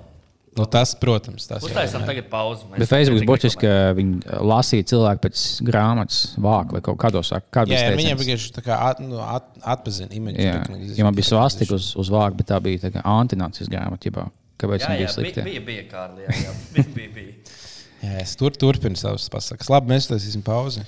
Nu, 0.53 0.67
tas, 0.69 0.91
protams, 1.01 1.47
tas 1.49 1.63
Uztaisām 1.65 2.03
tagad 2.05 2.27
pauzi. 2.29 2.67
Bet 2.77 2.85
Facebook 2.91 3.25
burtiski 3.25 3.63
ka 3.65 3.95
viņi 3.97 4.19
lasīja 4.45 4.85
cilvēku 4.91 5.23
pēc 5.25 5.45
grāmatas 5.65 6.35
vāka 6.37 6.73
vai 6.77 6.83
kaut 6.85 6.99
kādos 7.01 7.31
kādos 7.49 7.73
Jā, 7.73 7.87
jā, 7.89 7.97
viņiem 7.97 8.19
vienkārši 8.21 8.53
tā 8.53 8.61
kā 8.67 8.77
at, 8.91 9.01
nu, 9.01 9.17
at, 9.17 9.47
atpazina 9.65 10.13
imidžu. 10.13 10.45
Jā, 10.45 10.59
ja 10.99 11.05
man 11.09 11.17
bija 11.17 11.25
svastika 11.31 11.73
uz, 11.75 11.95
uz 11.97 12.11
vāka, 12.13 12.37
bet 12.37 12.51
tā 12.53 12.61
bija 12.61 12.83
tā 12.85 12.91
kā 12.93 13.01
antinācijas 13.01 13.71
grāmata. 13.73 14.13
Kāpēc 14.61 14.85
Jā, 14.85 14.89
jā, 14.89 14.97
bija 14.97 15.07
bija, 15.07 15.13
slikta? 15.17 15.45
bija, 15.47 15.61
bija 15.67 15.85
Kārli. 15.91 16.27
Jā, 16.27 16.37
jā, 16.47 16.53
bija, 16.77 16.89
bija, 16.97 17.13
bija. 17.17 17.59
Jā, 18.03 18.17
es 18.23 18.35
tur 18.39 18.55
turpinu 18.59 18.99
savas 18.99 19.29
pasakas. 19.33 19.71
Labi, 19.73 19.93
mēs 19.95 20.09
taisīsim 20.11 20.43
pauzi. 20.47 20.83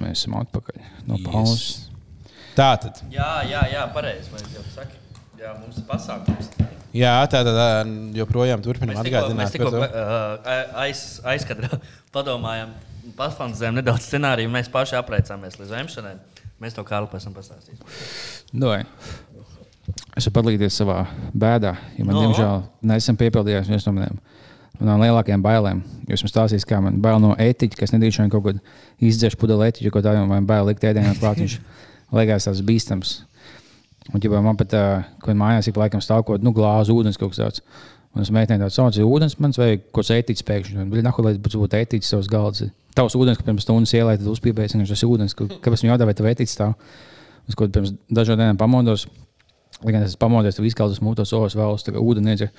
Mēs 0.00 0.20
esam 0.24 0.36
atpakaļ 0.40 0.80
no 1.08 1.18
Yes. 1.18 1.26
pauzes. 1.28 1.66
Tā 2.54 2.68
tad. 2.82 3.00
Jā, 3.14 3.28
jā, 3.46 3.62
jā 3.72 3.82
pareizi. 3.94 4.30
Vai 4.34 4.42
jau 4.54 4.62
saki? 4.74 4.98
Jā, 5.38 5.52
mums 5.60 5.78
ir 5.80 5.86
pasākums. 5.88 6.50
Jā, 6.94 7.12
tā 7.26 7.40
tad 7.46 7.90
joprojām 8.14 8.62
turpinām 8.62 8.94
Mēs 9.00 9.06
tikko, 9.08 9.22
mēs 9.34 9.50
atgādināt. 9.50 9.54
tikko 9.54 9.70
uh, 9.82 10.76
aiz, 10.84 11.00
aizkadrā 11.26 11.80
padomājām, 12.14 12.70
pasfantāzējām 13.18 13.80
nedaudz 13.80 14.06
scenāriju, 14.06 14.46
un 14.50 14.54
mēs 14.54 14.70
paši 14.70 14.94
apreicāmies 15.00 15.58
līdz 15.58 15.74
vēmšanai. 15.74 16.14
Mēs 16.62 16.76
to 16.78 16.84
Kārli 16.86 17.10
pēc 17.10 17.26
tam 17.26 17.34
pastāstīsim. 17.34 17.82
Doj. 18.54 18.84
Es 20.14 20.26
varu 20.28 20.36
padalīties 20.38 20.76
savā 20.78 21.00
bēdā, 21.34 21.74
jo 21.98 22.04
man, 22.06 22.14
No. 22.14 22.20
no. 22.20 22.26
diemžēl, 22.28 22.62
nesen 22.86 23.16
piepildījās 23.18 23.70
viens 23.70 23.86
no 23.86 23.92
maniem 23.96 24.18
manām 24.80 25.02
lielākajām 25.04 25.42
bailēm. 25.42 25.82
Jūs 26.10 26.24
man 26.24 26.32
stāstījāt, 26.32 26.66
kā 26.66 26.80
man 26.82 27.00
bail 27.02 27.20
no 27.22 27.34
etiķa, 27.38 27.78
kas 27.78 27.94
nedrīkst 27.94 28.24
kaut 28.32 28.42
ko 28.42 28.54
izdzēst 29.06 29.38
pudeli 29.38 29.68
etiķu, 29.70 29.92
ko 29.94 30.02
tā 30.02 30.16
jau 30.16 30.26
man 30.26 30.46
bail 30.46 30.66
likt 30.66 30.82
ēdienā 30.86 31.14
klāt. 31.20 31.38
Viņš 31.42 31.58
liekas 32.18 32.48
tas 32.48 32.62
bīstams. 32.66 33.16
Un, 34.12 34.20
ja 34.20 34.42
man 34.44 34.58
pat, 34.60 34.74
kad 35.24 35.38
mājās 35.38 35.70
ik 35.70 35.78
laikam 35.80 36.02
stāv 36.04 36.24
kaut 36.26 36.38
kāda 36.38 36.44
nu, 36.46 36.52
glāze 36.52 36.92
ūdens 36.92 37.18
kaut 37.18 37.32
kas 37.32 37.40
tāds. 37.40 37.62
Un 38.14 38.22
es 38.22 38.30
mēģināju 38.30 38.70
tādu 38.70 39.00
ir 39.00 39.08
ūdens, 39.10 39.38
man 39.42 39.54
vajag 39.56 39.86
kaut 39.88 40.04
kāds 40.04 40.12
etiķis 40.14 40.46
pēkšņi. 40.46 40.84
Viņa 40.92 41.06
nahu, 41.08 41.24
lai 41.26 41.32
tas 41.42 41.56
būtu 41.58 41.78
etiķis 41.80 42.12
savs 42.14 42.28
galds. 42.30 42.62
Tavs 42.94 43.16
ūdens, 43.18 43.40
ka 43.40 43.46
pirms 43.46 43.64
stundas 43.66 43.94
ielēja, 43.96 44.20
tad 44.20 44.28
uzpīpējas, 44.30 44.76
ka 44.76 44.86
tas 44.92 45.02
ir 45.02 45.10
ūdens. 45.10 45.34
Kāpēc 45.34 45.82
man 45.82 45.90
jautā, 45.94 46.06
vai 46.06 46.14
tev 46.14 46.28
etiķis 46.30 46.54
stāv? 46.54 46.76
Es 47.50 47.58
kaut 47.58 47.72
pirms 47.74 47.90
dažām 48.14 48.38
dienām 48.38 48.60
pamodos, 48.60 49.08
lai 49.82 49.92
gan 49.96 50.06
es 50.06 50.16
pamodies, 50.20 50.58
tad 50.58 50.66
izkaldas 50.68 51.00
mūtos 51.04 51.32
olas 51.36 51.56
vēl 51.58 51.74
uz 51.74 51.86
ūdeni. 51.90 52.34
iedzer. 52.34 52.52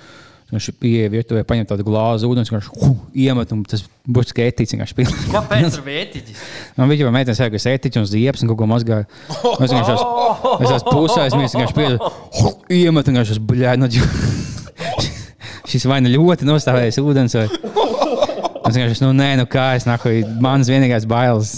Viņš 0.46 0.66
pieeja 0.78 1.08
virtuvē, 1.10 1.40
paņem 1.42 1.64
tādu 1.66 1.82
glāzi 1.82 2.28
ūdens, 2.28 2.52
viņš 2.54 2.68
huh, 2.78 2.92
iemet, 3.18 3.50
un 3.50 3.64
tas 3.66 3.80
būs 4.06 4.28
tikai 4.30 4.44
etiķis. 4.52 4.76
Viņš 4.78 4.92
pilnīgi. 4.94 5.30
Kāpēc 5.34 5.64
tur 5.74 5.82
bija 5.88 6.04
etiķis? 6.04 6.44
Man 6.76 6.92
bija 6.92 7.02
jau 7.02 7.10
meitenes, 7.16 7.40
kas 7.56 7.66
etiķis 7.72 7.98
un 7.98 8.06
ziepes 8.06 8.44
un 8.44 8.52
kaut 8.52 8.60
ko 8.60 8.68
mazgāja. 8.70 9.08
Es 9.26 9.72
vienkārši 9.72 9.96
esmu- 9.96 10.52
es 10.60 10.74
esmu 10.76 10.92
pusē, 10.94 11.24
es 11.26 11.34
vienkārši 11.34 11.76
pieeju, 11.80 12.52
iemet, 12.78 13.10
un 13.10 13.18
viņš 13.18 13.42
bļāj. 13.50 13.80
No, 13.82 13.90
šis 15.72 15.88
vai 15.90 15.98
nu 16.04 16.14
ļoti 16.14 16.46
nostāvējis 16.46 17.00
ūdens, 17.02 17.34
vai 17.40 17.48
es 17.50 18.78
vienkārši, 18.78 19.02
nu 19.02 19.10
nē, 19.18 19.32
nu 19.42 19.48
kā 19.50 19.72
es 19.80 19.88
nāku, 19.90 20.14
mans 20.46 20.70
vienīgais 20.70 21.10
bailes. 21.10 21.56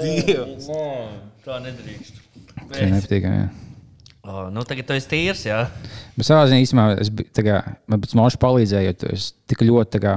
Dievs. 0.00 0.72
Tā 1.44 1.60
nedrīkst. 1.68 2.24
Tas 2.72 2.80
ir 2.80 2.92
nepatīkami. 2.96 3.65
Oh, 4.26 4.48
nu, 4.50 4.64
tagad 4.66 4.88
tu 4.88 4.96
esi 4.96 5.06
tīrs, 5.12 5.44
jā. 5.46 5.60
Bet 6.16 6.26
savā 6.26 6.48
ziņā 6.50 6.64
īstenībā 6.64 6.86
es 7.02 7.10
kā, 7.46 7.60
man 7.86 8.02
pats 8.02 8.16
mūžs 8.18 8.38
palīdzēja, 8.42 8.94
jo 8.96 9.12
esi 9.14 9.32
tik 9.46 9.62
ļoti, 9.68 10.00
kā, 10.02 10.16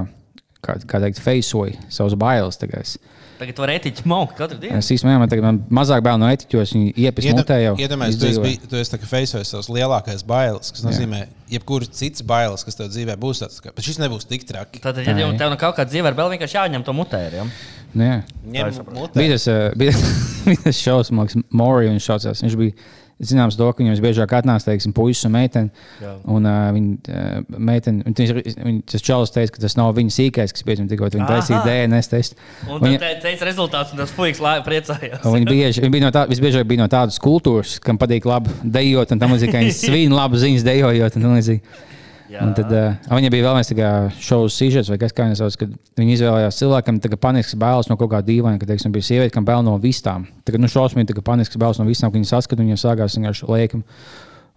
kā, 0.66 0.74
kā 0.90 1.00
teikt, 1.04 1.22
feisoju 1.22 1.76
savus 1.92 2.16
bailes. 2.18 2.58
Es, 2.80 2.96
Tagad 3.40 3.56
var 3.62 3.70
etiķi 3.72 4.02
maukt 4.10 4.34
katru 4.36 4.58
dienu. 4.60 4.76
es 4.82 4.90
īstenībā 4.92 5.20
man, 5.22 5.30
tagad, 5.32 5.46
man 5.46 5.60
mazāk 5.78 6.02
bail 6.04 6.18
no 6.20 6.26
etiķos, 6.28 6.74
viņi 6.76 6.90
iepis 7.06 7.28
mutē 7.32 7.56
jau. 7.62 7.72
Iedomājieties, 7.80 8.18
tu 8.20 8.28
esi, 8.28 8.42
bij- 8.44 8.68
tu 8.68 8.76
esi 8.76 8.98
feisojis 9.14 9.52
savus 9.54 9.70
lielākais 9.72 10.26
bailes, 10.28 10.68
kas 10.74 10.84
nozīmē, 10.84 11.22
jebkuras 11.48 11.88
citas 11.96 12.26
bailes, 12.26 12.66
kas 12.66 12.76
tev 12.76 12.90
dzīvē 12.92 13.16
būs 13.16 13.40
tāds, 13.40 13.62
ka 13.64 13.72
bet 13.72 13.86
šis 13.86 13.96
nebūs 14.02 14.28
tik 14.28 14.44
traki. 14.44 14.82
Tad, 14.84 15.00
ja 15.00 15.14
tev, 15.16 15.32
tev 15.40 15.54
no 15.54 15.56
kaut 15.56 15.78
kāda 15.78 15.88
dzīve 15.88 16.12
ir 16.12 16.18
vēl 16.18 16.34
vienkārši 16.34 16.58
jāņem 16.58 16.84
to 16.84 16.92
mutē. 16.92 17.22
Ja? 17.32 17.46
Nu, 17.94 18.04
jā. 18.04 18.18
Ņem 18.44 18.82
mutē. 18.92 19.16
Bija 19.16 19.38
tas, 19.38 19.48
eh, 19.48 19.70
bija 19.80 19.96
tas 20.66 20.84
liekas, 20.84 21.38
Morija 21.48 21.94
viņš 21.94 22.10
saucās. 22.10 22.44
Viņš 22.44 22.58
bija 22.60 22.76
zināms 23.20 23.58
to, 23.58 23.68
ka 23.72 23.82
viņam 23.82 24.00
biežāk 24.04 24.32
atnāca, 24.38 24.70
teiksim, 24.70 24.94
puisis 24.96 25.26
un 25.28 25.34
meitene. 25.34 25.70
Un 26.24 26.48
uh, 26.48 26.70
viņa 26.76 27.12
uh, 27.12 27.58
meitene, 27.58 28.04
un 28.08 28.16
viņš, 28.16 28.32
viņa, 28.56 28.84
tas 28.92 29.04
čalis 29.04 29.34
teica, 29.34 29.54
ka 29.56 29.64
tas 29.64 29.76
nav 29.78 29.92
viņa 29.98 30.14
sīkais, 30.16 30.54
kas 30.56 30.66
pieņem 30.66 30.88
tikko 30.90 31.10
viņa 31.12 31.28
taisīja. 31.28 31.60
DNS 31.66 32.10
testu. 32.12 32.40
Un 32.68 32.80
Viņa- 32.86 33.12
teica 33.24 33.48
rezultāts, 33.48 33.92
un 33.94 34.02
tas 34.02 34.14
puisis 34.16 34.40
priecājās. 34.66 35.20
Un 35.24 35.36
Viņi 35.36 35.50
bieži, 35.50 35.84
viņi 35.84 35.94
bija 35.96 36.08
no 36.08 36.14
tā, 36.14 36.24
visbiežāk 36.30 36.66
bija 36.70 36.84
no 36.84 36.88
tādas 36.92 37.20
kultūras, 37.22 37.78
kam 37.82 38.00
patīk 38.00 38.28
labi 38.28 38.52
dejot, 38.64 39.12
un 39.14 39.22
tam 39.22 39.36
līdzīgi, 39.36 39.52
ka 39.52 39.60
viņi 39.64 39.76
svin 39.76 40.16
labu 40.16 40.40
ziņas 40.40 40.66
dejojot. 40.66 41.16
Un, 41.16 41.28
tam 41.28 41.36
līdzīgi. 41.38 41.86
Jā. 42.30 42.44
un 42.46 42.52
tad 42.54 42.70
uh, 42.70 42.94
viņai 43.10 43.32
bija 43.34 43.48
vēl 43.48 43.56
viens 43.58 44.20
šovs, 44.22 44.54
sižets, 44.54 44.90
vai 44.92 45.00
kas 45.02 45.14
tāds, 45.16 45.40
sauc, 45.40 45.56
kad 45.58 45.72
viņi 45.98 46.14
izvēlējās 46.14 46.60
cilvēkam, 46.62 47.00
ka 47.02 47.18
panisks 47.18 47.58
bailes 47.58 47.90
no 47.90 47.98
kaut 47.98 48.12
kā 48.12 48.22
dīvaina, 48.22 48.60
ka, 48.60 48.68
teiksim, 48.70 48.94
bija 48.94 49.08
sieviete, 49.08 49.34
kam 49.34 49.48
bail 49.48 49.64
no 49.66 49.74
vistām. 49.82 50.28
Tagad, 50.46 50.62
nu, 50.62 50.70
šausmīgi, 50.70 51.16
ka 51.16 51.26
panisks 51.26 51.58
bailes 51.58 51.82
no 51.82 51.88
vistām, 51.88 52.12
ka 52.12 52.20
viņi 52.20 52.30
saskata, 52.30 52.62
viņiem 52.62 52.78
sākās 52.78 53.18
vienkārši 53.18 53.50
lēkam. 53.50 53.82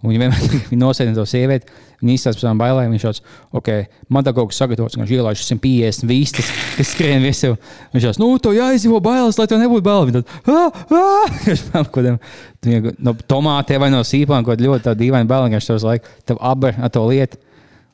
Un 0.03 0.11
Viņi 0.11 0.19
vienmēr 0.19 0.63
nosēdina 0.83 1.15
to 1.15 1.23
sievieti, 1.27 1.69
viņa 2.01 2.15
izstāsta 2.17 2.35
par 2.35 2.43
savām 2.43 2.59
bailēm. 2.59 2.91
Viņš 2.91 3.05
šāds, 3.05 3.21
ok, 3.55 3.69
man 4.11 4.25
tā 4.27 4.33
kaut 4.35 4.51
kas 4.51 4.59
sagatavots, 4.59 4.97
viņš 4.99 5.13
ielaiž 5.15 5.43
150 5.47 6.09
vistas, 6.09 6.49
kas 6.77 6.91
skrien 6.91 7.23
visur. 7.23 7.55
Viņš 7.93 8.05
šāds, 8.09 8.19
nu, 8.19 8.27
to 8.43 8.51
jāizdzīvo 8.51 8.99
bailes, 9.03 9.39
lai 9.39 9.47
tev 9.47 9.63
nebūtu 9.63 9.85
bail. 9.87 10.09
Viņa 10.09 10.19
tad, 10.19 10.35
ah, 10.51 10.83
ah, 10.99 12.91
no 13.07 13.15
tomātiem 13.31 13.79
vai 13.85 13.89
no 13.95 14.03
sīpām, 14.03 14.43
kaut 14.43 14.61
ļoti 14.61 14.89
tāda 14.89 14.99
dīvaina 14.99 15.29
baila, 15.29 15.47
viņš 15.55 15.71
tev 15.71 15.81
laiku, 15.87 16.13
tev 16.27 16.43
aber 16.51 16.75
ar 16.83 16.91
to 16.91 17.07
lietu. 17.07 17.39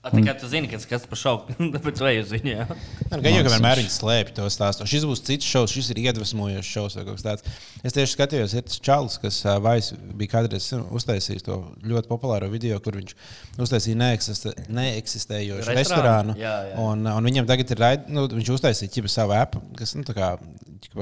A, 0.09 0.17
tikai 0.17 0.35
tu 0.41 0.49
zini, 0.51 0.69
kas, 0.71 0.85
kas 0.89 1.05
par 1.09 1.19
bet 1.85 1.95
tu 1.97 2.07
ej 2.09 2.21
uz 2.23 2.33
viņu. 2.33 2.51
Jā. 2.51 2.65
Nē, 3.09 3.19
Gan 3.25 3.35
jau 3.35 3.43
ka 3.45 3.53
vienmēr 3.55 3.81
viņi 3.81 3.93
slēpj 3.93 4.35
to 4.39 4.47
stāstu. 4.53 4.87
Šis 4.89 5.05
būs 5.09 5.23
cits 5.27 5.49
šovs, 5.49 5.73
šis 5.75 5.91
ir 5.93 6.01
iedvesmojošs 6.07 6.71
šovs 6.75 6.97
vai 6.99 7.05
kaut 7.07 7.19
kas 7.19 7.27
tāds. 7.27 7.59
Es 7.85 7.95
tieši 7.95 8.15
skatījos, 8.15 8.55
ir 8.57 8.65
tas 8.67 8.79
čalis, 8.83 9.19
kas 9.21 9.39
uh, 9.45 9.57
Vais 9.63 9.91
bija 10.19 10.33
kādreiz 10.35 10.69
uztaisījis 10.75 11.45
to 11.45 11.59
ļoti 11.85 12.11
populāro 12.11 12.49
video, 12.51 12.79
kur 12.83 12.97
viņš 12.99 13.15
uztaisīja 13.61 13.99
neeksistē, 13.99 14.55
neeksistējošu 14.67 15.77
Restorānu? 15.77 16.35
Jā, 16.39 16.55
jā. 16.71 16.79
Un, 16.83 17.05
un 17.07 17.29
viņam 17.29 17.47
tagad 17.49 17.71
ir 17.73 17.83
raid, 17.83 18.09
nu, 18.11 18.25
viņš 18.31 18.53
uztaisīja 18.57 18.95
ķipa 18.97 19.11
savu 19.13 19.35
appu, 19.37 19.61
kas 19.79 19.95
nu, 19.97 20.05
tā 20.07 20.15
kā, 20.17 20.31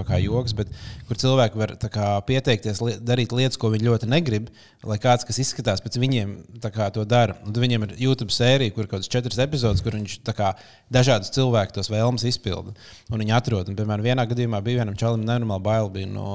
kā 0.08 0.20
joks, 0.22 0.56
bet 0.58 0.72
kur 1.08 1.20
cilvēki 1.20 1.60
var 1.60 1.74
tā 1.82 1.90
kā, 1.94 2.10
pieteikties, 2.28 2.82
li 2.86 2.98
darīt 3.02 3.36
lietas, 3.36 3.60
ko 3.62 3.72
viņi 3.74 3.88
ļoti 3.88 4.10
negrib, 4.12 4.50
lai 4.88 5.00
kāds, 5.02 5.26
kas 5.28 5.42
izskatās 5.44 5.84
pēc 5.84 6.00
viņiem, 6.02 6.34
tā 6.64 6.72
kā 6.74 6.90
to 6.94 7.06
dara. 7.08 7.38
Un 7.46 7.54
tad 7.54 7.64
viņiem 7.64 7.88
ir 7.88 7.96
YouTube 8.08 8.34
sērija, 8.34 8.74
kur 8.76 8.88
ir 8.88 8.92
kaut 8.98 9.06
kādas 9.06 9.12
četras 9.14 9.40
epizodes, 9.44 9.84
kur 9.86 9.96
viņš 9.98 10.18
kā 10.38 10.54
dažādus 10.94 11.32
cilvēkus 11.36 11.76
tos 11.78 11.92
vēlmes 11.94 12.26
izpilda. 12.28 12.74
Un 13.12 13.22
viņi 13.22 13.36
atrod, 13.38 13.70
un, 13.70 13.78
piemēram, 13.78 14.06
vienā 14.06 14.26
gadījumā 14.30 14.62
bija 14.66 14.82
vienam 14.82 14.98
čalim 14.98 15.26
nenormāli 15.28 15.66
bail 15.68 15.92
bija 15.94 16.10
no 16.10 16.28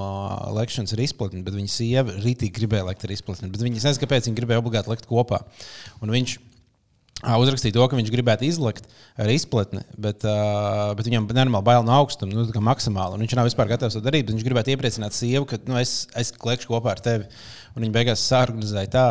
lekšanas 0.57 0.95
ar 0.95 1.03
izplatni, 1.05 1.43
bet 1.43 1.59
viņa 1.59 1.75
sieva 1.75 2.17
rītīgi 2.23 2.55
gribēja 2.63 2.89
lekt 2.93 3.05
ar 3.05 3.15
izplatni. 3.15 3.51
Bet 3.53 3.65
viņi 3.65 3.79
nezināja, 3.81 4.03
kāpēc 4.07 4.31
viņi 4.31 4.39
gribēja 4.39 4.63
obligāti 4.63 4.95
lekt 4.95 5.11
kopā. 5.11 5.43
Un 6.01 6.15
viņš 6.15 6.39
Uzrakstīja 7.23 7.77
to, 7.77 7.85
ka 7.87 7.95
viņš 7.95 8.09
gribētu 8.11 8.43
izlikt 8.49 8.89
ar 9.15 9.29
izplatni, 9.31 9.85
bet, 9.95 10.25
uh, 10.27 10.91
bet 10.99 11.07
viņam 11.07 11.29
nenormāli 11.31 11.67
bail 11.69 11.85
no 11.87 11.95
augstuma, 11.95 12.35
nu, 12.35 12.63
maksimāli. 12.67 13.21
Viņš 13.21 13.37
nav 13.39 13.47
vispār 13.47 13.71
gatavs 13.71 13.95
to 13.95 14.03
darīt. 14.03 14.27
bet 14.27 14.35
Viņš 14.35 14.47
gribētu 14.49 14.73
iepriecināt 14.75 15.15
sievu, 15.15 15.47
ka 15.47 15.61
nu, 15.69 15.77
es, 15.79 16.09
es 16.19 16.33
kliekšu 16.35 16.73
kopā 16.73 16.97
ar 16.97 17.05
tevi. 17.05 17.29
Un 17.77 17.87
viņa 17.87 17.95
beigās 17.95 18.27
sārganizēja 18.27 18.91
tā, 18.91 19.05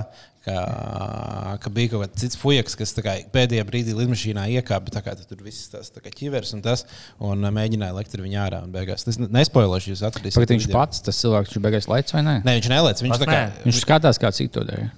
ka, 0.46 1.58
ka 1.62 1.72
bija 1.74 1.94
kaut 1.94 2.06
kāds 2.06 2.24
cits 2.24 2.40
fujaks, 2.40 2.78
kas 2.80 2.96
kā 2.98 3.18
pēdējā 3.34 3.66
brīdī 3.68 3.96
lidmašīnā 3.98 4.48
iekāpa. 4.58 5.04
kā 5.06 5.16
Tur 5.22 5.44
viss 5.46 5.70
tas 5.72 5.92
tā 5.94 6.04
kā 6.04 6.14
ķivers 6.14 6.56
un 6.58 6.64
tas, 6.66 6.86
un 7.22 7.46
ā, 7.46 7.54
mēģināja 7.56 7.98
lekt 7.98 8.16
ar 8.18 8.26
viņu 8.26 8.42
ārā. 8.46 8.64
Beigās. 8.72 9.06
Tas 9.08 9.20
nespoilošu, 9.22 9.94
jūs 9.94 10.06
atradīsiet. 10.08 10.42
Viņš 10.52 10.68
video. 10.70 10.80
pats, 10.80 11.04
tas 11.06 11.22
cilvēks, 11.22 11.54
viņš 11.56 11.66
beigās 11.68 11.92
laicis 11.92 12.18
vai 12.18 12.26
nē? 12.28 12.40
Nē, 12.48 12.58
viņš 12.60 12.74
nelēc. 12.74 13.06
Viņš, 13.06 13.24
kā. 13.30 13.40
Viņš 13.68 13.86
skatās, 13.86 14.22
kā 14.22 14.34
citu 14.36 14.60
to 14.60 14.68
dara. 14.72 14.92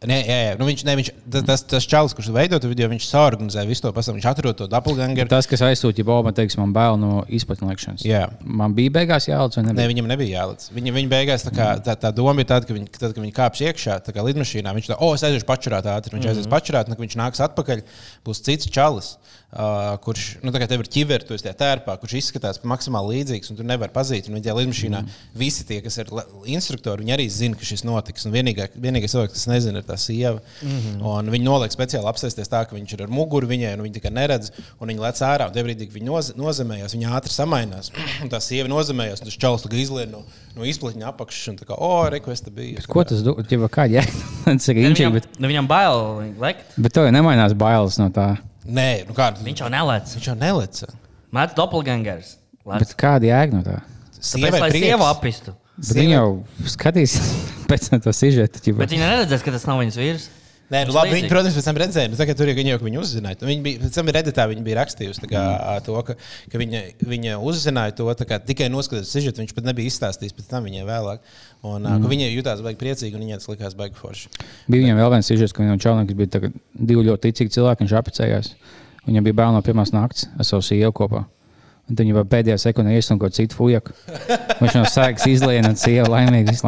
Nē, 0.00 0.16
jā, 0.24 0.36
jā. 0.46 0.52
Nu, 0.56 0.64
viņš, 0.64 0.82
ne, 0.88 0.92
viņš, 0.96 1.08
tas, 1.28 1.42
tas, 1.44 1.62
tas 1.68 1.84
čalis, 1.84 2.14
kurš 2.16 2.30
veido 2.32 2.56
to 2.56 2.70
video, 2.70 2.86
viņš 2.88 3.04
saorganizē 3.04 3.66
visu 3.68 3.84
to 3.84 3.90
pasauli. 3.92 4.16
Viņš 4.16 4.28
atrod 4.30 4.56
to 4.56 4.68
doppelgangeru. 4.72 5.28
Tas, 5.28 5.44
kas 5.50 5.60
aizsūtīja 5.66 6.08
Bobu, 6.08 6.32
teiks, 6.32 6.56
man 6.56 6.72
bail 6.72 6.96
no 6.96 7.18
izplatnes 7.28 7.68
lekšanas. 7.68 8.06
Jā. 8.08 8.22
Man 8.40 8.72
bija 8.78 8.94
beigās 8.94 9.28
jāliec, 9.28 9.58
vai 9.58 9.66
Nē, 9.66 9.74
ne? 9.76 9.86
viņam 9.92 10.08
nebija 10.08 10.38
jāliec. 10.38 10.64
Viņa, 10.72 10.94
viņa 10.96 11.12
beigās 11.12 11.44
tā, 11.44 11.52
kā, 11.52 11.68
tā, 11.84 11.98
tā 12.00 12.14
doma 12.16 12.40
ir 12.40 12.48
tāda, 12.48 12.64
ka 12.64 12.78
viņi, 12.78 12.88
tad, 12.96 13.12
kad 13.12 13.20
viņi 13.20 13.36
kāps 13.36 13.60
iekšā, 13.66 13.98
tā 14.06 14.16
kā 14.16 14.24
lidmašīnā, 14.24 14.72
viņš 14.78 14.88
tā, 14.94 14.96
oh, 15.04 15.12
es 15.18 15.26
aiziešu 15.28 15.48
pačurāt 15.52 15.90
ātri. 15.92 16.16
Viņš 16.16 16.30
aizies 16.32 16.48
pačurāt, 16.48 16.88
un 16.88 16.96
viņš 16.96 17.18
nāks 17.20 17.44
atpakaļ, 17.50 17.84
būs 18.24 18.40
cits 18.48 18.72
čalis, 18.72 19.18
uh, 19.52 19.96
kurš, 20.04 20.26
nu, 20.44 20.52
tā 20.54 20.60
kā 20.62 20.68
tev 20.70 20.84
ir 20.84 20.88
ķiveri, 20.90 21.26
tu 21.26 21.34
esi 21.34 21.44
tajā 21.46 21.56
tērpā, 21.60 21.96
kurš 22.00 22.16
izskatās 22.20 22.60
maksimāli 22.66 23.16
līdzīgs, 23.18 23.50
un 23.52 23.58
tu 23.58 23.66
nevari 23.66 23.92
pazīt. 23.94 24.28
Un 24.28 24.36
viņi 24.36 24.46
tajā 24.46 24.56
lidmašīnā, 24.60 25.00
visi 25.38 25.66
tie, 25.68 25.80
kas 25.84 25.98
ir 26.02 26.10
instruktori, 26.50 27.04
viņi 27.04 27.14
arī 27.16 27.26
zina, 27.32 27.58
ka 27.58 27.66
šis 27.66 27.84
notiks. 27.88 28.26
Un 28.28 28.34
vienīgā, 28.36 28.68
vienīgais 28.76 29.14
cilvēks, 29.14 29.36
kas 29.38 29.46
nezina, 29.50 29.82
ir 29.82 29.88
tā 29.88 29.96
sieva. 30.00 30.40
Mm 30.62 30.76
-hmm. 30.76 31.06
Un 31.10 31.30
viņi 31.34 31.44
noliek 31.44 31.72
speciāli 31.74 32.10
apsēsties 32.10 32.50
tā, 32.50 32.64
ka 32.66 32.76
viņš 32.76 32.94
ir 32.94 33.02
ar 33.02 33.08
muguru 33.08 33.46
viņai, 33.50 33.74
un 33.76 33.84
viņi 33.86 33.94
tikai 33.98 34.12
neredz, 34.14 34.50
un 34.80 34.88
viņi 34.88 35.00
lec 35.00 35.22
ārā. 35.22 35.48
Un 35.48 35.54
tajā 35.54 35.64
brīdī, 35.66 35.86
kad 35.88 35.94
viņi 35.94 36.06
noz, 36.06 36.32
nozemējās, 36.36 36.94
viņi 36.94 37.10
ātri 37.10 37.32
samainās. 37.32 37.90
Un 38.22 38.28
tā 38.28 38.40
sieva 38.40 38.68
nozemējās, 38.68 39.20
un 39.20 39.26
tas 39.26 39.36
čalis 39.36 39.62
tagad 39.62 39.78
izlien 39.78 40.10
no, 40.10 40.22
no 40.56 40.64
izplatņa 40.64 41.08
apakšas, 41.08 41.48
un 41.48 41.56
tā 41.56 41.64
kā, 41.66 41.74
oh, 41.78 42.08
requesta 42.08 42.50
bija. 42.50 42.82
Ko 42.88 43.04
tas 43.04 43.22
dod? 43.22 43.40
Kādā 43.70 44.00
jēga? 44.00 44.12
Tas 44.44 44.68
ir 44.68 44.76
inčīgi, 44.84 45.10
Viņam, 45.10 45.12
bet, 45.12 45.26
viņam 45.40 45.66
bail 45.68 46.32
lekt. 46.40 46.76
bet 46.76 46.92
to 46.92 47.04
jau 47.06 47.10
nemainās 47.12 47.54
bailes 47.54 47.98
no 47.98 48.10
tā. 48.10 48.36
Nē, 48.66 48.88
nu 49.08 49.14
kā 49.16 49.30
Viņš 49.40 49.62
jau 49.64 49.70
nelec. 49.72 50.10
viņš 50.16 50.26
jau 50.28 50.36
neleca. 50.36 50.90
Mēģinājums 51.30 51.56
doppelgangers. 51.56 52.34
Bet 52.66 52.92
kāda 53.00 53.30
jēga 53.30 53.56
no 53.56 53.62
tā? 53.64 53.78
Tāpēc, 54.20 54.58
lai 54.60 54.70
sievu 54.74 55.06
apistu. 55.08 55.54
Bet 55.80 55.96
viņi 55.96 56.12
jau 56.12 56.26
skatīs 56.68 57.14
pēc 57.70 57.88
tam 57.88 58.02
to 58.04 58.12
sižetu. 58.12 58.60
Bet 58.76 58.92
viņi 58.92 59.06
neredzēs, 59.06 59.44
ka 59.46 59.54
tas 59.54 59.64
nav 59.70 59.80
viņas 59.80 59.96
vīrs. 60.00 60.26
Nē, 60.70 60.84
nu, 60.86 60.94
labi, 60.94 61.16
viņi, 61.16 61.26
protams, 61.26 61.56
pēc 61.58 61.66
tam 61.66 61.78
redzēja, 61.82 62.08
nu, 62.12 62.16
tagad 62.18 62.38
tur 62.38 62.46
jau 62.46 62.54
viņi 62.54 62.76
viņu 62.78 63.00
uzzināja. 63.02 63.40
Nu, 63.40 63.48
Viņi 63.50 63.62
bija, 63.64 63.78
pēc 63.82 63.96
tam 63.96 64.10
redītā 64.14 64.44
viņa 64.52 64.62
bija 64.62 64.76
rakstījusi 64.78 65.30
kā, 65.32 65.42
to, 65.82 65.96
ka, 66.06 66.14
ka 66.52 66.60
viņa, 66.60 66.82
viņa 67.10 67.38
uzzināja 67.50 67.96
to 67.98 68.06
kā, 68.22 68.38
tikai 68.38 68.68
noskatoties 68.70 69.10
sižetu. 69.10 69.42
Viņš 69.42 69.56
pat 69.56 69.66
nebija 69.66 69.90
izstāstījis 69.90 70.36
pēc 70.36 70.46
tam 70.52 70.68
viņai 70.68 70.86
vēlāk. 70.86 71.26
Un, 71.66 71.82
mm. 71.82 72.06
Viņa 72.12 72.30
jutās 72.30 72.62
baigi 72.62 72.78
priecīgi 72.84 73.18
un 73.18 73.26
viņai 73.26 73.40
tas 73.40 73.50
likās 73.50 73.74
baigi 73.82 73.98
forši. 73.98 74.30
Bija 74.70 74.86
viņam 74.86 75.02
vēl 75.02 75.12
viens 75.16 75.32
sižets, 75.32 75.56
ka 75.56 75.64
viņam 75.64 75.82
čaunam, 75.82 76.06
kas 76.06 76.20
bija 76.22 76.52
divi 76.78 77.06
ļoti 77.10 77.26
ticīgi 77.26 77.56
cilvēki, 77.58 77.88
viņš 77.88 77.98
apcējās. 78.04 78.54
Viņam 79.10 79.26
bija 79.26 79.40
bail 79.42 79.58
no 79.58 79.66
pirmās 79.66 79.90
nakts 79.96 80.30
ar 80.38 80.46
savu 80.46 80.62
sievu 80.70 80.94
kopā. 81.02 81.26
Un 81.90 81.98
tad 81.98 82.06
viņa 82.06 82.22
pēdējā 82.30 82.62
sekundē 82.62 82.94
iesūta 82.94 83.24
kaut 83.24 83.34
citu 83.34 83.58
fujaku. 83.58 83.98
Viņš 84.62 84.78
no 84.78 84.86
sēgas 84.86 85.26
izlien 85.26 85.66
un 85.66 85.74
sieva 85.80 86.06
laimīgi, 86.14 86.52
viss 86.52 86.62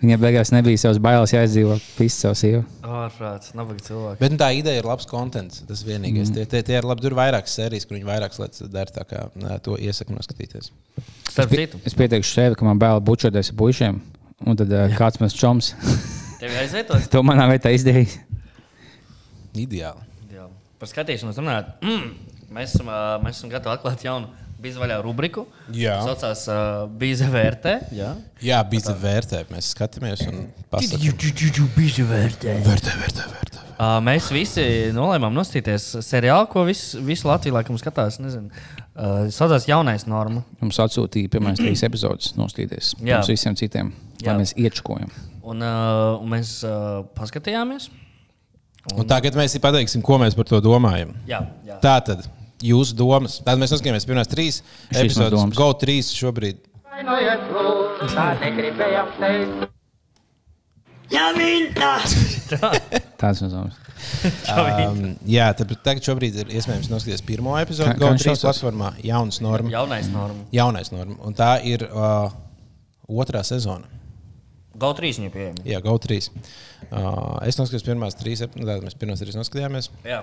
Viņai 0.00 0.16
beigās 0.16 0.48
nebija 0.54 0.80
savas 0.80 0.96
bailes 1.02 1.32
jāizdzīvo 1.34 1.74
visu 1.98 2.14
savu 2.22 2.36
sievu. 2.40 2.60
Ārprāts, 2.80 3.50
nabaga 3.56 3.82
cilvēki. 3.84 4.20
Bet 4.22 4.32
nu, 4.32 4.38
tā 4.40 4.48
ideja 4.56 4.80
ir 4.80 4.88
labs 4.88 5.04
konteksts. 5.10 5.66
Tas 5.68 5.82
vienīgais. 5.84 6.30
Mm. 6.30 6.38
Tie, 6.38 6.46
tie, 6.48 6.62
tie 6.64 6.78
ir 6.78 6.88
labi. 6.88 7.04
Tur 7.04 7.12
ir 7.12 7.18
vairākas 7.18 7.58
sērijas, 7.58 7.84
kur 7.84 7.98
viņi 7.98 8.08
vairākas 8.08 8.40
lietas 8.40 8.70
dara. 8.72 8.94
Tā 8.94 9.04
kā 9.10 9.26
nē, 9.36 9.58
to 9.66 9.76
iesaku 9.76 10.16
noskatīties. 10.16 10.70
Starp 11.28 11.52
citu, 11.52 11.82
Es 11.84 11.96
pieteikšu 11.98 12.32
sevi, 12.32 12.56
ka 12.56 12.64
man 12.64 12.80
bail 12.80 13.02
bučoties 13.04 13.52
ar 13.52 13.58
puišiem. 13.60 14.00
Un 14.48 14.56
tad 14.56 14.72
uh, 14.72 14.88
kāds 14.96 15.20
mēs 15.20 15.36
čoms 15.36 15.74
tev 16.40 16.56
aizvietos. 16.62 17.10
to 17.12 17.20
manā 17.26 17.44
vietā 17.52 17.74
izdarījis. 17.76 18.16
Ideāli. 19.60 20.06
Jā. 20.32 20.46
Par 20.80 20.88
skatīšanos 20.88 21.40
runājot, 21.42 21.74
mm, 21.84 22.46
mēs, 22.56 22.72
esam, 22.72 22.88
ā, 22.88 23.00
mēs 23.20 23.36
esam 23.36 23.52
gatavi 23.52 23.76
atklāt 23.76 24.06
jaunu 24.06 24.30
bizvaļā 24.62 24.98
rubriku. 25.04 25.46
Jā. 25.74 25.98
Tā 26.00 26.12
saucās 26.12 26.44
uh, 26.50 26.84
Bīze 27.00 27.28
vērtē. 27.30 27.76
Jā, 27.96 28.12
Jā, 28.44 28.60
bija 28.68 28.94
vērtē. 28.96 29.44
Mēs 29.52 29.72
skatāmies 29.74 30.22
un 30.28 30.46
pasakām. 30.72 31.06
Vērtē. 32.10 32.56
Vērtē, 32.66 32.94
vērtē, 33.02 33.26
vērtē. 33.34 33.64
Uh, 33.80 33.96
mēs 34.04 34.26
visi 34.34 34.62
nolēmām 34.92 35.32
nostīties 35.32 35.86
seriālu, 36.04 36.50
ko 36.52 36.66
vis, 36.68 36.90
visu 37.00 37.30
Latviju 37.30 37.56
laikam 37.56 37.78
skatās. 37.80 38.18
Nezinu. 38.20 38.50
Uh, 38.92 39.30
saucās 39.32 39.64
jaunais 39.68 40.04
norma. 40.10 40.42
Mums 40.60 40.80
atsūtīja 40.84 41.32
pirmās 41.32 41.60
trīs 41.62 41.84
epizodes 41.86 42.34
nostīties. 42.36 42.92
Jā. 43.00 43.20
Mums 43.22 43.32
visiem 43.32 43.56
citiem, 43.56 43.94
Jā. 44.20 44.34
lai 44.34 44.42
mēs 44.42 44.52
iečkojam. 44.60 45.08
Un, 45.40 45.64
uh, 45.64 46.18
un 46.20 46.28
mēs 46.34 46.58
uh, 46.68 47.00
paskatījāmies. 47.16 47.88
Un 48.96 49.08
tagad 49.08 49.36
mēs 49.36 49.56
pateiksim, 49.60 50.02
ko 50.04 50.16
mēs 50.20 50.36
par 50.36 50.48
to 50.48 50.60
domājam. 50.64 51.12
Jā, 51.28 51.42
jā. 51.68 51.76
Tā 51.82 51.96
tad 52.04 52.24
jūsu 52.64 52.96
domas. 52.98 53.40
Tad 53.46 53.60
mēs 53.60 53.74
noskatījāmies 53.74 54.08
pirmās 54.08 54.30
trīs 54.30 54.62
Šīs 54.90 55.02
epizodes. 55.04 55.58
Go 55.58 55.70
3 55.80 56.14
šobrīd. 56.20 56.64
Vainojiet, 56.90 57.46
lūdzu, 57.54 58.08
tā 58.14 58.32
negribējām 58.42 59.12
teikt. 59.20 59.68
Tāds 63.20 63.42
ir. 63.44 63.78
Um, 64.50 65.00
jā, 65.28 65.48
tad 65.58 65.72
tagad 65.84 66.06
šobrīd 66.06 66.38
ir 66.42 66.52
iespējams 66.56 66.90
noskatīties 66.92 67.24
pirmo 67.26 67.56
epizodi 67.60 67.96
3 67.98 68.22
saucās? 68.22 68.44
platformā. 68.46 68.92
Jaunas 69.04 69.40
norma. 69.44 69.72
Jaunais 69.72 70.10
norma. 70.12 70.46
Jaunais 70.54 70.92
norma. 70.94 71.18
Un 71.26 71.36
tā 71.36 71.52
ir 71.66 71.84
uh, 71.88 72.30
otrā 73.10 73.42
sezona. 73.46 73.90
Go 74.80 74.92
3 74.96 75.18
viņa 75.18 75.32
pieejama. 75.34 75.64
Jā, 75.68 75.80
Go 75.84 75.96
3. 76.00 76.30
Uh, 76.30 77.40
es 77.48 77.58
noskatījos 77.60 77.86
pirmās 77.86 78.16
trīs 78.18 78.44
epizodes. 78.46 78.68
Tātad 78.70 78.86
mēs 78.86 78.98
pirmās 79.02 79.20
trīs 79.22 79.36
noskatījāmies. 79.38 79.90
Jā. 80.06 80.22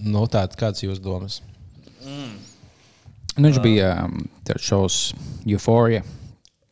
Nu, 0.00 0.24
tātad, 0.26 0.56
kādas 0.60 0.84
jūsu 0.84 1.02
domas? 1.04 1.40
Nu, 3.36 3.46
viņš 3.46 3.60
bija 3.64 3.92
um, 4.06 4.24
šovs 4.58 5.12
Euphoria. 5.46 6.02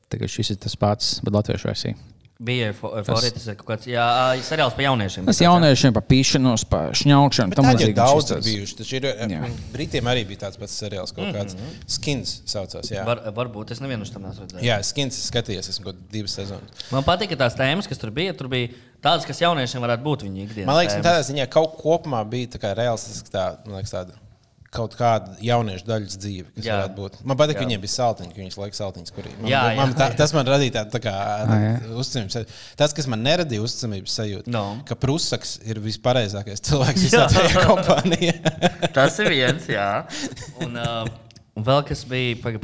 Tagad 0.08 0.32
šis 0.32 0.54
ir 0.54 0.60
tas 0.62 0.76
pats, 0.80 1.18
bet 1.24 1.36
latviešu 1.36 1.68
versija. 1.68 1.98
Bija 2.38 2.70
tas 2.70 3.46
ir 3.50 3.56
kaut 3.58 3.66
kāds 3.66 3.86
jā, 3.90 4.02
seriāls 4.46 4.76
par 4.76 4.84
jauniešiem. 4.84 5.24
Tas 5.26 5.40
jauniešiem 5.42 5.94
par 5.96 6.04
pīšanos, 6.06 6.64
par 6.70 6.92
šņaukšanu. 6.94 7.56
Tam 7.58 7.66
jau 7.66 7.88
daudz 7.96 8.28
ir 8.30 8.36
tāds- 8.36 8.46
bijuši. 8.46 8.76
Taču 8.78 8.94
ir, 9.00 9.08
Jā. 9.08 9.26
Jā. 9.32 9.48
Britiem 9.72 10.06
arī 10.06 10.22
bija 10.28 10.44
tāds 10.44 10.60
pats 10.60 10.76
seriāls, 10.78 11.10
kaut 11.16 11.34
kāds 11.34 11.56
mm 11.56 11.58
-hmm. 11.58 11.88
skins 11.96 12.42
saucās. 12.46 12.92
Jā, 12.92 13.04
Var, 13.04 13.22
varbūt 13.34 13.72
es 13.72 13.80
nevienu 13.80 14.06
neesmu 14.06 14.46
redzējis. 14.46 14.62
jā 14.62 14.78
skins 14.84 15.18
es 15.18 15.30
skatījos, 15.32 15.68
esmu 15.68 15.84
kaut 15.84 15.96
divas 16.12 16.30
sezonas. 16.30 16.70
Man 16.92 17.02
patīk, 17.02 17.28
ka 17.30 17.36
tās 17.42 17.58
tēmas, 17.58 17.88
kas 17.88 17.98
tur 17.98 18.10
bija, 18.10 18.32
tur 18.32 18.46
bija 18.48 18.68
tādas, 19.02 19.26
kas 19.26 19.40
jauniešiem 19.40 19.82
varētu 19.82 20.02
būt 20.02 20.22
viņa 20.22 20.42
ikdienas. 20.44 20.66
Man 20.66 20.76
liekas, 20.76 20.94
tādā 21.02 21.20
ziņā 21.26 21.48
kaut 21.50 21.74
kopumā 21.76 22.22
bija 22.24 22.46
tā 22.46 22.58
kā 22.58 22.72
reālistiski 22.72 23.30
tā, 23.30 23.56
man 23.66 23.74
liekas, 23.82 23.90
tāda. 23.90 24.27
Kaut 24.68 24.92
kāda 24.98 25.32
jauniešu 25.40 25.86
daļas 25.88 26.16
dzīve, 26.20 26.50
kas 26.52 26.66
Jā. 26.66 26.74
varētu 26.76 26.96
būt. 26.98 27.14
Man 27.24 27.38
patīk, 27.40 27.56
ka 27.56 27.62
viņiem 27.64 27.80
bija 27.80 27.92
saltiņa, 27.94 28.34
ka 28.34 28.40
viņas 28.42 28.56
laika 28.60 28.76
saltiņas, 28.76 29.12
tā, 29.96 30.08
jā. 30.10 30.16
tas 30.18 30.34
man 30.36 30.44
radīja 30.50 30.74
tādu 30.74 30.92
tā 30.92 31.00
kā, 31.06 31.14
Ah, 31.16 31.52
jā. 31.62 31.70
uzticamības 32.02 32.36
sajūtu. 32.36 32.56
Tas, 32.82 32.92
kas 32.98 33.08
man 33.08 33.22
neradīja 33.24 33.64
uzticamības 33.64 34.16
sajūtu, 34.20 34.52
No. 34.52 34.64
ka 34.84 34.98
Prusaks 35.00 35.54
ir 35.64 35.80
vispareizākais 35.80 36.60
cilvēks 36.68 37.06
visā 37.06 37.24
tajā 37.32 37.64
kompānijā. 37.64 38.36
Tas 38.98 39.16
ir 39.24 39.32
viens, 39.32 39.70
jā. 39.72 39.88
Un, 40.60 40.76
uh, 40.76 41.08
un 41.56 41.64
vēl 41.64 41.82
kas 41.88 42.04
bija 42.12 42.36
par 42.44 42.60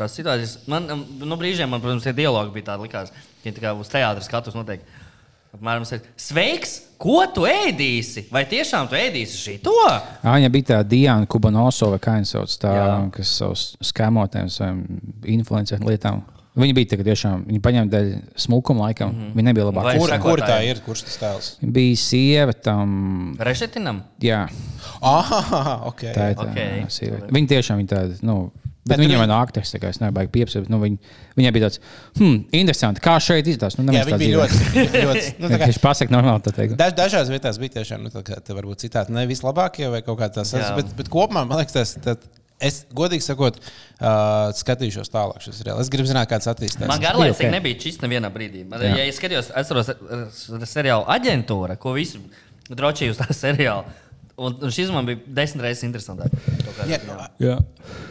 tās 0.00 0.16
situācijas. 0.16 0.56
Man 0.72 0.88
um, 0.96 1.04
no 1.20 1.36
brīžiem, 1.36 1.68
man, 1.68 1.84
protams, 1.84 2.08
tie 2.08 2.16
dialogi 2.16 2.56
bija 2.56 2.72
tādi, 2.72 2.88
likās, 2.88 3.12
ka 3.12 3.44
viņi 3.44 3.58
tā 3.60 3.66
kā 3.68 3.76
uz 3.76 3.92
teātras 3.92 4.24
skatus 4.32 4.56
notiek. 4.56 4.80
Apmēram, 5.52 5.84
Sveiks! 6.16 6.78
Ko 7.02 7.24
tu 7.34 7.42
ēdīsi? 7.50 8.28
Vai 8.32 8.44
tiešām 8.48 8.86
tu 8.88 8.94
ēdīsi 8.96 9.36
šito? 9.36 9.72
Āņa 10.24 10.48
bija 10.54 10.68
tā 10.70 10.78
Diana 10.86 11.26
Kubanoso 11.26 11.90
vai 11.92 11.98
kā 12.02 12.14
viņa 12.16 12.28
sauc, 12.30 12.52
tā, 12.62 12.70
Jā. 12.78 12.92
kas 13.16 13.32
savus 13.40 13.64
skemotēm, 13.84 14.48
saviem 14.54 14.84
influenceriem 15.34 15.88
lietām. 15.90 16.22
Viņa 16.56 16.74
bija 16.76 16.88
tā, 16.92 16.96
ka 17.00 17.04
tiešām 17.06 17.44
viņa 17.48 17.60
paņēma 17.64 17.90
dēļ 17.92 18.08
smukuma 18.44 18.86
laikam. 18.86 19.10
Mm 19.12 19.20
-hmm. 19.20 19.34
Viņa 19.36 19.44
nebija 19.48 19.64
labāka. 19.66 19.84
Vai- 19.84 19.98
Kur, 19.98 20.10
kur 20.20 20.38
tā 20.40 20.58
ir? 20.70 20.80
Kurš 20.86 21.02
tas 21.04 21.16
tēls? 21.20 21.46
Viņa 21.62 21.72
bija 21.72 21.96
sieva 21.96 22.52
tam. 22.52 23.36
Rešetinam? 23.40 24.02
Jā, 24.20 24.48
Ah, 25.02 25.80
ok. 25.90 26.00
tā 26.02 26.30
ir 26.30 26.36
tā 26.36 26.48
Ok. 26.48 26.90
sieviete. 26.90 27.28
Viņa 27.32 27.48
tiešām 27.48 27.80
ir 27.80 27.86
tāda. 27.86 28.14
Nu, 28.22 28.52
Bet 28.82 28.96
Bet 28.98 29.04
viņam 29.04 29.20
viņa- 29.20 29.26
ir 29.28 29.30
nāktais, 29.30 29.70
tā 29.70 29.78
kā 29.78 29.90
es 29.94 30.00
nebaigi 30.02 30.30
piepsēt. 30.34 30.68
Nu, 30.72 30.80
viņa, 30.82 30.96
viņai 31.38 31.52
bija 31.54 31.68
tāds, 31.68 31.78
hmm, 32.18 32.38
interesanti, 32.58 33.02
kā 33.04 33.14
šeit 33.22 33.46
izskatās. 33.46 33.76
Nu, 33.78 33.92
Jā, 33.94 34.02
tā 34.08 34.18
bija 34.18 34.40
ļoti. 34.40 34.58
ļoti 35.04 35.22
nu, 35.38 35.50
kā- 35.54 35.68
Viņš 35.70 35.78
pasaka 35.84 36.10
normāli, 36.10 36.42
tā 36.42 36.52
teikt. 36.56 36.74
Daž, 36.80 36.96
dažās 36.98 37.30
vietās 37.30 37.60
bija 37.62 37.76
tiešām, 37.78 38.02
nu, 38.02 38.10
tā 38.10 38.24
kā 38.26 38.40
te 38.42 38.56
varbūt 38.58 38.82
citādi 38.82 39.14
ne 39.14 39.22
vislabākie 39.30 39.86
vai 39.92 40.02
kaut 40.02 40.18
kā 40.18 40.32
tāds, 40.34 40.50
bet, 40.74 40.90
bet 40.98 41.12
kopumā 41.14 41.46
man 41.46 41.62
liekas, 41.62 41.78
tas. 41.78 41.94
tas 42.02 42.16
Es 42.62 42.84
godīgi 42.94 43.24
sakot, 43.26 43.56
uh, 43.58 44.52
skatīšos 44.54 45.10
tālāk. 45.10 45.42
Es 45.48 45.88
gribu 45.90 46.06
zināt, 46.06 46.28
kāds 46.30 46.46
attīstās. 46.46 46.86
Man 46.86 47.02
garlaicīgi 47.02 47.48
ok. 47.48 47.54
nebija 47.56 47.80
šis 47.82 47.98
nevienā 48.04 48.30
brīdī. 48.30 48.62
Man, 48.70 48.84
ja 48.86 49.02
es 49.02 49.18
skatījos, 49.18 49.48
atceros 49.58 49.90
seriālu 50.70 51.02
aģentūra, 51.10 51.74
ko 51.82 51.96
visi 51.96 52.20
drošīgi 52.70 53.16
uz 53.16 53.18
tā 53.18 53.26
seriāla. 53.34 53.82
Un, 54.42 54.56
un 54.66 54.72
šis 54.74 54.90
man 54.94 55.06
bija 55.06 55.20
desmit 55.38 55.62
reizes 55.66 55.84
interesantāk. 55.86 56.32
Kādā 56.66 56.88
Jā, 56.90 56.98
ziņā. 57.02 57.26
Jā. 57.44 57.56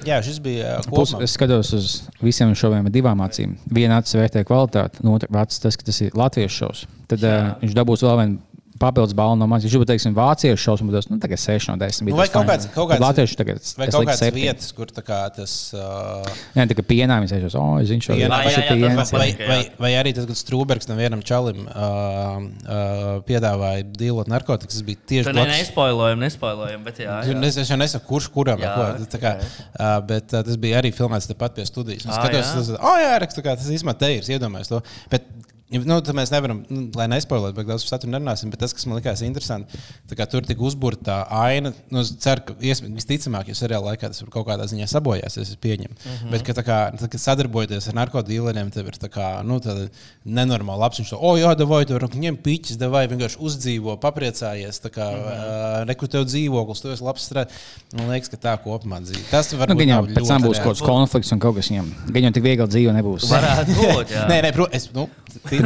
jā, 0.08 0.20
šis 0.26 0.40
bija 0.44 0.78
uh, 0.80 0.88
Plus, 0.92 1.14
es 1.26 1.36
skatos 1.36 1.74
uz 1.78 1.90
visiem 2.24 2.54
šoviem 2.58 2.88
ar 2.88 2.94
divām 2.94 3.24
acīm. 3.26 3.58
Viena 3.74 4.00
acis 4.02 4.16
vērtē 4.20 4.46
kvalitāti, 4.48 5.04
no 5.06 5.18
otras 5.18 5.44
acis 5.44 5.66
tas, 5.66 5.80
ka 5.80 5.90
tas 5.90 6.02
ir 6.06 6.16
latviešu 6.18 6.64
šovs. 6.64 6.86
Tad 7.12 7.28
uh, 7.28 7.52
viņš 7.64 7.76
dabūs 7.78 8.06
vēl 8.08 8.22
vienu 8.24 8.40
papildus 8.82 9.16
balvu 9.18 9.38
no 9.40 9.48
manis. 9.50 9.68
Viņš 9.68 9.78
jau 9.78 9.88
teiksim, 9.88 10.16
vāciešu 10.18 10.76
un 10.82 10.92
tas 10.96 11.10
nu, 11.12 11.20
tagad 11.22 11.42
6 11.42 11.72
no 11.72 11.78
10. 11.82 12.10
Nu, 12.10 12.18
vai 12.20 12.28
kaut 12.32 12.50
kāds, 12.50 12.68
kaut 12.74 12.90
kāds, 12.92 13.04
latviešu 13.04 13.38
tagad 13.40 13.62
vai 13.80 13.88
es 13.88 13.96
kaut 13.96 14.12
septiņi. 14.20 14.46
vietas, 14.48 14.72
kur 14.78 14.92
tā 14.94 15.04
kā 15.06 15.22
tas. 15.36 15.56
Uh, 15.76 16.28
Nē, 16.58 16.68
tā 16.72 16.78
kā 16.78 16.86
pienā 16.88 17.20
viņš 17.24 17.36
sēžas, 17.36 17.58
oh, 17.60 17.78
es 17.82 17.92
jā, 17.92 18.30
tas 18.30 18.82
man 18.82 19.22
vai, 19.22 19.30
vai, 19.40 19.60
vai 19.86 19.92
arī 20.00 20.14
tas, 20.18 20.28
kad 20.30 20.40
Strūbergs 20.40 20.90
tam 20.90 21.00
vienam 21.02 21.24
čalim 21.26 21.64
uh, 21.68 22.42
uh, 22.42 23.10
piedāvāja 23.28 23.86
dīlot 23.98 24.32
narkotikas, 24.32 24.80
tas 24.80 24.88
bija 24.88 25.02
tieši 25.12 25.30
Tur 25.30 25.38
ne, 25.38 25.46
nespoilojam, 25.52 26.22
nespoilojam, 26.24 26.84
bet 26.88 27.04
jā. 27.04 27.20
Jā. 27.28 27.38
Es, 27.52 27.60
es 27.64 27.72
jau 27.72 27.80
nesaku, 27.80 28.08
kurš 28.10 28.30
kuram 28.34 28.62
Jā, 28.62 28.72
ir 28.72 28.78
ko. 28.78 29.10
Tā 29.12 29.22
Kā, 29.22 29.36
uh, 29.38 29.98
bet 30.08 30.34
uh, 30.34 30.42
tas 30.48 30.58
bija 30.62 30.80
arī 30.82 30.94
filmēts 30.96 31.30
tepat 31.30 31.58
pie 31.58 31.68
studijas. 31.70 32.08
Es 32.08 32.16
skatos, 32.18 32.54
tas, 32.58 32.74
oh, 32.80 32.98
jā, 33.02 33.14
rakstu, 33.22 33.44
kā, 33.46 33.56
tas 33.60 33.70
īstenībā 33.70 33.98
te 34.00 34.10
ir. 34.16 34.26
es 34.26 34.32
Iedomājos 34.34 34.72
to. 34.72 34.82
Bet, 35.12 35.28
Nu, 35.72 36.02
tad 36.04 36.16
mēs 36.18 36.32
nevaram, 36.34 36.66
nu, 36.68 36.82
lai 37.00 37.08
nespoilētu, 37.08 37.56
bet 37.56 37.70
daudz 37.70 37.86
par 37.86 37.94
saturu 37.94 38.12
nerunāsim. 38.12 38.52
Bet 38.52 38.60
tas, 38.60 38.74
kas 38.76 38.86
man 38.90 39.00
likās 39.00 39.22
interesanti, 39.24 39.80
tā 40.10 40.18
kā 40.20 40.26
tur 40.28 40.44
tika 40.44 40.66
uzbūvēta 40.68 41.06
tā 41.08 41.18
aina, 41.40 41.72
nu, 41.94 42.02
es 42.04 42.12
ceru, 42.20 42.44
ka 42.50 42.56
visticamāk, 42.60 43.48
jo 43.48 43.56
seriāla 43.56 43.94
laikā 43.94 44.10
tas 44.12 44.24
kaut 44.34 44.48
kādā 44.50 44.68
ziņā 44.68 44.90
sabojāsies, 44.92 45.54
es 45.54 45.60
pieņemu. 45.64 45.96
Mm 45.96 46.12
-hmm. 46.12 46.32
Bet, 46.34 46.44
ka, 46.48 46.56
tā 46.58 46.66
kā, 46.68 46.80
tad, 46.98 47.08
kad 47.14 47.24
sadarbojoties 47.24 47.88
ar 47.88 47.96
narkotikas 48.02 48.74
tev 48.76 48.88
ir 48.88 48.98
tā 49.00 49.10
kā, 49.10 49.30
nu, 49.48 49.60
tāda 49.64 49.88
nenormāla. 50.26 50.92
Viņš 50.92 51.14
to, 51.14 51.20
oh, 51.22 51.38
jā, 51.40 51.56
davai, 51.56 51.86
tur 51.86 52.04
ņem 52.04 52.38
piķis, 52.44 52.78
davai, 52.78 53.08
vienkārši 53.08 53.40
uzdzīvo, 53.40 53.96
papriecājies. 54.02 54.82
Tā 54.84 54.90
kā, 54.92 55.08
mm 55.08 55.24
-hmm. 55.24 55.82
uh, 55.82 55.88
nekur 55.88 56.08
tev 56.08 56.26
dzīvoklis, 56.26 56.82
tu 56.82 56.92
esi 56.92 57.04
labs 57.04 57.30
strādājis. 57.30 57.52
Man 57.96 58.10
liekas, 58.12 58.30
ka 58.30 58.38
tā 58.38 58.58
kopumā 58.64 59.00
dzīvo. 59.02 59.24
Tas 59.32 59.54
var 59.54 59.70
Nu, 59.70 59.76
būt 59.76 59.88
jau 59.88 60.02
nav 60.02 60.08
pēc 60.12 60.28
tam 60.28 60.44
būs 60.44 60.60
kaut 60.60 60.76
kāds 60.76 60.86
konflikts 60.86 61.32
un 61.32 61.40
kaut 61.40 61.56
kas 61.56 61.70
viņam. 61.72 61.92
Jau 62.14 62.32
tik 62.32 62.44
viegli 62.44 62.68
dzīve 62.68 62.94
nebūs. 62.94 63.30
Varētu 63.32 63.76
būt. 63.78 64.12
jā. 64.12 64.28
Nē, 64.32 64.42
nē, 64.46 64.52
protams, 64.56 64.90
nu, 64.94 65.08
tī- 65.48 65.62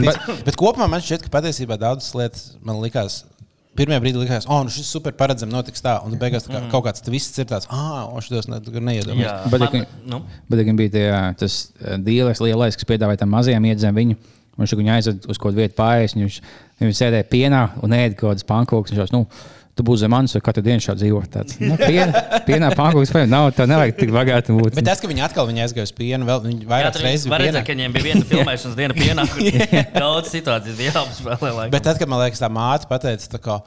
bet 0.48 0.58
kopumā 0.60 0.88
man 0.92 1.04
šķiet, 1.04 1.26
ka 1.26 1.32
patiesībā 1.38 1.78
daudzas 1.82 2.14
lietas 2.18 2.52
man 2.66 2.82
likās. 2.84 3.24
Pirmajā 3.76 4.00
brīdī 4.00 4.22
likās, 4.22 4.46
oh, 4.48 4.62
nu 4.64 4.72
šis 4.72 4.88
super 4.88 5.12
paredzams, 5.20 5.52
notiks 5.52 5.84
tā, 5.84 5.98
un 6.08 6.14
beigās 6.20 6.46
tā 6.46 6.54
kā, 6.54 6.62
mm. 6.62 6.70
kaut 6.72 6.86
kāds 6.86 7.04
twists 7.04 7.42
ir 7.44 7.50
tāds, 7.50 7.68
ah, 7.68 8.06
oh, 8.08 8.22
šos 8.24 8.48
ne, 8.48 8.62
neiedomājos. 8.64 9.50
Bet, 9.52 9.66
man, 9.66 9.84
nu, 10.08 10.22
Bet 10.48 10.62
viņam 10.62 10.80
bija 10.80 10.94
tie, 10.94 11.04
tas 11.42 11.58
dīlers 12.06 12.40
lielais, 12.40 12.78
kas 12.80 12.88
piedāvāja 12.88 13.26
tam 13.26 13.36
mazajam 13.36 13.68
iedzēm 13.68 14.00
viņu. 14.00 14.16
Viņš 14.56 14.76
viņu 14.80 14.94
aizveda 14.94 15.28
uz 15.28 15.36
kaut 15.36 15.52
kādu 15.52 15.60
vietu 15.60 15.76
pārējais. 15.76 16.16
Viņš, 16.16 16.38
viņš 16.80 17.00
sēdēja 17.02 17.28
pienā 17.28 17.62
un 17.84 17.96
ēda 17.98 18.16
kaut 18.16 18.30
kādas 18.30 18.48
pankūkas. 18.48 18.96
Tu 19.76 19.84
būsi 19.84 20.06
zem 20.06 20.14
manis, 20.14 20.32
vai 20.32 20.40
katru 20.46 20.62
dienu 20.64 20.84
šādi 20.84 21.04
dzīvo. 21.04 21.22
Tāds, 21.34 21.58
nu, 21.60 21.76
pienā, 21.76 22.22
pienā 22.48 22.70
pankūkas, 22.80 23.12
vai 23.12 23.26
nav, 23.28 23.50
tev 23.58 23.68
nevajag 23.68 23.98
tik 23.98 24.14
bagāti 24.16 24.56
būt. 24.56 24.78
Bet 24.78 24.88
tas, 24.88 25.02
ka 25.04 25.10
viņi 25.12 25.26
atkal 25.28 25.50
viņa 25.50 25.66
aizgāja 25.66 25.90
uz 25.90 25.92
pienu, 25.98 26.28
vēl 26.30 26.44
viņi 26.46 26.70
vairākas 26.70 27.04
reizes 27.04 27.28
var 27.28 27.44
redzēt, 27.44 27.66
ka 27.68 27.76
viņiem 27.76 27.98
bija 27.98 28.06
viena 28.08 28.30
filmēšanas 28.30 28.78
diena 28.80 28.96
pienā, 28.96 29.26
kur 29.34 29.44
daudz 30.06 30.32
situācijas 30.32 30.80
bija 30.80 30.96
jāapspēlē. 30.96 31.68
Bet 31.76 31.84
tad, 31.90 32.00
kad 32.00 32.08
man 32.08 32.24
liekas, 32.24 32.40
tā 32.40 32.48
māte 32.56 32.88
pateica, 32.88 33.28
tā 33.36 33.42
kā 33.44 33.60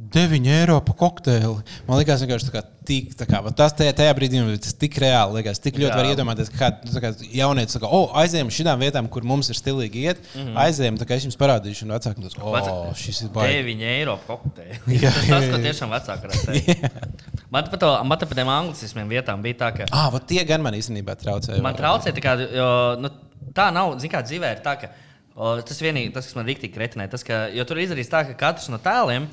9 0.00 0.46
eiro 0.48 0.78
par 0.80 0.96
kokteili, 0.96 1.60
man 1.84 1.98
liekas, 2.00 2.22
vienkārši 2.24 2.46
tā 2.48 2.52
kā, 2.54 2.60
tik, 2.88 3.10
tā 3.18 3.26
kā 3.28 3.40
tas 3.56 3.74
tajā, 3.76 3.92
tajā 3.98 4.14
brīdī 4.16 4.40
man 4.40 4.56
tas 4.56 4.72
tik 4.80 4.94
reāli 5.02 5.36
liekas, 5.36 5.60
tik 5.60 5.76
ļoti 5.76 5.90
Jā. 5.92 5.98
var 5.98 6.08
iedomāties, 6.08 6.48
ka 6.54 6.70
kāds 6.72 7.20
nu, 7.20 7.28
jaunietis 7.36 7.76
saka, 7.76 7.90
oh, 7.92 8.14
aizējām 8.22 8.48
uz 8.48 8.56
šīm 8.56 8.70
vietām, 8.80 9.10
kur 9.12 9.26
mums 9.28 9.52
ir 9.52 9.58
stilīgi 9.58 10.06
iet, 10.06 10.22
mm 10.24 10.40
-hmm. 10.40 10.56
aizējām, 10.64 10.96
tā 11.02 11.06
kā 11.06 11.18
es 11.20 11.26
jums 11.28 11.36
parādīšu, 11.40 11.84
un 11.84 11.92
vecākiem 11.92 12.24
tas, 12.24 12.38
oh, 12.40 12.54
Vecā- 12.56 12.94
šis 12.96 13.20
ir 13.26 13.32
baigi. 13.34 13.60
9 13.60 13.84
eiro 13.90 14.16
kokteili. 14.26 14.80
Jā, 15.04 15.12
Tas, 15.12 15.28
tas, 15.34 15.48
ko 15.52 15.60
tiešām 15.66 15.92
vecāki 15.92 16.32
teikt. 16.46 16.88
Man 17.52 17.66
pat 17.66 17.82
man 18.06 18.18
par 18.18 18.28
tiem 18.38 18.48
anglicismiem 18.48 19.08
vietām 19.10 19.42
bija 19.42 19.56
tā, 19.58 19.70
ka. 19.74 19.86
Ah, 19.90 20.14
tie 20.22 20.44
gan 20.46 20.62
man 20.62 20.74
īstenībā 20.78 21.16
traucēja. 21.18 21.58
Man 21.62 21.74
traucē, 21.74 22.12
tā, 22.14 22.22
kā, 22.22 22.36
jo, 22.46 22.68
nu, 23.02 23.10
tā 23.52 23.72
nav. 23.74 23.98
Zini, 23.98 24.12
kā 24.12 24.22
dzīvē 24.22 24.52
ir 24.54 24.60
tā, 24.62 24.76
ka 24.78 24.92
o, 25.34 25.56
tas 25.58 25.82
vienīgi, 25.82 26.12
tas, 26.14 26.28
kas 26.30 26.38
man 26.38 26.46
rīktīgi 26.46 26.76
kretinē, 26.76 27.08
tas, 27.10 27.26
ka, 27.26 27.48
jo 27.50 27.66
tur 27.66 27.82
izdarīts 27.82 28.12
tā, 28.12 28.22
ka 28.28 28.38
katrs 28.38 28.70
no 28.70 28.78
tēliem 28.78 29.26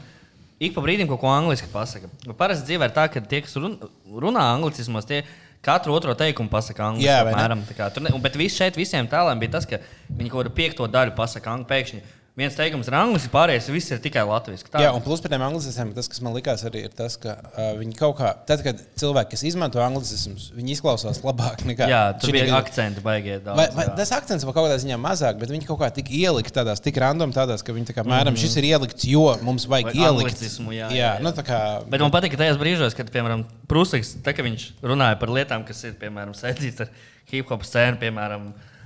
ik 0.60 0.76
pa 0.76 0.84
brīdim 0.84 1.10
kaut 1.10 1.22
ko 1.22 1.32
angliski 1.32 1.70
pasaka. 1.74 2.10
Bet 2.26 2.38
Parasti 2.39 2.68
dzīvē 2.70 2.89
ir 2.89 2.95
tā, 2.95 3.08
ka 3.14 3.22
tie, 3.22 3.41
kas 3.45 3.58
run, 3.60 3.78
runā 4.24 4.45
anglicismos, 4.55 5.08
tie 5.10 5.24
katru 5.66 5.95
otro 5.97 6.16
teikumu 6.18 6.51
pasaka 6.51 6.86
angliski. 6.91 7.10
Jā, 7.10 7.22
ne? 7.26 7.34
apmēram, 7.34 7.64
tā 7.68 7.78
kā, 7.78 7.89
tur 7.93 8.05
ne, 8.05 8.14
un, 8.16 8.24
bet 8.24 8.38
viss 8.39 8.58
šeit 8.58 8.78
visiem 8.80 9.10
tēliem 9.10 9.41
bija 9.41 9.58
tas, 9.58 9.68
ka 9.70 9.82
viņi 10.10 10.32
kaut 10.34 10.43
kādu 10.43 10.55
piekto 10.58 10.88
daļu 10.91 11.16
pasaka 11.18 11.53
angliski. 11.53 12.01
Viens 12.38 12.53
teikums 12.53 12.85
ir 12.85 12.93
angliski, 12.93 13.31
pārējais 13.33 13.67
viss 13.73 13.89
ir 13.95 13.97
tikai 13.97 14.21
latviešu. 14.29 14.67
Jā, 14.77 14.91
un 14.93 15.01
plus 15.01 15.23
par 15.23 15.31
tiem 15.33 15.41
anglicistiem, 15.41 15.89
tas, 15.95 16.05
kas 16.11 16.19
man 16.21 16.35
likās, 16.35 16.61
arī 16.69 16.83
ir 16.85 16.91
tas, 16.93 17.15
ka 17.17 17.33
uh, 17.33 17.71
viņi 17.79 17.97
kaut 17.97 18.13
kā, 18.19 18.29
tad, 18.45 18.61
kad 18.61 18.83
cilvēki, 19.01 19.31
kas 19.31 19.43
izmanto 19.49 19.81
anglicismus, 19.81 20.51
viņi 20.53 20.75
izklausās 20.75 21.23
labāk 21.25 21.63
nekā 21.65 21.88
jā 21.89 22.03
tur 22.21 22.35
bija 22.35 22.45
gadījumā. 22.45 22.59
akcenti 22.61 23.01
baigie. 23.07 23.39
Daudz, 23.41 23.57
Vai, 23.57 23.65
vai 23.79 23.88
tas 23.97 24.13
akcents 24.19 24.45
vēl 24.45 24.53
kaut 24.53 24.67
kādā 24.67 24.77
ziņā 24.83 24.99
mazāk, 25.01 25.41
bet 25.41 25.55
viņi 25.55 25.65
kaut 25.65 25.81
kā 25.81 25.89
tik 25.97 26.13
ielika 26.13 26.53
tādās, 26.59 26.83
tik 26.85 27.01
random 27.01 27.33
tādās, 27.33 27.65
ka 27.65 27.73
viņi 27.73 27.89
tā 27.89 27.97
kā 27.97 28.05
mēram, 28.05 28.35
mm 28.35 28.38
-hmm. 28.38 28.45
šis 28.45 28.61
ir 28.61 28.69
ielikts, 28.69 29.09
jo 29.09 29.25
mums 29.41 29.65
vajag 29.65 29.89
Vai 29.89 30.05
ielikt. 30.05 30.45
jā, 30.45 30.69
jā, 30.77 30.93
jā. 30.93 31.11
Nu, 31.25 31.33
kā. 31.33 31.59
Bet 31.89 32.05
man 32.05 32.13
patīk, 32.13 32.38
ka 32.38 32.43
tajos 32.45 32.61
brīžos, 32.61 32.93
kad, 32.93 33.09
piemēram, 33.09 33.47
Prūsakas, 33.65 34.13
tā, 34.21 34.38
ka 34.38 34.45
viņš 34.45 34.71
runāja 34.85 35.17
par 35.17 35.33
lietām, 35.33 35.65
kas 35.65 35.83
ir, 35.89 35.97
piemēram, 35.97 36.38
saistītas 36.38 36.85
ar 36.85 36.89
hip 37.31 37.49
hop 37.49 37.65
scēnu, 37.65 37.97
piemēram, 37.97 38.53
uh, 38.53 38.76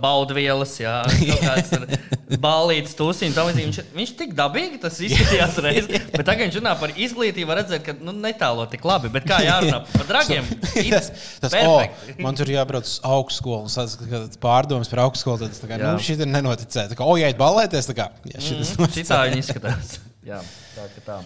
baudvielas, 0.00 0.74
jā, 0.82 0.98
balītas, 2.44 2.92
tūsiņš, 2.98 3.36
tam 3.36 3.48
līdzīgi. 3.48 3.66
Viņš, 3.70 3.94
viņš 3.96 4.12
tik 4.18 4.34
dabīgi 4.36 4.80
tas 4.82 4.98
izskatījās 5.04 5.56
reiz, 5.64 5.88
bet 5.88 6.24
tagad 6.26 6.46
viņš 6.46 6.58
runā 6.60 6.74
par 6.80 6.92
izglītību, 6.92 7.56
redzēt, 7.60 7.84
ka, 7.86 7.96
nu, 8.04 8.12
netālo 8.24 8.66
tik 8.70 8.84
labi, 8.84 9.10
bet 9.14 9.26
kā 9.28 9.40
jārunā 9.44 9.80
par 9.88 10.08
dragiem? 10.10 10.48
Tas, 10.94 11.08
tas, 11.40 11.54
oh, 11.64 11.80
man 12.22 12.36
tur 12.38 12.48
jābrauc 12.50 12.86
uz 12.86 12.98
augstskolu, 13.08 13.64
un 13.66 13.72
tas 13.72 14.36
pārdomas 14.42 14.90
par 14.92 15.04
augstskolu. 15.06 15.48
Tad, 15.48 15.56
kā, 15.66 15.78
Jā. 15.80 15.94
nu, 15.96 16.02
šī 16.02 16.18
ir 16.20 16.28
nenoticēta. 16.30 16.96
Kā, 16.98 17.06
oh, 17.06 17.16
jāiet 17.18 17.38
balēties, 17.40 17.88
tā 17.88 17.96
kā, 17.98 18.10
jā, 18.28 18.42
šitas 18.44 18.74
Mm, 18.78 18.92
Šitā 18.94 19.22
viņi 19.28 19.42
izskatās. 19.42 19.96
Jā, 20.26 20.42
tā 20.74 20.86
kā 20.94 21.02
tā. 21.06 21.18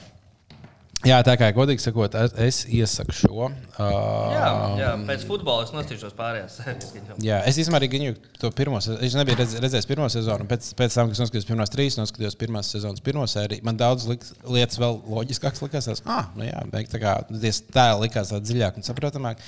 Jā, 1.06 1.20
tā 1.22 1.36
kā 1.38 1.52
godīgi 1.54 1.78
sakot, 1.78 2.14
es, 2.18 2.32
es 2.42 2.56
iesaku 2.74 3.12
šo. 3.14 3.46
Uh, 3.78 3.90
Jā, 4.34 4.48
jā, 4.80 4.88
pēc 5.06 5.22
futbola 5.28 5.62
es 5.62 5.70
nostīšos 5.70 6.16
pārējās 6.18 6.56
sērijas. 6.58 7.12
Jā, 7.22 7.36
es 7.46 7.60
īstenībā 7.62 7.78
arī 7.78 7.88
viņu 7.92 8.16
to 8.42 8.50
pirmo 8.58 8.80
sezonu, 8.82 9.04
es 9.06 9.14
nebiju 9.14 9.38
redz, 9.38 9.54
redzējis 9.62 9.86
pirmo 9.86 10.08
sezonu, 10.10 10.42
un 10.42 10.50
pēc, 10.50 10.72
pēc 10.80 10.96
tam, 10.98 11.06
kad 11.06 11.14
es 11.14 11.22
noskatījos 11.22 11.46
pirmās 11.52 11.70
trīs, 11.70 11.98
noskatījos 12.00 12.34
pirmās 12.40 12.72
sezonas 12.74 13.04
pirmo 13.06 13.28
sēriju. 13.30 13.62
Man 13.68 13.78
daudz 13.78 14.08
liks, 14.10 14.32
lietas 14.42 14.80
vēl 14.82 14.98
loģiskākas 15.06 15.62
likās. 15.62 15.86
tās, 15.92 16.02
Ah, 16.10 16.32
nu 16.34 16.48
jā, 16.48 16.64
beig, 16.74 16.90
tā 16.90 16.98
kā 17.04 17.14
tie 17.30 17.52
tēli 17.78 18.08
likās 18.08 18.34
tādi 18.34 18.50
dziļāki 18.50 18.82
un 18.82 18.88
saprotamāki. 18.90 19.46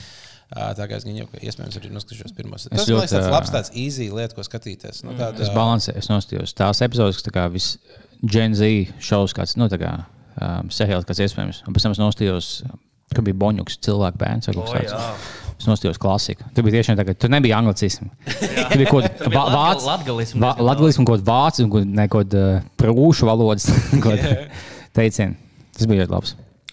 Ā, 0.54 0.70
Tā 0.78 0.86
kā 0.90 0.96
es 0.98 1.04
viņu 1.06 1.26
iespējams 1.46 1.76
arī 1.78 1.90
noskatīšos 1.94 2.34
pirmos. 2.34 2.64
Tas 2.66 2.72
man 2.74 2.86
ļoti, 2.86 2.94
liekas, 3.00 3.12
tāds 3.16 3.26
ā, 3.26 3.34
labs, 3.34 3.52
tāds 3.54 3.74
easy 3.78 4.06
lieta, 4.10 4.34
ko 4.38 4.42
skatīties. 4.46 5.02
Nu, 5.06 5.14
tāda, 5.18 5.38
Tas 5.38 5.50
balansē, 5.54 5.94
es 5.98 6.08
nostājos 6.10 6.54
tās 6.58 6.82
epizodes, 6.82 7.18
kas 7.20 7.26
tā 7.28 7.34
kā 7.36 7.44
viss 7.54 7.76
Gen 8.22 8.54
Z 8.58 8.66
šovs, 8.98 9.34
kāds, 9.34 9.54
nu, 9.58 9.68
tā 9.70 9.78
kā 9.78 9.92
um, 10.40 10.70
seriāls, 10.72 11.06
kāds 11.08 11.22
iespējams. 11.26 11.62
Un 11.66 11.76
pēc 11.76 11.86
tam 11.86 11.94
es 11.96 12.00
nostājos, 12.02 12.48
ka 13.14 13.24
bija 13.26 13.38
Boņuks, 13.42 13.78
cilvēku 13.86 14.20
bērns 14.20 14.50
vai 14.50 14.54
kaut 14.58 14.68
O, 14.68 14.72
kas 14.74 14.86
jā. 14.86 14.98
tāds. 14.98 15.30
Es 15.60 15.66
nostājos 15.68 15.98
klasiku. 16.00 16.46
Tur 16.56 16.64
bija 16.64 16.78
tiešām 16.78 16.96
tā, 16.96 17.04
ka 17.04 17.12
tur 17.20 17.28
nebija 17.34 17.58
anglicismu. 17.60 18.06
Tur 18.24 18.78
bija 18.80 18.88
kaut 18.88 19.08
kāda 19.20 19.50
latgalismu 19.84 20.40
diezgan 20.40 20.62
Latvijas 20.70 21.00
kāda 21.10 21.26
vācu 21.26 21.64
un 21.66 21.72
kaut- 21.74 21.90
kāda 22.14 22.44
uh, 22.56 22.68
prūšu 22.80 23.28
valodas 23.28 23.66
teiciena. 24.96 25.36
Tas 25.76 25.86
bija 25.90 26.04
ļoti 26.06 26.14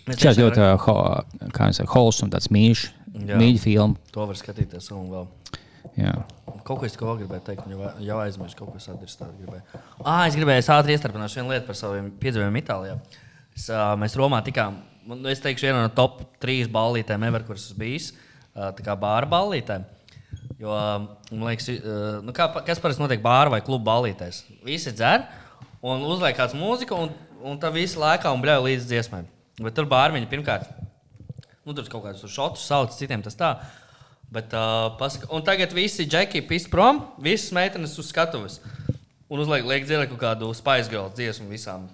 Šis 0.08 0.22
tiešām 0.22 0.40
ļoti, 0.46 0.64
uh, 0.64 0.86
ho- 0.86 1.52
kā 1.52 1.68
jau 1.68 1.76
teicu, 1.82 1.92
wholesome, 1.92 2.32
tāds 2.32 2.48
mīļš, 2.56 2.86
mīļš 3.28 3.60
filma. 3.66 4.00
To 4.16 4.30
var 4.30 4.40
skatīties 4.40 4.88
un 4.96 5.10
vēl. 5.12 5.28
Jā. 5.98 6.14
kaut 6.68 6.80
ko 6.80 6.86
es 6.88 6.96
ko 7.00 7.14
gribēju 7.18 7.44
teikt, 7.48 7.68
jau, 7.74 7.92
aizmirsu 8.24 8.56
kaut 8.60 8.72
ko 8.72 8.80
sadarīt. 8.80 9.18
Gribēju. 9.42 9.82
Ah, 10.06 10.26
es 10.30 10.36
gribēju 10.38 10.62
es 10.64 10.70
ātri 10.72 10.94
iestarpināt 10.96 11.34
vienu 11.36 11.52
lietu 11.52 11.66
par 11.68 11.76
saviem 11.80 12.12
piedzīvojumiem 12.22 12.60
Itālijā. 12.62 12.98
Es, 13.58 13.68
mēs 13.98 14.16
Romā 14.20 14.44
tikām, 14.46 14.80
nu, 15.10 15.20
es 15.32 15.42
teikšu, 15.44 15.68
viena 15.68 15.84
no 15.84 15.92
top 15.98 16.22
trīs 16.42 16.70
ballītēm, 16.72 17.26
ever, 17.28 17.46
kuras 17.48 17.68
esmu 17.68 17.82
bijis. 17.82 18.12
Tā 18.54 18.86
kā 18.86 18.94
bāra 18.98 19.30
ballītēm. 19.30 19.86
Jo, 20.62 20.74
man 21.32 21.46
liekas, 21.50 21.70
nu, 22.26 22.34
kā, 22.38 22.48
kas 22.66 22.82
parasti 22.82 23.04
notiek 23.04 23.22
bāra 23.22 23.52
vai 23.54 23.62
kluba 23.66 23.92
ballītēs? 23.92 24.44
Visi 24.66 24.94
dzer 24.94 25.26
un 25.86 26.06
uzliek 26.06 26.38
kādu 26.38 26.58
mūziku, 26.62 26.98
un, 26.98 27.14
un 27.46 27.62
tā 27.62 27.74
visi 27.74 28.00
lēkā 28.02 28.34
un 28.34 28.42
bļauj 28.46 28.66
līdz 28.70 28.90
dziesmai. 28.90 29.24
Bet 29.62 29.78
tur 29.78 29.90
bārmiņi 29.90 30.30
pirmkārt 30.30 30.70
Nu, 31.68 31.74
tur 31.76 31.84
kaut 31.92 32.06
kādus 32.06 32.32
šotus 32.32 32.64
sauc, 32.64 32.94
citiem 32.96 33.20
tas 33.26 33.36
tā. 33.36 33.50
Bet, 34.32 34.54
uh, 34.56 34.94
pasaka, 35.00 35.28
un 35.36 35.44
tagad 35.44 35.74
visi 35.76 36.06
džeki 36.08 36.46
pīs 36.48 36.68
prom, 36.72 37.02
visas 37.20 37.52
meitenes 37.56 37.98
uz 38.00 38.08
skatuves. 38.08 38.62
Un 39.28 39.42
uzliek 39.44 39.68
liek 39.68 39.84
dzirdēt 39.84 40.14
kaut 40.14 40.22
kādu 40.22 40.54
Girls 40.88 41.18
dziesmu 41.18 41.50
visām. 41.52 41.90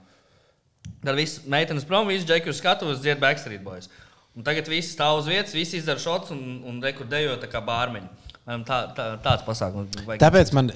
Tad 1.03 1.17
viss 1.19 1.43
meitenes 1.49 1.85
prom, 1.87 2.07
visi 2.07 2.27
džeki 2.27 2.51
uz 2.51 2.59
skatuves 2.61 3.01
dzied 3.03 3.21
Backstreet 3.21 3.63
Boys. 3.63 3.89
Un 4.33 4.45
tagad 4.45 4.69
visi 4.71 4.95
stāv 4.95 5.19
uz 5.19 5.29
vietas, 5.29 5.53
visi 5.53 5.77
izdara 5.77 6.01
šotus 6.01 6.33
un, 6.33 6.61
un 6.69 6.79
rekordējo 6.83 7.35
tā 7.41 7.49
kā 7.51 7.61
bārmeņi. 7.63 8.09
Tā, 8.43 8.77
tā, 8.91 9.03
tāds 9.23 9.43
pasākums. 9.47 9.93
Tāpēc 10.19 10.49
man 10.55 10.71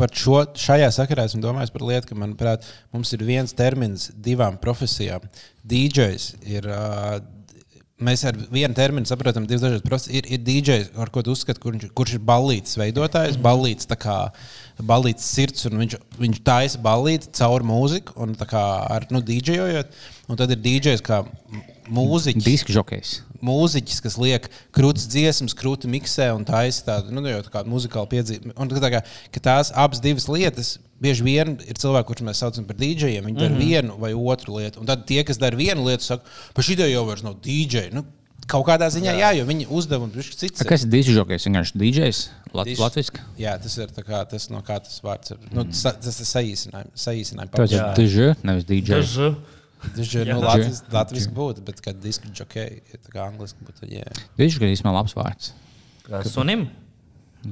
par 0.00 0.12
šo 0.16 0.38
šajā 0.56 0.88
sakarā 0.94 1.26
esmu 1.28 1.42
domājis 1.44 1.72
par 1.74 1.84
lietu, 1.84 2.08
ka, 2.08 2.16
manuprāt, 2.16 2.64
mums 2.96 3.12
ir 3.12 3.24
viens 3.28 3.52
termins 3.56 4.08
divām 4.24 4.56
profesijām. 4.62 5.26
DJs 5.68 6.30
ir. 6.48 6.70
Uh, 6.70 7.20
Mēs 8.02 8.24
ar 8.26 8.34
vienu 8.50 8.74
terminu 8.74 9.06
saprotam, 9.06 9.44
divas 9.46 9.62
dažādas 9.62 9.84
profesijas. 9.86 10.16
Ir, 10.18 10.26
ir 10.34 10.40
DJs, 10.42 10.88
ar 10.98 11.12
ko 11.14 11.22
tu 11.22 11.30
uzskati, 11.30 11.60
kurš, 11.62 11.84
kurš 11.94 12.16
ir 12.16 12.24
ballītes 12.26 12.74
veidotājs, 12.80 13.38
ballītes, 13.38 13.86
tā 13.86 13.94
kā 14.02 14.16
ballītes 14.82 15.28
sirds, 15.30 15.68
un 15.68 15.78
viņš, 15.78 15.94
viņš 16.18 16.40
taisa 16.42 16.80
ballīti 16.82 17.30
caur 17.38 17.62
mūziku, 17.62 18.16
un 18.24 18.34
tā 18.40 18.48
kā 18.50 18.64
ar 18.90 19.06
nu, 19.14 19.22
DJojot. 19.22 19.94
Un 20.26 20.40
tad 20.40 20.50
ir 20.50 20.58
DJs 20.64 21.04
kā 21.06 21.20
mūziķis 21.94 22.48
Diska 22.48 22.74
žokejs. 22.74 23.14
mūziķis, 23.44 24.02
kas 24.02 24.18
liek 24.18 24.48
krūtis 24.74 25.06
dziesmas, 25.12 25.54
krūti 25.54 25.90
miksē 25.92 26.32
un 26.34 26.42
taisa 26.48 26.88
tādu 26.88 27.14
nu, 27.14 27.22
jau 27.30 27.44
tā 27.46 27.52
kā 27.54 27.62
muzikālu 27.68 28.10
piedzīvojumu. 28.10 28.56
Un 28.58 28.74
tā 28.74 28.90
kā, 28.90 29.04
tās 29.38 29.70
abas 29.70 30.02
divas 30.02 30.26
lietas, 30.26 30.78
bieži 31.02 31.24
vien 31.26 31.54
ir 31.64 31.78
cilvēki, 31.80 32.08
kurus 32.08 32.26
mēs 32.28 32.42
saucam 32.42 32.66
par 32.68 32.76
dīdžejiem, 32.80 33.24
viņi 33.26 33.38
dara 33.38 33.50
mm 33.50 33.56
-hmm. 33.60 33.70
vienu 33.70 33.96
vai 33.98 34.12
otru 34.14 34.58
lietu. 34.58 34.80
Un 34.80 34.86
tad 34.86 35.06
tie, 35.06 35.24
kas 35.24 35.38
dara 35.38 35.56
vienu 35.56 35.86
lietu, 35.86 36.04
saka, 36.04 36.24
pa 36.54 36.62
šī 36.62 36.78
jau 36.90 37.06
vairs 37.06 37.22
nav 37.22 37.34
dīdžeji. 37.44 37.92
Nu, 37.94 38.04
kaut 38.46 38.66
kādā 38.68 38.88
ziņā, 38.92 39.14
jā, 39.14 39.30
jā 39.30 39.30
jo 39.38 39.46
viņi 39.48 39.66
uzdevumi 39.68 40.20
ir 40.20 40.30
cits. 40.36 40.60
A, 40.60 40.68
Kas 40.68 40.84
ir 40.84 41.02
žokejs? 41.18 41.48
Vienkārši 41.48 41.78
Dis- 42.64 42.78
Latvijas. 42.78 43.10
Jā, 43.38 43.56
tas 43.58 43.76
ir 43.78 43.88
tā 43.90 44.04
kā, 44.06 44.20
tas, 44.30 44.48
no 44.50 44.60
kā 44.62 44.78
tas 44.78 45.00
vārds 45.02 45.32
ir. 45.34 45.38
Nu, 45.50 45.64
tas, 45.64 45.82
tas 45.82 46.20
ir 46.20 46.28
saīsinājums. 46.28 46.94
saīsinājums. 46.94 47.50
Tas 47.50 47.72
ir 47.72 47.82
DJ, 47.98 48.34
nevis. 48.46 48.64
Tas 49.96 50.14
ir 50.14 50.30
nu, 50.30 50.40
Latvijas, 50.40 50.82
Latvijas 50.92 51.26
būtu, 51.28 51.64
bet 51.66 51.80
kad 51.84 51.98
diski 52.00 52.30
jockey 52.32 52.80
ir 52.92 53.00
tā 53.04 53.12
kā 53.12 53.26
angliski 53.26 53.66
būtu. 53.66 53.90
Jā. 53.90 54.06
Žokejs 54.38 54.84
ir 54.84 54.94
labs 54.94 55.16
vārds. 55.18 55.52
Kā 56.06 56.22
Sunim? 56.28 56.68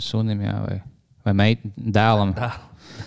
Sunim, 0.00 0.40
jā, 0.40 0.54
vai, 0.64 0.78
vai 1.26 1.34
meit, 1.42 1.66
dēlam. 1.76 2.32
Tā. 2.36 2.52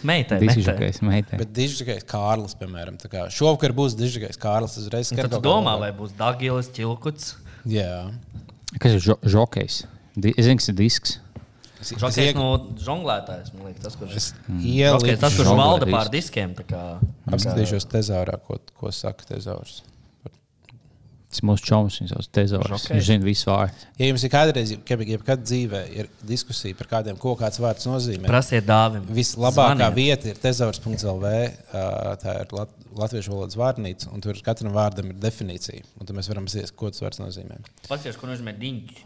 Meitai. 0.05 0.39
Diska 0.39 0.75
meitai. 1.01 1.38
Bet 1.41 1.51
dižģīgais 1.55 2.05
Kārlis, 2.05 2.53
piemēram, 2.59 2.97
tā 3.01 3.09
kā 3.09 3.25
šovakar 3.33 3.73
būs 3.73 3.95
dižģīgais 3.97 4.38
Kārlis. 4.41 4.77
Uzreiz 4.81 5.09
tu 5.09 5.15
kaut 5.15 5.31
kādā 5.31 5.41
domā, 5.41 5.77
vai 5.79 5.91
būs 5.95 6.13
Dagilis, 6.17 6.69
Čilkuts. 6.75 7.36
Jā. 7.65 8.11
Kas 8.79 8.91
ir 8.97 8.99
žo- 8.99 9.19
žokejs? 9.23 9.86
Es 10.38 10.45
zinu, 10.45 10.57
kas 10.61 10.69
ir 10.69 10.75
disks. 10.75 11.19
Žokejs 11.86 12.31
iek- 12.31 12.36
no 12.39 12.51
žonglētājs, 12.81 13.51
man 13.53 13.67
liekas, 13.71 13.81
tas, 13.83 13.95
kurš 13.99 14.13
Žokejs, 14.15 14.33
ieliku, 14.63 15.19
tas, 15.21 15.33
kurš 15.38 15.49
valda 15.57 15.86
pār 15.86 16.09
diskiem. 16.09 16.55
tā 16.55 16.63
kā- 16.65 16.99
apskatīšos 17.29 17.86
tezaurā, 17.91 18.39
ko, 18.41 18.57
ko 18.79 18.91
saka 18.91 19.25
tezaurs. 19.25 19.81
Tas 21.36 21.41
ir 21.43 21.47
mūsu 21.49 21.65
čoms, 21.67 21.95
viņš 21.99 22.11
sauc 22.13 22.27
Tezors. 22.31 22.69
Žokejs. 22.71 22.91
Viņš 22.95 23.07
zina 23.09 23.25
visu 23.27 23.49
vārdu. 23.49 23.88
Ja 23.99 24.07
jums 24.07 24.23
ir 24.23 24.29
kādreiz, 24.31 24.69
jeb, 24.71 25.01
jebkad 25.09 25.41
dzīvē, 25.43 25.81
ir 25.99 26.07
diskusija 26.23 26.77
par 26.79 26.88
kādiem, 26.93 27.17
ko 27.19 27.33
kāds 27.36 27.59
vārds 27.59 27.83
nozīmē, 27.89 28.29
Prasiet 28.31 28.63
dāvim. 28.69 29.03
vislabākā 29.17 29.75
Zvaniet. 29.75 29.97
vieta 29.97 30.29
ir 30.31 30.39
tezaurs.lv. 30.39 31.33
Tā 32.23 32.36
ir 32.45 32.55
lat, 32.55 32.71
latviešu 32.95 33.33
valodas 33.36 33.59
vārnīca, 33.59 34.07
un 34.15 34.23
tur 34.23 34.39
katram 34.45 34.71
vārdam 34.77 35.11
ir 35.11 35.19
definīcija. 35.19 35.83
Un 35.99 36.07
tad 36.07 36.15
mēs 36.15 36.31
varam 36.31 36.47
zināt, 36.47 36.71
ko 36.79 36.88
tas 36.95 37.03
vārds 37.03 37.19
nozīmē. 37.19 37.59
Paskatieties, 37.89 38.21
ko 38.21 38.31
nozīmē 38.31 38.55
diņķi. 38.63 39.03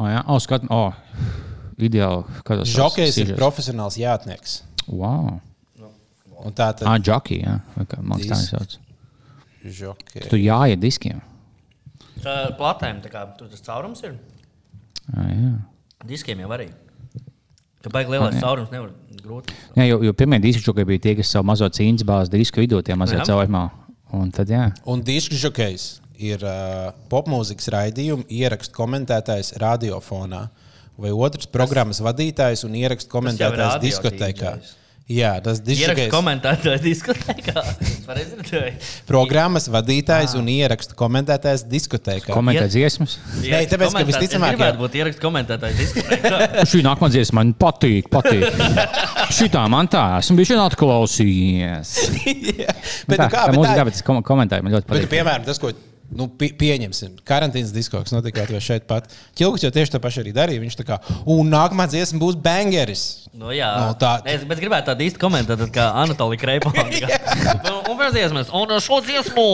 O, 0.00 0.08
jā, 0.08 0.24
o, 0.32 0.40
skat, 0.40 0.64
o, 0.72 0.82
ideāli. 1.76 2.24
Kā 2.40 2.56
tas 2.56 2.72
sauc? 2.72 2.94
Žokejs 2.96 3.20
ir 3.26 3.34
profesionāls 3.36 4.00
jātnieks. 4.00 4.62
Wow. 4.88 5.42
Un 6.38 6.54
tā 6.54 6.70
tad 6.72 6.86
Ah, 6.88 6.96
jockey, 7.02 7.42
jā. 7.44 7.58
Kā, 7.90 8.00
viņš 8.00 8.46
sauc. 8.48 8.78
Žokej. 9.64 10.28
Tu 10.30 10.40
jāiet 10.44 10.80
diskiem. 10.82 11.22
Tā 12.22 12.36
platēm, 12.58 13.02
tā 13.04 13.12
kā 13.12 13.24
tur 13.38 13.50
tas 13.50 13.62
caurums 13.64 14.02
ir. 14.06 14.16
Ah, 15.14 15.28
jā. 15.30 15.52
Diskiem 16.08 16.40
jau 16.44 16.50
arī. 16.54 16.68
Ka 17.82 17.92
baigi 17.94 18.10
lielais 18.10 18.40
caurums 18.42 18.72
nevar 18.74 18.90
grūti. 19.22 19.54
Jā, 19.78 19.86
jo, 19.86 20.00
jo 20.06 20.14
pirmie 20.18 20.40
diski 20.42 20.64
žokai 20.64 20.86
bija 20.88 21.04
tie, 21.06 21.14
kas 21.18 21.30
savu 21.34 21.46
mazo 21.50 21.68
cīņas 21.70 22.06
bāzi 22.06 22.34
disku 22.34 22.62
vidū, 22.64 22.80
tie 22.84 22.96
mazie 22.98 23.20
caurumā. 23.22 23.68
Un 24.18 24.30
tad, 24.34 24.50
jā. 24.50 24.70
Un 24.88 25.02
disks 25.04 25.36
žokejs 25.38 25.88
ir 26.18 26.42
uh, 26.42 26.90
popmūzikas 27.12 27.70
raidījuma 27.74 28.26
ierakstu 28.32 28.74
komentētājs 28.78 29.54
radiofonā. 29.62 30.48
Vai 30.98 31.12
otrs 31.14 31.46
programmas 31.52 32.00
vadītājs 32.02 32.64
un 32.66 32.74
ierakstu 32.74 33.12
komentētājs 33.12 33.60
radio 33.60 33.84
diskotēkā. 33.84 34.54
Jā, 35.08 35.30
tas 35.40 35.62
Ierakstu 35.62 35.70
diskotēkais. 35.72 36.10
komentētāju 36.12 36.80
diskotēkā. 36.84 37.62
Programmas 39.08 39.64
vadītājs 39.72 40.34
un 40.36 40.50
ierakstu 40.52 40.92
komentētājs 40.98 41.62
diskotēkā. 41.70 42.34
Komentēt 42.34 42.68
dziesmas. 42.74 43.14
Nē, 43.40 43.62
tāpēc, 43.70 43.94
ka 43.96 44.04
visticamāk, 44.08 44.52
Es 44.52 44.58
gribētu 44.58 44.82
būt 44.82 44.98
ierakstu 45.00 45.24
komentētāju 45.24 45.78
diskotēkā. 45.80 46.42
Šī 46.74 46.82
nākamā 46.84 47.08
dziesma 47.14 47.40
man 47.40 47.54
patīk, 47.56 48.10
patīk. 48.12 48.44
Šitā 49.38 49.64
man 49.72 49.88
tā, 49.88 50.04
esmu 50.20 50.36
bijis 50.42 50.52
atklausījies. 50.66 51.94
Bet, 53.08 53.16
tā, 53.16 53.24
nu 53.24 53.32
kā, 53.32 53.46
tā 53.46 53.48
bet 53.48 53.56
mūzika, 53.56 53.78
tā- 53.80 53.84
bet 53.88 53.96
tas 53.96 54.04
kom- 54.04 54.20
komentāri 54.28 54.64
man 54.66 54.76
ļoti 54.76 54.84
Bet, 54.84 54.92
patīk. 54.92 55.12
piemēram, 55.16 55.44
tas, 55.48 55.60
ko 55.62 55.72
nu, 56.14 56.26
pie, 56.40 56.48
pieņemsim, 56.56 57.18
karantīnas 57.28 57.72
disko, 57.74 58.00
kas 58.04 58.14
notika 58.14 58.42
Latvijā 58.44 58.60
šeit 58.64 58.86
pat. 58.88 59.10
Ķilks 59.38 59.64
jau 59.66 59.70
tieši 59.74 59.92
to 59.94 60.00
pašu 60.00 60.22
arī 60.22 60.32
darīja. 60.36 60.62
Viņš 60.62 60.78
tā 60.80 60.86
kā, 60.88 60.98
un 61.28 61.50
nākamā 61.52 61.88
dziesma 61.90 62.20
būs 62.22 62.38
bangeris. 62.44 63.04
Nu, 63.38 63.52
jā, 63.54 63.68
Nu, 63.84 63.92
tā- 64.00 64.18
es, 64.26 64.42
bet 64.48 64.58
gribētu 64.62 64.88
tādu 64.90 65.04
īstu 65.06 65.20
komentāru, 65.22 65.68
kā 65.74 65.90
Anatolija 66.00 66.40
Kreipona. 66.42 66.86
Un 67.88 67.96
pirms 67.96 68.12
dziesmas, 68.16 68.50
un 68.52 68.72
šo 68.84 68.98
dziesmu 69.04 69.44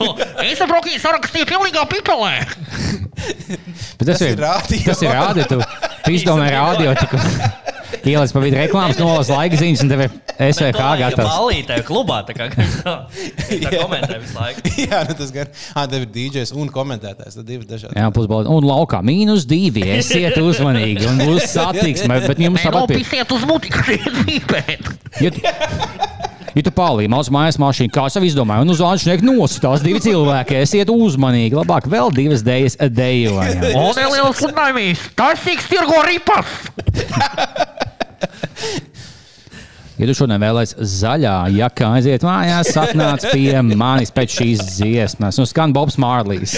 es 0.50 0.60
ar 0.62 0.70
Brokiju 0.70 1.00
sarakstīju 1.02 1.48
pilnīgā 1.50 1.82
pipelē. 1.90 2.34
Bet 3.98 4.06
tas, 4.06 4.18
Tas 4.18 4.22
ir 4.26 4.38
radio. 4.42 4.82
Tas 4.86 5.02
ir 5.02 5.12
rādio. 5.14 5.46
Tu, 5.50 5.58
tu 6.06 6.14
izdomāji 6.18 6.54
rādio. 6.56 6.94
Ielaic 8.02 8.32
pa 8.34 8.40
vidu 8.42 8.58
reklāmas, 8.58 8.98
nolas 8.98 9.28
laika 9.30 9.58
ziņas, 9.60 9.82
un 9.84 9.90
tev 9.92 10.00
ir 10.06 10.14
SVH 10.34 10.86
gatavs. 10.98 11.28
Balītē, 11.28 11.76
klubā, 11.86 12.22
tā 12.26 12.34
kā 12.34 12.48
tā, 12.54 12.94
tā 13.06 13.72
komentē 13.76 14.18
visu 14.18 14.38
laiku. 14.38 14.72
Jā, 14.88 15.02
nu 15.06 15.16
tas 15.20 15.30
gan. 15.34 15.52
Ah, 15.76 15.86
tev 15.90 16.06
ir 16.06 16.10
DJs 16.16 16.54
un 16.58 16.72
komentētājs. 16.74 17.38
Tad 17.38 17.46
divi 17.46 17.68
dažādi. 17.68 17.94
Jā, 17.98 18.08
pusbalā. 18.14 18.50
Un 18.50 18.66
laukā 18.66 19.02
mīnus 19.06 19.46
divi. 19.48 19.84
Esiet 19.98 20.38
uzmanīgi. 20.42 21.06
Un 21.12 21.22
būs 21.22 21.46
satiksme. 21.54 22.18
Bet 22.26 22.42
jums 22.42 22.66
tāpat 22.66 22.90
pie. 22.90 23.02
pisiet 23.04 23.36
uz 23.36 23.46
pīpēt. 24.26 24.90
Ja 25.22 26.60
tu, 26.66 26.72
pārlīji 26.76 27.08
mazu 27.08 27.32
mājas 27.32 27.56
mašīnu, 27.60 27.92
kā 27.94 28.04
jau 28.12 28.20
izdomāji, 28.26 28.66
un 28.66 28.74
uz 28.74 28.82
Latvijas 28.84 29.22
nosūtās 29.24 29.84
divi 29.84 30.02
cilvēki, 30.04 30.58
esiet 30.60 30.90
uzmanīgi. 30.92 31.56
Labāk 31.56 31.88
vēl 31.88 32.12
divas 32.12 32.44
dēļas 32.44 32.76
dejojam. 32.92 33.64
Un 33.72 33.96
neliels 33.96 34.42
sludinājums, 34.42 35.06
taisīgs 35.16 35.70
tirgo 35.72 36.02
ripas. 36.10 36.58
Ja 40.00 40.06
tu 40.08 40.14
šodien 40.16 40.40
vēlēsies 40.40 40.94
zaļā, 40.98 41.34
ja 41.54 41.68
kā 41.70 41.92
aiziet 41.98 42.24
mājās, 42.26 42.72
atnāc 42.80 43.26
pie 43.28 43.52
manis 43.76 44.10
pēc 44.10 44.38
šīs 44.38 44.62
dziesmas. 44.72 45.36
Nu, 45.38 45.44
skan 45.46 45.74
Bobs 45.76 45.98
Mārlīs. 46.00 46.56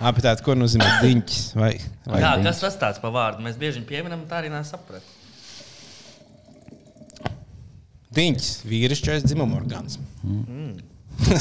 Ah, 0.00 0.12
bet 0.14 0.22
tāds, 0.24 0.44
ko 0.44 0.54
nozīmē 0.56 0.86
diņķis? 1.02 1.40
Vai, 1.58 1.72
vai 2.06 2.20
Jā, 2.22 2.36
diņķis? 2.38 2.46
kas 2.46 2.62
tas 2.62 2.78
tāds 2.80 3.02
par 3.02 3.12
vārdu? 3.16 3.42
Mēs 3.44 3.58
bieži 3.60 3.80
vien 3.80 3.88
pieminam, 3.88 4.22
tā 4.28 4.38
arī 4.38 4.52
nesaprotam. 4.52 5.18
Diņķis, 8.16 8.54
vīrišķais 8.70 9.26
dzimuma 9.26 9.58
orgāns. 9.60 9.98
Mm. 10.24 10.78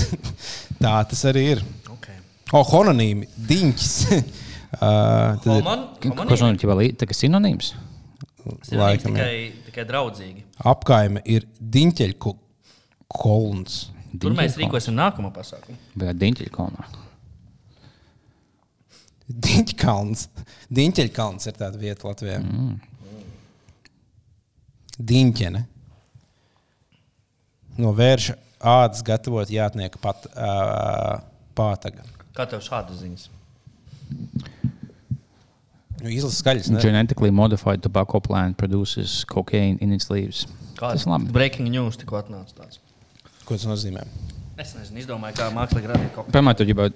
Tā 0.83 0.97
tas 1.13 1.23
arī 1.29 1.45
ir. 1.55 1.63
Okay. 1.95 2.19
O, 2.51 2.65
hononīmi, 2.73 3.29
diņķis. 3.49 3.95
uh, 4.77 5.37
Holman, 5.45 5.85
Kas 6.03 6.41
man 6.43 6.57
ir 6.57 7.15
sinonīms? 7.17 7.73
laikam, 8.71 9.13
tikai, 9.13 9.51
tikai 9.67 9.85
draudzīgi. 9.89 10.43
apkaime 10.71 11.21
ir 11.25 11.45
diņķeļu 11.59 12.35
kolons. 13.09 13.79
Tur 14.19 14.33
mēs 14.37 14.55
rīkosim 14.57 14.95
nākamo 14.97 15.29
pasākumu. 15.35 15.77
Vai 16.01 16.13
diņķiļa 16.17 16.53
kolonā? 16.55 16.87
Diņķkalns. 19.29 20.23
Diņķeļkalns 20.73 21.49
ir 21.51 21.57
tāda 21.59 21.77
vieta 21.81 22.07
Latvijā. 22.09 22.39
Mm. 22.41 22.79
Diņķene. 25.11 25.61
No 27.79 27.93
vērša 27.95 28.35
ādas 28.59 29.03
gatavot 29.05 29.51
jātnieka 29.53 30.01
pat 30.01 30.25
uh, 30.33 31.21
pātaga. 31.55 32.03
Kā 32.35 32.47
tev 32.49 32.63
šādas 32.65 33.03
ziņas? 33.03 33.29
Nu, 36.03 36.11
Izlases 36.13 36.39
skaļas. 36.43 36.71
Ne? 36.73 36.81
Genetically 36.83 37.31
modified 37.35 37.83
tobacco 37.83 38.21
plant 38.23 38.57
produces 38.59 39.21
cocaine 39.29 39.77
in 39.83 39.93
its 39.95 40.09
leaves. 40.11 40.45
Tas 40.79 41.03
ir 41.03 41.11
labi. 41.11 41.31
Breaking 41.35 41.69
news 41.71 41.99
tikko 41.99 42.21
atnāca 42.21 42.55
tāds. 42.55 42.79
Ko 43.43 43.57
tas 43.57 43.67
nozīmē? 43.67 44.05
Es 44.59 44.75
nezinu, 44.75 44.99
izdomāju, 45.03 45.37
kā 45.39 45.47
mākslīgi 45.55 45.89
radīt 45.89 46.11
kaut 46.15 46.27
ko. 46.27 46.33
Piemēram, 46.35 46.91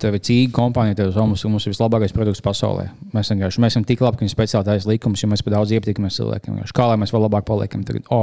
tev 0.00 0.16
ir 0.16 0.22
cīņa 0.24 0.54
kompānija, 0.56 0.96
tev 0.98 1.16
mums, 1.18 1.44
mums 1.50 1.66
ir 1.66 1.74
vislabākais 1.74 2.14
produkts 2.16 2.42
pasaulē. 2.44 2.88
Mēs 3.14 3.32
vienkārši 3.32 3.62
mēs 3.64 3.74
esam 3.74 3.86
tik 3.88 4.02
labi, 4.04 4.20
ka 4.20 4.24
viņi 4.24 4.34
speciāli 4.34 4.68
taisa 4.68 4.90
likumus, 4.90 5.22
jo 5.22 5.30
mēs 5.30 5.44
par 5.44 5.56
daudz 5.58 5.74
iepatīkamies 5.74 6.20
cilvēkiem. 6.20 6.60
Kā 6.76 6.88
lai 6.90 6.98
mēs 7.02 7.12
vēl 7.14 7.24
labāk 7.26 7.46
paliekam? 7.48 7.84
Tagad, 7.88 8.08
o, 8.14 8.22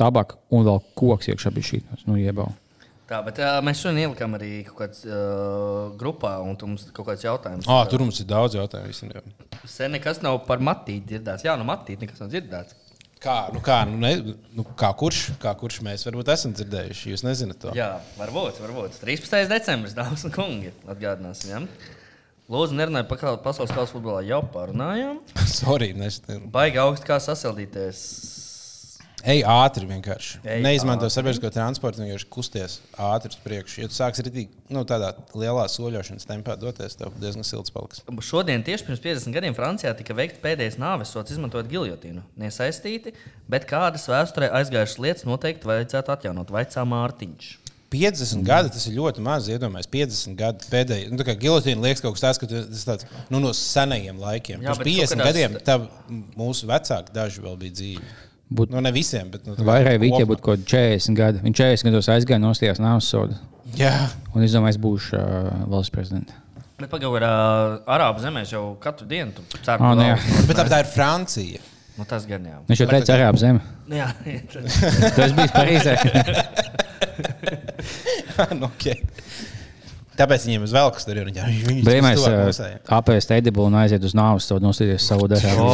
tabaka 0.00 0.38
un 0.52 0.66
vēl 0.66 0.82
koks 0.98 1.30
iekšā 1.32 1.52
bija 1.54 1.70
šī. 1.70 1.82
Nu, 2.04 2.18
iebau. 2.20 2.50
Tā, 3.06 3.20
bet 3.22 3.36
uh, 3.38 3.60
mēs 3.62 3.78
šodien 3.84 4.08
ielikām 4.08 4.32
arī 4.34 4.50
kaut 4.66 4.80
kādā 4.80 5.12
uh, 5.14 5.92
grupā, 5.98 6.32
un 6.42 6.56
tu 6.58 6.66
mums 6.66 6.88
kaut 6.90 7.06
kāds 7.06 7.22
jautājums. 7.22 7.68
Ah, 7.70 7.84
tur 7.86 8.02
mums 8.02 8.18
ir 8.18 8.26
daudz 8.26 8.56
jautājumu. 8.58 8.90
īstenībā. 8.90 9.22
Sen 9.70 9.94
nekas 9.94 10.18
nav 10.24 10.40
par 10.48 10.58
matīti 10.58 11.12
dzirdēts. 11.12 11.46
Jā, 11.46 11.54
no 11.60 11.66
matīti 11.68 12.02
nekas 12.02 12.24
nav 12.24 12.32
dzirdēts. 12.32 12.74
Kā, 13.22 13.36
nu 13.54 13.62
kā, 13.64 13.78
nu 13.88 13.96
ne, 14.02 14.10
nu 14.54 14.64
kā, 14.76 14.90
kurš, 14.98 15.20
kā 15.40 15.54
kurš 15.58 15.78
mēs 15.86 16.04
varbūt 16.04 16.28
esam 16.34 16.52
dzirdējuši? 16.56 17.12
Jūs 17.14 17.22
nezināt 17.24 17.62
to. 17.62 17.70
Jā, 17.78 17.92
varbūt, 18.18 18.58
varbūt. 18.60 18.98
13. 19.00 19.46
decembris, 19.54 19.94
dāmas 19.96 20.26
un 20.26 20.34
kungi, 20.34 20.74
atgādināsim. 20.90 21.54
Ja? 21.54 21.94
Lūdzu, 22.52 22.76
nerunājiet 22.78 23.08
par 23.10 23.38
pasaules 23.42 23.72
kausa 23.74 23.94
futbolā. 23.94 24.20
Jau 24.26 24.42
parunājām. 24.54 25.22
Sorry, 25.60 25.92
nes, 25.98 26.20
Baigi 26.52 26.82
augstu 26.82 27.08
kā 27.08 27.16
sasildīties. 27.22 28.02
Ej 29.32 29.42
ātri 29.50 29.88
vienkārši. 29.88 30.40
Ej 30.46 30.62
Neizmanto 30.64 31.08
sabiedrisko 31.12 31.50
transportu, 31.54 32.02
vienkārši 32.04 32.28
kusties 32.32 32.78
ātri 33.08 33.32
uz 33.34 33.40
priekšu. 33.42 33.82
Ja 33.82 33.90
tu 33.90 33.96
sāksi 33.96 34.24
ritīgi, 34.26 34.50
nu, 34.72 34.84
tādā 34.88 35.12
lielā 35.36 35.66
soļošanas 35.72 36.28
tempā 36.28 36.56
doties, 36.60 36.96
tev 36.98 37.14
diezgan 37.20 37.46
silts 37.46 37.74
paliks. 37.74 38.02
Šodien, 38.26 38.64
tieši 38.66 38.88
pirms 38.88 39.04
50 39.04 39.36
gadiem, 39.36 39.58
Francijā 39.58 39.92
tika 39.98 40.16
veikts 40.16 40.42
pēdējais 40.44 40.80
nāves 40.82 41.12
sots, 41.14 41.34
izmantojot 41.34 41.70
giljotīnu. 41.72 42.24
Nesaistīti, 42.40 43.16
bet 43.50 43.68
kādas 43.70 44.08
vēsturē 44.10 44.52
aizgājušas 44.62 45.02
lietas 45.02 45.28
noteikti 45.28 45.70
vajadzētu 45.70 46.16
atjaunot. 46.16 46.54
Vaicā 46.54 46.86
Mārtiņš. 46.86 47.54
50 47.90 48.36
mm. 48.36 48.44
gadi 48.46 48.72
tas 48.74 48.86
ir 48.88 48.96
ļoti 48.96 49.22
maz. 49.24 49.48
Iedomājieties, 49.50 49.92
50 49.94 50.38
gadi 50.38 50.70
pēdējie. 50.72 51.10
Nu, 51.12 51.22
tā 51.22 51.36
gilotīna 51.38 51.84
liekas 51.86 52.02
kaut 52.04 52.16
kas 52.16 52.24
tāds, 52.24 52.40
ka 52.42 52.48
tas 52.50 52.86
tāds, 52.88 53.06
nu, 53.30 53.40
no 53.42 53.52
senajiem 53.56 54.18
laikiem. 54.20 54.64
Jā, 54.64 54.74
bet 54.74 54.88
50 54.88 55.12
kaut 55.14 55.20
kādās- 55.20 55.28
gadiem 55.30 55.58
tav, 55.66 55.86
mūsu 56.38 56.66
vecāki 56.70 57.14
daži 57.14 57.44
vēl 57.44 57.58
bija 57.62 57.76
dzīvi. 57.80 58.14
Būt- 58.46 58.70
Nu, 58.70 58.78
ne 58.80 58.92
visiem, 58.94 59.26
bet 59.30 59.42
nu, 59.46 59.54
Vai 59.66 59.80
arī 59.82 59.96
Vīķē 60.04 60.24
būtu 60.30 60.42
kaut 60.44 60.60
kādi 60.62 60.66
40 60.70 61.16
gadi. 61.18 61.38
Viņš 61.42 61.56
40 61.58 61.82
gados 61.90 62.06
aizgāja 62.14 62.38
nostājās 62.42 62.78
nāves 62.82 63.06
sodu 63.10 63.34
Jā, 63.74 63.90
un 64.34 64.42
izdomāja, 64.46 64.76
es 64.76 64.78
būšu 64.78 65.16
uh, 65.18 65.22
valsts 65.66 65.90
prezidents. 65.90 66.30
Bet 66.78 66.90
pagaidām, 66.92 67.16
uh, 67.16 67.20
Arābu 67.90 68.20
zemēs 68.22 68.52
jau 68.52 68.76
katru 68.80 69.06
dienu 69.10 69.32
tu 69.34 69.42
cer, 69.58 69.74
Ā, 69.74 69.78
ka 69.80 69.94
nu 69.98 70.02
jā. 70.06 70.14
lauks. 70.14 70.46
bet 70.46 70.56
tā, 70.70 70.78
ir 70.84 70.88
Francija. 70.92 71.58
Nu, 71.96 72.04
tas 72.04 72.26
gan 72.28 72.44
jā. 72.44 72.58
Viņš 72.68 72.80
jau 72.82 72.88
teica, 72.90 73.14
arī 73.16 73.24
ap 73.24 73.36
zemi. 73.40 73.60
jā 73.88 74.08
Tas 75.16 75.32
bija 75.32 75.48
Parīzē. 75.56 75.94
nu, 78.60 78.66
okay. 78.68 79.00
Tāpēc 80.16 80.46
viņiem 80.48 80.62
uz 80.66 80.72
velkas 80.74 81.06
tur 81.06 81.18
ir. 81.20 81.30
Mūsējiem. 81.86 82.78
apēst 82.98 83.32
edibu 83.36 83.66
un 83.68 83.76
aiziet 83.82 84.04
uz 84.06 84.14
nāves 84.16 84.46
sodu 84.48 84.64
nostājās 84.66 85.06
savu 85.08 85.28
darbu. 85.32 85.66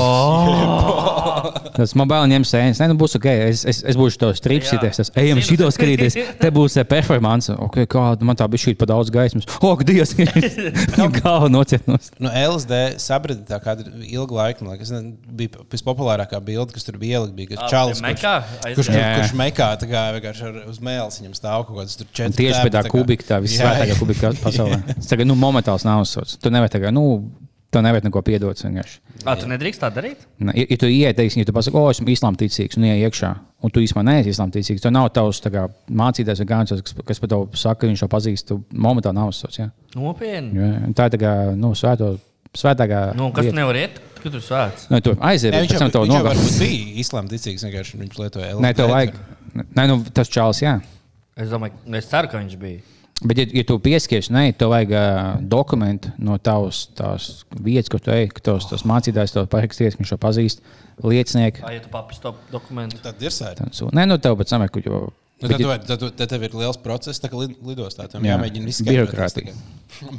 Tas 1.76 1.94
man 1.98 2.10
bail 2.10 2.26
ņemt 2.30 2.48
sēnes. 2.48 2.80
Nē, 2.82 2.90
nu 2.92 2.96
būs 3.00 3.16
ok. 3.18 3.28
Es, 3.48 3.62
es, 3.68 3.82
es 3.92 3.98
būšu 3.98 4.20
tos 4.20 4.42
tripsities. 4.44 5.00
Tas 5.00 5.12
ejam 5.22 5.40
šito 5.44 5.68
skatīties. 5.72 6.18
Te 6.40 6.50
būs 6.54 6.76
performance. 6.88 7.54
Ok, 7.66 7.82
kā 7.90 8.04
man 8.24 8.38
tā 8.38 8.48
bija 8.50 8.66
šī 8.66 8.74
pa 8.78 8.88
daudz 8.90 9.12
gaismas. 9.14 9.48
Ok, 9.62 9.84
Dievs! 9.88 10.14
Galva 11.22 11.48
nocietinās. 11.52 12.10
Nu, 12.22 12.28
LSD 12.30 12.98
sabrada 13.02 13.44
tā 13.48 13.58
kādu 13.62 13.88
ilgu 14.04 14.36
laiku. 14.36 14.66
Man 14.66 14.76
liekas, 14.76 14.92
ne, 14.94 15.14
bija 15.32 15.62
vispopulārākā 15.72 16.40
bilde, 16.44 16.74
kas 16.76 16.86
tur 16.86 16.98
bija 17.00 17.20
ielikt. 17.20 17.36
Bija 17.38 17.52
Mekā 18.02 18.34
kurš, 18.62 18.88
kurš, 18.88 18.90
kurš 18.92 19.34
mekā 19.38 19.68
tā 19.80 19.88
kā 19.90 20.02
vienkārši 20.16 20.50
uz 20.70 20.80
mēles 20.84 21.18
viņam 21.20 21.34
stāv 21.36 21.66
kaut 21.68 21.80
kāds 21.80 21.98
tur 22.00 22.08
četri. 22.12 22.46
tieši 22.46 22.64
pie 22.66 22.72
tā 22.74 22.82
kubika, 22.90 23.28
tā 23.28 23.40
visvētākā 23.44 23.92
Jā, 23.92 24.31
kubika 24.32 24.48
pasaulē. 24.48 24.80
Tas 24.96 25.08
tagad, 25.12 25.28
nu, 25.30 25.36
momentāls 25.38 25.86
nav 25.88 26.02
uzsvars. 26.06 26.36
Tu 26.42 26.52
nevari 26.52 26.72
tagad, 26.72 26.94
nu, 26.96 27.04
tu 27.72 27.80
nevari 27.84 28.04
neko 28.08 28.22
piedot 28.26 28.58
vienkārši. 28.64 28.98
Ah, 29.22 29.36
tu 29.38 29.46
nedrīkst 29.48 29.80
tā 29.84 29.88
darīt? 29.94 30.26
Ne, 30.42 30.52
Ja, 30.58 30.66
ja 30.68 30.76
tu 30.80 30.90
ienāc, 30.90 31.16
teiksim, 31.20 31.44
ja 31.44 31.48
tu 31.48 31.54
pasaki, 31.56 31.78
o, 31.78 31.86
esmu 31.92 32.10
islāma 32.12 32.36
ticīgs, 32.40 32.76
un 32.76 32.88
ienāc 32.88 33.06
iekšā, 33.06 33.30
un 33.62 33.72
tu 33.72 33.80
īstenībā 33.84 34.02
neesi 34.08 34.32
islāma 34.34 34.52
ticīgs, 34.56 34.82
tad 34.82 34.96
nav 34.96 35.08
tavs 35.14 35.40
kā, 35.46 35.68
mācītājs 36.02 36.42
vai 36.42 36.48
gājējs, 36.50 36.82
kas, 36.88 36.96
kas 37.12 37.22
par 37.22 37.32
tevi 37.32 37.62
saka, 37.62 37.80
ka 37.84 37.90
viņš 37.92 38.02
jau 38.04 38.10
pazīst, 38.12 38.48
tu 38.50 38.58
momentāli 38.74 39.16
nav 39.20 39.30
uzsvars. 39.32 39.60
Ja? 39.62 39.68
Nopietni. 39.94 40.68
Un 40.88 40.96
Tā 40.98 41.06
ir 41.08 41.14
tā 41.14 41.20
kā, 41.22 41.32
nu, 41.56 41.72
svēto, 41.78 42.16
svētākā. 42.58 43.04
Nu, 43.16 43.30
kas 43.32 43.46
vieta. 43.46 43.54
tu 43.54 43.60
nevar 43.62 43.78
iet? 43.80 44.00
Kur 44.22 44.30
tu 44.34 44.42
svēts? 44.42 44.88
Nu, 44.92 45.00
tu 45.02 45.14
aiziet, 45.18 45.54
viņš 45.56 45.72
jau, 45.74 45.80
tam 45.82 45.94
tev 45.94 46.04
viņš 46.10 46.58
bija 46.60 46.82
islāma 47.02 47.30
ticīgs. 47.32 47.64
Vienkārši 47.66 48.02
viņš 48.02 48.18
lietoja 48.20 48.50
LSD. 48.52 48.62
Nē, 48.62 48.74
tev 48.78 48.92
vajag. 48.92 49.16
Nē, 49.78 49.86
nu, 49.90 49.96
tas 50.14 50.30
čāls, 50.30 50.60
jā. 50.62 50.76
Es 51.34 51.48
domāju, 51.50 51.74
es 51.98 52.06
ceru, 52.10 52.28
ka 52.30 52.38
viņš 52.38 52.58
bija. 52.60 52.82
Bet, 53.22 53.38
ja, 53.38 53.46
ja 53.54 53.62
tu 53.66 53.76
pieskies, 53.82 54.28
nē, 54.34 54.48
tev 54.58 54.72
vajag 54.72 54.92
uh, 54.96 55.40
dokumentu 55.46 56.10
no 56.18 56.34
tavas 56.42 56.84
tās 56.98 57.28
vietas, 57.54 57.90
kur 57.92 58.02
tu 58.02 58.10
ej, 58.10 58.26
ka 58.34 58.42
tavs 58.50 58.66
tas 58.70 58.82
mācītājs 58.88 59.34
tev 59.36 59.46
parakstījies, 59.52 59.94
ka 59.94 60.02
viņš 60.02 60.12
to 60.14 60.18
pazīst, 60.22 60.64
liecinieki. 61.06 61.62
Ai, 61.66 61.76
ja 61.76 61.84
tu 61.84 61.92
papis 61.92 62.18
to 62.22 62.34
dokumentu. 62.50 62.98
Tad 63.04 63.22
ir 63.22 63.34
sēde. 63.34 63.68
Nē, 63.94 64.06
nu 64.10 64.18
tev 64.22 64.34
pēc 64.40 64.54
tam 64.54 64.66
kaut 64.66 64.88
ko. 64.88 65.02
Nu, 65.42 65.50
tad, 65.50 65.58
tad, 65.62 65.86
tad, 65.90 66.04
tad 66.18 66.30
tev 66.30 66.46
ir 66.46 66.52
liels 66.54 66.78
process, 66.82 67.18
tā 67.22 67.30
kā 67.30 67.38
lid- 67.38 67.58
lidostā. 67.66 68.06
Tam 68.10 68.22
Jā. 68.22 68.36
jāmēģina 68.36 68.68
viss 68.68 68.84
Birokrātija. 68.86 69.54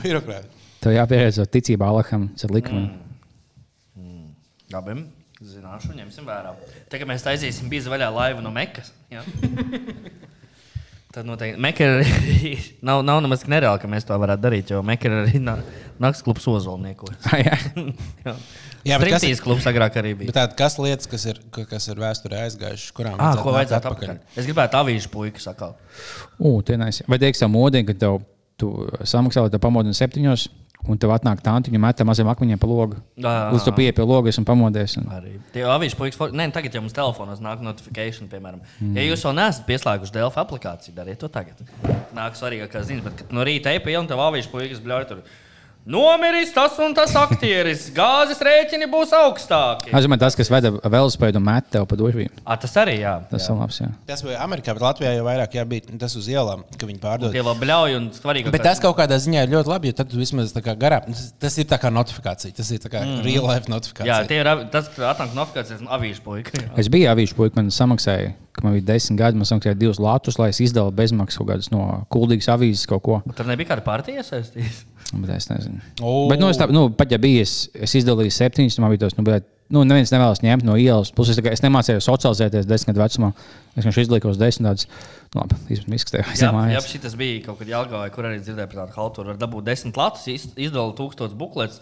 Birokrātija. 0.02 0.52
Tev 0.84 0.92
jāpierādz 0.98 1.40
ar 1.40 1.48
ticību 1.48 1.86
Alaham, 1.88 2.26
tas 2.36 2.44
ir 2.44 2.52
likumam. 2.52 2.90
Labi, 4.74 4.98
zināšu, 5.40 5.94
ņemsim 5.96 6.28
vērā. 6.28 6.52
Tagad 6.92 7.08
mēs 7.08 7.24
taisīsim 7.24 7.70
bīzu 7.72 7.92
vaļā 7.94 8.10
laivu 8.12 8.44
no 8.44 8.52
Mekas. 8.52 8.92
Tad 11.14 11.28
noteikti 11.30 11.62
Meka 11.62 11.86
ir 11.86 11.92
arī. 12.02 12.52
Nav, 12.82 13.04
nav 13.06 13.20
nemaz 13.22 13.44
tik 13.44 13.52
nereāli, 13.54 13.78
ka 13.84 13.90
mēs 13.92 14.06
to 14.10 14.16
varētu 14.18 14.42
darīt, 14.42 14.72
jo 14.74 14.80
Meka 14.86 15.06
ir 15.10 15.14
arī 15.20 15.42
na- 15.44 15.60
nakts 16.02 16.24
klubs 16.26 16.48
ozolniekos. 16.50 17.14
Ah, 17.30 17.38
jā. 17.46 18.34
Jā, 18.84 18.98
bet 19.00 19.14
kas 19.14 19.24
ir- 19.28 19.40
klubs 19.40 19.68
agrāk 19.70 19.96
arī 20.02 20.16
bija. 20.18 20.32
Bet 20.32 20.36
tādas 20.40 20.58
kas 20.60 20.76
lietas, 20.82 21.08
kas 21.12 21.26
ir, 21.30 21.38
ka- 21.54 21.68
kas 21.70 21.86
ir 21.94 22.02
vēsturē 22.02 22.42
aizgājušas, 22.48 22.90
kurām 22.98 23.16
Ah, 23.22 23.36
ko 23.38 23.54
nākt 23.54 23.60
vajadzētu 23.60 23.92
atpakaļ? 23.94 24.18
Es 24.42 24.50
gribētu 24.50 24.80
avīžu 24.82 25.12
puiku 25.14 25.40
sakāt. 25.44 25.78
U, 26.42 26.58
tie 26.66 26.76
nais. 26.82 27.04
Vai 27.08 27.22
teiksim, 27.22 27.54
modīgi, 27.54 27.92
ka 27.94 28.00
tev 28.08 28.18
tu 28.60 28.74
samaksā, 29.08 29.46
lai 29.46 29.54
tev 29.54 29.62
pamodina 29.64 29.94
septiņos, 29.96 30.48
un 30.90 31.00
tev 31.00 31.14
atnāk 31.16 31.42
tāntiņa 31.44 31.80
metā 31.80 32.06
maziem 32.08 32.30
akmeņiem 32.32 32.60
pa 32.60 32.68
logu. 32.70 33.00
Jā. 33.20 33.34
Līdz 33.54 33.68
tu 33.68 33.74
pieeji 33.78 33.96
pie 33.98 34.08
logas 34.08 34.40
un 34.40 34.48
pamodies. 34.48 34.98
Un... 35.00 35.08
Arī. 35.16 35.36
Tie 35.54 35.64
avīžu 35.68 36.00
puikas, 36.00 36.20
for... 36.20 36.34
nē, 36.36 36.50
tagad 36.56 36.76
jau 36.76 36.84
mums 36.84 36.96
telefonos 36.98 37.44
nāk 37.44 37.64
notifikācija, 37.64 38.28
piemēram. 38.32 38.60
Mm. 38.80 38.98
Ja 39.00 39.08
jūs 39.08 39.24
vēl 39.28 39.38
neesat 39.40 39.68
pieslēguši 39.70 40.16
Delfa 40.18 40.44
aplikāciju, 40.44 40.96
dariet 40.98 41.22
to 41.24 41.32
tagad. 41.32 41.64
Nāk 42.18 42.36
svarīgākās 42.40 42.90
ziņas, 42.90 43.08
bet 43.08 43.26
no 43.34 43.48
rīta 43.48 43.72
ej 43.72 43.84
pie 43.86 43.96
un 44.00 44.10
tev 44.12 44.22
avīžu 44.26 44.52
puikas 44.52 44.84
bļauj 44.84 45.10
tur. 45.12 45.24
Nomiris 45.84 46.54
tas 46.56 46.78
un 46.80 46.94
tas 46.96 47.12
aktieris. 47.20 47.90
Gāzes 47.98 48.40
rēķini 48.40 48.88
būs 48.88 49.12
augstāki. 49.18 49.92
Es 49.92 50.06
domāju, 50.06 50.22
tas, 50.22 50.38
kas 50.40 50.52
veda 50.52 50.72
velospēdu 50.80 51.42
un 51.42 51.44
met 51.50 51.68
tev 51.74 51.84
pa 51.92 51.98
durvīm. 52.00 52.30
A, 52.48 52.56
tas 52.60 52.72
arī 52.80 53.02
jā. 53.02 53.18
Tas 53.28 53.50
ir 53.50 53.58
labs. 53.60 53.82
Jā. 53.84 53.90
Tas 54.08 54.24
bija 54.24 54.40
Amerikā, 54.46 54.72
bet 54.78 54.86
Latvijā 54.86 55.12
jau 55.18 55.26
vairāk 55.28 55.58
jābūt 55.60 55.90
tas 56.00 56.16
uz 56.20 56.30
ielām, 56.32 56.64
ka 56.80 56.88
viņi 56.88 57.02
pārdod. 57.04 57.36
Tie 57.36 57.44
vēl 57.44 57.60
bļauj 57.66 57.98
un 57.98 58.08
svarīgi. 58.16 58.54
Bet 58.56 58.64
tas 58.64 58.80
kaut 58.84 58.96
kādā 59.02 59.18
ziņā 59.20 59.44
ir 59.44 59.52
ļoti 59.58 59.74
labi, 59.74 59.92
jo 59.92 59.98
tad 60.00 60.12
tu 60.14 60.22
vismaz 60.22 60.56
tā 60.56 60.64
kā 60.64 60.78
garā. 60.80 61.02
Tas, 61.10 61.26
tas 61.44 61.60
ir 61.60 61.68
tā 61.68 61.82
kā 61.84 61.92
notifikācija, 61.92 62.56
tas 62.56 62.72
ir 62.72 62.80
tā 62.84 62.94
kā 62.94 63.04
mm. 63.04 63.20
real 63.28 63.50
life 63.50 63.68
Jā, 63.68 63.74
notifikācija. 63.76 64.22
tie 64.32 64.40
ir 64.40 64.52
tas, 64.72 64.88
kas 64.88 65.10
atnāk 65.12 65.36
notifikācijas 65.36 65.84
no 65.84 65.92
avīžu 65.98 66.24
puikas. 66.24 66.64
Es 66.80 66.88
biju 66.94 67.12
avīžs 67.12 67.36
puika, 67.36 67.60
man 67.60 67.74
samaksāja, 67.76 68.32
ka 68.56 68.64
man 68.64 68.78
bija 68.78 68.88
desmit 68.94 69.20
gadi, 69.20 69.40
man 69.40 69.50
samaksāja 69.50 69.76
divus 69.78 70.00
latus, 70.00 70.40
lai 70.40 70.54
es 70.54 70.64
izdalu 70.64 70.96
bezmaksas 70.96 71.42
kaut 71.42 71.52
kādas 71.52 71.72
no 71.74 71.84
kuldīgas 72.14 72.52
avīzes 72.56 72.88
kaut 72.90 73.04
ko. 73.04 73.20
Tur 73.36 73.50
nebija 73.50 73.74
kāda 73.74 73.86
partija 73.86 74.24
iesaistīta. 74.24 74.93
Bet 75.14 75.36
es 75.36 75.50
nezinu. 75.52 75.82
O. 76.02 76.28
Bet, 76.32 76.42
nu, 76.42 76.50
es 76.50 76.58
tā, 76.58 76.68
nu, 76.74 76.88
pat 76.98 77.12
ja 77.14 77.20
bija, 77.22 77.44
es, 77.46 77.68
es 77.74 77.94
izdalīju 78.00 78.34
septiņus, 78.34 78.80
man 78.82 78.94
bija 78.94 79.06
tas, 79.06 79.18
nu, 79.20 79.26
bet 79.28 79.46
nu, 79.74 79.84
neviens 79.90 80.14
nevēlas 80.14 80.44
ņemt 80.46 80.64
no 80.68 80.78
ielas. 80.80 81.12
Plus, 81.16 81.34
es, 81.34 81.42
kā- 81.44 81.52
es 81.56 81.64
nemācījos 81.66 82.06
socializēties 82.08 82.70
desmit 82.70 82.96
gadu 82.96 83.08
vecumā. 83.08 83.34
Es 83.74 83.82
vienkārši 83.88 84.04
izlikos 84.06 84.38
desmit 84.38 84.70
gadus. 84.70 84.88
Nu, 85.34 85.42
labi, 85.42 85.56
izskatījās, 85.98 86.38
Jā, 86.38 86.52
ka 86.54 86.64
jā 86.70 86.82
šis 86.86 87.16
bija 87.18 87.40
kaut 87.48 87.58
kad 87.58 87.70
Jālgavā, 87.72 88.06
kur 88.14 88.28
arī 88.30 88.38
dzirdēju 88.38 88.70
par 88.70 88.84
tādu 88.84 88.94
halturu. 89.00 89.32
Var 89.34 89.40
dabūt 89.42 89.66
desmit 89.66 89.98
latus, 89.98 90.28
iz- 90.30 90.52
izdala 90.62 90.94
tūkstotis 90.94 91.34
buklets. 91.34 91.80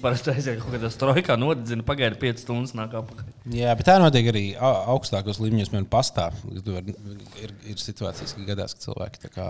Parasti 0.00 0.30
aiziet 0.32 0.62
kaut 0.62 0.72
kādā 0.72 0.88
strojkā, 0.88 1.34
nodedzina, 1.36 1.84
pagaida 1.84 2.16
5 2.16 2.40
stundas, 2.40 2.72
nāk 2.72 2.94
apakaļ. 2.96 3.26
Jā, 3.52 3.74
bet 3.76 3.84
tā 3.84 3.98
notiek 4.00 4.30
arī 4.32 4.44
au- 4.56 4.96
augstākos 4.96 5.36
līmeņos. 5.44 5.68
Man 5.74 5.84
pastāv. 5.92 6.32
Ir, 6.56 7.52
ir 7.68 7.76
situācijas, 7.76 8.32
kad 8.38 8.46
gadās, 8.48 8.72
ka 8.72 8.86
cilvēki 8.86 9.20
tā 9.26 9.30
kā 9.36 9.44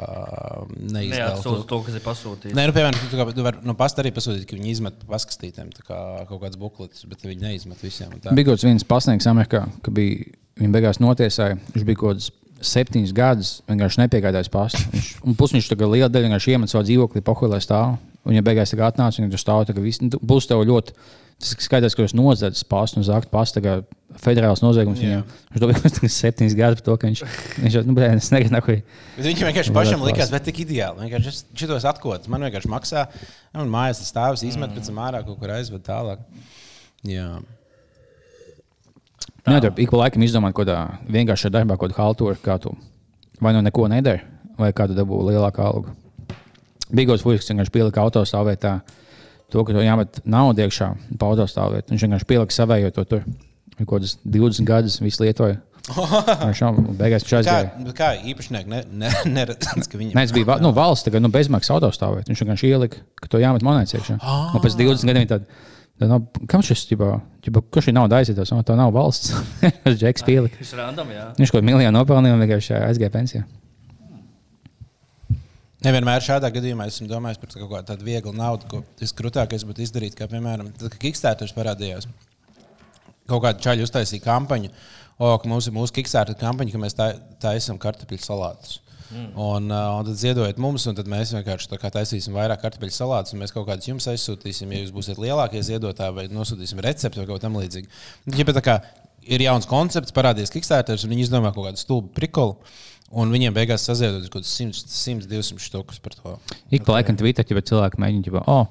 neizdala. 0.90 1.38
to- 1.42 1.62
to, 1.70 1.78
kas 1.86 1.94
ir 1.94 2.02
pasūtīts. 2.04 2.54
Nē, 2.56 2.66
nu, 2.66 2.74
piemēram, 2.74 2.98
tu, 2.98 3.06
tu, 3.14 3.32
tu 3.38 3.42
vari 3.46 3.62
no 3.62 3.74
pasta 3.78 4.02
arī 4.02 4.10
pasūtīt, 4.16 4.46
ka 4.50 4.56
viņi 4.58 4.72
izmet 4.74 4.98
pa 5.04 5.14
paskastītēm 5.14 5.70
tā 5.76 5.86
kā 5.86 6.00
kaut 6.26 6.42
kādas 6.42 6.58
bukletes, 6.58 7.04
bet 7.06 7.22
viņi 7.22 7.40
neizmet 7.46 7.75
visiem. 7.82 8.10
tā. 8.22 8.32
Bija 8.34 8.48
kaut 8.48 8.56
kāds 8.58 8.64
viens 8.68 8.84
pasniegs 8.84 9.26
Amerikā, 9.30 9.64
ka 9.82 9.90
bija, 9.94 10.24
viņa 10.60 10.72
beigās 10.72 11.00
notiesāja. 11.02 11.58
Viņš 11.74 11.84
bija 11.88 12.00
kaut 12.02 12.14
kāds 12.16 12.30
septiņus 12.66 13.12
gadus 13.12 13.50
vienkārši 13.68 14.00
nepiegādājis 14.04 14.48
pastu. 14.50 14.80
Plus 15.36 15.52
viņš 15.52 15.68
tagad 15.74 15.92
liela 15.92 16.08
daļa 16.08 16.30
vienkārši 16.30 16.54
iemet 16.56 16.72
savu 16.72 16.86
dzīvokli, 16.88 17.20
pohulē 17.26 17.60
stāv. 17.60 17.98
Un 18.26 18.32
viņa 18.34 18.42
beigās 18.42 18.72
tagad 18.72 18.94
atnāca, 18.94 19.20
viņa 19.20 19.30
tur 19.30 19.38
stāv. 19.42 19.66
tagad 19.68 19.84
viss- 19.84 20.00
nu, 20.02 20.10
Būs 20.18 20.48
tev 20.48 20.64
ļoti. 20.66 20.96
Tas 21.38 21.50
skaidrs, 21.60 21.92
ka 21.94 22.00
jūs 22.02 22.14
nodzērat 22.16 22.62
pastu 22.66 23.02
zakt 23.04 23.28
pastu. 23.30 23.60
tā 23.60 23.62
kā 23.62 23.74
Federāls 24.16 24.62
noziegums 24.64 24.96
viņam. 24.98 25.22
Viņš 25.52 25.60
to 25.60 25.66
bija 25.68 26.08
septiņus 26.14 26.54
gadus 26.56 26.80
par 26.80 26.86
to, 26.86 26.96
ka 26.96 27.06
viņš. 27.10 27.20
Viņš 27.60 27.74
nu, 27.84 27.92
blē, 27.98 28.06
es 28.16 28.30
negribu 28.32 28.54
neko. 28.56 28.76
Viņam 29.20 29.50
vienkārši 29.52 29.74
pašam 29.76 30.00
likās, 30.08 30.30
bet 30.32 30.46
tik 30.48 30.62
ideāli. 30.64 31.04
Vienkārši 31.04 31.44
šitos 31.52 31.84
atkodas. 31.84 32.26
Man 32.32 32.40
vienkārši 32.40 32.72
maksā, 32.72 33.04
un 33.52 33.68
mājās 33.68 34.00
tas 34.00 34.08
stāvs 34.14 34.42
izmet 34.48 34.72
pēc 34.72 34.88
tam 34.88 34.96
ārā 35.04 35.20
kaut 35.26 35.36
kur 35.38 35.52
aizved 35.52 35.84
tālāk. 35.84 36.24
Jā. 37.04 37.36
Nē, 39.46 39.60
tur 39.62 39.76
ik 39.78 39.92
pa 39.92 40.00
laikam 40.02 40.24
izdomāt 40.26 40.56
kaut 40.56 40.66
kādā 40.66 40.98
vienkāršā 41.12 41.52
darbā, 41.54 41.76
kādu 41.78 41.94
haltūru, 41.96 42.38
kā 42.42 42.58
tu 42.62 42.74
vai 43.40 43.52
nu 43.54 43.62
neko 43.62 43.86
nedari, 43.92 44.24
vai 44.58 44.72
kā 44.74 44.88
tu 44.90 44.96
dabū 44.96 45.20
lielāku 45.28 45.62
algu. 45.62 45.94
Kas, 46.86 47.22
kas 47.22 47.50
vienkārši 47.50 47.74
pielika 47.74 48.02
autostāvvietā. 48.04 48.80
To, 49.54 49.62
ka 49.62 49.74
tev 49.74 49.84
jāmet 49.84 50.18
naudu 50.26 50.64
iekšā, 50.64 50.88
pa 51.20 51.28
autostāvvietu. 51.30 51.92
Viņš 51.94 52.04
vienkārši 52.06 52.26
pielika 52.26 52.54
savējo 52.54 52.90
to 52.96 53.04
tur. 53.06 53.24
Kaut 53.76 53.90
kādas 53.92 54.16
20 54.24 54.66
gadus 54.66 54.96
visu 55.02 55.22
lietoja. 55.22 55.60
Jau 56.58 56.72
beigās 56.98 57.22
viņš 57.22 57.30
Kā, 57.30 57.38
aizgāja. 57.38 57.68
bet 57.84 57.94
kā 57.94 58.08
īpašnieki 58.26 58.72
ne, 58.72 58.80
ne, 58.90 59.10
neredz, 59.36 59.68
ka 59.86 60.00
viņam 60.00 60.18
Nē, 60.18 60.24
tas 60.26 60.34
bija 60.34 60.56
nu, 60.62 60.72
valsts 60.74 61.06
tagad, 61.06 61.22
nu, 61.22 61.30
bezmaksas 61.30 61.76
autostāvvieta. 61.76 62.26
Viņš 62.32 62.42
vienkārši 62.42 62.70
ielika, 62.72 63.02
ka 63.22 63.30
to 63.30 63.38
jāmet 63.42 63.62
monētas 63.66 63.94
iekšā. 64.00 64.18
Un 64.18 64.64
pēc 64.64 64.78
20 64.80 65.06
gadiem 65.12 65.28
tad, 65.30 65.46
tad 66.00 66.10
no, 66.12 66.18
kam 66.50 66.64
šis, 66.64 66.86
ģibā, 66.90 67.10
ģibā, 67.46 67.62
kurš 67.72 67.90
ir 67.90 67.96
nauda 67.96 68.18
aizietos? 68.20 68.52
No, 68.52 68.62
tā 68.66 68.76
nav 68.78 68.92
valsts. 68.96 69.32
Tas 69.84 69.96
Džeks 69.96 70.26
pielika. 70.26 70.58
Tas 70.60 70.74
ir 70.74 70.82
random, 70.82 71.12
jā. 71.14 71.28
Viņš 71.38 71.54
kaut 71.54 71.66
miljonu 71.66 71.94
nopelnīja 71.98 72.36
un 72.36 72.44
vienkārši 72.44 72.76
aizgāja 72.82 73.12
pensijā. 73.14 73.46
Nevienmēr 75.86 76.24
šādā 76.24 76.48
gadījumā 76.50 76.86
esmu 76.90 77.06
domājis 77.10 77.38
par 77.38 77.50
kaut 77.52 77.68
kādu 77.70 77.88
tādu 77.92 78.06
vieglu 78.06 78.32
naudu, 78.34 78.66
ko 78.70 78.80
visgrūtākais 78.98 79.64
būtu 79.68 79.84
izdarīt. 79.84 80.16
Kā 80.18 80.26
piemēram, 80.30 80.72
tad, 80.74 80.88
kad 80.94 80.98
Kickstarter 81.02 81.52
parādījās, 81.54 82.08
kaut 83.28 83.44
kāda 83.44 83.62
čaļa 83.62 83.84
uztaisīja 83.86 84.24
kampaņu, 84.24 84.72
o, 85.20 85.30
ka 85.38 85.50
mums 85.50 85.68
ir 85.68 85.76
mūsu 85.76 85.94
Kickstarter 85.98 86.34
kampaņa, 86.40 86.72
ka 86.74 86.80
mēs 86.82 86.96
tā- 86.98 87.12
taisām 87.44 87.78
kartupeļu 87.82 88.24
salātus. 88.24 88.80
Mm. 89.10 89.28
Un, 89.38 89.70
uh, 89.70 89.96
un 90.00 90.08
tad 90.08 90.18
ziedojiet 90.20 90.58
mums, 90.62 90.86
un 90.90 90.96
tad 90.98 91.08
mēs 91.10 91.32
vienkārši 91.36 91.70
tā 91.70 91.78
kā 91.82 91.90
taisīsim 91.94 92.34
vairāk 92.36 92.62
kartupeļu 92.64 92.94
salātus, 92.96 93.34
un 93.34 93.42
mēs 93.44 93.54
kaut 93.54 93.68
kādus 93.68 93.86
jums 93.90 94.08
aizsūtīsim, 94.10 94.72
ja 94.74 94.82
jūs 94.82 94.94
būsiet 94.96 95.20
lielākie 95.22 95.62
ziedotāji, 95.66 96.16
vai 96.16 96.26
nosūtīsim 96.32 96.82
recepti 96.86 97.22
vai 97.22 97.28
kaut 97.28 97.38
ko 97.38 97.44
tamlīdzīgu. 97.46 97.92
Ja 98.34 98.48
tā 98.50 98.64
kā 98.64 98.80
ir 99.26 99.46
jauns 99.46 99.68
koncepts, 99.70 100.14
parādījies 100.16 100.54
Kickstarter, 100.54 100.98
un 100.98 101.14
viņi 101.14 101.26
izdomā 101.28 101.52
kaut 101.54 101.70
kādu 101.70 101.82
stulbu 101.82 102.12
prikolu. 102.16 102.58
Un 103.16 103.30
viņiem 103.30 103.54
beigās 103.54 103.84
saziedot 103.86 104.24
kaut 104.26 104.42
kādas 104.42 104.50
100, 104.58 104.82
100, 104.90 105.28
200 105.30 105.62
štukas 105.62 106.00
par 106.02 106.16
to. 106.18 106.32
Ik 106.74 106.82
pa 106.86 106.96
laikam 106.96 107.18
Twitter, 107.18 107.46
ja 107.46 107.62
cilvēki 107.70 108.00
mēģina, 108.02 108.26
ģipa, 108.26 108.42
oh, 108.50 108.66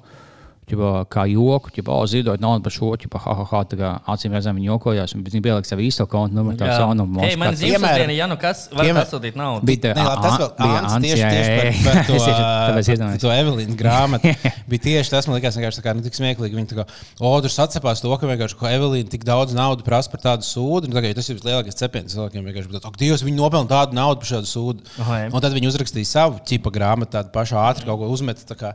ģipa, 0.66 0.92
kā 1.12 1.24
joku, 1.30 1.70
ja 1.76 1.84
oh, 1.94 2.02
ziedot 2.10 2.42
naudu 2.42 2.64
par 2.66 2.74
šo, 2.74 2.90
ja 2.98 3.10
ha, 3.22 3.34
ha, 3.38 3.44
ha, 3.52 3.60
tā 3.70 3.78
kā 3.78 3.90
acīm 4.12 4.34
redzam, 4.34 4.56
viņi 4.58 4.66
jokojās, 4.66 5.14
un 5.14 5.22
viņi 5.26 5.42
pielika 5.44 5.68
savu 5.68 5.84
īsto 5.86 6.06
kontu 6.10 6.34
numuru. 6.34 6.58
Tā 6.58 6.72
jau 6.72 6.88
nav 6.98 7.06
Hei, 7.22 7.36
man 7.38 7.54
diena, 7.54 7.92
ja 8.10 8.26
nu 8.26 8.38
kas 8.40 8.66
var 8.74 8.90
pasūtīt 8.98 9.38
naudu. 9.38 9.62
Bija 9.68 9.84
tā, 9.84 9.92
Nē, 9.94 10.06
labi, 10.08 10.24
tas 10.24 10.40
vēl 10.40 10.50
bija 10.58 10.80
Ants 10.80 10.96
tieši, 11.06 11.28
tieši 11.36 11.54
par, 11.54 11.70
par 11.84 12.00
to, 12.08 12.18
tāpēc 12.26 12.90
par 12.90 12.96
iedomājos. 12.96 13.22
to 13.22 13.32
Evelīnas 13.36 13.78
grāmatu. 13.78 14.34
bija 14.72 14.84
tieši 14.88 15.14
tas, 15.14 15.30
man 15.30 15.38
liekas, 15.38 15.58
vienkārši 15.60 15.80
tā 15.80 15.86
kā, 15.86 15.94
nu, 15.94 16.04
tik 16.06 16.18
smieklīgi. 16.18 16.58
Viņi 16.58 16.70
tā 16.72 16.80
kā, 16.80 16.86
o, 17.20 17.32
tur 17.44 17.54
sacepās 17.54 18.02
to, 18.02 18.10
ka 18.18 18.30
vienkārši 18.32 18.58
ko 18.58 18.70
Evelīna 18.70 19.12
tik 19.14 19.26
daudz 19.28 19.54
naudas 19.56 19.86
prasa 19.86 20.12
par 20.12 20.24
tādu 20.24 20.46
sūdu. 20.48 20.90
Nu, 20.90 20.98
tā 20.98 21.04
kā, 21.06 21.14
tas 21.16 21.30
ir 21.30 21.38
vislielākais 21.38 21.78
cepiens 21.78 22.14
cilvēkiem. 22.16 22.46
Vienkārši, 22.50 22.72
bet, 22.74 22.90
ak, 22.90 22.98
Dievs, 23.00 23.24
viņi 23.26 23.38
nopelna 23.38 23.70
tādu 23.70 23.98
naudu 23.98 24.22
par 24.24 24.32
šādu 24.34 24.50
sūdu. 24.50 24.86
Un 25.30 25.38
tad 25.38 25.54
viņi 25.54 25.70
uzrakstīja 25.70 26.10
savu 26.10 26.42
čipa 26.48 26.74
grāmatu, 26.74 27.14
tādu 27.18 27.34
pašu 27.34 27.58
ātru 27.62 27.90
kaut 27.90 28.02
ko 28.02 28.12
uzmet. 28.14 28.42
tā 28.48 28.58
Kā, 28.58 28.72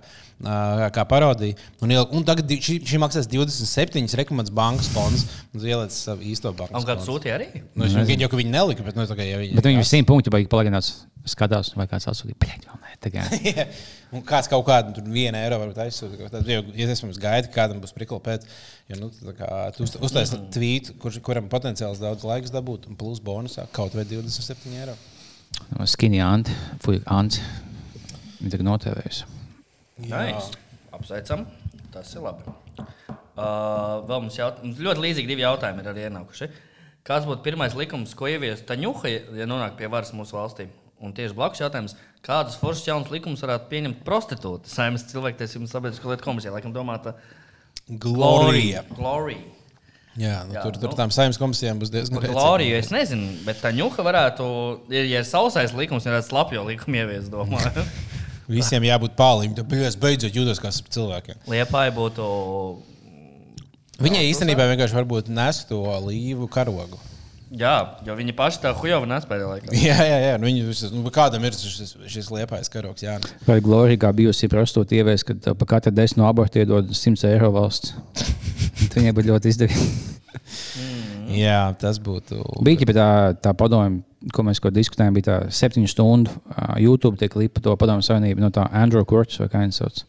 kā 0.93 1.05
parodija. 1.09 1.57
Un, 1.81 1.89
iel- 1.89 2.09
un 2.13 2.25
tagad 2.27 2.51
šī, 2.61 2.75
šī 2.85 2.99
maksās 3.01 3.25
27 3.29 4.13
rekomendācijas 4.19 4.53
bankas 4.53 4.89
fonds. 4.93 5.23
Un 5.55 5.63
ieliec 5.65 5.95
savu 5.95 6.21
īsto 6.29 6.51
bankas 6.53 6.77
Un 6.77 6.85
kāds 6.85 7.07
sūtīja 7.09 7.39
arī? 7.39 7.47
Nu, 7.73 7.87
es 7.87 7.95
jau, 7.95 8.29
ka 8.29 8.37
viņi 8.37 8.53
nelika, 8.53 8.85
bet, 8.85 8.99
nu, 8.99 9.05
tā 9.09 9.17
ja 9.25 9.39
viņi, 9.41 9.55
Bet 9.57 9.69
viņi 9.69 9.87
simt 9.89 10.09
punktu 10.11 10.33
baigi 10.33 10.51
palielināt. 10.51 10.91
Skatās, 11.21 11.67
vai 11.77 11.85
kāds 11.85 12.07
atsūtīja. 12.09 12.37
Bļaļ, 12.41 12.61
vēl 12.65 12.77
nē, 12.81 12.95
tagad. 13.05 13.33
Jā. 13.45 13.65
Un 14.09 14.23
kāds 14.25 14.49
kaut 14.49 14.63
kādu 14.65 14.95
tur 14.95 15.05
vienu 15.13 15.37
eiro 15.37 15.59
varbūt 15.61 15.77
aizsūta. 15.83 16.29
Tad 16.33 16.49
jau 16.49 16.63
iespējams 16.73 17.19
gaida, 17.21 17.51
kādam 17.53 17.77
būs 17.83 17.93
prikla 17.93 18.17
pēc. 18.25 18.47
Jo, 18.89 18.97
nu, 19.03 19.11
uz- 19.13 19.95
uztaisīji 20.01 20.39
mm. 20.39 20.49
tvītu, 20.57 20.97
kur, 21.01 21.19
kuram 21.29 21.49
potenciāls 21.51 22.01
daudz 22.01 22.25
laiks 22.25 22.53
dabūt, 22.53 22.89
un 22.89 22.97
plus 22.97 23.21
bonusā 23.21 23.67
kaut 23.77 23.93
vai 23.93 24.07
27 24.09 24.73
eiro. 24.81 24.97
Skinny 25.85 26.21
Anti, 26.25 26.57
Fuck 26.81 27.05
Anti. 27.13 27.45
Viņa 28.41 28.55
tagad 28.55 28.69
notevējusi. 28.71 29.29
Nice. 30.09 30.57
Apsveicam. 30.89 31.45
Tas 31.91 32.11
ir 32.15 32.23
labi. 32.23 32.45
Uh, 33.31 34.01
vēl 34.07 34.19
mums 34.25 34.37
jaut... 34.37 34.59
ļoti 34.63 35.03
līdzīgi 35.05 35.29
divi 35.31 35.43
jautājumi 35.43 35.83
ir 35.83 35.89
arī 35.91 36.05
ienākuši. 36.07 36.49
Kāds 37.07 37.25
būtu 37.25 37.43
pirmais 37.45 37.73
likums, 37.77 38.13
ko 38.17 38.29
ievies 38.29 38.61
Taņuha, 38.67 39.11
ja 39.39 39.47
nonāk 39.49 39.77
pie 39.79 39.89
varas 39.91 40.13
mūsu 40.15 40.37
valstī? 40.37 40.67
Un 41.01 41.15
tieši 41.17 41.33
blakus 41.33 41.63
jautājums, 41.63 41.95
kādus 42.21 42.59
foršus 42.61 42.85
jaunus 42.85 43.09
likumus 43.09 43.41
varētu 43.41 43.71
pieņemt 43.71 44.03
prostitūti? 44.05 44.69
Saimnes 44.69 45.07
cilvēktiesību 45.09 45.65
un 45.65 45.71
sabiedrisko 45.71 46.11
lietu 46.11 46.27
komisija, 46.27 46.53
laikam 46.53 46.75
domāta 46.75 47.15
Glorija. 47.89 48.85
Glorija. 48.93 49.57
Jā, 50.19 50.41
nu, 50.43 50.53
Jā, 50.57 50.65
tur, 50.65 50.75
tur 50.75 50.91
nu. 50.91 50.95
tām 50.99 51.11
saimnes 51.15 51.39
komisijām 51.39 51.79
būs 51.79 51.89
diezgan 51.91 52.19
Par 52.19 52.25
rēcīgi. 52.27 52.37
Gloriju 52.37 52.77
es 52.77 52.89
nezinu, 52.91 53.29
bet 53.47 53.61
Taņuha 53.63 54.03
varētu, 54.03 54.47
ja 54.91 55.03
ja 55.07 55.21
ir 55.23 55.27
sausais 55.27 55.71
likums, 55.75 56.05
varētu 56.07 56.27
slapjo 56.27 56.65
likumu 56.67 56.99
ievies, 56.99 57.31
domāju. 57.31 57.85
Visiem 58.49 58.87
jābūt. 58.87 59.13
Tad 59.17 59.75
es 59.77 59.99
beidzot 59.99 60.35
jūtos 60.35 60.61
kā 60.61 60.71
cilvēkiem. 60.71 61.43
Liepāja 61.51 61.93
būtu. 61.95 62.25
Viņai 64.01 64.25
īstenībā 64.31 64.65
vienkārši 64.71 64.97
varbūt 64.97 65.29
nes 65.29 65.63
to 65.69 65.81
līvu 66.07 66.49
karogu. 66.51 66.97
Jā, 67.51 67.97
jo 68.07 68.13
viņi 68.15 68.31
paši 68.31 68.61
tā 68.63 68.69
hujovi 68.71 69.09
nespēja 69.11 69.47
laikam. 69.49 69.73
Jā, 69.89 69.97
jā, 70.07 70.19
jā. 70.23 70.35
Nu, 70.39 70.47
viņi, 70.47 70.91
nu, 70.95 71.11
kādam 71.11 71.43
ir 71.43 71.57
šis, 71.57 71.97
šis 72.07 72.29
liepais 72.31 72.71
karogs? 72.71 73.03
Jā, 73.03 73.17
Vai 73.43 73.57
Glorija 73.63 73.99
kā 74.05 74.13
bijusi 74.15 74.47
prostitūta 74.51 74.95
ievies, 74.95 75.25
ka 75.27 75.35
tev 75.35 75.57
pa 75.59 75.67
katru 75.73 75.91
desmit 75.91 76.21
no 76.21 76.29
abortu 76.29 76.61
iedod 76.61 76.93
100 76.95 77.27
eiro 77.33 77.51
valsts? 77.51 77.91
Viņai 78.95 79.11
būtu 79.17 79.33
ļoti 79.33 79.51
izdevīgi. 79.51 79.89
jā 81.35 81.63
tas 81.81 81.99
būtu. 82.03 82.39
Bija 82.65 82.85
jau 82.85 82.95
tā, 82.95 83.09
tā 83.47 83.55
padoma, 83.57 84.01
ko 84.35 84.45
mēs 84.45 84.61
ko 84.61 84.71
diskutējām, 84.73 85.17
bija 85.17 85.27
tā 85.29 85.37
septiņu 85.53 85.89
stundu 85.91 86.33
uh, 86.33 86.75
YouTube 86.81 87.19
tiek 87.19 87.35
lipa 87.39 87.63
to 87.63 87.75
padomu 87.79 88.05
savienību 88.05 88.43
no 88.43 88.51
tā 88.53 88.67
Andrew 88.71 89.05
Kurts 89.07 89.39
vai 89.41 89.49
kā 89.51 89.63
viņš 89.65 89.81
sauc. 89.81 90.05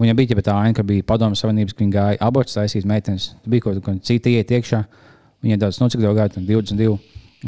Viņam 0.00 0.16
bija 0.16 0.40
tā 0.40 0.54
aina, 0.56 0.72
ka 0.72 0.82
bija 0.86 1.04
padomu 1.04 1.36
savienības, 1.36 1.74
ka 1.76 1.84
viņi 1.84 1.92
gāja 1.92 2.20
abortus 2.24 2.56
taisīt 2.56 2.86
meitenes. 2.88 3.34
Tur 3.44 3.52
bija 3.52 3.66
kaut 3.66 3.82
kāda 3.84 4.00
cita 4.08 4.32
iet 4.32 4.48
iekšā. 4.56 4.80
Viņai 5.44 5.58
tāds, 5.60 5.80
nu, 5.80 5.88
cik 5.92 6.00
tev 6.00 6.14
gāja, 6.16 6.32
tad 6.38 6.46
22. 6.48 6.96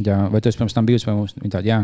Jā, 0.04 0.18
vai 0.32 0.40
tu 0.40 0.50
esi 0.50 0.60
pirms 0.60 0.76
tam 0.76 0.88
bijusi 0.88 1.08
pie 1.08 1.14
mums? 1.16 1.32
Viņa 1.40 1.54
tāda, 1.54 1.70
jā. 1.70 1.78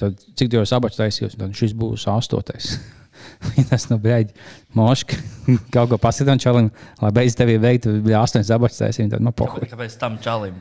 Tad, 0.00 0.20
cik 0.38 0.54
ir 0.56 0.66
abortus 0.76 1.00
taisījusi? 1.00 1.38
Tad 1.40 1.56
šis 1.58 1.74
būs 1.78 2.06
astotais. 2.10 2.74
Tas 3.70 3.88
nu, 3.90 3.98
brīdi, 4.02 4.34
moška, 4.76 5.18
kaut 5.74 5.92
ko 5.92 5.98
pasitām 6.02 6.40
čalim, 6.42 6.70
lai 7.02 7.12
beidz 7.14 7.36
tevi 7.38 7.58
veiktu, 7.62 7.98
bija 8.04 8.24
astoņas 8.26 8.54
abortus 8.56 8.82
taisīt. 8.82 9.12
Tad, 9.12 9.24
nu, 9.24 9.32
pohu. 9.36 9.62
Kāpēc 9.70 9.98
tam 10.00 10.18
čalim? 10.24 10.58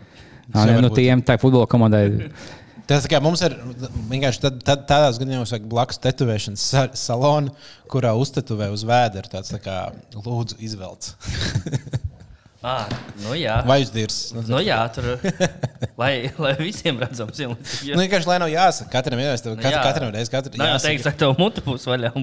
Ā, 0.54 0.68
nē, 0.68 0.82
Nu, 0.84 0.92
tiem 0.94 1.24
tā 1.26 1.40
futbola 1.42 1.70
komandai. 1.70 2.10
Tas 2.84 3.06
kā 3.08 3.22
mums 3.24 3.40
ir 3.48 3.54
vienkārši 4.12 4.42
tad, 4.44 4.58
tad, 4.68 4.82
tādās 4.90 5.16
gadījumos, 5.22 5.54
kad 5.56 5.68
blakus 5.72 6.02
tetovēšanas 6.04 6.64
sa- 6.74 6.90
salona, 7.00 7.54
kurā 7.88 8.12
uztetuvē 8.20 8.68
uz 8.76 8.84
vēdera, 8.84 9.30
tāds 9.32 9.54
tā 9.54 9.60
kā 9.64 9.78
lūdzu 10.18 10.60
izvelc. 10.68 11.14
Ah, 12.64 12.88
nu 13.20 13.34
jā. 13.36 13.58
Vai 13.68 13.82
uz 13.84 13.90
dirs? 13.92 14.30
Nu, 14.32 14.40
Nu 14.48 14.62
jā, 14.64 14.78
tur 14.96 15.18
lai, 16.02 16.30
lai 16.40 16.54
visiem 16.62 16.96
redzams, 17.02 17.42
ir. 17.44 17.52
nu, 17.52 17.58
vienkārši, 18.00 18.30
lai 18.30 18.38
nav 18.40 18.48
jāsaka, 18.54 18.88
katram 18.94 19.20
ir 19.20 19.28
jāsaka, 19.34 19.58
katru, 19.60 19.82
katram 19.84 20.14
reiz, 20.16 20.32
Nē, 20.32 20.70
jau 20.72 20.80
teiks, 20.86 21.04
jāsaka. 21.04 21.12
ka 21.12 21.20
tev 21.26 21.36
mutu 21.42 21.60
būs 21.66 21.84
vaļā. 21.92 22.14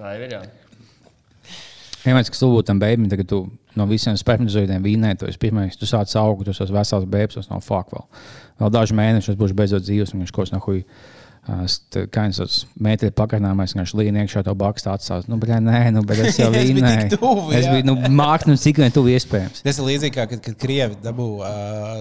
Tā 0.00 0.14
jau 0.16 0.26
ir. 0.26 0.34
Jā. 0.36 0.42
Vienmēr, 2.00 2.28
kas 2.32 2.40
tuvu 2.40 2.62
tam 2.64 2.78
bērnam, 2.80 3.08
tagad 3.12 3.28
tu 3.28 3.38
no 3.76 3.84
visiem 3.88 4.16
spermatozoīdiem 4.16 4.84
vīnē, 4.84 5.10
tu 5.20 5.26
esi 5.28 5.40
pirmais, 5.40 5.76
tu 5.76 5.88
sāc 5.88 6.12
augt, 6.20 6.46
tu 6.48 6.52
esi 6.54 6.72
vesels 6.72 7.04
bērns, 7.08 7.36
tas 7.36 7.50
nav 7.50 7.60
fuck 7.64 7.92
vēl. 7.92 8.06
Vēl 8.60 8.72
daži 8.76 8.96
mēneši, 8.96 9.32
tas 9.32 9.40
būs 9.40 9.52
beidzot 9.56 9.84
dzīves, 9.84 10.14
un 10.16 10.24
viņš 10.24 10.32
kaut 10.36 10.48
ko 10.52 10.56
no 10.56 10.62
huija. 11.46 12.06
Kā 12.12 12.24
viņš 12.26 12.38
sauc, 12.38 12.56
mēteļa 12.84 13.14
pakarnāmais, 13.16 13.74
viņš 13.76 13.94
līnija 13.98 14.26
iekšā 14.26 14.42
to 14.46 14.54
bakstu 14.58 14.90
atstās. 14.92 15.26
Nu, 15.30 15.38
bet 15.40 15.52
nē, 15.64 15.80
nu, 15.94 16.02
bet 16.06 16.22
es 16.24 16.38
jau 16.38 16.50
Es 16.60 16.70
biju 16.70 17.08
tuvu, 17.14 17.46
Es 17.56 17.66
biju, 17.68 17.86
nu, 17.88 17.96
mākslinieks, 18.14 18.60
nu, 18.60 18.62
cik 18.64 18.80
vien 18.82 18.94
tuvu 18.94 19.12
iespējams. 19.14 19.64
Tas 19.66 19.80
ir 19.80 19.88
līdzīgi 19.88 20.14
kā 20.16 20.26
kad, 20.30 20.42
kad 20.44 20.58
Krievi 20.60 20.98
dabū 21.02 21.28
uh, 21.40 21.50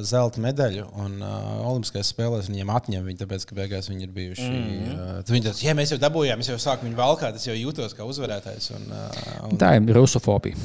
zelta 0.08 0.44
medaļu 0.44 0.86
un 1.06 1.18
uh, 1.24 1.66
Olimpiskajās 1.72 2.14
spēlēs 2.14 2.52
viņiem 2.52 2.74
atņem 2.76 3.10
viņu, 3.10 3.22
tāpēc 3.24 3.48
ka 3.50 3.58
beigās 3.58 3.90
viņi 3.92 4.08
ir 4.08 4.14
bijuši. 4.16 4.48
Mm. 4.50 4.94
Uh, 4.94 5.34
viņi 5.34 5.50
teica, 5.50 5.66
ja 5.66 5.76
mēs 5.80 5.96
jau 5.96 6.00
dabūjām, 6.02 6.44
es 6.44 6.52
jau 6.52 6.60
sāku 6.62 6.88
viņu 6.88 7.00
valkāt, 7.00 7.40
es 7.40 7.50
jau 7.50 7.58
jūtos 7.58 7.98
kā 7.98 8.08
uzvarētājs. 8.08 8.72
Un, 8.78 8.90
uh, 8.94 9.36
un, 9.50 9.60
Tā 9.62 9.76
ir 9.80 9.94
rusofobija. 9.98 10.60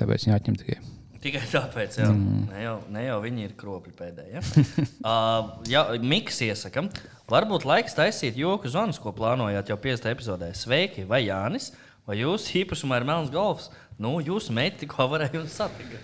Tāpēc 0.00 0.26
viņi 0.26 0.36
atņem 0.36 0.62
tikai. 0.62 0.80
Tikai 1.20 1.42
tāpēc, 1.52 1.98
jā. 2.00 2.08
Mm. 2.08 2.44
Ne, 2.48 2.60
jau, 2.64 2.76
ne 2.94 3.02
jau 3.04 3.18
viņi 3.20 3.42
ir 3.44 3.56
kropļi 3.60 3.96
pēdējie. 3.98 4.40
Ja? 4.40 4.84
uh, 5.04 5.50
jā, 5.68 5.82
Mikls 6.00 6.38
iesaka, 6.46 6.86
varbūt 7.30 7.66
laiks 7.68 7.94
taisīt 7.96 8.38
joku 8.38 8.70
zonas, 8.70 8.98
ko 9.00 9.12
plānojāt 9.14 9.70
jau 9.70 9.78
50. 9.80 10.10
epizodē. 10.14 10.50
Sveiki, 10.56 11.06
vai 11.08 11.22
Jānis, 11.26 11.70
vai 12.08 12.18
jūsu 12.20 12.60
īpašumā 12.64 13.00
ir 13.00 13.06
melns 13.08 13.30
golfs? 13.34 13.70
Nu, 14.00 14.18
jūsu 14.24 14.54
meita 14.56 14.82
tikko 14.82 15.06
varēja 15.12 15.38
jums 15.38 15.56
satikt. 15.60 15.94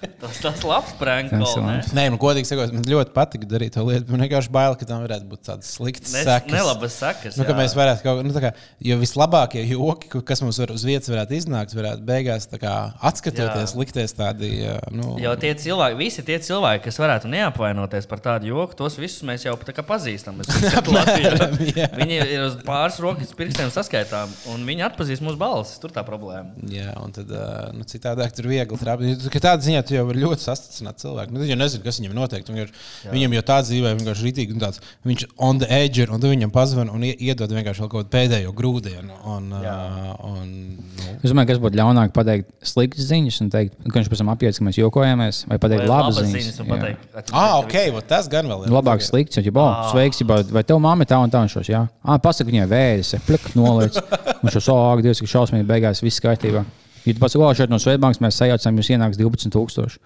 tas 0.20 0.40
tas 0.42 0.62
labs 0.66 0.92
pranks. 1.00 1.54
Nē, 1.96 2.06
nu, 2.12 2.18
godīgi 2.20 2.48
sakot, 2.50 2.72
man 2.74 2.84
ļoti 2.86 3.14
patīk 3.16 3.46
darīt 3.50 3.74
to 3.76 3.84
lietu. 3.86 4.10
Man 4.12 4.24
vienkārši 4.24 4.52
bail, 4.52 4.76
ka 4.78 4.88
tam 4.88 5.02
varētu 5.04 5.28
būt 5.30 5.44
tādas 5.48 5.70
sliktas 5.76 6.12
sekas. 6.12 6.52
Nelabas 6.52 6.96
sekas. 7.00 7.38
Nu, 7.40 7.46
ka 7.48 7.54
jā. 7.54 7.58
mēs 7.62 7.76
varētu 7.78 8.04
kaut 8.04 8.22
nu, 8.26 8.34
tā 8.34 8.42
kā, 8.44 8.52
jo 8.84 8.98
vislabākie 9.00 9.64
joki, 9.64 10.10
kas 10.26 10.42
mums 10.44 10.60
var 10.60 10.74
uz 10.74 10.84
vietas 10.86 11.10
varētu 11.12 11.36
iznākt, 11.38 11.74
varētu 11.76 12.04
beigās 12.06 12.48
tā 12.50 12.60
kā, 12.60 12.74
atskatoties, 13.10 13.74
Jā. 13.74 13.80
likties 13.80 14.16
tādi. 14.18 14.52
Nu, 14.94 15.16
Jo 15.20 15.34
tie 15.40 15.52
cilvēki, 15.58 15.98
visi 16.00 16.24
tie 16.26 16.38
cilvēki, 16.42 16.84
kas 16.88 17.00
varētu 17.00 17.30
neapvainoties 17.32 18.08
par 18.10 18.22
tādu 18.24 18.50
joku, 18.52 18.76
tos 18.78 18.98
visus 19.00 19.24
mēs 19.26 19.46
jau 19.46 19.56
tā 19.60 19.74
kā 19.76 19.84
pazīstam. 19.86 20.40
Mēs 20.40 20.52
visi 20.54 20.94
Latvijā. 20.96 21.50
jā. 21.80 21.88
Viņi 21.96 22.20
ir 22.24 22.44
uz 22.44 22.58
pāris 22.66 23.00
rokas 23.02 23.32
pirkstiem 23.36 23.72
saskaitām, 23.74 24.32
un 24.52 24.64
viņi 24.68 24.86
atpazīst 24.90 25.24
mūsu 25.24 25.40
balsis. 25.40 25.78
Tur 25.80 25.92
tā 25.94 26.04
problēma. 26.06 26.52
Jā, 26.70 26.92
un 27.00 27.14
tad 27.14 27.30
nu, 27.76 27.86
citādāk 27.88 28.34
tur 28.36 28.50
viegli 28.50 28.80
trāpīt. 28.80 29.28
Tādā 29.40 29.62
ziņā 29.64 29.82
tu 29.86 29.96
jau 29.96 30.06
vari 30.10 30.22
ļoti 30.24 30.44
sastacināt 30.44 31.00
cilvēku. 31.02 31.32
Nu, 31.32 31.40
tu 31.40 31.48
jau 31.48 31.56
nezini, 31.60 31.82
kas 31.86 32.00
viņam 32.02 32.14
notiek. 32.18 32.44
Vienkārši- 32.44 33.12
Viņam 33.14 33.34
jau 33.38 33.42
tā 33.50 33.58
dzīvē 33.64 33.94
vienkārši 34.00 34.26
rītīgi, 34.28 34.52
un 34.56 34.60
tāds, 34.60 34.80
viņš 35.06 35.24
on 35.38 35.58
the 35.62 35.68
edge 35.70 36.02
ir, 36.02 36.10
un 36.12 36.20
tu 36.20 36.26
viņam 36.28 36.50
pazvan 36.52 36.90
un 36.90 37.00
ie- 37.06 37.16
iedod 37.30 37.50
vienkārši 37.50 37.86
kaut 37.88 37.92
kādu 37.94 38.10
pēdējo 38.12 38.52
grūdienu. 38.54 39.12
Un, 39.24 39.50
ā, 39.54 40.16
un, 40.24 40.50
nu, 40.98 41.08
Es 41.22 41.30
domāju, 41.32 41.46
kas 41.52 41.58
būtu 41.62 41.76
ļaunāk 41.80 42.12
pateikt 42.16 42.48
sliktas 42.64 43.06
ziņas 43.10 43.40
un 43.44 43.50
teikt, 43.52 43.74
ka 43.84 43.98
viņš 43.98 44.08
pēc 44.12 44.18
tam 44.22 44.30
apjēdz, 44.34 44.58
ka 44.60 44.64
mēs 44.68 44.78
jokojamies, 44.80 45.42
vai 45.50 45.58
pateikt 45.58 45.86
labas 45.88 46.16
labas 46.16 46.30
ziņas. 46.32 46.60
un 46.60 46.66
Jā. 46.66 46.76
pateikt, 46.76 47.00
"A, 47.14 47.22
tu 47.22 47.32
ah, 47.34 47.58
ok, 47.60 47.74
vot 47.92 48.06
tas 48.08 48.28
gan 48.28 48.46
vēl 48.46 48.64
ir. 48.66 48.70
Labāk 48.72 49.00
slikts, 49.04 49.36
jo, 49.36 49.42
ja, 49.44 49.52
oh, 49.54 49.92
sveiks, 49.92 50.20
ja, 50.20 50.26
vai 50.52 50.62
tev 50.62 50.80
mamma 50.80 51.04
tā 51.04 51.22
un 51.22 51.30
tā 51.30 51.40
un 51.42 51.48
šos, 51.48 51.68
jā. 51.68 51.88
Ah, 52.04 52.18
pasaka 52.18 52.50
viņai 52.50 52.68
vējas, 52.68 53.14
plik, 53.26 53.54
noliec. 53.54 53.96
Un 54.42 54.48
šo 54.50 54.60
sāgu, 54.64 55.02
Dievs, 55.02 55.20
ka 55.20 55.26
šausmīgi 55.26 55.66
beigās 55.66 56.00
viss 56.02 56.20
kārtībā. 56.20 56.64
Ja 57.06 57.16
tu 57.16 57.20
pats 57.22 57.36
šeit 57.58 57.72
no 57.72 57.78
Svetbankas 57.80 58.20
mēs 58.20 58.36
sajaucam, 58.40 58.80
jūs 58.80 58.90
ienāks 58.92 59.20
12,000. 59.20 60.00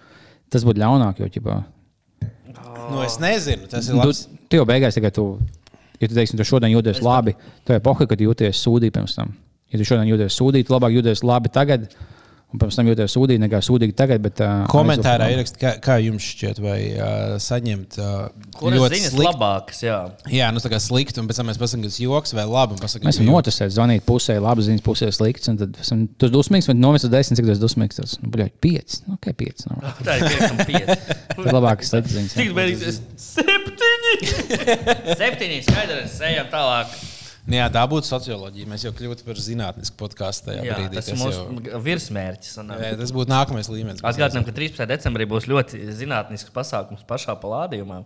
Tas 0.53 0.63
būtu 0.63 0.79
ļaunāk, 0.79 1.19
jo, 1.19 1.27
ķipā, 1.33 1.63
Nu, 2.91 3.01
es 3.01 3.17
nezinu, 3.21 3.67
tas 3.69 3.87
ir 3.89 3.95
tu, 3.95 4.01
labs. 4.01 4.19
tu 4.49 4.59
jau 4.59 4.65
beigās 4.67 4.97
tikai 4.97 5.11
tu, 5.13 5.25
ja 5.99 6.07
tu 6.09 6.13
teiksim, 6.17 6.37
tu 6.37 6.45
šodien 6.47 6.73
jūties 6.73 7.01
labi, 7.05 7.33
tev 7.65 7.79
ir 7.79 7.83
poha, 7.85 8.05
ka 8.05 8.17
tu 8.17 8.27
jūties 8.27 8.61
sūdīgi 8.61 8.93
pirms 8.95 9.15
tam. 9.17 9.33
Ja 9.73 9.79
tu 9.81 9.87
šodien 9.87 10.09
jūties 10.11 10.37
sūdīgi, 10.37 10.67
tu 10.67 10.75
labāk 10.75 10.93
jūties 10.93 11.23
labi 11.25 11.51
tagad, 11.53 11.87
un 12.53 12.59
pēc 12.61 12.75
tam 12.77 12.87
jūties 12.87 13.13
sūdīgi 13.17 13.41
nekā 13.45 13.59
sūdīgi 13.65 13.95
tagad. 13.99 14.21
Bet, 14.23 14.39
uh, 14.43 14.63
Komentārā 14.71 15.27
ierakstīt, 15.33 15.57
kā, 15.59 15.71
kā 15.83 15.95
jums 16.03 16.23
šķiet, 16.33 16.61
vai 16.63 16.77
uh, 16.93 17.35
saņemt 17.41 17.97
uh, 17.99 18.27
ļoti 18.61 18.99
ziņas 18.99 19.11
sliktu. 19.15 19.25
labākas? 19.27 19.81
Jā. 19.83 19.97
Jā, 20.31 20.51
nu 20.55 20.61
tā 20.63 20.71
kā 20.71 20.79
slikti, 20.79 21.19
un 21.19 21.27
pēc 21.27 21.41
tam 21.41 21.49
mēs 21.51 21.59
pasakām, 21.59 21.83
ka 21.83 21.91
tas 21.91 21.99
joks 22.03 22.35
vai 22.37 22.45
labi. 22.47 22.77
un 22.77 22.83
pasakām, 22.85 23.09
Mēs 23.09 23.19
joks. 23.19 23.27
noticēt, 23.31 23.73
zvanīt 23.75 24.05
pusē, 24.07 24.37
labi 24.43 24.65
ziņas, 24.69 24.85
pusē 24.85 25.09
slikts. 25.15 25.51
un 25.51 25.59
Tad 25.63 25.81
esam, 25.83 26.05
tu 26.15 26.29
esi 26.29 26.35
dusmīgs, 26.37 26.69
vai 26.71 26.77
novis 26.79 27.03
uz 27.07 27.11
desmit, 27.11 27.41
cik 27.41 27.51
esi 27.55 27.63
dusmīgs. 27.65 27.99
Tas 27.99 28.15
nu, 28.23 28.31
bļauj, 28.35 28.53
pieci. 28.63 29.01
Nu, 29.09 29.17
ok, 29.19 29.31
pieci. 29.41 29.67
Nav. 29.71 29.91
Tā 30.07 30.15
ir 30.21 30.27
5,5. 30.39 30.95
Tad 31.35 31.51
labāk 31.51 31.83
slikts 31.87 32.15
ziņas. 32.15 32.37
Cik 32.39 32.55
bērns? 32.55 33.01
Septiņi! 33.25 34.15
Septiņi, 35.19 35.59
skaidrs, 35.67 36.17
ejam 36.29 36.47
tālāk. 36.53 36.95
Nu 37.45 37.53
Jā, 37.59 37.67
tā 37.69 37.83
būtu 37.85 38.07
socioloģija. 38.09 38.65
Mēs 38.71 38.83
jau 38.87 38.91
kļūtu 38.97 39.21
par 39.27 39.37
zinātnisku 39.37 39.93
podkāstu 39.99 40.47
tajā 40.49 40.63
Jā, 40.65 40.77
brīdī. 40.79 40.95
tas 40.97 41.07
ir 41.11 41.15
jau- 41.15 41.27
mūsu 41.29 41.81
virsmērķis. 41.85 42.57
un, 42.63 42.71
Jā, 42.73 42.95
tas 42.97 43.11
būtu 43.13 43.29
nākamais 43.29 43.69
līmenis. 43.69 44.01
Atgādinām, 44.01 44.45
ka 44.45 44.51
13. 44.51 44.87
decembrī 44.89 45.27
būs 45.29 45.45
ļoti 45.45 45.83
zinātnisks 45.93 46.49
pasākums 46.51 47.05
pašā 47.05 47.35
palādījumā. 47.39 48.03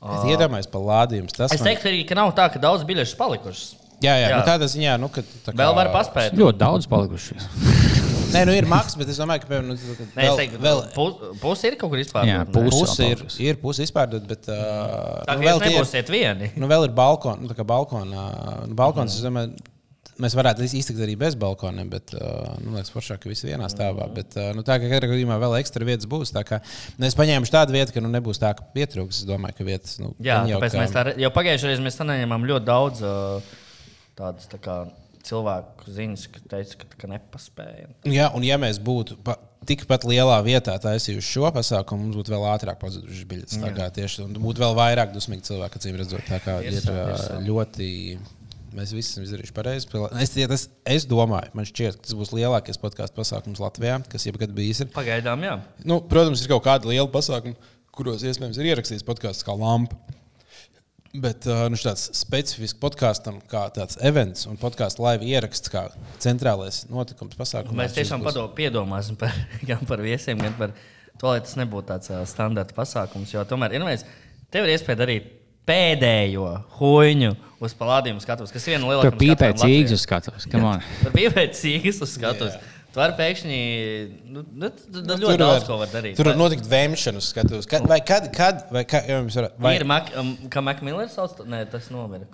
Es 0.00 0.22
iedomājos 0.30 0.70
par 0.70 0.80
lādījumu. 0.80 1.28
Tas 1.34 1.52
Es 1.52 1.60
man- 1.60 1.68
teiktu, 1.74 1.88
arī, 1.90 2.06
ka 2.08 2.14
nav 2.14 2.32
tā, 2.34 2.46
ka 2.52 2.58
daudz 2.60 2.84
biļešu 2.84 3.16
palikušas. 3.16 3.74
Jā, 4.00 4.14
jā, 4.16 4.28
Jā. 4.30 4.36
Nu, 4.38 4.46
tādā 4.46 4.64
ziņā, 4.70 5.00
nu, 5.00 5.08
ka. 5.08 5.20
tā 5.20 5.52
kā- 5.52 5.56
Vēl 5.56 5.74
var 5.74 5.88
paspēt. 5.92 6.30
Ļoti 6.32 6.56
daudz 6.58 6.86
palikuši. 6.86 7.34
Nē, 8.34 8.44
nu 8.48 8.54
ir 8.56 8.68
maks, 8.70 8.94
bet 9.00 9.10
es 9.12 9.18
domāju, 9.20 9.42
ka 9.44 9.50
piemēram, 9.50 9.72
nu, 9.72 9.96
Nē, 10.14 10.22
vēl, 10.26 10.36
teiktu, 10.40 10.60
vēl 10.64 10.82
pu- 10.94 11.32
pusi 11.42 11.70
ir 11.70 11.76
kaut 11.80 11.92
kur. 11.92 12.02
Jā, 12.28 12.44
pusi. 12.46 12.70
puse 12.76 13.08
ir, 13.14 13.24
ir 13.48 13.58
puse 13.62 13.84
izpārdot, 13.86 14.24
bet 14.30 14.48
uh, 14.52 15.20
Tā 15.26 15.36
nu, 15.38 15.44
vēl 15.48 15.60
nebūsiet 15.66 16.12
vieni. 16.12 16.52
Nu, 16.60 16.70
vēl 16.70 16.88
ir 16.88 16.94
balkons, 16.96 17.42
nu, 17.42 17.50
tā 17.50 17.58
kā 17.58 17.66
balkonā. 17.66 18.24
Nu, 18.70 18.78
balkons, 18.78 19.18
es 19.18 19.26
domāju, 19.26 19.54
mēs 20.20 20.34
varētu 20.36 20.66
iztikt 20.68 21.00
arī 21.00 21.14
bez 21.16 21.34
balkoniem, 21.40 21.88
bet, 21.92 22.12
uh, 22.18 22.50
nu, 22.60 22.74
liekas, 22.76 22.90
foršāk, 22.92 23.22
ka 23.22 23.30
visi 23.30 23.48
vienā 23.48 23.70
stāvā. 23.72 24.06
Bet, 24.14 24.36
uh, 24.36 24.50
nu, 24.56 24.64
tā 24.66 24.76
kā 24.82 24.90
katrā 24.90 25.08
gadījumā 25.14 25.38
vēl 25.40 25.58
ekstra 25.62 25.86
vietas 25.88 26.08
būs. 26.10 26.32
Tā 26.36 26.42
kā 26.44 26.58
nu, 26.98 27.06
es 27.08 27.16
paņēmu 27.16 27.48
tādu 27.50 27.72
vietu, 27.76 27.94
ka 27.96 28.02
nu, 28.04 28.10
nebūs 28.12 28.40
tā, 28.42 28.52
ka 28.58 28.66
pietrūks. 28.76 29.22
Es 29.22 29.28
domāju, 29.28 29.56
ka 29.60 29.68
vietas, 29.68 29.96
nu, 30.02 30.12
Jā, 30.20 30.42
gan 30.44 30.56
tāpēc 30.58 30.76
kā- 30.76 30.82
mēs 30.84 30.92
tā, 30.96 31.06
jau 31.24 31.30
pagājušajā 31.38 31.72
reizē 31.72 31.86
mēs 31.88 31.96
saņēmām 32.02 32.44
ļoti 32.52 32.68
daudz 32.68 33.00
uh, 33.00 33.54
tādas 34.20 34.50
tā 34.52 34.60
kā, 34.60 34.76
cilvēku 35.26 35.92
ziņas, 35.94 36.26
kas 36.34 36.48
teica, 36.50 36.80
ka, 36.80 36.88
ka 37.02 37.10
nepaspēja. 37.10 37.88
Jā, 38.08 38.30
un 38.36 38.44
ja 38.46 38.58
mēs 38.60 38.80
būtu 38.82 39.18
pa, 39.26 39.36
tikpat 39.68 40.06
lielā 40.08 40.40
vietā 40.46 40.74
taisījuši 40.80 41.26
šo 41.26 41.52
pasākumu, 41.54 42.06
mums 42.06 42.18
būtu 42.20 42.34
vēl 42.34 42.46
ātrāk 42.52 42.80
pazudušas 42.80 43.28
biļetes. 43.30 43.60
Tā 43.62 43.72
kā 43.76 43.88
tieši 43.94 44.26
un 44.26 44.36
būtu 44.40 44.62
vēl 44.64 44.76
vairāk 44.78 45.14
dusmīgi 45.14 45.48
cilvēki, 45.50 45.80
acīm 45.80 45.98
redzot. 46.00 46.26
Tā 46.28 46.40
kā 46.44 46.60
Ir 46.64 46.76
ir 46.76 46.92
ir 46.92 47.48
ļoti. 47.48 47.88
Mēs 48.70 48.92
visi 48.94 49.10
esam 49.10 49.24
izdarījuši 49.26 49.54
pareizi. 49.56 49.88
Es, 50.22 50.30
ja 50.38 50.46
tas, 50.46 50.68
es 50.86 51.02
domāju, 51.10 51.50
man 51.58 51.66
šķiet, 51.66 51.96
ka 51.98 52.06
tas 52.06 52.14
būs 52.14 52.30
lielākais 52.36 52.78
podkāstu 52.78 53.18
pasākums 53.18 53.58
Latvijā, 53.58 53.96
kas 54.12 54.28
jebkad 54.28 54.52
bijis. 54.54 54.84
Ir. 54.84 54.92
Pagaidām, 54.94 55.42
jā. 55.42 55.56
Nu, 55.82 55.98
protams, 56.06 56.44
ir 56.44 56.52
kaut 56.52 56.62
kāda 56.68 56.86
liela 56.86 57.08
pasākuma, 57.10 57.58
kuros 57.90 58.22
iespējams 58.22 58.60
ir 58.62 58.68
ierakstīts 58.70 59.06
podkāsts 59.08 59.42
kā 59.42 59.56
lampa. 59.58 59.98
Bet 61.10 61.42
nu, 61.42 61.74
tāds 61.74 62.04
specifisks 62.14 62.78
podkāstam, 62.78 63.40
kā 63.50 63.64
tāds 63.74 63.98
events 64.06 64.44
un 64.46 64.58
podkāstu 64.60 65.02
laiva 65.02 65.26
ieraksts, 65.26 65.72
kā 65.72 65.88
centrālais 66.22 66.84
notikums 66.86 67.34
pasākums. 67.38 67.74
Mēs 67.74 67.96
tiešām 67.96 68.22
pado, 68.22 68.44
piedomāsim 68.54 69.18
par, 69.18 69.34
gan 69.68 69.82
par 69.90 70.04
viesiem, 70.04 70.38
gan 70.38 70.54
par 70.60 70.76
to, 71.18 71.26
lai 71.32 71.40
tas 71.42 71.56
nebūtu 71.58 71.88
tāds 71.90 72.12
uh, 72.14 72.22
standarta 72.30 72.76
pasākums. 72.76 73.34
Jo 73.34 73.42
tomēr 73.48 73.74
ir 73.74 73.86
viens, 73.88 74.06
tev 74.54 74.68
ir 74.68 74.76
iespēja 74.76 75.02
darīt 75.02 75.26
pēdējo 75.66 76.46
huīņu 76.78 77.34
uz 77.60 77.74
palādījumu 77.78 78.22
skatuves, 78.22 78.54
kas 78.54 78.68
ir 78.68 78.76
viena 78.76 78.84
no 78.84 78.92
Tur 78.92 78.94
lielākajām 78.94 79.20
pīpē 79.20 79.50
skatuvēm 79.50 79.60
cīgas 79.60 79.90
Latvijā. 79.90 79.98
uz 79.98 80.06
skatuves. 80.06 80.46
Come 80.54 80.70
on. 80.70 80.86
Tur 81.02 81.16
bija 81.18 81.34
pēc 81.34 81.58
cīgas 81.58 82.00
uz 82.06 82.14
skatuves. 82.14 82.69
Tu 82.90 82.98
vari 82.98 83.14
pēkšņi 83.14 83.58
nu, 84.34 84.42
nu, 84.50 84.68
tu- 84.74 84.88
tu 84.96 85.16
ļoti 85.22 85.36
daudz 85.38 85.66
ko 85.68 85.76
var 85.78 85.90
darīt. 85.92 86.16
Tur 86.18 86.26
var 86.32 86.38
notikt 86.40 86.66
vēmšana, 86.66 87.20
skatos. 87.22 87.68
Kad, 87.70 87.84
vai 87.86 88.00
kad, 88.02 88.26
kad, 88.34 88.64
vai 88.74 88.82
kā, 88.88 89.04
ja 89.06 89.20
jums 89.20 89.36
var, 89.38 89.50
vai, 89.62 89.76
Ir 89.78 89.84
Mak, 89.86 90.10
um, 90.18 90.32
kā 90.50 90.62
Makmillers 90.66 91.14
sauc? 91.14 91.38
Nē, 91.46 91.62
tas 91.70 91.86
nomira. 91.94 92.26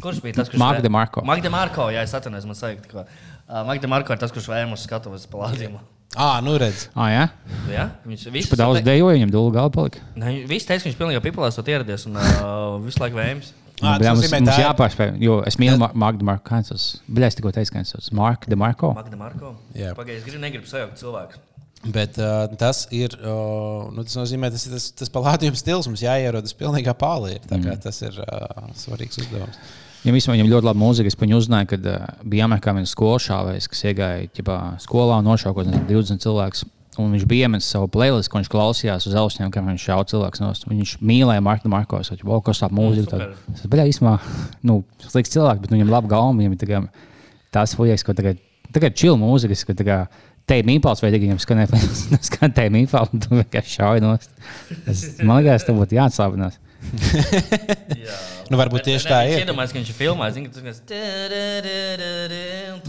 Kurš 0.00 0.20
bija 0.22 0.38
tas, 0.38 0.48
kurš 0.48 0.62
Mark 0.62 0.80
DeMarco. 0.84 1.24
Magda 1.26 1.50
Marko, 1.52 1.88
jā, 1.92 2.04
es 2.06 2.14
atvainojos, 2.16 2.46
man 2.48 2.56
sajūta, 2.56 2.86
ka 2.92 3.02
uh, 3.04 3.64
Magda 3.66 3.90
Marko 3.90 4.14
ir 4.14 4.20
tas, 4.22 4.30
kurš 4.32 4.46
vēm 4.52 4.72
uz 4.76 4.86
skatuves 4.86 5.26
palādījumu. 5.28 5.82
ah, 6.16 6.38
nu 6.42 6.54
redz. 6.58 6.86
Ah, 6.94 7.10
jā? 7.10 7.24
Jā, 7.74 7.88
viņš 8.06 8.28
visu 8.32 8.50
Pa 8.54 8.60
daudz 8.62 8.80
dejoja, 8.86 9.18
viņam 9.18 9.34
dūlu 9.34 9.52
galva 9.58 9.70
palika. 9.74 10.00
Ne, 10.14 10.44
Visi 10.48 10.66
teica, 10.70 10.84
ka 10.86 10.88
viņš 10.88 10.98
pilnīgi 11.02 11.24
pipelēs 11.26 11.58
to 11.58 11.66
ieradies 11.66 12.06
un 12.06 12.16
uh, 12.16 12.78
visu 12.86 13.02
laiku 13.02 13.18
vēms. 13.20 13.50
Ah, 13.82 13.96
Nu, 13.96 14.04
bļā, 14.04 14.14
mums, 14.14 14.30
mums 14.32 14.48
tā 14.50 14.56
ir- 14.58 14.64
jāpārspēj, 14.66 15.12
jo 15.24 15.38
es 15.48 15.56
mīlu 15.56 15.78
Marku 15.94 16.24
Marku 16.24 16.44
Kansas. 16.50 17.00
Bļā, 17.08 17.26
es 17.32 17.38
tikko 17.38 17.52
teicu, 17.56 17.72
ka 17.72 17.78
viņš 17.80 17.94
ir 17.96 18.16
Mark 18.18 18.46
DeMarco. 18.50 18.90
Magda 18.94 19.16
Marko. 19.16 19.54
Jā. 19.74 19.94
Pagaidiet, 19.96 20.20
es 20.20 20.26
gribu, 20.28 20.42
negribu 20.42 20.66
sajaukt 20.68 20.98
cilvēku. 21.00 21.40
Bet 21.88 22.18
uh, 22.20 22.44
tas 22.60 22.82
ir. 22.92 23.14
Uh, 23.24 23.86
nu, 23.96 24.02
tas 24.04 24.16
nozīmē, 24.18 24.50
tas 24.52 24.66
ir 24.68 24.74
tas, 24.76 24.90
tas 25.00 25.08
palādījums 25.14 25.62
stils. 25.64 25.86
Mums 25.88 26.02
jāierodas 26.04 26.52
pilnīgā 26.58 26.92
pāri. 27.00 27.38
Mm. 27.48 27.70
Tas 27.80 28.02
ir 28.04 28.18
uh, 28.20 28.66
svarīgs 28.76 29.16
uzdevums. 29.22 29.56
Ja 30.04 30.12
vispār 30.12 30.36
viņam 30.36 30.48
ļoti 30.52 30.68
labi 30.68 30.80
mūzika, 30.80 31.08
es 31.12 31.16
viņu 31.20 31.38
uzzināju, 31.40 31.70
kad 31.72 31.86
uh, 31.88 32.04
bija 32.24 32.44
Amerikā 32.48 32.72
viens 32.76 32.92
skolā 32.92 33.16
šāvējs, 33.24 33.68
kas 33.72 33.82
iegāja 33.88 34.28
ķipā, 34.36 34.58
skolā 34.84 35.18
un 35.20 35.28
nošāva 35.28 35.64
20 35.88 36.20
cilvēkus. 36.24 36.66
Un 36.98 37.12
viņš 37.14 37.24
bija 37.30 37.46
iemetis 37.46 37.68
savu 37.70 37.86
playlist, 37.92 38.28
ko 38.28 38.40
viņš 38.40 38.48
klausījās 38.50 39.06
uz 39.06 39.14
austiņām, 39.16 39.52
kā 39.54 39.62
viņš 39.62 39.84
šāva 39.86 40.08
cilvēku 40.10 40.42
no 40.42 40.50
Viņš 40.72 40.96
mīlēja 41.06 41.44
Marku 41.46 41.70
Marko. 41.70 42.00
Es 42.02 42.10
domāju, 42.10 42.42
ka 42.48 42.56
tā 42.58 42.68
mūzika 42.74 43.14
super. 43.14 43.22
ir. 43.30 43.54
Tas 43.54 43.70
bija 43.70 43.86
īstenībā 43.92 44.16
nu, 44.66 44.80
slikts 45.06 45.36
cilvēks, 45.36 45.62
bet 45.62 45.70
nu, 45.70 45.78
viņam 45.78 45.88
ir 45.92 45.94
laba 45.94 46.10
gauma. 46.10 46.42
Viņam 46.42 46.56
ir 46.56 46.60
tā 46.60 46.68
kā 46.72 46.82
tās 47.54 47.76
fujas, 47.78 48.02
ko 48.04 48.16
tagad 48.18 48.42
Tagad 48.70 48.94
čili 48.94 49.18
mūzikas, 49.18 49.64
ka 49.66 49.74
kā 49.82 49.98
te 50.48 50.60
mīpals 50.66 51.02
vai 51.02 51.10
viņam 51.14 51.40
skanē, 51.42 51.66
skan 52.28 52.54
te 52.54 52.66
mīpals, 52.72 53.14
un 53.14 53.22
tu 53.22 53.34
vienkārši 53.34 53.76
šauj 53.78 54.02
nost. 54.04 54.34
Tas, 54.86 55.04
man 55.22 55.42
liekas, 55.42 55.66
tev 55.66 55.80
būtu 55.80 55.98
jāatslābinās. 55.98 56.60
Nu, 58.50 58.58
varbūt 58.58 58.82
tieši 58.82 59.06
tā 59.06 59.18
ir. 59.28 59.36
Es 59.36 59.44
iedomājos, 59.44 59.70
ka 59.70 59.78
viņš 59.78 59.90
ir 59.92 59.94
filmā, 59.94 60.26
zinu, 60.34 60.48
ka 60.50 60.58
tas 60.58 60.80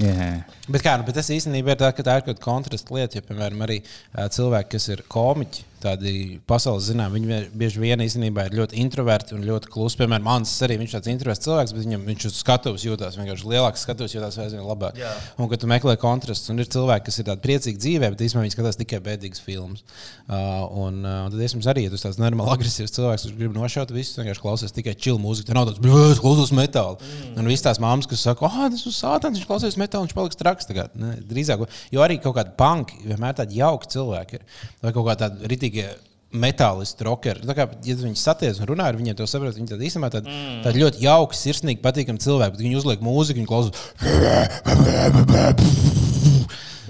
ir. 0.02 0.42
Bet, 0.68 0.84
kā, 0.86 0.94
nu, 1.00 1.08
bet 1.08 1.18
tas 1.18 1.32
īstenībā 1.34 1.74
ir 1.74 1.82
tā, 1.82 1.90
ka 1.96 2.06
tā 2.06 2.20
ir 2.20 2.26
kaut 2.26 2.38
kāda 2.38 2.46
kontrasta 2.46 2.94
lieta. 2.94 3.18
Ja, 3.18 3.26
piemēram, 3.26 3.66
arī 3.66 3.82
cilvēki, 4.14 4.74
kas 4.76 4.90
ir 4.94 5.06
komiķi, 5.10 5.66
tādi 5.82 6.14
pasaules 6.50 6.88
zināmi, 6.90 7.20
viņi 7.20 7.40
bieži 7.58 7.82
vien 7.82 8.02
īstenībā 8.04 8.46
ir 8.48 8.58
ļoti 8.60 8.78
introverti 8.82 9.36
un 9.38 9.46
ļoti 9.48 9.72
klusi. 9.72 9.98
Piemēram, 10.02 10.26
Mans 10.28 10.52
arī 10.66 10.78
viņš 10.82 10.92
ir 10.92 10.98
tāds 10.98 11.12
introverts 11.12 11.46
cilvēks, 11.46 11.74
bet 11.76 11.86
viņam 11.86 12.04
viņš 12.10 12.28
uz 12.30 12.38
skatuves 12.42 12.86
jūtas 12.86 13.18
vienkārši 13.20 13.50
lielāks 13.50 13.86
skatuves, 13.86 14.14
jūtas 14.16 14.38
aizvien 14.44 14.64
labāk. 14.66 15.00
Jā. 15.02 15.12
Un 15.42 15.50
kad 15.52 15.62
tu 15.62 15.70
meklē 15.72 15.98
kontrastus, 16.02 16.52
un 16.54 16.62
ir 16.62 16.70
cilvēki, 16.72 17.08
kas 17.08 17.20
ir 17.22 17.28
tādi 17.30 17.46
priecīgi 17.46 17.82
dzīvē, 17.82 18.12
bet 18.14 18.24
īstenībā 18.28 18.46
viņi 18.46 18.56
skatās 18.56 18.80
tikai 18.80 19.02
bēdīgas 19.08 19.44
filmas. 19.44 19.84
Uh, 20.28 20.68
un 20.86 21.02
uh, 21.02 21.24
tad 21.34 21.42
es 21.48 21.58
arī, 21.74 21.88
ja 21.88 21.94
tu 21.94 21.98
esi 21.98 22.08
tāds 22.08 22.22
normāli 22.22 22.54
agresīvs 22.56 22.94
cilvēks, 22.98 23.26
kurš 23.28 23.40
grib 23.40 23.58
nošaut 23.58 23.94
visus, 23.96 24.20
vienkārši 24.22 24.44
klausies 24.44 24.76
tikai 24.76 24.96
čilu 24.96 25.20
mūziku. 25.24 25.50
Tā 25.50 25.58
nav 25.58 25.72
tāds, 25.72 25.82
es 26.14 26.22
klausos 26.22 26.54
metālu. 26.56 27.00
Mm. 27.02 27.42
Un 27.42 27.52
visas 27.52 27.66
tās 27.66 27.82
mammas, 27.82 28.10
kas 28.10 28.24
saka, 28.28 28.48
ah, 28.48 28.70
tas 28.72 28.86
ir 28.86 28.96
sātans, 28.96 29.40
viņš 29.40 29.50
klausies 29.50 29.80
metālu, 29.82 30.08
viņš 30.08 30.18
paliks 30.18 30.40
traks. 30.40 30.51
Tagad, 30.70 30.96
ne, 31.00 31.16
drīzāk, 31.32 31.66
jo 31.94 32.06
arī 32.06 32.20
kaut 32.22 32.36
kādi 32.38 32.56
panki, 32.60 33.02
vienmēr 33.08 33.34
tādi 33.40 33.60
jauki 33.62 33.92
cilvēki 33.96 34.40
ir. 34.40 34.48
Vai 34.84 34.96
kaut 34.96 35.08
kā 35.08 35.20
tādi 35.26 35.52
ritīgie 35.52 35.90
metālisti, 36.32 37.04
rockeri. 37.06 37.44
Kā, 37.56 37.66
ja 37.86 37.96
viņi 38.00 38.20
satiek 38.20 38.60
un 38.62 38.70
runā 38.70 38.88
ar 38.92 38.98
viņiem, 39.00 39.16
to 39.20 39.28
saprot, 39.28 39.56
viņi 39.58 39.74
tādi 39.74 39.88
īstenībā 39.90 40.10
tādi, 40.14 40.32
mm. 40.32 40.62
tādi 40.66 40.84
ļoti 40.84 41.04
jauki, 41.04 41.40
sirsnīgi, 41.40 41.82
patīkami 41.84 42.24
cilvēki. 42.24 42.62
Viņi 42.62 42.80
uzliek 42.80 43.04
mūziku, 43.04 43.42
viņi 43.42 43.50
klausās. 43.52 43.78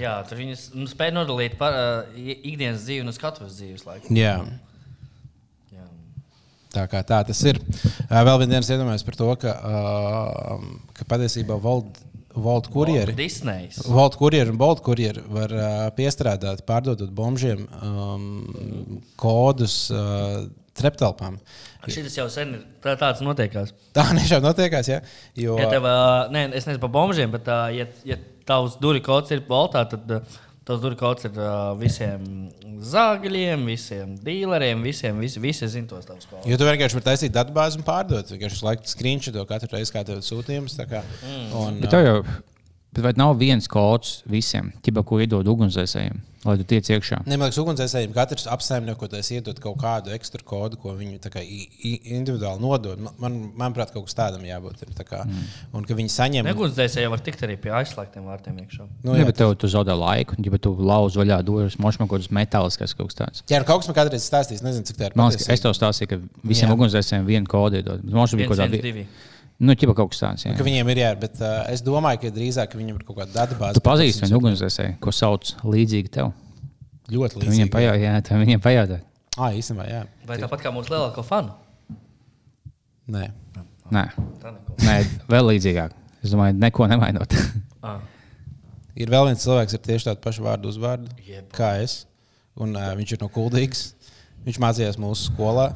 Jā, 0.02 0.16
tur 0.26 0.40
viņi 0.40 0.58
nu, 0.80 0.88
spēja 0.90 1.14
nodalīt 1.14 1.58
par, 1.60 1.76
uh, 1.78 2.20
ikdienas 2.32 2.86
dzīvi 2.86 3.06
un 3.06 3.14
skatuves 3.14 3.58
dzīves 3.58 3.86
laiku. 3.86 4.14
Jā. 4.18 4.38
Jā. 5.74 5.86
Tā 6.74 6.86
tā 7.06 7.20
tas 7.28 7.42
ir. 7.50 7.60
Vēl 8.10 8.46
dienas 8.46 8.70
iedomājos 8.72 9.06
par 9.06 9.20
to, 9.20 9.30
ka, 9.42 9.52
uh, 9.62 10.66
ka 10.98 11.06
patiesībā 11.10 11.58
Volta 12.36 12.72
kurjeri. 12.72 13.16
Disney's. 13.18 13.82
Volta 13.88 14.20
kurjeri 14.20 14.54
un 14.54 14.58
Bolta 14.60 14.84
kurjeri 14.86 15.24
var 15.32 15.54
uh, 15.56 15.84
piestrādāt, 15.98 16.64
pārdodot 16.68 17.12
bombžiem 17.16 17.66
um, 17.82 18.26
kodus 19.20 19.76
uh, 19.94 20.46
treptelpām. 20.78 21.40
Šis 21.92 22.16
jau 22.16 22.28
sen 22.32 22.56
ir 22.56 22.62
tā, 22.84 22.96
tāds 23.00 23.24
notiekās. 23.26 23.74
Tā 23.96 24.08
nešām 24.20 24.46
notiekās, 24.46 24.92
ja? 24.92 25.02
Jo, 25.38 25.58
Ja 25.60 25.70
tev, 25.72 25.88
uh, 25.88 26.30
ne, 26.34 26.48
es 26.52 26.68
nezinu 26.68 26.82
par 26.84 26.94
bombžiem, 26.94 27.34
bet, 27.34 27.50
uh, 27.52 27.68
ja, 27.76 27.90
ja 28.08 28.20
tavs 28.48 28.78
durvju 28.82 29.04
kods 29.06 29.34
ir 29.36 29.44
voltā, 29.50 29.84
tad 29.90 30.16
uh, 30.16 30.40
tavs 30.68 30.82
durvju 30.84 31.00
kods 31.00 31.26
ir 31.26 31.40
uh, 31.42 31.72
visiem 31.80 32.26
zāģiem, 32.86 33.66
visiem 33.66 34.14
dīleriem, 34.22 34.84
visiem, 34.86 35.18
visi, 35.24 35.42
visi 35.42 35.70
zina 35.72 35.90
tos 35.90 36.06
tavus 36.06 36.28
kodus. 36.30 36.46
Jo 36.50 36.60
tu 36.62 36.68
vienkārši 36.70 36.98
vari 37.00 37.08
taisīt 37.10 37.34
datubāzi 37.36 37.82
un 37.82 37.88
pārdot. 37.88 38.30
Vienkārši 38.34 38.58
visu 38.60 38.68
laiku 38.68 38.94
screenshot 38.94 39.38
to 39.38 39.46
katru 39.50 39.74
reizi, 39.74 39.94
kā 39.96 40.06
tev 40.08 40.22
sūtījums. 40.26 40.78
tā 40.78 40.88
kā. 40.92 41.04
Un, 41.58 41.82
Bet 41.82 41.94
tev 41.94 42.06
jau 42.06 42.18
bet 42.92 43.06
vai 43.06 43.14
nav 43.16 43.38
viens 43.40 43.70
kods 43.72 44.20
visiem, 44.30 44.74
ķipa, 44.84 45.06
ko 45.08 45.22
iedod 45.24 45.48
ugunsdzēsējiem, 45.48 46.18
lai 46.44 46.56
tu 46.60 46.66
tiec 46.68 46.90
iekšā. 46.92 47.22
Nemaz 47.30 47.56
ugunsdzēsējiem 47.62 48.12
katrs 48.16 48.48
apsaimniekotais 48.52 49.30
iedod 49.38 49.60
kaut 49.64 49.78
kādu 49.80 50.12
ekstra 50.16 50.44
kodu, 50.48 50.80
ko 50.82 50.96
viņi 50.98 51.20
kā 51.32 51.44
individuāli 51.46 52.60
nodod. 52.64 53.00
Man, 53.00 53.16
man, 53.22 53.38
manuprāt, 53.62 53.94
kaut 53.94 54.10
kas 54.10 54.18
tādam 54.18 54.44
jābūt. 54.48 54.84
Tā 54.98 55.06
kā, 55.08 55.22
mm. 55.24 55.48
Un 55.78 55.88
ka 55.88 55.96
viņi 55.96 56.12
saņem. 56.12 56.50
Negunsdzēsēji 56.50 57.06
jau 57.06 57.14
var 57.14 57.24
tikt 57.24 57.46
arī 57.48 57.56
pie 57.62 57.72
aizslēgtiem 57.80 58.28
vārtiem 58.28 58.60
iekšā. 58.66 58.88
Nu, 58.90 59.12
Nu, 59.12 59.18
jā, 59.20 59.28
bet 59.30 59.40
tev 59.40 59.54
tu 59.60 59.70
zaudē 59.72 59.96
laiku, 59.96 60.36
ja 60.42 60.62
tu 60.62 60.74
lauž 60.92 61.20
vaļā 61.22 61.42
durvis, 61.48 61.78
mošmā 61.82 62.08
kaut 62.08 62.20
kāds 62.20 62.32
metālisks 62.34 62.96
kaut 62.98 63.12
kas 63.12 63.20
tāds. 63.22 63.44
jā, 63.48 63.60
nu, 63.62 63.68
kaut 63.68 63.84
kas 63.84 63.92
man 63.92 64.00
kādreiz 64.02 64.26
stāstīs, 64.28 64.64
nezinu, 64.66 64.88
cik 64.88 64.98
tā 65.00 65.10
ir. 65.12 65.18
Man 65.20 65.32
liekas, 65.32 65.48
ka 65.48 65.56
es 65.56 65.64
tev 65.64 65.76
stāstīju, 65.78 66.12
ka 66.12 66.48
visiem 66.48 66.74
ugunsdzēsējiem 66.76 67.28
vienu 67.28 67.52
kodu 67.52 67.80
iedod. 67.80 68.04
Mums 68.08 68.36
bija 68.36 68.50
kaut 68.50 68.64
kāda 68.64 68.82
112. 68.82 69.06
Nu, 69.62 69.76
ķipa 69.78 69.94
kaut 69.94 70.10
kas 70.14 70.22
tāds. 70.24 70.44
Jā. 70.48 70.56
Ka 70.58 70.66
viņiem 70.66 70.88
ir 70.90 71.00
jā, 71.04 71.10
bet 71.22 71.36
uh, 71.38 71.60
es 71.70 71.84
domāju, 71.86 72.24
ka 72.24 72.32
drīzāk 72.34 72.72
ka 72.72 72.80
viņiem 72.80 72.96
ir 72.98 73.04
kaut 73.06 73.20
kāda 73.20 73.36
datubāze. 73.36 73.78
Tu 73.78 73.84
pazīsti 73.86 74.26
vienu 74.26 74.40
ugunsdzēsēju, 74.40 74.96
ko 75.04 75.14
sauc 75.14 75.52
līdzīgi 75.62 76.10
tev. 76.18 76.32
Ļoti 77.12 77.38
Tu 77.38 77.46
Viņiem 77.46 77.68
līdzīgi. 77.68 77.74
pajautā, 77.76 78.40
viņiem 78.42 78.64
pajautā. 78.64 78.98
Ah, 79.38 79.52
īstenībā, 79.56 79.86
jā. 79.92 80.00
Vai 80.28 80.38
tāpat 80.42 80.64
kā 80.64 80.72
mūsu 80.74 80.94
lielāko 80.94 81.24
fanu? 81.28 81.54
Nē. 83.12 83.28
Nē, 83.92 84.04
Tā 84.42 84.54
neko. 84.56 84.76
Nē 84.88 84.96
vēl 85.30 85.50
līdzīgāk. 85.52 85.94
Es 86.24 86.32
domāju, 86.34 86.56
neko 86.62 86.88
nemainot. 86.92 87.34
Ah. 87.82 87.98
Ir 88.96 89.10
vēl 89.10 89.26
viens 89.30 89.42
cilvēks 89.42 89.74
ar 89.74 89.82
tieši 89.82 90.06
tādu 90.10 90.22
pašu 90.22 90.44
vārdu 90.46 90.70
uzvārdu 90.70 91.10
Jeb. 91.26 91.48
kā 91.56 91.72
es. 91.82 92.06
Un, 92.60 92.76
uh, 92.78 92.92
viņš 92.98 93.14
ir 93.16 93.22
no 93.24 93.30
Kuldīgas. 93.34 93.86
Viņš 94.46 94.60
mācījās 94.62 95.00
mūsu 95.02 95.32
skolā. 95.32 95.72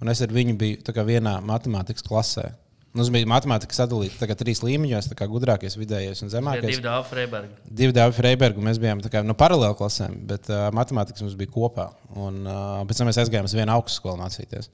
Un 0.00 0.08
es 0.12 0.20
ar 0.22 0.30
viņu 0.32 0.54
biju 0.60 0.80
tā 0.86 0.94
kā 0.94 1.02
vienā 1.04 1.38
matemātikas 1.44 2.04
klasē. 2.06 2.52
Mums 2.90 3.10
bija 3.14 3.28
matemātika 3.30 3.76
sadalīta 3.76 4.26
kā 4.26 4.34
trīs 4.34 4.64
līmeņos, 4.66 5.12
kā 5.14 5.28
gudrākais, 5.30 5.76
vidējais 5.78 6.24
un 6.24 6.32
zemākais. 6.32 6.72
divi 6.72 6.82
dāvā 6.82 7.04
Freiberga. 7.06 7.60
Divi 7.80 7.94
dāvā 7.94 8.14
Freiberga, 8.16 8.58
un 8.58 8.66
mēs 8.66 8.80
bijām 8.82 9.02
kā 9.12 9.22
no 9.22 9.36
paralēlām 9.38 9.76
klasēm, 9.78 10.16
bet 10.26 10.50
uh, 10.50 10.66
matemātikas 10.74 11.22
mums 11.22 11.36
bija 11.38 11.52
kopā. 11.54 11.86
Un 12.18 12.40
uh, 12.42 12.80
pēc 12.88 12.98
tam 12.98 13.06
mēs 13.06 13.18
aizgājām 13.22 13.46
uz 13.46 13.52
vienu 13.54 13.70
augstskolu 13.70 14.18
mācīties. 14.18 14.66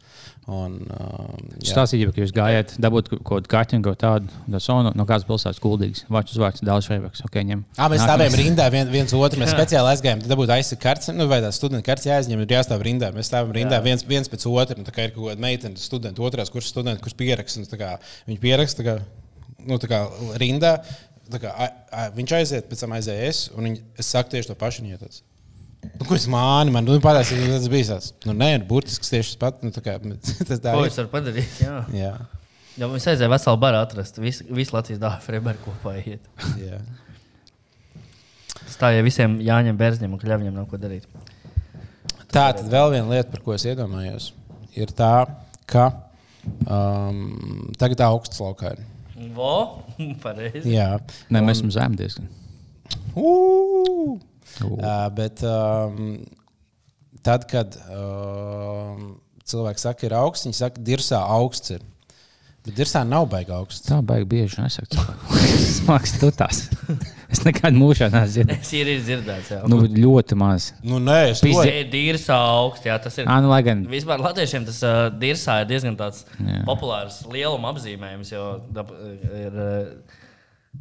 Un, 0.49 0.79
uh, 0.89 1.35
jā. 1.61 1.75
Stāstīt, 1.75 2.07
ka 2.15 2.23
jūs 2.23 2.33
gājāt, 2.33 2.73
dabūt 2.81 3.11
kaut 3.13 3.27
kādu 3.29 3.51
kārtiņu, 3.53 3.85
kaut 3.85 3.99
tādu, 4.01 4.31
tas 4.55 4.69
no, 4.73 4.93
no 4.97 5.05
kādas 5.09 5.27
pilsētas 5.29 5.61
kuldīgas. 5.61 6.07
Vārds 6.09 6.33
uz 6.33 6.41
vārds, 6.41 6.65
daudz 6.65 6.89
šveibaks. 6.89 7.21
Okay, 7.29 7.45
ņem. 7.45 7.67
À, 7.77 7.91
mēs 7.93 8.01
Nākamais. 8.01 8.07
stāvējām 8.07 8.39
rindā 8.41 8.71
vien, 8.73 8.89
viens 8.95 9.13
otru. 9.19 9.43
Mēs 9.43 9.53
speciāli 9.53 9.93
aizgājām. 9.93 10.25
Tad 10.25 10.41
būtu 10.41 10.57
aizsaka 10.57 10.85
kartes, 10.87 11.13
nu, 11.13 11.29
vai 11.29 11.43
tā 11.45 11.53
studenta 11.53 11.85
kartes 11.91 12.09
jāizņem, 12.09 12.47
ir 12.47 12.57
jāstāv 12.57 12.87
rindā. 12.89 13.13
Mēs 13.13 13.29
stāvam 13.29 13.53
rindā 13.57 13.83
viens, 13.85 14.07
viens 14.09 14.33
pēc 14.33 14.49
otra. 14.49 14.79
Nu, 14.81 14.89
tā 14.89 14.97
kā 14.97 15.11
ir 15.11 15.13
kaut 15.13 15.29
kāda 15.29 15.45
meitene, 15.45 15.77
studenta, 15.83 16.25
otrās 16.25 16.53
kursa 16.55 16.73
studenta, 16.73 17.05
kurš 17.05 17.19
pieraksta. 17.21 17.61
un 17.61 17.69
tā 17.69 17.81
kā 17.83 17.93
Viņi 18.27 18.41
pieraksta 18.43 18.83
tā 18.83 18.89
kā, 18.89 18.97
nu, 19.69 19.79
tā 19.83 19.91
kā 19.93 20.03
rindā. 20.41 20.77
Tā 21.27 21.41
kā, 21.43 21.51
a, 21.51 21.71
a, 21.91 22.11
viņš 22.15 22.37
aiziet, 22.39 22.69
pēc 22.71 22.85
tam 22.85 22.95
aizēja 22.95 23.31
es, 23.31 23.47
un 23.55 23.67
viņi, 23.67 23.81
es 23.99 24.13
saku 24.15 24.31
tieši 24.35 24.53
to 24.53 24.59
pašu. 24.59 24.87
Viņa 24.87 25.36
Nu, 25.97 26.05
ko 26.09 26.17
es 26.17 26.27
māni, 26.31 26.73
man 26.75 26.85
nu, 26.85 26.97
patās, 27.05 27.31
tas 27.33 27.69
bija 27.73 27.87
tāds. 27.95 28.11
Nu, 28.27 28.35
nē, 28.37 28.51
burtiski 28.69 29.07
tieši 29.09 29.35
tas 29.35 29.41
pats. 29.45 29.63
Nu, 29.65 29.73
tā 29.75 29.83
kā, 29.85 29.95
tas 30.49 30.61
tā 30.61 30.75
Ko 30.75 30.83
ir. 30.85 30.91
jūs 30.91 30.99
varat 31.01 31.13
padarīt? 31.15 31.61
Jā. 31.63 31.77
Jā, 31.95 32.15
Jā, 32.77 32.85
mums 32.93 33.07
aizēja 33.09 33.31
veselu 33.33 33.57
baru 33.63 33.79
atrast. 33.81 34.19
Visu, 34.21 34.45
visu 34.53 34.75
Latvijas 34.77 35.01
dāvā 35.01 35.17
Freiberga 35.25 35.63
kopā 35.65 35.95
iet. 36.03 36.27
jā. 36.61 36.81
Tas 38.59 38.77
tā, 38.81 38.91
ja 38.97 39.05
visiem 39.07 39.39
jāņem 39.41 39.79
bērniem 39.79 40.13
un 40.13 40.21
kļavņiem 40.21 40.53
nav 40.59 40.67
ko 40.69 40.77
darīt. 40.83 41.07
Tā 42.27 42.51
tad 42.59 42.67
vēl 42.69 42.91
viena 42.97 43.09
lieta, 43.15 43.31
par 43.33 43.41
ko 43.47 43.55
es 43.55 43.65
iedomājos, 43.65 44.33
ir 44.77 44.91
tā, 44.99 45.13
ka 45.71 45.87
um, 46.67 47.71
tagad 47.81 48.03
tā 48.03 48.11
augsts 48.13 48.43
laukā 48.43 48.75
ir. 48.77 48.83
Vo, 49.33 49.53
pareizi. 50.25 50.67
Jā, 50.75 50.97
Nē, 51.33 51.41
mēs 51.47 51.63
esam 51.63 51.73
zem 51.73 51.97
diezgan. 51.97 52.29
Uh! 53.17 54.19
Uh, 54.65 55.09
bet 55.17 55.43
um, 55.45 56.17
tad, 57.27 57.45
kad 57.51 57.77
um, 57.91 59.17
cilvēks 59.47 59.85
saka, 59.89 60.09
ir 60.09 60.17
augsts, 60.17 60.49
viņi 60.49 60.59
saka, 60.61 60.83
dirzā 60.87 61.21
augsts 61.37 61.77
ir. 61.77 61.85
Bet 62.67 62.75
dirzā 62.81 63.05
nav 63.07 63.29
baigta 63.31 63.61
augsts. 63.61 63.85
Tā 63.87 64.01
baigi 64.03 64.27
bieži 64.27 64.59
nesaka. 64.59 64.97
Tas 64.97 65.77
mākslinieks 65.87 66.17
tu 66.19 66.31
tās. 66.35 66.65
Es 67.31 67.45
nekad 67.47 67.75
mūžā 67.75 68.09
neesmu 68.11 68.33
dzirdējis. 68.33 68.65
Es 68.67 68.73
ir 68.75 68.91
dzirdēts, 69.05 69.53
jā. 69.55 69.61
Nu, 69.71 69.79
ļoti 69.87 70.39
maz. 70.39 70.73
Nu, 70.83 70.99
nē, 71.03 71.21
es 71.31 71.45
Tas 71.45 71.71
ir 71.71 71.87
dīrsā 71.93 72.39
augsts, 72.57 72.89
jā, 72.89 72.99
tas 73.03 73.21
ir. 73.21 73.31
Ā, 73.31 73.39
nu, 73.45 73.53
lai 73.53 73.61
gan. 73.67 73.85
Vispār 73.91 74.23
latviešiem 74.23 74.67
tas 74.67 74.83
uh, 74.87 75.07
dirzā 75.15 75.61
ir 75.63 75.71
diezgan 75.71 75.99
tāds 75.99 76.25
Jā. 76.39 76.65
populārs 76.67 77.21
lieluma 77.31 77.71
apzīmējums, 77.75 78.35
jo 78.35 78.47
dab, 78.75 78.91
ir. 79.31 79.63
Uh, 79.63 80.16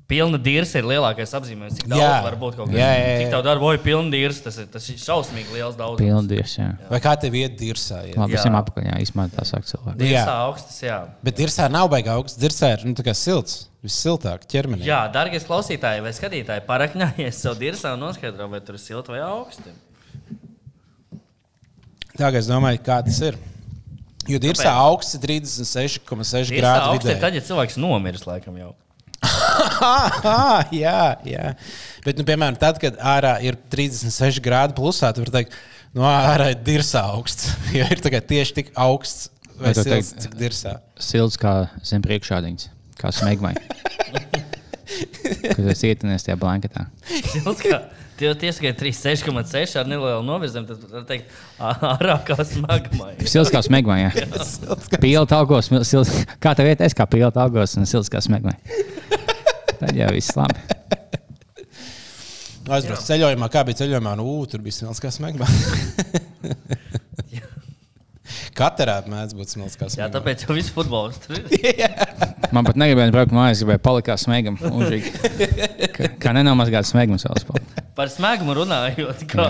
Pilna 0.10 0.38
dirza 0.38 0.78
ir 0.82 0.86
lielākais 0.86 1.32
apzīmējums. 1.38 1.78
Cik 1.80 1.88
daudz 1.90 2.02
Jā. 2.04 2.10
var 2.26 2.36
būt 2.42 2.58
kaut 2.60 2.68
kas 2.70 2.78
Jā, 2.78 2.90
jā, 2.94 3.06
jā. 3.10 3.16
Cik 3.24 3.32
tev 3.34 3.44
darbojas 3.48 3.82
pilna 3.82 4.12
dirza, 4.14 4.44
tas 4.46 4.58
ir, 4.62 4.68
tas 4.74 4.90
ir 4.92 5.00
šausmīgi 5.02 5.56
liels 5.56 5.78
daudzums. 5.80 6.04
Pilndies, 6.04 6.54
jā. 6.60 6.68
Vai 6.92 7.00
kā 7.02 7.14
tev 7.22 7.38
iet 7.40 7.56
dirzā? 7.58 8.04
Jā. 8.06 8.14
Jā. 8.20 8.28
visiem 8.36 8.58
apakaļ, 8.60 8.86
jā, 8.92 9.00
īstenībā 9.06 9.26
tā 9.34 9.46
saka 9.50 9.66
cilvēki. 9.72 9.98
Dirzā 10.04 10.20
Jā. 10.22 10.36
augstas, 10.46 10.78
jā. 10.86 11.00
Bet 11.26 11.40
dirzā 11.42 11.70
nav 11.74 11.90
baigta 11.90 12.14
augsts. 12.20 12.38
Dirzā 12.42 12.74
ir 12.76 12.86
nu, 12.86 12.94
tā 12.94 13.08
kā 13.08 13.16
silts, 13.18 13.66
vissiltāk 13.86 14.46
ķermenī. 14.52 14.86
Jā, 14.86 15.02
darbie 15.14 15.42
klausītāji 15.42 16.06
vai 16.06 16.14
skatītāji, 16.14 16.66
parakņājies 16.70 17.42
savu 17.48 17.60
dirzā 17.66 17.96
un 17.98 18.06
noskaidro, 18.06 18.48
vai 18.54 18.62
tur 18.62 18.78
ir 18.78 18.86
silti 18.86 19.16
vai 19.16 19.24
augsti. 19.26 19.74
Tā 22.16 22.30
kā 22.32 22.40
es 22.40 22.48
domāju, 22.48 22.80
kā 22.86 23.02
tas 23.04 23.18
ir. 23.26 23.36
Jo 24.30 24.40
dirzā 24.42 24.72
augsts 24.86 25.18
ir 25.18 25.22
36,6 25.22 26.50
Dirzā 26.50 26.62
grādi. 26.62 26.88
augsts 26.96 27.12
ir 27.12 27.20
tad, 27.22 27.36
ja 27.38 27.42
cilvēks 27.46 27.76
nomiris 27.78 28.24
laikam 28.26 28.56
jau. 28.58 28.72
Jā, 30.84 31.00
jā. 31.28 31.54
Bet, 32.06 32.20
nu, 32.20 32.26
piemēram, 32.28 32.58
tad, 32.62 32.80
kad 32.82 32.98
ārā 33.02 33.38
ir 33.46 33.58
36 33.74 34.42
grādi 34.46 34.76
plusā, 34.78 35.10
tad 35.12 35.24
var 35.26 35.34
teikt, 35.40 35.56
no 35.96 36.04
nu, 36.04 36.08
ārā 36.10 36.52
ir 36.54 36.62
dirzā 36.66 37.06
augsts. 37.16 37.54
Jo 37.78 37.88
ir 37.92 38.02
tieši 38.04 38.58
tik 38.62 38.72
augsts, 38.80 39.30
vai 39.60 39.74
silts, 39.74 39.90
teikt- 39.92 40.26
cik 40.26 40.38
dirzā. 40.40 40.78
Silts 41.02 41.40
kā 41.42 41.56
zem 41.84 42.04
priekšādiņas, 42.06 42.70
kā 43.02 43.12
smegmai. 43.16 43.56
kad 45.56 45.66
es 45.72 45.84
ietinies 45.88 46.26
tajā 46.28 46.38
blanketā. 46.40 46.88
Tie 48.16 48.30
tikai 48.40 48.72
3,6 48.80 49.76
ar 49.80 49.90
nelielu 49.92 50.24
novirzienu. 50.24 50.70
Tad 50.70 50.84
var 50.94 51.04
teikt, 51.10 51.34
ārā 51.60 52.16
kā 52.28 52.38
smagumā. 52.48 53.12
Silts 53.32 53.52
kā 53.52 53.60
jā. 54.00 54.12
Pilta 55.04 55.38
augos, 55.42 55.68
silts, 55.84 56.14
kā 56.40 56.56
tev 56.56 56.72
iet, 56.72 56.84
es 56.86 56.96
kā 56.96 57.08
pilta 57.12 57.44
augos 57.44 57.76
un 57.76 57.90
silts 57.90 58.12
kā 58.12 58.24
smegmā. 58.24 58.56
Tad 59.82 59.92
jau 59.98 60.08
viss 60.16 60.32
labi. 60.40 60.64
Aizbraucu 62.66 63.04
ceļojumā, 63.06 63.50
kā 63.54 63.62
bija 63.68 63.84
ceļojumā, 63.84 64.16
nu, 64.18 64.26
ū, 64.26 64.46
tur 64.50 64.64
bija 64.64 64.80
smilts 64.80 65.04
kā 65.04 65.12
smegma. 65.14 65.46
Katrā 68.56 69.02
mēdz 69.12 69.36
būt 69.36 69.52
smilts 69.52 69.76
kā 69.76 69.90
Jā, 69.92 70.08
tāpēc 70.14 70.46
jau 70.46 70.56
viss 70.56 70.72
futbols 70.74 71.20
tur 71.26 71.36
ir. 71.60 71.84
Man 72.56 72.64
pat 72.64 72.80
negribēja 72.80 73.12
braukt 73.12 73.36
mājās, 73.36 73.62
gribēju 73.62 73.84
palikt 73.84 74.08
kā 74.08 74.16
smegam. 74.18 74.56
mūžīgi. 74.64 75.12
Kā, 76.24 76.32
nenomazgāt 76.38 76.88
smegmas 76.88 77.28
vēl 77.28 77.44
spēlēt. 77.44 77.75
Par 77.96 78.10
smagumu 78.12 78.52
runājot, 78.58 79.22
kā 79.32 79.46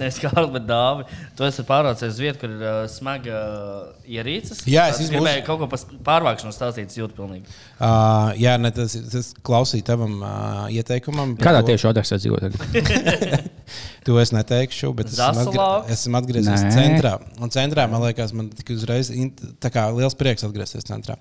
nevis 0.00 0.18
Kārlis, 0.22 0.52
bet 0.54 0.64
Dāvi. 0.68 1.04
Tu 1.36 1.44
esi 1.44 1.64
pārvācies 1.68 2.14
uz 2.14 2.20
vietu, 2.22 2.38
kur 2.40 2.54
ir 2.54 2.62
uh, 2.64 2.78
smaga 2.88 3.34
uh, 3.36 3.90
ierīces. 4.08 4.62
Jā, 4.64 4.86
es 4.88 4.96
Tad 4.96 5.04
izmūs- 5.04 5.18
gribēju 5.18 5.44
kaut 5.44 5.60
ko 5.60 5.68
par 5.68 5.84
pārvākšanu 6.08 6.54
stāstīt, 6.56 6.96
jūtu 6.96 7.18
pilnīgi. 7.18 7.44
Uh, 7.76 8.32
jā, 8.40 8.56
ne, 8.60 8.72
tas, 8.72 8.96
tas 9.12 9.32
klausīja 9.44 9.90
tavam 9.92 10.16
uh, 10.22 10.64
ieteikumam. 10.72 11.36
Kādā 11.40 11.60
to- 11.60 11.74
tieši 11.74 11.90
adresē 11.92 12.20
dzīvo 12.22 12.40
tagad? 12.40 13.48
To 14.08 14.16
es 14.18 14.30
neteikšu, 14.32 14.88
bet 14.96 15.10
es 15.12 15.18
esmu, 15.20 15.52
Zasalā? 15.52 15.66
esmu 15.92 16.16
atgriezies 16.18 16.62
Nē. 16.64 16.70
centrā. 16.72 17.12
Un 17.44 17.52
centrā 17.52 17.84
man 17.90 18.00
liekas, 18.02 18.32
man 18.34 18.48
tik 18.48 18.72
uzreiz 18.72 19.10
in- 19.12 19.28
tā 19.60 19.68
kā 19.70 19.84
liels 19.94 20.16
prieks 20.18 20.42
atgriezties 20.46 20.88
centrā. 20.88 21.18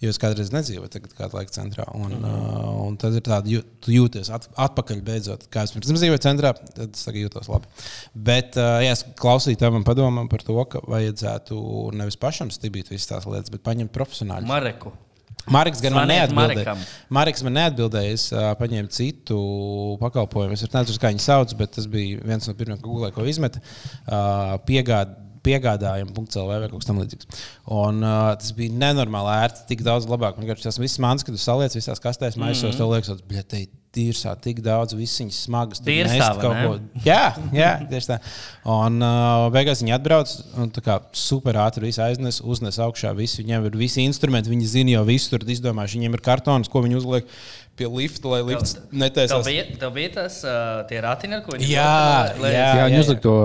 Jo 0.00 0.12
es 0.14 0.20
kādreiz 0.22 0.52
nedzīvoju, 0.54 0.88
tagad 0.94 1.12
kādu 1.18 1.36
laiku 1.40 1.52
centrā. 1.56 1.88
Un, 1.92 2.14
mm 2.14 2.22
-hmm. 2.22 2.54
uh, 2.62 2.86
un 2.86 2.96
tad 2.96 3.18
ir 3.18 3.24
tāda, 3.26 3.50
jū- 3.50 3.64
tu 3.82 3.90
jūties 3.90 4.30
at, 4.32 4.46
atpakaļ 4.56 5.02
beidzot. 5.02 5.48
Kā 5.50 5.64
es 5.66 5.72
pirms 5.74 5.90
tam 5.90 5.96
dzīvoju 6.20 6.26
centrā, 6.28 6.54
tad 6.76 6.94
es 6.94 7.04
tagad 7.06 7.26
jūtos 7.26 7.50
labi. 7.50 7.68
Bet 8.14 8.58
uh, 8.60 8.78
jā, 8.84 8.94
es 8.94 9.04
klausīju 9.20 9.60
tavam 9.60 9.84
padomam 9.86 10.28
par 10.30 10.44
to, 10.46 10.56
ka 10.70 10.82
vajadzētu 10.86 11.60
nevis 11.96 12.18
pašam 12.20 12.50
stibīt 12.50 12.90
visas 12.92 13.08
tās 13.10 13.28
lietas, 13.28 13.50
bet 13.50 13.64
paņemt 13.66 13.92
profesionāļus. 13.94 14.48
Mareku. 14.50 14.92
Mariks 15.50 15.80
gan 15.82 15.94
man 15.96 16.10
neatbildēja. 16.10 16.74
Mariks 17.16 17.42
man 17.46 17.56
neatbildēja. 17.56 18.12
Es 18.12 18.26
uh, 18.34 18.50
paņēmu 18.60 18.92
citu 18.92 19.38
pakalpojumu. 20.02 20.54
Es 20.54 20.66
nezinu, 20.68 21.00
kā 21.00 21.10
viņi 21.14 21.24
sauc, 21.24 21.54
bet 21.58 21.72
tas 21.78 21.88
bija 21.90 22.20
viens 22.22 22.46
no 22.46 22.54
pirmajiem, 22.58 22.82
ko 22.82 22.92
Google 22.92 23.10
ko 23.16 23.26
izmeta. 23.28 23.62
Uh, 24.04 24.58
piegād, 24.68 25.16
Piegādājumi.CLV 25.40 26.50
vai 26.60 26.66
kaut 26.68 26.82
kas 26.82 26.88
tamlīdzīgs. 26.90 27.44
Un 27.72 28.02
uh, 28.04 28.34
tas 28.36 28.52
bija 28.52 28.76
nenormāli 28.76 29.38
ērti, 29.46 29.62
tik 29.70 29.84
daudz 29.86 30.04
labāk. 30.10 30.36
Man 30.36 30.44
liekas, 30.44 30.66
tas 30.66 30.76
viss 30.76 31.00
mans, 31.00 31.24
kad 31.24 31.32
tu 31.32 31.40
saliec 31.40 31.72
visās 31.78 32.02
kastēs, 32.04 32.36
maisos, 32.36 32.66
mm 32.66 32.74
-hmm. 32.74 32.80
tev 32.82 32.92
liekas, 32.92 33.22
ka 33.24 33.46
te 33.54 33.62
tīrsā 33.94 34.34
tik 34.42 34.60
daudz, 34.64 34.94
visas 34.98 35.20
viņas 35.22 35.38
smagas. 35.46 35.82
Tīrsā, 35.84 36.28
kaut 36.38 36.54
ne? 36.54 36.66
ko. 36.66 37.00
Jā, 37.06 37.22
jā, 37.54 37.70
tieši 37.90 38.12
tā. 38.12 38.18
Un 38.70 39.00
uh, 39.02 39.46
beigās 39.54 39.82
viņi 39.82 39.96
atbrauc 39.96 40.34
un 40.62 40.70
tā 40.74 40.84
kā 40.86 40.98
super 41.16 41.58
ātri 41.64 41.88
visu 41.88 42.04
aiznes, 42.04 42.40
uznes 42.42 42.78
augšā. 42.82 43.12
Visu. 43.18 43.40
Viņiem 43.42 43.66
ir 43.66 43.80
visi 43.80 44.04
instrumenti, 44.06 44.52
viņi 44.52 44.70
zina 44.76 44.94
jau 44.98 45.06
visu, 45.08 45.32
tur 45.32 45.46
izdomājuši. 45.56 46.00
Viņiem 46.00 46.18
ir 46.18 46.24
kartons, 46.26 46.70
ko 46.70 46.84
viņi 46.86 47.00
uzliek 47.00 47.34
pie 47.80 47.88
lifta, 47.90 48.30
lai 48.30 48.40
lifts 48.52 48.76
Tev 48.76 48.98
netaisās. 49.02 49.46
bija, 49.46 49.66
tev 49.80 49.94
bija 49.96 50.12
tas 50.18 50.40
uh, 50.44 50.82
tie 50.90 51.00
ratiņi, 51.04 51.38
ar 51.38 51.44
ko 51.46 51.56
viņi 51.56 51.70
Jā, 51.70 51.94
lai- 52.40 52.52
jā. 52.54 52.66
Jā, 52.80 52.88
viņi 52.90 53.00
uzlika 53.04 53.24
to 53.24 53.36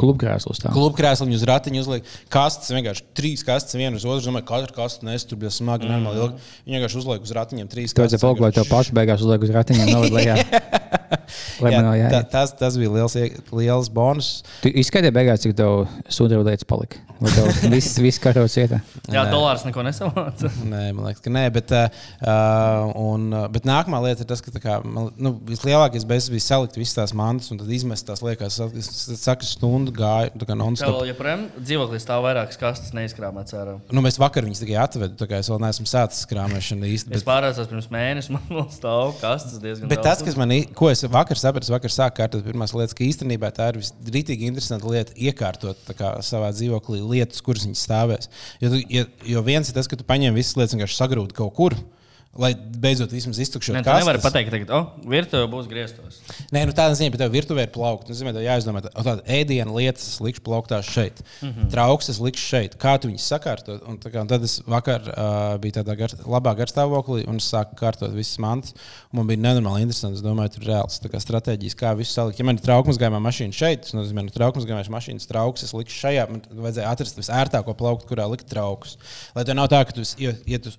klubu 0.00 0.20
krēslu 0.22 0.54
uz 0.54 0.62
tā. 0.62 0.72
Klubu 0.74 0.96
krēsliņu 0.98 1.36
uz 1.36 1.44
ratiņu 1.50 1.82
uzliek. 1.84 2.08
Kastes 2.32 2.72
vienkārši 2.72 3.06
trīs 3.16 3.44
kastes, 3.46 3.76
viena 3.78 4.00
uz 4.00 4.06
otru. 4.06 4.24
Domāju, 4.30 4.46
ka 4.48 4.62
katra 4.62 4.78
kaste 4.80 5.06
nes 5.08 5.26
tur 5.28 5.40
bija 5.40 5.52
smagi, 5.54 5.86
mm. 5.86 5.92
normāli 5.96 6.24
ilgi. 6.24 6.48
Viņi 6.66 6.78
vienkārši 6.78 7.00
uzliek 7.02 7.28
uz 7.28 7.34
ratiņiem 7.36 7.70
trīs 7.72 7.96
Tu 7.96 8.04
vajadzēja 8.04 8.24
palūkt, 8.24 8.44
lai 8.46 8.52
tev 8.56 8.70
pašu 8.70 8.96
beigās 8.96 9.24
uzliek 9.26 9.46
uz 9.46 9.54
ratiņa 9.58 9.86
un 9.86 9.94
noved 9.98 10.16
lejā. 10.16 10.40
Jā, 11.10 12.08
tā, 12.12 12.20
tas, 12.30 12.52
tas 12.58 12.76
bija 12.80 12.90
liels, 12.94 13.14
ie- 13.18 13.34
liels 13.56 13.88
bonus. 13.92 14.30
Tu 14.62 14.72
izskaidroji 14.82 15.14
beigās, 15.16 15.42
cik 15.44 15.56
tev 15.58 15.84
sudraba 16.12 16.46
lietas 16.50 16.66
palika. 16.68 17.00
Vai 17.20 17.28
tev 17.34 17.48
viss, 17.74 17.98
viss 18.00 18.20
karots 18.22 18.54
ietā? 18.56 18.78
Jā, 19.12 19.26
dolārs 19.28 19.66
neko 19.66 19.82
nesamāca. 19.84 20.48
Nē, 20.72 20.86
man 20.96 21.10
liekas, 21.10 21.20
ka 21.26 21.32
nē, 21.34 21.42
bet, 21.52 21.74
uh, 21.76 22.92
un, 22.96 23.26
bet 23.52 23.66
nākamā 23.68 24.00
lieta 24.06 24.24
ir 24.24 24.28
tas, 24.30 24.40
ka 24.44 24.52
tā 24.54 24.62
kā, 24.62 24.78
man, 24.84 25.10
nu, 25.20 25.34
vislielākais 25.50 26.06
beigas 26.08 26.30
bija 26.32 26.46
salikt 26.46 26.78
visas 26.80 26.96
tās 26.96 27.12
mantas 27.16 27.50
un 27.52 27.60
tad 27.60 27.68
izmest 27.76 28.06
tās 28.08 28.22
liekas. 28.24 28.56
Es 28.72 28.88
es 29.12 29.20
saku, 29.26 29.44
stundu 29.48 29.92
gāju, 29.96 30.32
tā 30.40 30.46
kā 30.48 30.54
Tev 30.54 30.60
non-stop. 30.62 31.02
joprojām 31.10 31.44
dzīvoklī 31.60 32.00
stāv 32.02 32.24
vairākas 32.24 32.58
kastes 32.60 32.94
neizkrāmēts 32.96 33.56
ārā. 33.58 33.76
Nu, 33.92 34.00
mēs 34.04 34.16
vakar 34.20 34.46
viņus 34.48 34.62
tikai 34.64 34.78
atvedu, 34.82 35.18
tā 35.20 35.28
kā 35.30 35.42
es 35.44 35.50
vēl 35.52 35.60
neesmu 35.66 35.86
sācis 35.90 36.24
krāpēšanu 36.30 36.88
īsti. 36.88 37.12
Es 37.12 37.20
Bet, 37.20 37.28
pārācos 37.28 37.68
pirms 37.70 37.90
mēneša, 37.92 38.34
man 38.36 38.48
vēl 38.48 38.66
stāv 38.74 39.14
kastes 39.20 39.60
diezgan 39.62 39.92
bet 39.92 40.00
daudz. 40.00 40.08
tas, 40.08 40.24
kas 40.30 40.40
man, 40.40 40.56
ko 40.76 40.88
es 40.92 40.99
vakar 41.08 41.38
sapratu, 41.40 41.66
es 41.68 41.72
vakar 41.72 41.92
sāku 41.94 42.18
kārtot 42.20 42.44
pirmās 42.44 42.74
lietas, 42.76 42.96
ka 42.96 43.06
īstenībā 43.06 43.52
tā 43.56 43.70
ir 43.72 43.80
visdrītīgi 43.80 44.50
interesanta 44.50 44.90
lieta 44.90 45.16
iekārtot 45.16 45.94
kā, 45.98 46.12
savā 46.26 46.50
dzīvoklī 46.56 47.00
lietas, 47.00 47.40
kuras 47.44 47.64
viņas 47.68 47.86
stāvēs. 47.86 48.30
Jo, 48.60 48.72
tu, 48.74 48.82
jo, 48.92 49.06
jo 49.34 49.44
viens 49.46 49.70
ir 49.70 49.76
tas, 49.76 49.88
ka 49.90 49.98
tu 49.98 50.06
paņem 50.08 50.36
visas 50.36 50.58
lietas 50.58 50.76
un 50.76 50.82
vienkārši 50.82 51.00
sagrūdi 51.00 51.38
kaut 51.40 51.54
kur. 51.56 51.78
Lai 52.38 52.52
beidzot 52.54 53.10
vismaz 53.10 53.40
iztukšot 53.42 53.74
Nē, 53.74 53.80
tu 53.82 53.90
nevari 53.90 54.20
pateikt, 54.22 54.52
ka 54.68 54.76
oh, 54.76 54.84
virtuve 55.10 55.48
būs 55.50 55.66
grieztos. 55.66 56.20
Nē, 56.54 56.60
nu 56.68 56.74
tādā 56.78 56.94
ziņā, 56.94 57.10
ka 57.10 57.18
tev 57.24 57.32
virtuvē 57.34 57.64
ir 57.66 57.72
plaukta. 57.74 58.12
Nu, 58.12 58.14
zini, 58.14 58.30
tev 58.36 58.44
jāizdomā, 58.44 58.84
ka 58.84 59.02
tāda 59.02 59.24
ēdienu 59.34 59.74
lietas 59.74 60.20
likšu 60.22 60.44
plauktās 60.46 60.86
šeit, 60.86 61.18
mm. 61.40 61.48
-hmm. 61.48 61.70
trauks 61.74 62.12
es 62.12 62.20
likšu 62.22 62.44
šeit. 62.52 62.76
Kā 62.78 62.92
tu 63.02 63.10
viņus 63.10 63.26
sakārtot? 63.32 63.82
Un, 63.82 63.98
tā 63.98 64.12
kā, 64.14 64.22
un 64.22 64.30
tad 64.30 64.46
es 64.46 64.60
vakar 64.62 65.10
uh, 65.10 65.56
biju 65.58 65.80
tādā 65.80 65.96
gar, 65.98 66.14
labā 66.22 66.52
garstāvoklī 66.60 67.26
un 67.26 67.42
sāku 67.42 67.74
kārtot 67.82 68.14
visas 68.14 68.38
mantas. 68.38 68.78
Man 69.10 69.26
bija 69.26 69.42
nenormāli 69.42 69.82
interesanti. 69.88 70.20
Es 70.20 70.22
domāju, 70.22 70.54
tur 70.54 70.68
ir 70.68 70.70
reāls 70.70 71.02
tā 71.02 71.10
kā 71.10 71.18
stratēģijas, 71.18 71.74
kā 71.82 71.96
visu 71.98 72.14
salikt. 72.14 72.38
Ja 72.38 72.46
man 72.46 72.62
ir 72.62 72.62
trauksmes 72.62 73.02
gājumā 73.02 73.18
mašīna 73.26 73.58
šeit, 73.58 73.88
tas 73.88 73.98
nozīmē, 73.98 74.28
ka 74.30 74.38
trauksmes 74.38 74.70
gājumā 74.70 74.86
mašīnas 75.00 75.26
trauks 75.26 75.66
es 75.66 75.74
likšu 75.74 75.98
šajā. 76.06 76.30
Man 76.30 76.46
vajadzēja 76.46 76.94
atrast 76.94 77.18
visērtāko 77.18 77.74
plauktu, 77.74 78.06
kurā 78.06 78.30
likt 78.30 78.46
trauks. 78.46 78.96
Lai 79.34 79.42
tev 79.42 79.58
nav 79.58 79.66
tā, 79.74 79.82
ka 79.82 79.98
tu, 79.98 80.06
ja, 80.22 80.36
ja 80.46 80.62
tu 80.62 80.70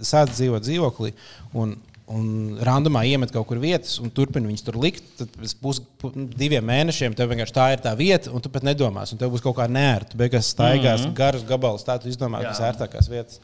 sāc 0.00 0.32
dzīvot 0.32 0.64
dzīvoklī. 0.86 1.12
Un, 1.56 1.76
un 2.06 2.58
randomā 2.62 3.04
iemet 3.06 3.32
kaut 3.34 3.48
kur 3.48 3.58
vietas, 3.58 3.98
un 3.98 4.10
turpina 4.14 4.46
viņus 4.46 4.66
tur 4.66 4.78
likt. 4.80 5.04
Tad 5.18 5.32
pēc 5.34 5.54
pus, 5.60 5.80
pu, 6.00 6.12
diviem 6.14 6.64
mēnešiem 6.64 7.16
tev 7.16 7.30
vienkārši 7.32 7.56
tā 7.56 7.70
ir 7.74 7.82
tā 7.82 7.94
vieta, 7.96 8.30
un 8.30 8.42
tu 8.42 8.50
pat 8.52 8.66
nedomās. 8.66 9.12
Un 9.12 9.18
tev 9.18 9.32
būs 9.34 9.44
kaut 9.44 9.56
kā 9.58 9.68
nērti. 9.68 10.16
Beigās 10.16 10.52
staigās 10.54 11.02
mm 11.02 11.10
-hmm. 11.10 11.16
garus 11.16 11.44
gabalus, 11.44 11.84
tā 11.84 11.98
tu 12.00 12.08
izdomā 12.08 12.42
Jā. 12.42 12.52
visērtākās 12.52 13.10
vietas. 13.10 13.40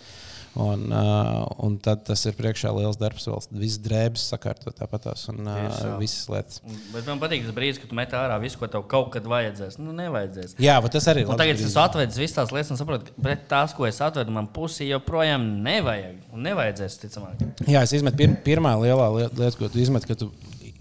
Un, 0.53 0.83
uh, 0.93 1.47
un 1.65 1.79
tad 1.81 2.03
tas 2.05 2.21
ir 2.29 2.35
priekšā 2.37 2.69
liels 2.77 2.99
darbs, 3.01 3.25
vēl 3.25 3.39
visas 3.57 3.79
drēbes 3.81 4.25
sakārtot 4.35 4.77
tāpatās 4.77 5.25
un 5.33 5.47
uh, 5.49 5.95
visas 5.97 6.27
lietas. 6.29 6.59
Bet 6.93 7.09
man 7.09 7.23
patīk 7.23 7.47
tas 7.47 7.55
brīdis, 7.57 7.79
kad 7.81 7.89
tu 7.89 7.97
met 7.97 8.13
ārā 8.17 8.37
visu, 8.43 8.59
ko 8.61 8.69
tev 8.69 8.85
kaut 8.91 9.09
kad 9.15 9.25
vajadzēs. 9.33 9.79
Nu, 9.81 9.95
nevajadzēs. 9.97 10.59
Jā, 10.61 10.77
bet 10.85 10.93
tas 10.99 11.09
arī 11.09 11.25
ir. 11.25 11.31
Tagad 11.33 11.57
brīdis. 11.57 11.71
es 11.73 11.79
atvedu 11.81 12.21
visas 12.21 12.37
tās 12.37 12.53
lietas, 12.53 12.73
un 12.75 12.81
saprotu, 12.83 13.17
pret 13.25 13.47
tās, 13.49 13.73
ko 13.79 13.89
es 13.89 14.03
atvedu, 14.05 14.35
man 14.37 14.51
pusī 14.53 14.91
joprojām 14.91 15.49
nevajag. 15.65 16.21
Un 16.37 16.45
nevajadzēs, 16.51 16.99
ticamāk. 17.07 17.41
Jā, 17.65 17.87
es 17.87 17.97
izmetu 17.97 18.21
pir 18.21 18.37
pirmā 18.51 18.75
lielā 18.83 19.09
liet- 19.17 19.41
lieta, 19.41 19.57
ko 19.57 19.73
tu 19.73 19.81
izmet, 19.81 20.05
ka 20.05 20.19
tu 20.21 20.29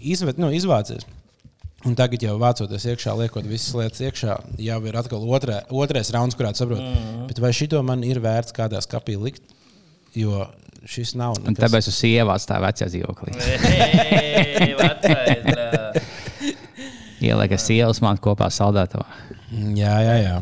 izmet, 0.04 0.36
nu, 0.36 0.52
izvācies. 0.52 1.08
Un 1.88 1.96
tagad 1.98 2.22
jau 2.22 2.36
vācoties 2.38 2.84
iekšā, 2.92 3.16
liekot 3.18 3.48
visas 3.48 3.72
lietas 3.74 4.04
iekšā, 4.04 4.36
jau 4.62 4.78
ir 4.86 5.00
atkal 5.00 5.24
otrē, 5.34 5.64
otrais 5.74 6.12
rauns, 6.14 6.36
kurā 6.38 6.52
saproti, 6.54 6.84
mm. 6.84 7.26
-hmm. 7.26 7.40
vai 7.42 7.52
šito 7.56 7.82
man 7.82 8.04
ir 8.04 8.20
vērts 8.22 8.54
kādā 8.54 8.78
skapī 8.84 9.16
likt. 9.18 9.42
Jo 10.14 10.46
šis 10.88 11.14
nav. 11.14 11.36
Un 11.38 11.54
nekas- 11.54 11.62
tāpēc 11.66 11.88
uz 11.88 11.96
sievās 11.96 12.46
tā 12.48 12.58
vecā 12.62 12.88
dzīvoklī. 12.90 13.32
Ielika 17.22 17.58
sievas 17.60 18.00
man 18.02 18.18
kopā 18.18 18.48
saldētavā. 18.50 19.06
Jā, 19.78 19.94
jā, 20.02 20.16
jā. 20.24 20.36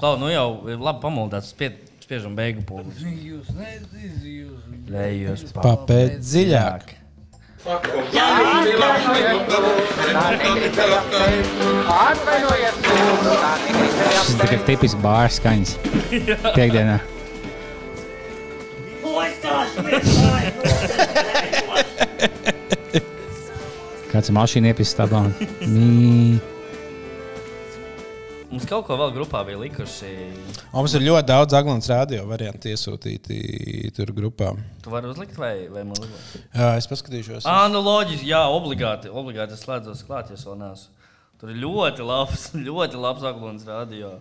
Klau, 0.00 0.16
nu 0.18 0.32
jau 0.32 0.48
ir 0.72 0.80
labi 0.82 0.98
pamodāts, 1.04 1.52
spie, 1.54 1.68
spiežam 2.02 2.34
beigu 2.34 2.64
pūles. 2.66 2.98
Jūs 3.06 3.52
neziniet, 3.54 4.24
jūs 4.26 5.52
Papēt 5.54 6.18
dziļāk. 6.26 6.96
Negribējām 7.62 9.46
Tas 12.82 14.32
ir 14.32 14.40
tikai 14.42 14.58
tipisks 14.66 14.98
bārs 15.04 15.38
skaņas. 15.38 15.76
Piektdienā. 16.56 16.98
Kāds 24.12 24.28
ir 24.28 24.36
mašīna 24.36 24.72
iepis 24.72 24.92
stabā? 24.92 25.22
Mī. 25.64 26.40
Mums 28.52 28.66
kaut 28.68 28.84
ko 28.84 28.98
vēl 29.00 29.14
grupā 29.14 29.40
bija 29.48 29.56
likuši. 29.62 30.10
Un 30.68 30.82
Mums 30.82 30.92
ir 30.98 31.04
ļoti 31.06 31.24
daudz 31.30 31.54
Aglons 31.56 31.88
radio 31.88 32.26
variantu 32.28 32.68
iesūtīti 32.68 33.38
tur 33.96 34.12
grupā. 34.12 34.50
Tu 34.84 34.92
vari 34.92 35.08
uzlikt 35.08 35.38
vai, 35.40 35.54
vai 35.72 35.86
man 35.88 35.96
uzlikt? 35.96 36.42
Jā, 36.52 36.74
es 36.76 36.88
paskatīšos. 36.90 37.48
Ah, 37.48 37.64
nu 37.72 37.80
loģiski, 37.80 38.28
jā, 38.28 38.42
obligāti. 38.52 39.08
obligāti 39.08 39.56
es 39.56 39.64
slēdzos 39.64 40.04
klāt, 40.04 40.28
ja 40.28 40.36
vēl 40.36 40.60
neesmu. 40.66 41.08
Tur 41.40 41.54
ir 41.54 41.62
ļoti 41.64 42.04
labs, 42.06 42.44
ļoti 42.68 43.00
labs 43.00 43.24
aglons 43.32 43.64
radio. 43.66 44.12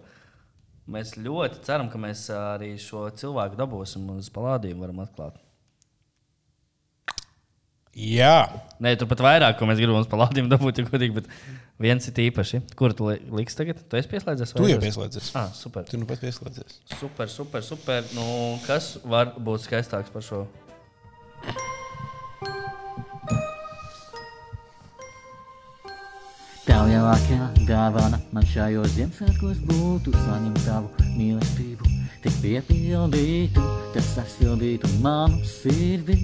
Mēs 0.91 1.13
ļoti 1.19 1.61
ceram, 1.65 1.88
ka 1.91 1.99
mēs 2.01 2.26
arī 2.35 2.73
šo 2.81 3.05
cilvēku 3.15 3.55
dabūsim 3.59 4.09
uz 4.18 4.27
palādījumu, 4.34 4.84
varam 4.84 5.01
atklāt. 5.05 5.39
Jā, 7.91 8.47
Nē, 8.80 8.93
tur 8.95 9.09
pat 9.11 9.19
vairāk, 9.19 9.57
ko 9.59 9.68
mēs 9.68 9.80
gribam 9.81 9.99
uz 9.99 10.07
palādiem 10.07 10.47
dabūt, 10.51 10.80
ja 10.80 10.88
godīgi, 10.88 11.15
bet 11.18 11.27
viens 11.81 12.07
ir 12.07 12.22
īpaši. 12.23 12.61
Kur 12.80 12.95
tu 12.95 13.09
li- 13.09 13.19
liksi 13.35 13.57
tagad? 13.59 13.81
Tu 13.91 13.99
esi 13.99 14.07
pieslēdzies? 14.13 14.53
tu 14.55 14.63
jau 14.63 14.77
es? 14.80 14.85
pieslēdzies. 14.85 15.27
Ah, 15.35 15.51
super. 15.55 15.84
Tu 15.89 15.99
nu 15.99 16.07
pat 16.07 16.23
pieslēdzies. 16.23 16.80
Super, 16.95 17.27
super, 17.30 17.65
super. 17.68 18.07
Nu, 18.15 18.26
kas 18.65 18.93
var 19.03 19.35
būt 19.35 19.68
skaistāks 19.68 20.11
par 20.15 20.23
šo? 20.23 20.45
Tev 26.61 26.91
jaukā 26.91 27.47
dāvana 27.65 28.19
man 28.35 28.45
šajos 28.45 28.91
Ziemassvētkos 28.93 29.63
būtu 29.65 30.11
saņemt 30.13 30.59
tavu 30.61 31.07
mīlestību, 31.15 31.88
tik 32.21 32.35
piepildītu, 32.43 33.63
tas 33.95 34.11
sasildītu 34.13 34.91
manu 35.01 35.39
sirdi 35.49 36.19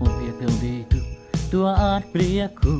un 0.00 0.08
piepildītu 0.08 1.02
to 1.52 1.66
ar 1.68 2.06
prieku. 2.14 2.78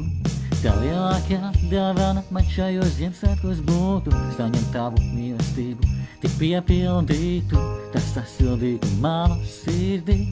Tev 0.63 0.81
jaukā 0.87 1.53
dāvana 1.69 2.25
man 2.33 2.49
šajos 2.57 2.97
Ziemassvētkos 2.97 3.61
būtu 3.69 4.17
saņemt 4.41 4.73
tavu 4.73 5.05
mīlestību, 5.13 5.93
tik 6.25 6.41
piepildītu, 6.41 7.69
tas 7.93 8.13
sasildītu 8.17 8.97
manu 9.05 9.37
sirdi 9.45 10.23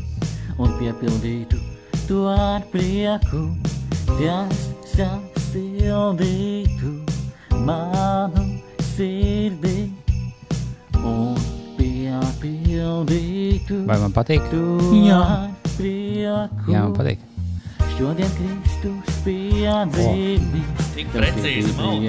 un 0.56 0.72
piepildītu 0.80 1.60
to 2.08 2.24
ar 2.32 2.64
prieku. 2.72 3.50
Tas 4.16 4.70
sasildītu 4.86 5.35
manu 7.66 8.42
sirdi 8.94 9.78
un 11.02 11.34
piepildītu 11.78 13.74
Vai 13.88 13.98
man 14.02 14.12
patīk? 14.16 14.42
to 14.50 14.62
ar 15.14 15.48
prieku. 15.76 16.64
Jā, 16.72 16.80
man 16.86 16.94
patīk. 16.96 17.18
Šodien 17.96 18.30
Kristus 18.36 19.08
piedzīvis, 19.24 20.68
Tik 20.96 21.06
precīzi 21.14 21.72
mauc. 21.78 22.02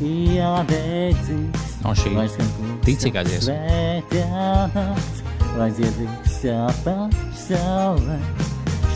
iededzis. 0.00 1.62
O, 1.84 1.86
šī 1.92 2.08
ticīgā 2.86 3.20
dziesma. 3.28 3.52
Svētdienās, 3.52 5.06
lai 5.58 5.70
dzied 5.76 5.94
visā 6.00 6.60
pasaulē. 6.86 8.18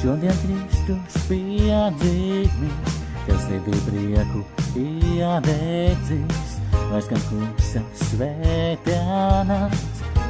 Šodien 0.01 0.37
Kristus 0.47 1.13
piedzīvis, 1.29 2.93
kas 3.27 3.47
tevi 3.49 3.79
prieku 3.87 4.41
iededzis. 4.79 6.59
Lai 6.93 7.01
skan 7.05 7.23
klusa 7.31 7.81
svētdienās, 8.03 9.81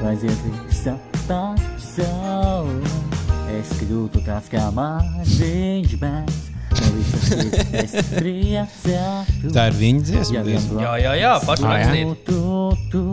lai 0.02 0.14
dzied 0.20 0.46
visā 0.46 0.94
pasaulē. 1.26 2.94
Es 3.52 3.72
kļūtu 3.80 4.22
tāds 4.24 4.48
kā 4.52 4.68
maziņš 4.76 5.98
bērns. 6.00 6.40
Tā 9.52 9.66
ir 9.70 9.78
viņa 9.78 10.02
dziesma. 10.08 10.34
Jā, 10.84 10.92
jā, 11.02 11.12
jā, 11.20 11.32
tu, 12.92 13.06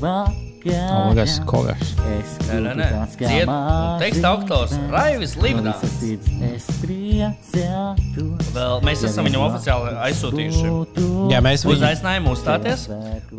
Wow. 0.00 0.49
Svētku 0.60 1.10
O, 1.10 1.14
kas 1.16 1.38
vakarā. 1.38 1.46
kogas. 1.48 1.92
Es 2.18 2.34
Nē, 2.50 2.74
nē, 2.76 2.86
Dzied, 3.16 3.48
un 3.48 4.00
teksta 4.02 4.32
autors. 4.34 4.74
Raivis 4.92 5.36
priecātu. 6.82 8.26
Vēl 8.52 8.82
mēs 8.84 9.04
esam 9.08 9.24
viņam 9.28 9.46
oficiāli 9.46 9.94
aizsūtījuši. 10.08 10.64
Jā, 11.32 11.40
mēs 11.44 11.64
viņu, 11.64 11.78
Uzaicinājumu 11.78 12.34
uzstāties. 12.36 12.88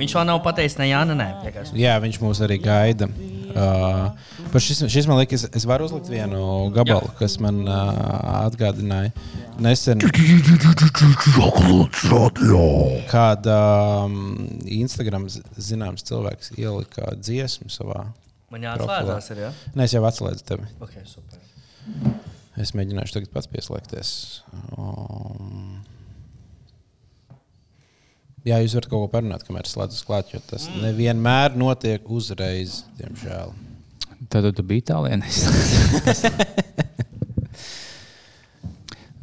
Viņš 0.01 0.17
vēl 0.17 0.25
nav 0.31 0.41
pateicis 0.45 0.79
ne 0.81 0.89
jā, 0.89 1.03
ne 1.05 1.19
nē. 1.19 1.29
Ja 1.45 1.53
kas. 1.59 1.73
jā, 1.77 1.97
viņš 2.01 2.21
mūs 2.23 2.41
arī 2.47 2.57
gaida. 2.63 3.09
Uh, 3.51 4.07
par 4.51 4.63
šis, 4.63 4.83
šis 4.91 5.07
man 5.09 5.19
liekas, 5.21 5.45
es 5.55 5.65
varu 5.69 5.87
uzlikt 5.87 6.09
vienu 6.11 6.41
gabalu, 6.75 7.09
jā. 7.09 7.17
kas 7.19 7.37
man 7.43 7.61
uh, 7.65 7.91
atgādināja 8.45 9.11
nesen. 9.61 10.01
Kāda 13.11 13.57
um, 14.07 14.17
Instagram 14.65 15.29
zināms 15.31 16.05
cilvēks 16.07 16.53
ielika 16.57 17.13
dziesmu 17.19 17.71
savā. 17.73 18.05
Man 18.51 18.67
jāatslēdzās, 18.67 19.31
ir, 19.31 19.45
jā? 19.45 19.53
Nē, 19.77 19.87
es 19.87 19.95
jau 19.95 20.03
atslēdzu 20.07 20.47
tevi. 20.49 20.67
Ok, 20.83 20.97
super. 21.07 21.39
Es 22.59 22.73
mēģināšu 22.75 23.15
tagad 23.15 23.31
pats 23.31 23.47
pieslēgties. 23.51 24.11
Um, 24.75 25.79
jā, 28.43 28.59
jūs 28.59 28.75
varat 28.75 28.91
kaut 28.91 29.05
ko 29.05 29.11
parunāt, 29.15 29.47
kamēr 29.47 29.69
es 29.69 29.75
slēdzu 29.77 30.03
klāt, 30.07 30.35
jo 30.35 30.43
tas 30.51 30.67
nevienmēr 30.81 31.55
notiek 31.59 32.11
uzreiz, 32.11 32.81
diemžēl. 32.99 33.55
Tad 34.31 34.47
tu 34.55 34.63
biji 34.63 34.85
tālienis. 34.87 35.41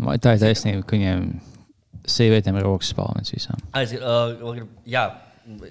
Vai 0.04 0.18
tā 0.22 0.36
ir 0.36 0.42
taisnība, 0.42 0.84
ka 0.84 0.94
viņiem 0.94 1.22
sievietēm 2.08 2.58
ir 2.60 2.66
rokas 2.68 2.92
spēlēns 2.92 3.32
visām? 3.34 3.62
Aiz, 3.76 3.94
uh, 3.96 4.60
jā, 4.88 5.04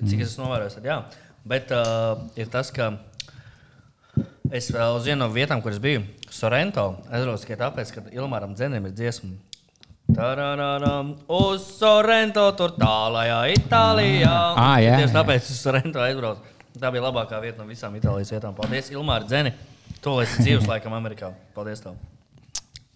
cik 0.01 0.19
es 0.19 0.31
esmu 0.34 0.47
novērojis, 0.47 0.77
tad 0.80 0.89
jā. 0.89 0.97
Bet 1.47 1.72
uh, 1.72 2.26
ir 2.35 2.49
tas, 2.51 2.73
ka 2.76 2.91
es 4.51 4.68
vēl 4.73 4.97
uz 4.97 5.07
vienu 5.07 5.22
no 5.22 5.30
vietām, 5.31 5.61
kur 5.64 5.72
es 5.72 5.80
biju, 5.84 6.01
Sorrento, 6.34 6.89
aizbraucu 7.07 7.45
tikai 7.45 7.59
tāpēc, 7.61 7.93
ka 7.95 8.03
Ilmāram 8.18 8.57
Dzenim 8.57 8.89
ir 8.89 8.97
dziesma. 8.97 9.31
Tarararam, 10.18 11.14
Uz 11.35 11.64
Sorrento, 11.77 12.45
tur 12.57 12.76
tālākajā 12.80 13.39
Itālijā. 13.55 14.35
Ā, 14.55 14.69
jā, 14.84 14.93
Tieši 15.01 15.11
jā. 15.11 15.15
tāpēc 15.15 15.49
uz 15.51 15.57
Sorrento 15.61 16.03
aizbraucu. 16.03 16.56
Tā 16.77 16.91
bija 16.93 17.07
labākā 17.07 17.39
vieta 17.41 17.61
no 17.61 17.65
visām 17.69 17.95
Itālijas 17.97 18.29
vietām. 18.33 18.53
Paldies, 18.57 18.91
Ilmāra 18.93 19.25
Dzeni. 19.25 19.53
To 20.03 20.19
es 20.21 20.35
dzīvoju 20.37 20.67
laikam 20.69 20.93
Amerikā. 20.97 21.31
Paldies 21.55 21.81
tev. 21.81 21.95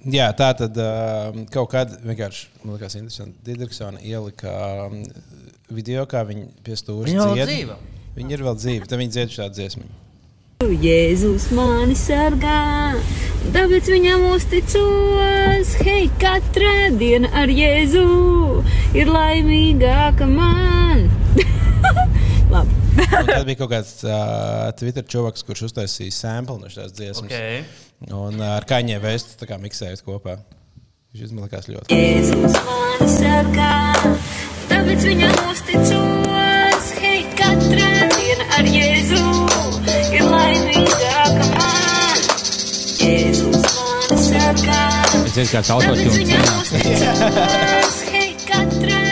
Jā, 0.02 0.28
tā 0.34 0.50
tad 0.58 0.78
uh, 0.82 1.36
kaut 1.54 1.70
kad 1.74 1.92
vienkārši, 2.02 2.48
man 2.64 2.76
liekas, 2.76 2.96
interesanti. 2.98 3.38
Diderksona 3.46 4.02
ielika 4.02 4.54
um, 4.88 5.02
video, 5.70 6.08
kā 6.10 6.24
viņi 6.26 6.48
pie 6.66 6.78
stūra 6.80 7.06
Viņa 7.10 7.26
vēl 7.28 7.36
dzied. 7.38 7.52
dzīva? 7.52 7.76
Viņa 8.18 8.34
ir 8.36 8.46
vēl 8.48 8.58
dzīva, 8.60 8.90
tad 8.90 9.02
viņi 9.02 9.14
dzied 9.16 9.36
šādu 9.38 9.58
dziesmu. 9.60 9.90
Jēzus 10.62 11.48
mani 11.58 11.96
sargā, 11.98 12.58
tāpēc 13.54 13.88
viņam 13.94 14.26
uzticos. 14.34 15.76
Hei, 15.86 16.10
katra 16.22 16.92
diena 16.98 17.30
ar 17.42 17.50
Jēzu 17.50 18.06
ir 18.98 19.10
laimīgāka 19.10 20.30
man. 20.30 21.08
Labi. 23.02 23.34
Tad 23.34 23.46
bija 23.48 23.60
kaut 23.60 23.72
kāds 23.74 23.94
uh, 24.06 24.70
Twitter 24.80 25.06
čovaks, 25.08 25.44
kurš 25.48 25.68
uztaisīja 25.70 26.14
sample 26.16 26.58
no 26.62 26.72
šīs 26.72 26.94
dziesmas. 26.98 27.30
Okay. 27.30 27.64
Un 28.10 28.40
uh, 28.40 28.56
ar 28.58 28.66
kaņē 28.70 28.98
vēstu 29.04 29.38
tā 29.42 29.50
kā 29.50 29.58
miksējot 29.62 30.04
kopā. 30.08 30.38
Šis 31.12 31.34
man 31.36 31.44
likās 31.44 31.68
ļoti. 31.68 31.92
Sargā, 33.12 33.74
tāpēc 34.70 35.08
viņam 35.10 35.36
uzticos. 35.52 36.92
Hei, 37.02 37.26
katra 37.36 37.90
diena 38.16 38.48
ar 38.56 38.70
Jēzu 38.72 39.20
ir 40.16 40.24
laimīgāka 40.24 41.50
man. 41.52 42.26
Jēzus 43.02 43.68
mani 43.76 44.20
sargā. 44.30 44.82
Es 45.20 45.36
dzirdu, 45.36 45.52
kāds 45.58 45.68
Tāpēc 45.68 45.76
autotune 45.76 46.44
uzticos. 46.62 48.04
Hei, 48.16 48.30
katra 48.48 48.72
diena 48.88 49.11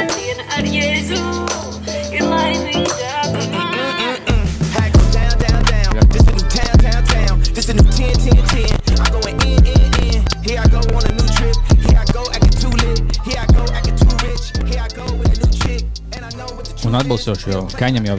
10, 8.00 8.16
10, 8.16 8.32
10. 8.48 9.00
I'm 9.04 9.12
going 9.12 9.38
in, 9.44 9.60
in, 9.68 9.92
in. 10.08 10.20
Here 10.48 10.60
I 10.64 10.68
go 10.72 10.80
on 10.96 11.04
a 11.04 11.12
new 11.20 11.28
trip. 11.36 11.56
Here 11.84 12.00
I 12.00 12.06
go 12.16 12.24
acting 12.32 12.56
too 12.62 12.72
lit. 12.80 13.00
Here 13.28 13.40
I 13.44 13.48
go 13.52 13.64
acting 13.76 13.98
too 14.00 14.14
rich. 14.24 14.46
Here 14.72 14.80
I 14.80 14.88
go 14.96 15.04
with 15.20 15.36
a 15.36 15.38
new 15.44 15.52
chick. 15.60 15.84
And 16.16 16.24
I 16.24 16.32
know 16.40 16.48
what 16.56 16.64
the 16.66 16.88
Un 16.88 16.96
atbilstoši, 16.96 17.52
jo 17.52 17.66
Kaņam 17.76 18.08
jau 18.08 18.16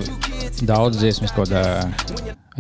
daudz 0.69 1.01
dziesmas, 1.01 1.33
ko 1.33 1.47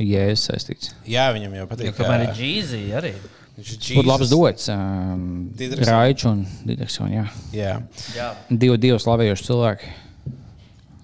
jēzus 0.00 0.46
saistīts. 0.48 0.94
Jā, 1.04 1.28
viņam 1.36 1.58
jau 1.60 1.66
patīk. 1.74 1.92
Kamēr 1.98 2.24
ir 2.30 2.40
Jeezy 2.40 2.80
arī. 2.96 3.12
Būtu 3.60 4.06
labs 4.08 4.32
dots. 4.32 4.70
Um. 4.72 5.50
Raičs 5.84 6.24
un 6.30 6.46
Diderksons. 6.64 7.12
Jā. 7.12 7.26
Jā, 7.52 7.74
Jā. 8.16 8.30
Divi, 8.48 8.80
divi 8.80 8.96
slavējoši 9.04 9.48
cilvēki. 9.50 9.92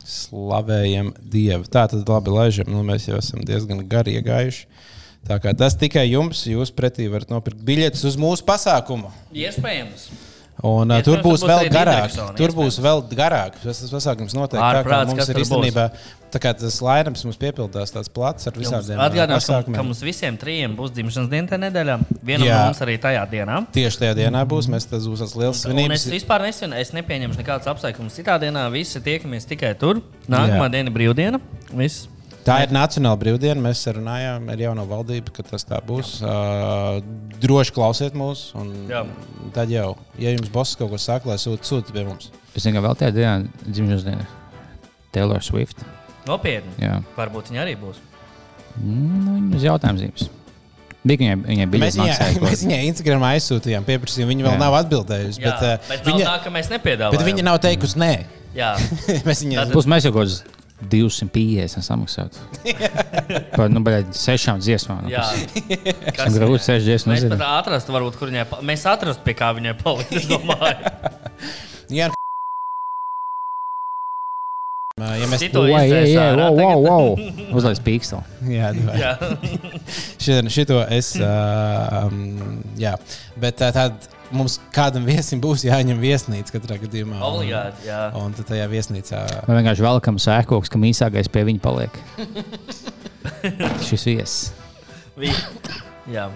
slavējam 0.07 1.13
Dievu. 1.21 1.69
Tā 1.69 1.85
tad 1.93 2.09
labi 2.09 2.33
laižam. 2.33 2.73
Nu, 2.73 2.81
mēs 2.89 3.11
jau 3.11 3.21
esam 3.21 3.45
diezgan 3.45 3.85
gari 3.91 4.17
iegājuši. 4.17 4.65
Tā 5.27 5.41
kā 5.43 5.53
tas 5.59 5.75
tikai 5.79 6.07
jums, 6.07 6.45
jūs 6.47 6.71
pretī 6.75 7.09
varat 7.11 7.33
nopirkt 7.33 7.65
biļetes 7.67 8.05
uz 8.07 8.17
mūsu 8.21 8.47
pasākumu. 8.47 9.11
Iespējams. 9.35 10.09
Un, 10.65 10.89
uh, 10.89 11.03
tur 11.05 11.21
būs 11.21 11.43
vēl 11.45 11.67
garāk. 11.69 12.15
Tur 12.39 12.53
būs 12.57 12.79
vēl 12.81 13.03
garāk. 13.13 13.59
Tas 13.61 13.83
tas 13.83 13.91
pasākums 13.93 14.33
notiek 14.33 14.57
tā, 14.57 14.71
kā 14.71 14.81
Ārprāts, 14.81 15.11
mums 15.11 15.21
kas 15.21 15.33
ir 15.35 15.41
īstenībā. 15.43 15.85
Tā 16.33 16.41
kā 16.43 16.53
tas 16.57 16.79
lainams 16.83 17.23
mums 17.27 17.37
piepildās 17.41 17.93
tāds 17.93 18.11
plats 18.13 18.49
ar 18.49 18.57
visādiem 18.57 18.97
uh, 18.97 19.05
Atgādināšu, 19.05 19.53
ka, 19.53 19.77
ka 19.77 19.85
mums 19.85 20.01
visiem 20.05 20.39
trijiem 20.41 20.75
būs 20.79 20.95
dzimšanas 20.97 21.29
diena 21.33 21.53
tajā 21.53 21.61
nedēļā. 21.67 21.99
Vienam 22.25 22.49
Jā. 22.49 22.63
mums 22.71 22.83
arī 22.87 22.97
tajā 23.05 23.23
dienā. 23.31 23.61
Tieši 23.77 24.03
tajā 24.03 24.17
dienā 24.23 24.43
būs. 24.49 24.71
Mēs 24.73 24.89
tas 24.91 25.07
būs 25.07 25.23
tāds 25.27 25.37
liels 25.37 25.63
Un 25.69 25.77
es 25.77 25.85
svinības. 25.85 26.09
vispār 26.17 26.49
nesinu, 26.49 26.81
es 26.81 26.93
nepieņemšu 26.97 27.43
nekādus 27.45 27.71
apsveikumus. 27.77 28.17
Citā 28.17 28.41
dienā 28.43 28.67
visi 28.73 29.05
tiekamies 29.05 29.49
tikai 29.53 29.77
tur. 29.79 30.01
Nākamā 30.27 30.67
Jā. 30.67 30.75
diena 30.79 30.97
brīvdiena. 30.97 31.43
Viss. 31.77 32.09
Tā 32.47 32.61
ir 32.63 32.71
Nacionāla 32.75 33.19
brīvdiena. 33.19 33.59
Mēs 33.65 33.81
runājām 33.91 34.45
ar 34.53 34.61
jauno 34.63 34.85
valdību, 34.87 35.33
ka 35.35 35.43
tas 35.49 35.65
tā 35.67 35.81
būs. 35.83 36.21
Uh, 36.23 37.01
droši 37.43 37.75
klausiet 37.75 38.15
mūs. 38.19 38.53
un 38.55 38.71
Jā. 38.91 39.03
Tad 39.57 39.73
jau, 39.75 39.97
ja 40.23 40.31
jums 40.37 40.51
boss 40.55 40.77
kaut 40.79 40.93
ko 40.95 41.01
saka, 41.03 41.33
lai 41.33 41.39
sūta 41.43 41.67
sūt 41.67 41.91
pie 41.95 42.05
mums. 42.07 42.31
Es 42.55 42.63
zinu, 42.63 42.79
ka 42.79 42.85
vēl 42.87 42.95
tajā 43.03 43.15
dienā 43.17 43.35
dzimšanas 43.67 44.07
dienā 44.07 44.29
Taylor 45.17 45.43
Swift. 45.43 45.83
Nopietni. 46.27 46.73
Jā, 46.83 47.01
Varbūt 47.19 47.51
viņi 47.53 47.61
arī 47.65 47.75
būs. 47.83 47.99
nu, 48.83 49.57
uz 49.57 49.63
jautājums 49.67 50.03
zīmes. 50.03 50.29
Bija 51.07 51.21
viņai, 51.23 51.35
viņai 51.47 51.67
bija 51.71 51.83
Mēs 51.85 51.97
viņai, 52.01 52.31
mēs 52.47 52.63
viņai 52.67 52.79
Instagramā 52.91 53.29
aizsūtījām 53.37 53.85
pieprasījumu. 53.87 54.33
Viņa 54.35 54.47
vēl 54.49 54.57
Jā. 54.57 54.61
nav 54.63 54.75
atbildējusi. 54.81 55.43
Jā, 55.45 55.53
Bet, 55.63 55.87
bet 55.91 56.01
nav 56.03 56.09
viņa, 56.17 56.27
tā, 56.31 56.37
ka 56.47 56.51
mēs 56.57 56.71
nepiedāvājam. 56.73 57.15
bet 57.19 57.27
viņa 57.31 57.45
nav 57.47 57.59
teikusi 57.63 58.01
nē. 58.03 58.11
Jā, 58.59 58.73
mēs 59.29 59.43
viņai 59.45 59.61
Tad- 59.65 59.75
Plus 59.77 59.87
mēs 59.93 60.07
jau 60.09 60.13
kaut 60.17 60.25
kādus 60.27 60.43
250 60.83 61.81
samaksātu. 61.85 62.43
Par 63.57 63.71
nu, 63.73 63.81
baļā, 63.87 64.03
sešām 64.17 64.61
dziesmām. 64.61 65.07
Nu, 65.07 65.15
jā. 65.15 65.25
Tas 66.17 66.29
ir 66.37 66.43
grūti 66.43 66.63
sešas 66.67 66.85
dziesmas. 66.85 67.15
Mēs 67.15 67.25
nezinu. 67.25 67.39
pat 67.39 67.63
atrastu, 67.63 67.95
varbūt, 67.97 68.19
kur 68.21 68.33
viņai. 68.33 68.45
pa- 68.51 68.61
Mēs 68.67 68.85
atrastu, 68.91 69.25
pie 69.25 69.37
kā 69.39 69.55
viņai 69.57 69.77
palikt. 69.81 70.13
Es 70.21 70.29
domāju, 70.29 70.93
Jā, 74.97 75.11
ja 75.21 75.27
mēs 75.29 75.43
Cito 75.45 75.61
Oi, 75.61 75.73
izdzēs 75.77 75.93
ej, 75.93 76.07
ej, 76.09 76.19
ārā 76.23 76.45
wow, 76.49 76.55
tagad. 76.57 76.85
wow, 76.87 76.87
wow. 76.87 77.57
Uzliek 77.59 77.81
pīksteli. 77.85 78.53
Jā, 78.55 78.71
davai. 78.73 78.95
Jā. 79.03 79.11
Šitien, 80.25 80.49
šito 80.55 80.79
es. 80.97 81.11
Uh, 81.21 82.07
um, 82.07 82.63
jā, 82.81 82.95
bet 83.37 83.59
tā, 83.61 83.69
tad 83.77 84.07
mums 84.35 84.59
kādam 84.75 85.05
viesim 85.07 85.41
būs 85.43 85.65
jāņem 85.67 86.01
viesnīca 86.03 86.57
katrā 86.57 86.79
gadījumā. 86.83 87.21
Obligāti, 87.23 87.87
jā. 87.89 88.01
Un 88.19 88.35
tad 88.37 88.49
tajā 88.51 88.67
viesnīcā. 88.73 89.23
Vai 89.47 89.59
vienkārši 89.61 89.85
velkam 89.87 90.19
sēkoks, 90.23 90.73
kam 90.73 90.87
īsākais 90.89 91.31
pie 91.33 91.45
viņa 91.49 91.63
paliek. 91.65 92.01
Šis 93.87 94.07
viesis. 94.09 94.37
Vi- 95.17 95.33
jā. 96.13 96.29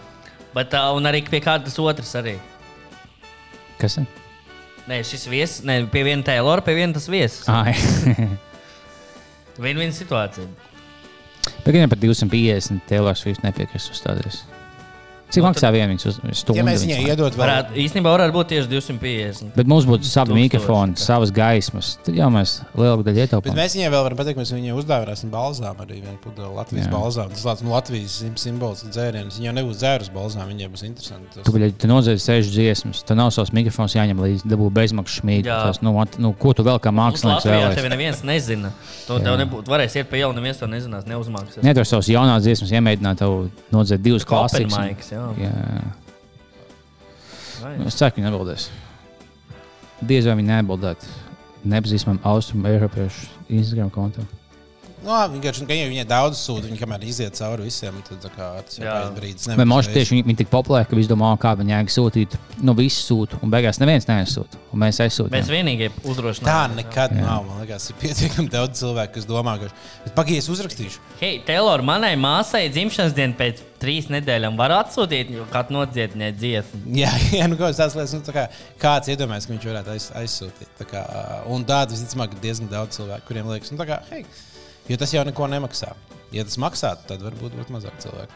Bet, 0.55 0.75
uh, 0.75 0.93
un 0.97 1.07
arī 1.07 1.23
pie 1.29 1.41
kādas 1.45 1.77
otras 1.83 2.11
arī. 2.19 2.37
Kas 3.81 3.99
ir? 4.01 4.07
Nē, 4.91 5.03
šis 5.07 5.27
viesis, 5.31 5.61
ne, 5.65 5.85
pie 5.93 6.03
viena 6.07 6.25
Taylora, 6.27 6.65
pie 6.67 6.75
viena 6.75 6.97
tas 6.97 7.07
viesis. 7.11 7.45
Ai. 7.49 7.75
Viena 9.61 9.91
situācija. 9.93 10.49
Gan 11.67 11.89
par 11.93 11.99
250 12.01 12.81
Taylor 12.89 13.15
Swift 13.19 13.45
nepiekrist 13.45 13.93
uzstāties. 13.93 14.41
Cik 15.31 15.45
maksā 15.47 15.71
viena 15.75 15.95
stundu? 16.01 16.57
Ja 16.59 16.65
mēs 16.67 16.83
viņai 16.85 17.01
iedot 17.07 17.37
vēl 17.37 17.45
Varētu, 17.45 17.77
īstenībā 17.85 18.11
varētu 18.15 18.35
būt 18.35 18.49
tieši 18.51 18.71
250. 18.71 19.53
Bet 19.57 19.69
mums 19.71 19.87
būtu 19.89 20.09
savi 20.09 20.35
mikrofoni, 20.37 20.97
savas 21.01 21.31
gaismas. 21.35 21.93
Tad 22.05 22.17
jau 22.19 22.29
mēs 22.35 22.57
lielāko 22.75 23.05
daļu 23.07 23.21
Bet 23.21 23.29
ietaupām. 23.29 23.57
mēs 23.59 23.77
viņai 23.79 23.91
vēl 23.95 24.05
varam 24.07 24.19
pateikt, 24.19 24.41
mēs 24.41 24.53
viņai 24.55 24.75
uzdāvināsim 24.81 25.31
balzām 25.33 25.83
arī 25.85 26.01
vienu 26.03 26.19
pudeli 26.23 26.51
Latvijas 26.57 26.87
Jā. 26.89 26.93
balzām. 26.95 27.31
Tas 27.35 27.45
tāds 27.47 27.65
nu, 27.65 27.73
Latvijas 27.75 28.17
sim- 28.23 28.37
simbols 28.41 28.83
dzēriens. 28.87 29.39
Viņa 29.39 29.51
jau 29.51 29.55
nebūs 29.61 29.81
dzērus 29.81 30.11
balzām, 30.15 30.51
viņai 30.51 30.71
būs 30.75 30.85
interesanti. 30.89 31.31
Tas... 31.35 31.47
Tu, 31.47 31.55
bļaļ, 31.55 31.75
tu 31.79 31.91
nozēji 31.91 32.23
sešas 32.27 32.53
dziesmas, 32.55 33.03
tu 33.07 33.15
nav 33.19 33.31
savs 33.35 33.55
mikrofons 33.57 33.95
jāņem 33.97 34.23
līdzi, 34.27 34.51
dabū 34.51 34.71
bezmaksas 34.75 35.21
šmīgi. 35.23 35.47
Tas, 35.51 35.81
nu, 35.87 35.95
at, 36.03 36.19
nu, 36.23 36.33
ko 36.35 36.55
tu 36.59 36.67
vēl 36.67 36.83
kā 36.83 36.91
mākslinieks 36.95 37.45
Latvijā 37.47 37.61
vēlēsies? 37.61 37.81
tevi 37.81 37.95
neviens 37.95 38.23
nezina. 38.27 38.73
Tu 39.07 39.19
tev 39.23 39.39
nebūtu 39.41 39.71
varējis 39.73 39.99
iet 40.01 40.11
pie 40.11 40.23
jauna, 40.23 40.39
neviens 40.41 40.61
to 40.61 40.67
nezinās, 40.71 41.07
neuzmaksās. 41.11 41.65
Netur 41.67 41.87
savus 41.89 42.11
jaunās 42.11 42.45
dziesmas, 42.47 42.71
iemēģināt 42.75 43.23
tev 43.23 43.51
nodzēt 43.75 44.03
divas 44.05 44.27
klasikas. 44.29 45.11
Jā. 45.21 45.51
Jā. 45.51 45.83
Nu, 47.77 47.87
Es 47.91 47.99
ceru, 47.99 48.15
ka 48.15 48.21
viņi 48.21 48.31
atbildēs. 48.31 48.69
Diez 50.01 50.25
vai 50.29 50.39
viņi 50.39 50.49
neatbildētu 50.49 51.11
nepazīstamam 51.69 52.23
austrumu 52.25 52.71
Eiropiešu 52.71 53.29
Instagram 53.53 53.91
kontam. 53.93 54.29
Nu, 55.01 55.15
vienkārši, 55.33 55.65
ka 55.65 55.77
ja 55.77 55.87
viņai 55.89 56.05
daudz 56.09 56.41
sūta, 56.43 56.67
viņa 56.69 56.77
kamēr 56.77 57.05
iziet 57.09 57.39
cauri 57.39 57.65
visiem, 57.65 57.97
tad 58.05 58.21
tā 58.21 58.31
kā, 58.35 58.49
tas 58.67 58.81
Jā. 58.81 58.97
brīdis. 59.17 59.49
Vai 59.57 59.65
moši 59.69 59.95
tieši 59.95 60.17
viņi, 60.17 60.25
viņi 60.29 60.41
tik 60.43 60.51
populāri, 60.53 60.89
ka 60.91 60.99
visi 60.99 61.09
domā, 61.09 61.31
kā 61.41 61.55
viņi 61.57 61.73
jēga 61.73 61.95
sūtīt. 61.95 62.37
Nu, 62.61 62.75
visi 62.77 63.01
sūta, 63.07 63.39
un 63.41 63.53
beigās 63.53 63.81
neviens 63.81 64.09
neaizsūta. 64.11 64.61
Un 64.71 64.83
mēs 64.85 65.01
aizsūtām. 65.01 65.33
Mēs 65.33 65.49
vienīgie 65.51 65.89
Tā 65.95 66.05
uzdrošinām. 66.13 66.77
nekad 66.77 67.17
nav. 67.17 67.49
Man 67.49 67.65
liekas, 67.65 67.89
ir 67.91 67.99
pietiekami 68.03 68.53
daudz 68.53 68.83
cilvēku, 68.83 69.15
kas 69.17 69.29
domā, 69.31 69.57
ka. 69.63 69.73
Bet 70.05 70.15
pagaidi, 70.19 70.43
es 70.45 70.51
uzrakstīšu. 70.53 71.01
Hei, 71.23 71.41
Taylor, 71.49 71.81
manai 71.87 72.13
māsai 72.21 72.67
dzimšanas 72.69 73.17
diena 73.17 73.35
pēc 73.41 73.65
trīs 73.81 74.11
nedēļām 74.13 74.59
var 74.61 74.77
atsūtīt 74.83 75.33
kādu 75.53 75.79
nodziedņē 75.79 76.31
dziesmu. 76.37 76.83
Jā, 77.01 77.11
jā 77.41 77.49
nu, 77.49 77.57
kas 77.61 77.81
tāds 77.81 77.97
lietas, 77.97 78.15
nu, 78.19 78.23
tā 78.27 78.37
kā, 78.37 78.47
kāds 78.83 79.11
iedomājas, 79.15 79.49
ka 79.49 79.57
viņš 79.57 79.67
varētu 79.73 79.95
aiz, 79.97 80.11
aizsūtīt. 80.21 80.71
Tā 80.83 80.89
kā, 80.93 81.03
un 81.51 81.65
tādu 81.69 81.97
visticamāk 81.97 82.37
diezgan 82.45 82.71
daudz 82.71 83.01
cilvēku, 83.01 83.31
kuriem 83.31 83.51
liekas, 83.55 83.73
nu, 83.73 83.81
tā 83.81 83.89
kā, 83.89 84.01
hei, 84.13 84.27
jo 84.91 84.99
tas 85.01 85.15
jau 85.15 85.25
neko 85.27 85.47
nemaksā. 85.51 85.95
Ja 86.35 86.45
tas 86.47 86.59
maksātu, 86.63 87.07
tad 87.11 87.23
varbūt 87.27 87.57
būtu 87.59 87.75
mazāk 87.75 87.97
cilvēku. 88.03 88.35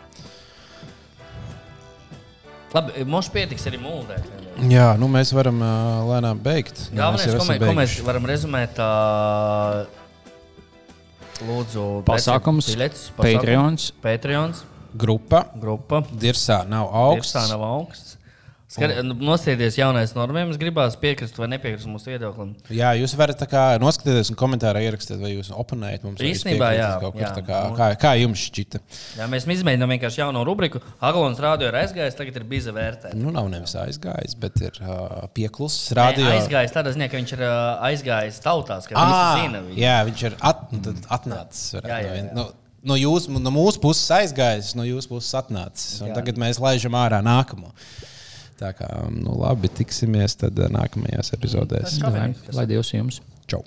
Labi, 2.74 3.04
mums 3.06 3.28
pietiks 3.30 3.68
arī 3.70 3.78
mūldēt. 3.78 4.24
Jā, 4.70 4.88
nu 4.98 5.06
mēs 5.10 5.30
varam 5.34 5.60
uh, 5.62 6.00
lēnām 6.08 6.40
beigt. 6.42 6.88
Nu, 6.90 6.98
Galvenais, 7.04 7.36
ko, 7.38 7.44
mē, 7.46 7.58
ko 7.62 7.74
mēs 7.76 7.94
varam 8.06 8.26
rezumēt, 8.26 8.80
uh, 8.82 9.86
lūdzu, 11.46 11.84
Pasākums, 12.08 12.72
biļetes, 12.72 13.10
Patreons. 13.18 13.92
Patreons 14.02 14.64
Grupa 14.94 15.48
grupa. 15.58 16.04
Dirsā 16.22 16.60
nav 16.70 16.90
Augsts. 16.94 17.34
Tā 17.34 17.48
nav 17.50 17.62
augsts. 17.66 18.13
Nosēties 18.74 19.76
jaunais 19.78 20.12
normiem, 20.16 20.50
es 20.50 20.58
gribētu 20.58 20.98
piekrist 21.02 21.36
vai 21.38 21.46
nepiekrist 21.52 21.86
mūsu 21.86 22.10
viedoklim. 22.10 22.54
Jā, 22.74 22.90
jūs 22.98 23.14
varat 23.18 23.44
noskatīties 23.82 24.32
un 24.32 24.38
komentārā 24.38 24.82
ierakstīt, 24.82 25.20
vai 25.22 25.30
jūs 25.34 25.52
oponējat 25.54 26.06
mums. 26.06 26.22
Īstenībā, 26.24 26.72
jā, 26.74 26.88
kaut 27.02 27.20
jā. 27.20 27.30
Kā, 27.46 27.60
kā, 27.78 27.88
kā 28.02 28.14
jums 28.18 28.42
šķita? 28.48 28.80
Jā, 29.20 29.28
mēs 29.30 29.46
izmēģinām 29.54 29.94
vienkārši 29.94 30.22
jaunu 30.24 30.42
rubriku. 30.48 30.82
Aglons 31.04 31.38
rādio 31.42 31.68
ir 31.70 31.78
aizgājis, 31.84 32.18
tagad 32.18 32.40
ir 32.40 32.48
biza 32.50 32.74
vērtēt. 32.74 33.14
Nu, 33.18 33.30
nav 33.34 33.46
nevis 33.52 33.76
aizgājis, 33.78 34.34
bet 34.42 34.58
ir 34.64 34.80
uh, 34.82 35.22
pieklusis. 35.36 35.92
Nē, 35.94 36.00
Radio. 36.00 36.26
Aizgājis 36.34 36.74
tādā 36.74 36.94
ziņā, 36.96 37.08
ka 37.12 37.20
viņš 37.20 37.36
ir 37.36 37.44
uh, 37.46 37.54
aizgājis 37.90 38.42
tautās, 38.42 38.88
ka 38.90 38.98
visi 38.98 39.44
zina 39.44 39.62
viņu. 39.68 39.78
jā, 39.80 39.96
viņš 40.10 40.26
ir 40.30 40.36
at, 40.50 40.66
nu, 40.74 40.96
atnācis. 41.18 41.76
Jā, 41.78 42.00
jā, 42.02 42.16
jā. 42.18 42.26
No, 42.34 42.48
no, 42.82 42.98
jūs, 42.98 43.28
no 43.30 43.54
mūsu 43.54 43.82
puses 43.82 44.10
aizgājis, 44.18 44.74
no 44.78 44.86
jūsu 44.88 45.14
puses 45.14 45.30
atnācis. 45.38 46.00
Jā. 46.02 46.10
Tagad 46.16 46.40
mēs 46.42 46.60
laižam 46.62 46.98
ārā 46.98 47.22
nākamo. 47.24 47.72
Tā 48.64 48.70
kā, 48.78 48.88
nu 49.12 49.36
labi, 49.42 49.68
tiksimies 49.76 50.38
tad 50.40 50.56
nākamajās 50.72 51.34
epizodēs. 51.36 51.98
Kā 52.00 52.12
vienīgi. 52.14 52.54
Lai 52.56 52.64
Dievs 52.70 52.94
jums! 52.94 53.20
Čau! 53.50 53.60